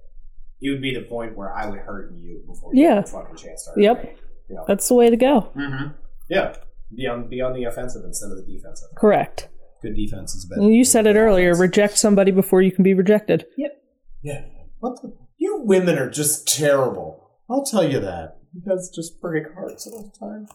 it 0.62 0.70
would 0.70 0.82
be 0.82 0.94
the 0.96 1.04
point 1.04 1.38
where 1.38 1.54
I 1.54 1.70
would 1.70 1.80
hurt 1.80 2.14
you 2.14 2.42
before 2.48 2.74
you 2.74 2.84
Yeah. 2.84 2.96
had 2.96 3.04
a 3.04 3.08
fucking 3.08 3.36
chance 3.36 3.64
to 3.66 3.72
hurt 3.72 3.80
Yep. 3.82 4.04
me. 4.04 4.10
You 4.50 4.56
know? 4.56 4.66
That's 4.68 4.88
the 4.88 4.96
way 4.96 5.10
to 5.10 5.18
go. 5.18 5.52
Mm-hmm. 5.56 5.88
Yeah. 6.30 6.56
Be 6.96 7.06
on 7.08 7.28
be 7.30 7.42
on 7.42 7.54
the 7.54 7.66
offensive 7.66 8.04
instead 8.06 8.32
of 8.32 8.38
the 8.38 8.44
defensive. 8.44 8.90
Correct. 8.96 9.50
Good 9.82 9.96
defense 9.96 10.34
is 10.34 10.46
better. 10.46 10.62
You 10.62 10.84
said 10.86 11.06
it 11.06 11.16
earlier. 11.18 11.54
Reject 11.56 11.98
somebody 11.98 12.32
before 12.32 12.62
you 12.62 12.72
can 12.72 12.84
be 12.84 12.94
rejected. 12.94 13.46
Yep. 13.58 13.84
Yeah. 14.24 14.46
What 14.80 15.02
the? 15.02 15.14
You 15.38 15.62
women 15.64 16.00
are 16.00 16.10
just 16.10 16.48
terrible. 16.48 17.30
I'll 17.50 17.64
tell 17.66 17.84
you 17.88 18.00
that. 18.00 18.38
You 18.58 18.64
guys 18.68 18.90
just 18.90 19.22
break 19.22 19.54
hearts 19.54 19.86
all 19.88 20.12
the 20.12 20.20
time. 20.20 20.48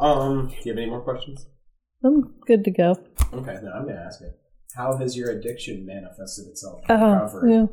Um, 0.00 0.48
do 0.48 0.54
you 0.64 0.70
have 0.72 0.78
any 0.78 0.88
more 0.88 1.00
questions? 1.00 1.44
I'm 2.04 2.34
good 2.46 2.62
to 2.64 2.70
go. 2.70 2.92
Okay, 3.32 3.54
then 3.54 3.70
I'm 3.74 3.84
gonna 3.86 4.04
ask 4.06 4.20
it. 4.20 4.38
How 4.76 4.96
has 4.96 5.16
your 5.16 5.30
addiction 5.32 5.84
manifested 5.84 6.46
itself? 6.46 6.84
Oh, 6.88 6.94
Recovery. 6.94 7.52
yeah. 7.52 7.66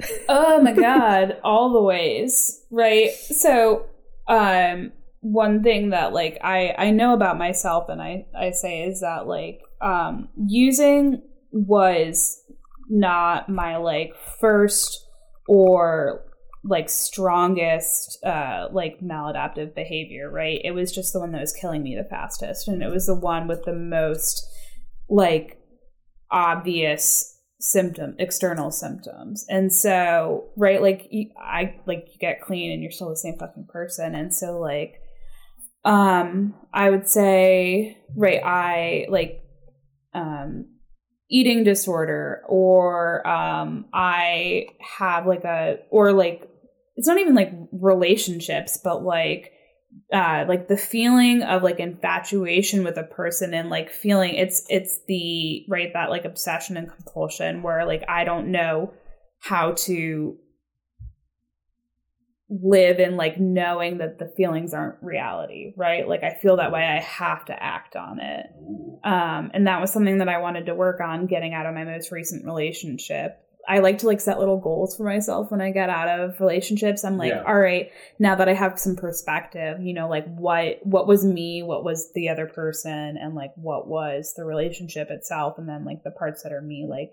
oh 0.28 0.62
my 0.62 0.72
god 0.72 1.38
all 1.42 1.72
the 1.72 1.82
ways 1.82 2.64
right 2.70 3.10
so 3.10 3.84
um 4.28 4.92
one 5.22 5.60
thing 5.64 5.90
that 5.90 6.12
like 6.12 6.38
i 6.44 6.72
i 6.78 6.92
know 6.92 7.14
about 7.14 7.36
myself 7.36 7.88
and 7.88 8.00
i 8.00 8.24
i 8.38 8.52
say 8.52 8.82
is 8.84 9.00
that 9.00 9.26
like 9.26 9.58
um 9.80 10.28
using 10.36 11.20
was 11.50 12.40
not 12.88 13.48
my 13.48 13.76
like 13.76 14.12
first 14.38 15.04
or 15.48 16.24
like 16.68 16.90
strongest 16.90 18.22
uh 18.24 18.68
like 18.72 19.00
maladaptive 19.00 19.74
behavior 19.74 20.30
right? 20.30 20.60
It 20.62 20.72
was 20.72 20.92
just 20.92 21.12
the 21.12 21.20
one 21.20 21.32
that 21.32 21.40
was 21.40 21.52
killing 21.52 21.82
me 21.82 21.96
the 21.96 22.08
fastest. 22.08 22.68
And 22.68 22.82
it 22.82 22.90
was 22.90 23.06
the 23.06 23.14
one 23.14 23.48
with 23.48 23.64
the 23.64 23.74
most 23.74 24.46
like 25.08 25.58
obvious 26.30 27.34
symptom 27.60 28.14
external 28.18 28.70
symptoms. 28.70 29.44
And 29.48 29.72
so 29.72 30.50
right 30.56 30.80
like 30.80 31.08
you, 31.10 31.30
i 31.42 31.74
like 31.86 32.06
you 32.12 32.18
get 32.20 32.40
clean 32.40 32.70
and 32.70 32.82
you're 32.82 32.92
still 32.92 33.10
the 33.10 33.16
same 33.16 33.38
fucking 33.38 33.66
person. 33.72 34.14
And 34.14 34.32
so 34.34 34.58
like 34.58 35.00
um 35.84 36.54
i 36.74 36.90
would 36.90 37.08
say 37.08 37.96
right 38.16 38.42
i 38.44 39.06
like 39.08 39.42
um 40.12 40.66
eating 41.30 41.62
disorder 41.62 42.42
or 42.48 43.26
um 43.26 43.86
i 43.92 44.66
have 44.80 45.26
like 45.26 45.44
a 45.44 45.78
or 45.90 46.12
like 46.12 46.48
it's 46.98 47.06
not 47.06 47.18
even 47.18 47.34
like 47.34 47.52
relationships 47.70 48.76
but 48.82 49.02
like 49.04 49.52
uh 50.12 50.44
like 50.48 50.68
the 50.68 50.76
feeling 50.76 51.42
of 51.42 51.62
like 51.62 51.78
infatuation 51.78 52.84
with 52.84 52.98
a 52.98 53.04
person 53.04 53.54
and 53.54 53.70
like 53.70 53.88
feeling 53.88 54.34
it's 54.34 54.66
it's 54.68 54.98
the 55.06 55.64
right 55.68 55.92
that 55.94 56.10
like 56.10 56.24
obsession 56.24 56.76
and 56.76 56.90
compulsion 56.90 57.62
where 57.62 57.86
like 57.86 58.04
i 58.08 58.24
don't 58.24 58.50
know 58.50 58.92
how 59.38 59.72
to 59.72 60.36
live 62.50 62.98
in 62.98 63.16
like 63.16 63.38
knowing 63.38 63.98
that 63.98 64.18
the 64.18 64.32
feelings 64.36 64.72
aren't 64.74 65.02
reality 65.02 65.74
right? 65.76 66.08
Like 66.08 66.24
i 66.24 66.34
feel 66.34 66.56
that 66.56 66.72
way. 66.72 66.82
I 66.82 66.98
have 67.00 67.44
to 67.46 67.62
act 67.62 67.94
on 67.94 68.20
it. 68.20 68.46
Um 69.04 69.50
and 69.52 69.66
that 69.66 69.80
was 69.80 69.92
something 69.92 70.18
that 70.18 70.30
i 70.30 70.38
wanted 70.38 70.66
to 70.66 70.74
work 70.74 71.00
on 71.00 71.26
getting 71.26 71.52
out 71.52 71.66
of 71.66 71.74
my 71.74 71.84
most 71.84 72.10
recent 72.10 72.46
relationship 72.46 73.38
I 73.68 73.80
like 73.80 73.98
to 73.98 74.06
like 74.06 74.20
set 74.20 74.38
little 74.38 74.58
goals 74.58 74.96
for 74.96 75.04
myself 75.04 75.50
when 75.50 75.60
I 75.60 75.70
get 75.70 75.90
out 75.90 76.08
of 76.08 76.40
relationships. 76.40 77.04
I'm 77.04 77.18
like, 77.18 77.32
Yeah. 77.32 77.42
all 77.46 77.58
right, 77.58 77.90
now 78.18 78.34
that 78.34 78.48
I 78.48 78.54
have 78.54 78.78
some 78.80 78.96
perspective, 78.96 79.82
you 79.82 79.92
know, 79.92 80.08
like 80.08 80.24
what 80.34 80.78
what 80.86 81.06
was 81.06 81.24
me, 81.24 81.62
what 81.62 81.84
was 81.84 82.10
the 82.14 82.30
other 82.30 82.46
person, 82.46 83.18
and 83.18 83.34
like 83.34 83.52
what 83.56 83.86
was 83.86 84.32
the 84.36 84.44
relationship 84.44 85.10
itself, 85.10 85.58
and 85.58 85.68
then 85.68 85.84
like 85.84 86.02
the 86.02 86.10
parts 86.10 86.42
that 86.44 86.52
are 86.52 86.62
me, 86.62 86.86
like 86.88 87.10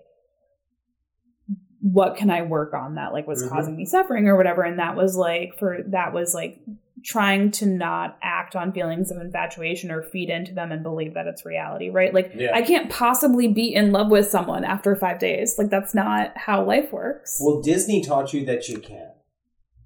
what 1.82 2.16
can 2.16 2.30
I 2.30 2.42
work 2.42 2.72
on 2.74 2.94
that 2.96 3.12
like 3.12 3.26
was 3.26 3.44
Mhm. 3.44 3.48
causing 3.50 3.76
me 3.76 3.84
suffering 3.84 4.26
or 4.26 4.36
whatever. 4.36 4.62
And 4.62 4.78
that 4.78 4.96
was 4.96 5.14
like 5.16 5.56
for 5.58 5.78
that 5.88 6.12
was 6.12 6.34
like 6.34 6.58
trying 7.06 7.52
to 7.52 7.66
not 7.66 8.18
act 8.22 8.56
on 8.56 8.72
feelings 8.72 9.12
of 9.12 9.18
infatuation 9.18 9.92
or 9.92 10.02
feed 10.02 10.28
into 10.28 10.52
them 10.52 10.72
and 10.72 10.82
believe 10.82 11.14
that 11.14 11.26
it's 11.28 11.46
reality, 11.46 11.88
right? 11.88 12.12
Like 12.12 12.32
Yeah. 12.34 12.50
I 12.52 12.62
can't 12.62 12.90
possibly 12.90 13.46
be 13.48 13.72
in 13.72 13.92
love 13.92 14.10
with 14.10 14.26
someone 14.26 14.64
after 14.64 14.96
five 14.96 15.20
days. 15.20 15.54
Like 15.56 15.70
that's 15.70 15.94
not 15.94 16.36
how 16.36 16.64
life 16.64 16.92
works. 16.92 17.38
Well, 17.40 17.62
Disney 17.62 18.02
taught 18.02 18.32
you 18.34 18.44
that 18.46 18.68
you 18.68 18.78
can. 18.80 19.12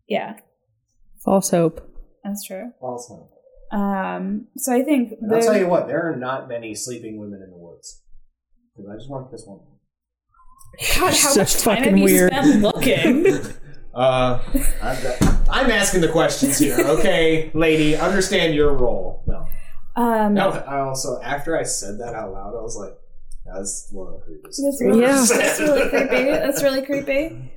yeah, 0.09 0.37
False 1.25 1.51
hope. 1.51 1.87
that's 2.25 2.45
true. 2.47 2.73
False 2.81 3.07
hope. 3.09 3.31
Um, 3.79 4.47
so 4.57 4.73
I 4.75 4.83
think 4.83 5.13
and 5.21 5.33
I'll 5.33 5.43
tell 5.43 5.57
you 5.59 5.69
what, 5.69 5.87
there 5.87 6.11
are 6.11 6.17
not 6.17 6.49
many 6.49 6.75
sleeping 6.75 7.19
women 7.21 7.43
in 7.45 7.51
the 7.51 7.57
woods. 7.59 8.03
'Cause 8.75 8.87
I 8.91 8.95
just 8.97 9.11
want 9.11 9.31
this 9.31 9.45
one. 9.47 9.61
God, 10.97 11.07
how 11.09 11.11
So 11.11 11.41
much 11.41 11.53
time 11.59 11.77
fucking 11.77 11.85
have 11.85 11.99
you 11.99 12.05
weird. 12.05 12.33
spent 12.33 12.63
looking? 12.63 13.27
Uh, 13.95 14.41
I've 14.83 15.03
got, 15.03 15.49
I'm 15.51 15.71
asking 15.71 16.01
the 16.01 16.09
questions 16.09 16.59
here, 16.59 16.77
okay, 16.81 17.51
lady? 17.55 17.97
Understand 17.97 18.55
your 18.55 18.73
role. 18.75 19.25
No. 19.27 19.47
um, 19.97 20.35
No, 20.35 20.51
I 20.51 20.81
also 20.81 21.21
after 21.23 21.59
I 21.59 21.65
said 21.65 21.99
that 21.99 22.15
out 22.15 22.33
loud, 22.33 22.51
I 22.57 22.63
was 22.63 22.77
like, 22.77 22.95
"That's 23.47 23.89
one 23.93 24.07
of 24.09 24.21
the 24.21 24.27
creepiest." 24.27 24.57
That's 24.63 24.81
really, 24.81 25.01
Yeah. 25.03 25.27
That's 25.29 25.61
really 25.61 25.89
creepy. 25.91 26.25
That's 26.31 26.63
really 26.63 26.83
creepy. 26.87 27.53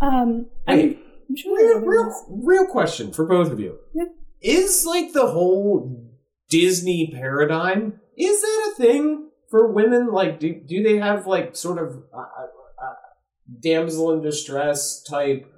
Um, 0.00 0.46
I'm, 0.66 0.78
Wait, 0.78 0.98
I'm 1.28 1.36
sure. 1.36 1.58
real, 1.58 1.76
everybody 1.76 1.86
real, 1.86 2.24
real 2.30 2.66
question 2.66 3.12
for 3.12 3.26
both 3.26 3.50
of 3.52 3.60
you: 3.60 3.78
Yeah. 3.94 4.04
Is 4.40 4.86
like 4.86 5.12
the 5.12 5.26
whole 5.26 6.10
Disney 6.48 7.10
paradigm? 7.14 8.00
Is 8.16 8.40
that 8.40 8.72
a 8.72 8.74
thing 8.76 9.30
for 9.50 9.70
women? 9.72 10.08
Like, 10.12 10.40
do 10.40 10.54
do 10.66 10.82
they 10.82 10.96
have 10.96 11.26
like 11.26 11.56
sort 11.56 11.78
of 11.78 12.04
uh, 12.12 12.18
uh, 12.18 12.22
uh, 12.82 12.94
damsel 13.60 14.12
in 14.12 14.22
distress 14.22 15.02
type? 15.02 15.50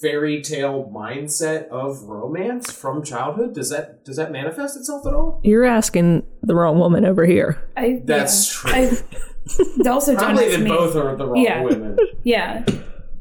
Fairy 0.00 0.42
tale 0.42 0.90
mindset 0.94 1.68
of 1.68 2.02
romance 2.02 2.70
from 2.72 3.02
childhood 3.04 3.54
does 3.54 3.70
that 3.70 4.04
does 4.04 4.16
that 4.16 4.32
manifest 4.32 4.76
itself 4.76 5.06
at 5.06 5.14
all 5.14 5.40
You're 5.44 5.64
asking 5.64 6.24
the 6.42 6.54
wrong 6.56 6.78
woman 6.78 7.04
over 7.04 7.24
here. 7.24 7.62
I, 7.76 8.02
That's 8.04 8.64
yeah. 8.64 8.72
true. 8.72 8.98
I, 9.84 9.88
also, 9.90 10.16
Probably 10.16 10.46
ask 10.46 10.56
that 10.56 10.62
me. 10.64 10.70
both 10.70 10.96
are 10.96 11.14
the 11.16 11.26
wrong 11.28 11.36
Yeah. 11.42 11.62
women. 11.62 11.96
Yeah, 12.24 12.64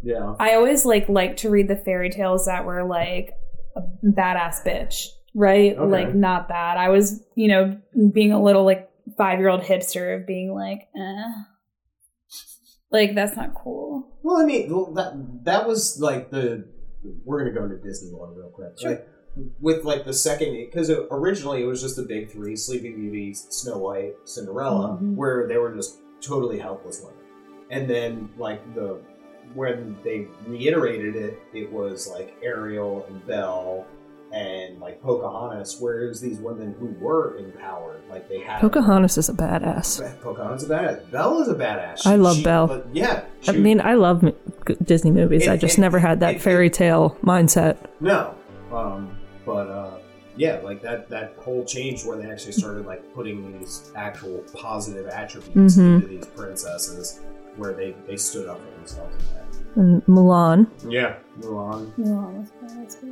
Yeah. 0.02 0.34
I 0.40 0.56
always 0.56 0.86
like 0.86 1.08
like 1.08 1.38
to 1.38 1.50
read 1.52 1.68
the 1.68 1.76
fairy 1.76 2.10
tales 2.10 2.48
that 2.48 2.66
were 2.66 2.84
like 2.84 3.34
a 3.76 3.82
badass 4.04 4.64
bitch, 4.66 5.10
right? 5.36 5.78
Okay. 5.78 5.86
Like 5.92 6.16
not 6.16 6.48
that. 6.48 6.78
I 6.78 6.90
was, 6.90 7.22
you 7.36 7.48
know, 7.48 7.78
being 8.12 8.32
a 8.32 8.42
little 8.42 8.66
like 8.66 8.90
five 9.18 9.38
year 9.40 9.50
old 9.50 9.62
hipster 9.62 10.20
of 10.20 10.26
being 10.26 10.52
like, 10.56 10.88
eh. 10.98 11.24
Like 12.96 13.16
that's 13.16 13.36
not 13.38 13.54
cool. 13.54 14.08
Well, 14.24 14.38
I 14.38 14.46
mean, 14.46 14.74
well, 14.74 14.92
that 14.94 15.14
that 15.46 15.68
was 15.68 16.00
like 16.00 16.32
the. 16.32 16.66
We're 17.24 17.40
gonna 17.40 17.52
go 17.54 17.64
into 17.66 17.78
Disney 17.78 18.12
one 18.12 18.34
real 18.36 18.50
quick. 18.50 18.80
Sure. 18.80 19.00
With 19.60 19.84
like 19.84 20.06
the 20.06 20.14
second, 20.14 20.54
because 20.54 20.90
originally 21.12 21.62
it 21.62 21.66
was 21.66 21.82
just 21.82 21.96
the 21.98 22.04
big 22.04 22.32
three: 22.32 22.56
Sleeping 22.56 22.96
Beauty, 22.96 23.34
Snow 23.34 23.78
White, 23.78 24.16
Cinderella, 24.24 24.98
Mhm. 25.02 25.16
where 25.16 25.48
they 25.48 25.58
were 25.58 25.74
just 25.76 26.00
totally 26.22 26.58
helpless 26.58 27.02
women. 27.02 27.20
And 27.70 27.90
then 27.90 28.30
like 28.38 28.62
the 28.74 29.00
when 29.54 29.98
they 30.04 30.28
reiterated 30.48 31.16
it, 31.16 31.38
it 31.54 31.72
was 31.72 32.08
like 32.10 32.36
Ariel 32.42 33.06
and 33.08 33.26
Belle 33.28 33.86
and 34.36 34.80
like 34.82 35.02
Pocahontas, 35.02 35.80
where 35.80 36.04
it 36.04 36.08
was 36.10 36.20
these 36.20 36.40
women 36.40 36.76
who 36.78 36.88
were 37.04 37.38
empowered, 37.38 38.02
like 38.10 38.28
they 38.28 38.40
had 38.42 38.60
Pocahontas 38.60 39.18
is 39.18 39.30
a 39.30 39.34
badass. 39.34 40.00
Pocahontas 40.22 40.64
is 40.64 40.70
a 40.70 40.74
badass. 40.74 41.10
Belle 41.12 41.42
is 41.42 41.48
a 41.48 41.56
badass. 41.56 42.06
I 42.06 42.16
love 42.18 42.44
Belle. 42.44 42.68
but 42.68 42.88
yeah, 42.94 43.24
I 43.48 43.54
mean, 43.54 43.80
I 43.80 43.94
love 43.94 44.24
Disney 44.84 45.12
movies. 45.12 45.48
I 45.48 45.56
just 45.56 45.78
it- 45.78 45.82
never 45.82 46.00
had 46.00 46.20
that 46.20 46.36
it- 46.36 46.42
fairy 46.42 46.70
tale 46.70 47.18
mindset. 47.24 47.78
No. 48.02 48.36
Um, 48.74 49.18
but 49.46 49.68
uh, 49.70 49.98
yeah, 50.36 50.60
like 50.64 50.82
that 50.82 51.08
that 51.10 51.36
whole 51.40 51.64
change 51.64 52.04
where 52.04 52.18
they 52.18 52.30
actually 52.30 52.52
started 52.52 52.86
like 52.86 53.02
putting 53.14 53.58
these 53.58 53.90
actual 53.96 54.40
positive 54.54 55.08
attributes 55.08 55.78
Mhm. 55.78 55.96
into 55.96 56.08
these 56.08 56.26
princesses, 56.26 57.22
where 57.56 57.72
they 57.74 57.96
they 58.06 58.18
stood 58.18 58.50
up 58.50 58.60
for 58.60 58.72
themselves. 58.78 59.16
In 59.76 59.82
And 59.82 60.06
Mulan. 60.06 60.68
that. 60.82 60.92
Yeah, 60.92 61.16
Mulan. 61.42 62.48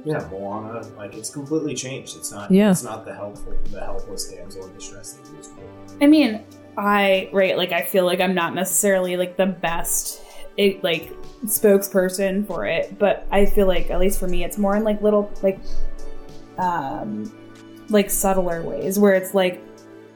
Yeah, 0.06 0.28
Moana. 0.32 0.82
Like 0.98 1.14
it's 1.16 1.30
completely 1.30 1.74
changed. 1.76 2.16
It's 2.18 2.32
not. 2.32 2.52
Yeah. 2.52 2.72
It's 2.72 2.84
not 2.84 3.06
the 3.06 3.14
helpful, 3.14 3.54
the 3.72 3.80
helpless 3.82 4.26
damsel 4.32 4.66
in 4.68 4.74
distress 4.74 5.14
that 5.14 5.28
it 5.30 5.36
used 5.38 5.52
to. 5.56 6.04
I 6.04 6.08
mean, 6.08 6.44
I 6.78 7.30
right 7.34 7.58
like 7.58 7.72
I 7.72 7.82
feel 7.84 8.06
like 8.06 8.22
I'm 8.22 8.34
not 8.34 8.54
necessarily 8.56 9.18
like 9.18 9.36
the 9.38 9.46
best 9.48 10.22
it, 10.58 10.84
like 10.84 11.12
spokesperson 11.46 12.46
for 12.48 12.66
it, 12.66 12.98
but 13.00 13.28
I 13.32 13.46
feel 13.46 13.68
like 13.68 13.90
at 13.92 14.00
least 14.00 14.20
for 14.20 14.28
me, 14.28 14.44
it's 14.44 14.58
more 14.58 14.76
in 14.76 14.84
like 14.84 15.02
little 15.02 15.32
like 15.42 15.60
um 16.58 17.32
like 17.90 18.10
subtler 18.10 18.62
ways 18.64 18.98
where 19.00 19.14
it's 19.14 19.34
like 19.34 19.62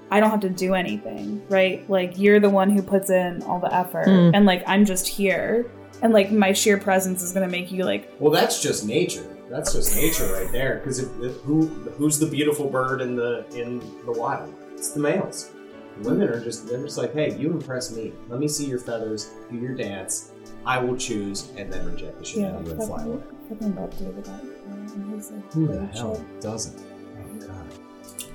I 0.10 0.20
don't 0.22 0.32
have 0.32 0.40
to 0.42 0.50
do 0.50 0.74
anything, 0.74 1.42
right? 1.50 1.88
Like 1.90 2.18
you're 2.18 2.40
the 2.40 2.50
one 2.50 2.70
who 2.70 2.82
puts 2.82 3.10
in 3.10 3.44
all 3.44 3.60
the 3.60 3.74
effort, 3.74 4.08
Mm. 4.08 4.32
and 4.34 4.46
like 4.46 4.64
I'm 4.66 4.86
just 4.86 5.08
here, 5.08 5.70
and 6.02 6.14
like 6.14 6.32
my 6.32 6.54
sheer 6.54 6.78
presence 6.78 7.24
is 7.24 7.32
gonna 7.34 7.48
make 7.48 7.72
you 7.72 7.84
like 7.84 8.12
Well, 8.20 8.32
that's 8.32 8.62
just 8.62 8.86
nature. 8.86 9.26
That's 9.50 9.74
just 9.74 9.96
nature 9.96 10.32
right 10.34 10.52
there. 10.52 10.80
Because 10.80 11.00
who 11.44 11.68
who's 11.98 12.20
the 12.20 12.28
beautiful 12.28 12.70
bird 12.70 13.02
in 13.02 13.16
the 13.16 13.46
in 13.56 13.80
the 14.06 14.12
wild? 14.12 14.54
It's 14.74 14.92
the 14.92 15.00
males. 15.00 15.52
Women 16.02 16.28
are 16.30 16.44
just 16.44 16.68
they're 16.68 16.84
just 16.84 16.98
like, 16.98 17.14
hey, 17.14 17.36
you 17.38 17.52
impress 17.52 17.96
me. 17.96 18.14
Let 18.30 18.40
me 18.40 18.48
see 18.48 18.66
your 18.66 18.80
feathers, 18.80 19.32
do 19.50 19.58
your 19.58 19.74
dance. 19.74 20.32
I 20.66 20.80
will 20.80 20.98
choose 20.98 21.52
and 21.56 21.72
then 21.72 21.86
reject 21.86 22.20
the 22.20 22.26
shit 22.26 22.46
out 22.46 22.62
of 22.62 22.66
you 22.68 22.74
and 22.74 22.84
fly 22.84 23.04
away. 23.04 23.24
about 23.62 23.92
David 23.98 24.28
and 24.28 25.16
his, 25.16 25.32
like, 25.32 25.54
Who 25.54 25.68
the 25.68 25.86
hell 25.88 26.24
doesn't? 26.42 26.86
Oh 27.18 27.48
god. 27.48 27.74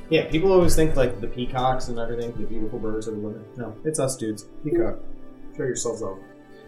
Yeah, 0.09 0.28
people 0.30 0.51
always 0.52 0.74
think 0.74 0.97
like 0.97 1.20
the 1.20 1.26
peacocks 1.26 1.89
and 1.89 1.98
everything, 1.98 2.32
the 2.32 2.47
beautiful 2.47 2.78
birds 2.78 3.06
are 3.06 3.12
the 3.12 3.18
women. 3.18 3.44
No, 3.56 3.76
it's 3.84 3.98
us 3.98 4.16
dudes. 4.16 4.47
Peacock. 4.64 4.98
Show 5.56 5.64
yourselves 5.64 6.02
off. 6.02 6.18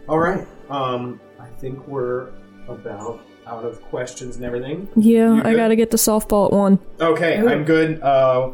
All 0.07 0.19
right. 0.19 0.45
Um, 0.69 1.19
I 1.39 1.47
think 1.47 1.87
we're 1.87 2.29
about 2.67 3.21
out 3.47 3.63
of 3.63 3.81
questions 3.83 4.37
and 4.37 4.45
everything. 4.45 4.87
Yeah, 4.95 5.41
I 5.43 5.53
gotta 5.53 5.75
get 5.75 5.91
the 5.91 5.97
softball 5.97 6.47
at 6.47 6.53
one. 6.53 6.79
Okay, 6.99 7.37
I'm 7.37 7.63
good. 7.63 8.01
Uh, 8.01 8.51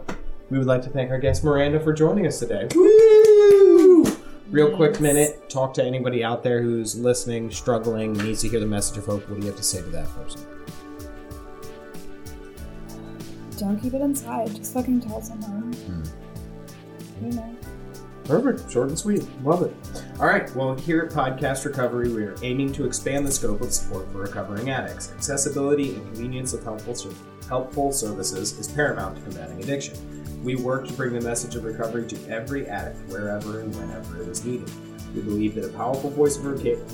we 0.50 0.58
would 0.58 0.68
like 0.68 0.82
to 0.84 0.90
thank 0.90 1.12
our 1.12 1.20
guest 1.20 1.44
Miranda 1.44 1.80
for 1.80 1.94
joining 1.94 2.28
us 2.28 2.40
today. 2.40 2.68
Woo! 2.76 4.04
Real 4.50 4.76
quick 4.76 5.00
minute. 5.00 5.50
Talk 5.50 5.74
to 5.76 5.84
anybody 5.84 6.26
out 6.26 6.44
there 6.44 6.62
who's 6.62 7.00
listening, 7.00 7.50
struggling, 7.52 8.12
needs 8.14 8.42
to 8.42 8.50
hear 8.50 8.60
the 8.60 8.66
message 8.66 8.98
of 8.98 9.06
hope. 9.06 9.30
What 9.30 9.40
do 9.40 9.46
you 9.46 9.48
have 9.48 9.58
to 9.58 9.64
say 9.64 9.82
to 9.82 9.90
that 9.90 10.08
person? 10.10 10.46
Don't 13.58 13.80
keep 13.80 13.94
it 13.94 14.02
inside. 14.02 14.54
Just 14.56 14.74
fucking 14.74 15.00
tell 15.02 15.22
someone. 15.22 15.74
You 17.22 17.32
know. 17.32 17.58
Perfect. 18.26 18.72
Short 18.72 18.90
and 18.90 18.98
sweet. 18.98 19.26
Love 19.44 19.64
it. 19.64 19.76
All 20.20 20.28
right. 20.28 20.54
Well, 20.56 20.76
here 20.76 21.02
at 21.02 21.12
Podcast 21.12 21.66
Recovery, 21.66 22.10
we 22.14 22.24
are 22.24 22.36
aiming 22.44 22.72
to 22.74 22.86
expand 22.86 23.26
the 23.26 23.32
scope 23.32 23.62
of 23.62 23.74
support 23.74 24.12
for 24.12 24.20
recovering 24.20 24.70
addicts. 24.70 25.12
Accessibility 25.12 25.96
and 25.96 26.06
convenience 26.14 26.54
of 26.54 26.64
helpful, 26.64 26.96
helpful 27.50 27.92
services 27.92 28.58
is 28.60 28.68
paramount 28.68 29.18
to 29.18 29.22
combating 29.24 29.62
addiction. 29.62 29.98
We 30.44 30.56
work 30.56 30.88
to 30.88 30.94
bring 30.94 31.14
the 31.14 31.22
message 31.22 31.56
of 31.56 31.64
recovery 31.64 32.08
to 32.08 32.30
every 32.30 32.68
addict 32.68 32.98
wherever 33.10 33.60
and 33.60 33.76
whenever 33.76 34.22
it 34.22 34.28
is 34.28 34.44
needed. 34.46 34.72
We 35.14 35.22
believe 35.22 35.56
that 35.56 35.66
a 35.66 35.74
powerful 35.74 36.10
voice 36.10 36.38
of 36.38 36.46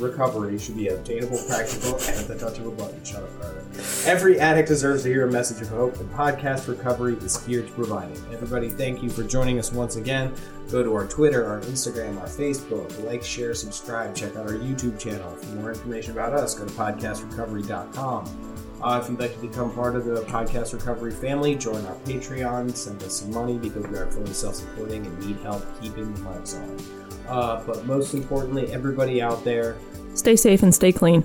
recovery 0.02 0.58
should 0.58 0.76
be 0.76 0.88
obtainable, 0.88 1.40
practical, 1.48 1.96
and 1.96 2.18
at 2.18 2.28
the 2.28 2.38
touch 2.38 2.58
of 2.60 2.68
a 2.68 2.72
button. 2.72 3.04
Shut 3.04 3.24
up, 3.24 3.42
Carter. 3.42 3.64
Every 4.06 4.40
addict 4.40 4.68
deserves 4.68 5.04
to 5.04 5.10
hear 5.10 5.28
a 5.28 5.32
message 5.32 5.62
of 5.62 5.70
hope, 5.70 5.98
and 6.00 6.10
Podcast 6.12 6.68
Recovery 6.68 7.16
is 7.18 7.46
here 7.46 7.62
to 7.62 7.72
provide 7.74 8.12
it. 8.12 8.20
Everybody, 8.32 8.70
thank 8.70 9.04
you 9.04 9.10
for 9.10 9.24
joining 9.24 9.60
us 9.60 9.72
once 9.72 9.96
again. 9.96 10.34
Go 10.72 10.84
to 10.84 10.94
our 10.96 11.06
Twitter, 11.06 11.46
our 11.46 11.62
Instagram, 11.62 12.20
our 12.20 12.28
Facebook, 12.28 13.06
like, 13.06 13.24
share, 13.24 13.54
subscribe, 13.54 14.16
check 14.16 14.36
out 14.36 14.48
our 14.48 14.58
YouTube 14.58 15.00
channel. 15.00 15.30
For 15.36 15.56
more 15.56 15.70
information 15.72 16.12
about 16.14 16.34
us, 16.34 16.56
go 16.56 16.66
to 16.66 16.72
podcastrecovery.com. 16.72 18.58
Uh, 18.82 19.00
if 19.02 19.10
you'd 19.10 19.20
like 19.20 19.34
to 19.34 19.42
become 19.42 19.74
part 19.74 19.96
of 19.96 20.06
the 20.06 20.22
Podcast 20.24 20.74
Recovery 20.74 21.12
family, 21.12 21.56
join 21.56 21.84
our 21.88 21.96
Patreon, 22.00 22.76
send 22.76 23.02
us 23.02 23.22
some 23.22 23.32
money 23.32 23.58
because 23.58 23.86
we 23.88 23.98
are 23.98 24.06
fully 24.12 24.34
self 24.34 24.56
supporting 24.56 25.06
and 25.06 25.26
need 25.26 25.38
help 25.38 25.64
keeping 25.82 26.14
the 26.14 26.22
lights 26.30 26.56
on. 26.56 27.07
Uh, 27.28 27.64
but 27.66 27.86
most 27.86 28.14
importantly, 28.14 28.72
everybody 28.72 29.22
out 29.22 29.44
there, 29.44 29.78
Stay 30.18 30.36
safe 30.36 30.64
and 30.64 30.74
stay 30.74 30.92
clean. 30.92 31.24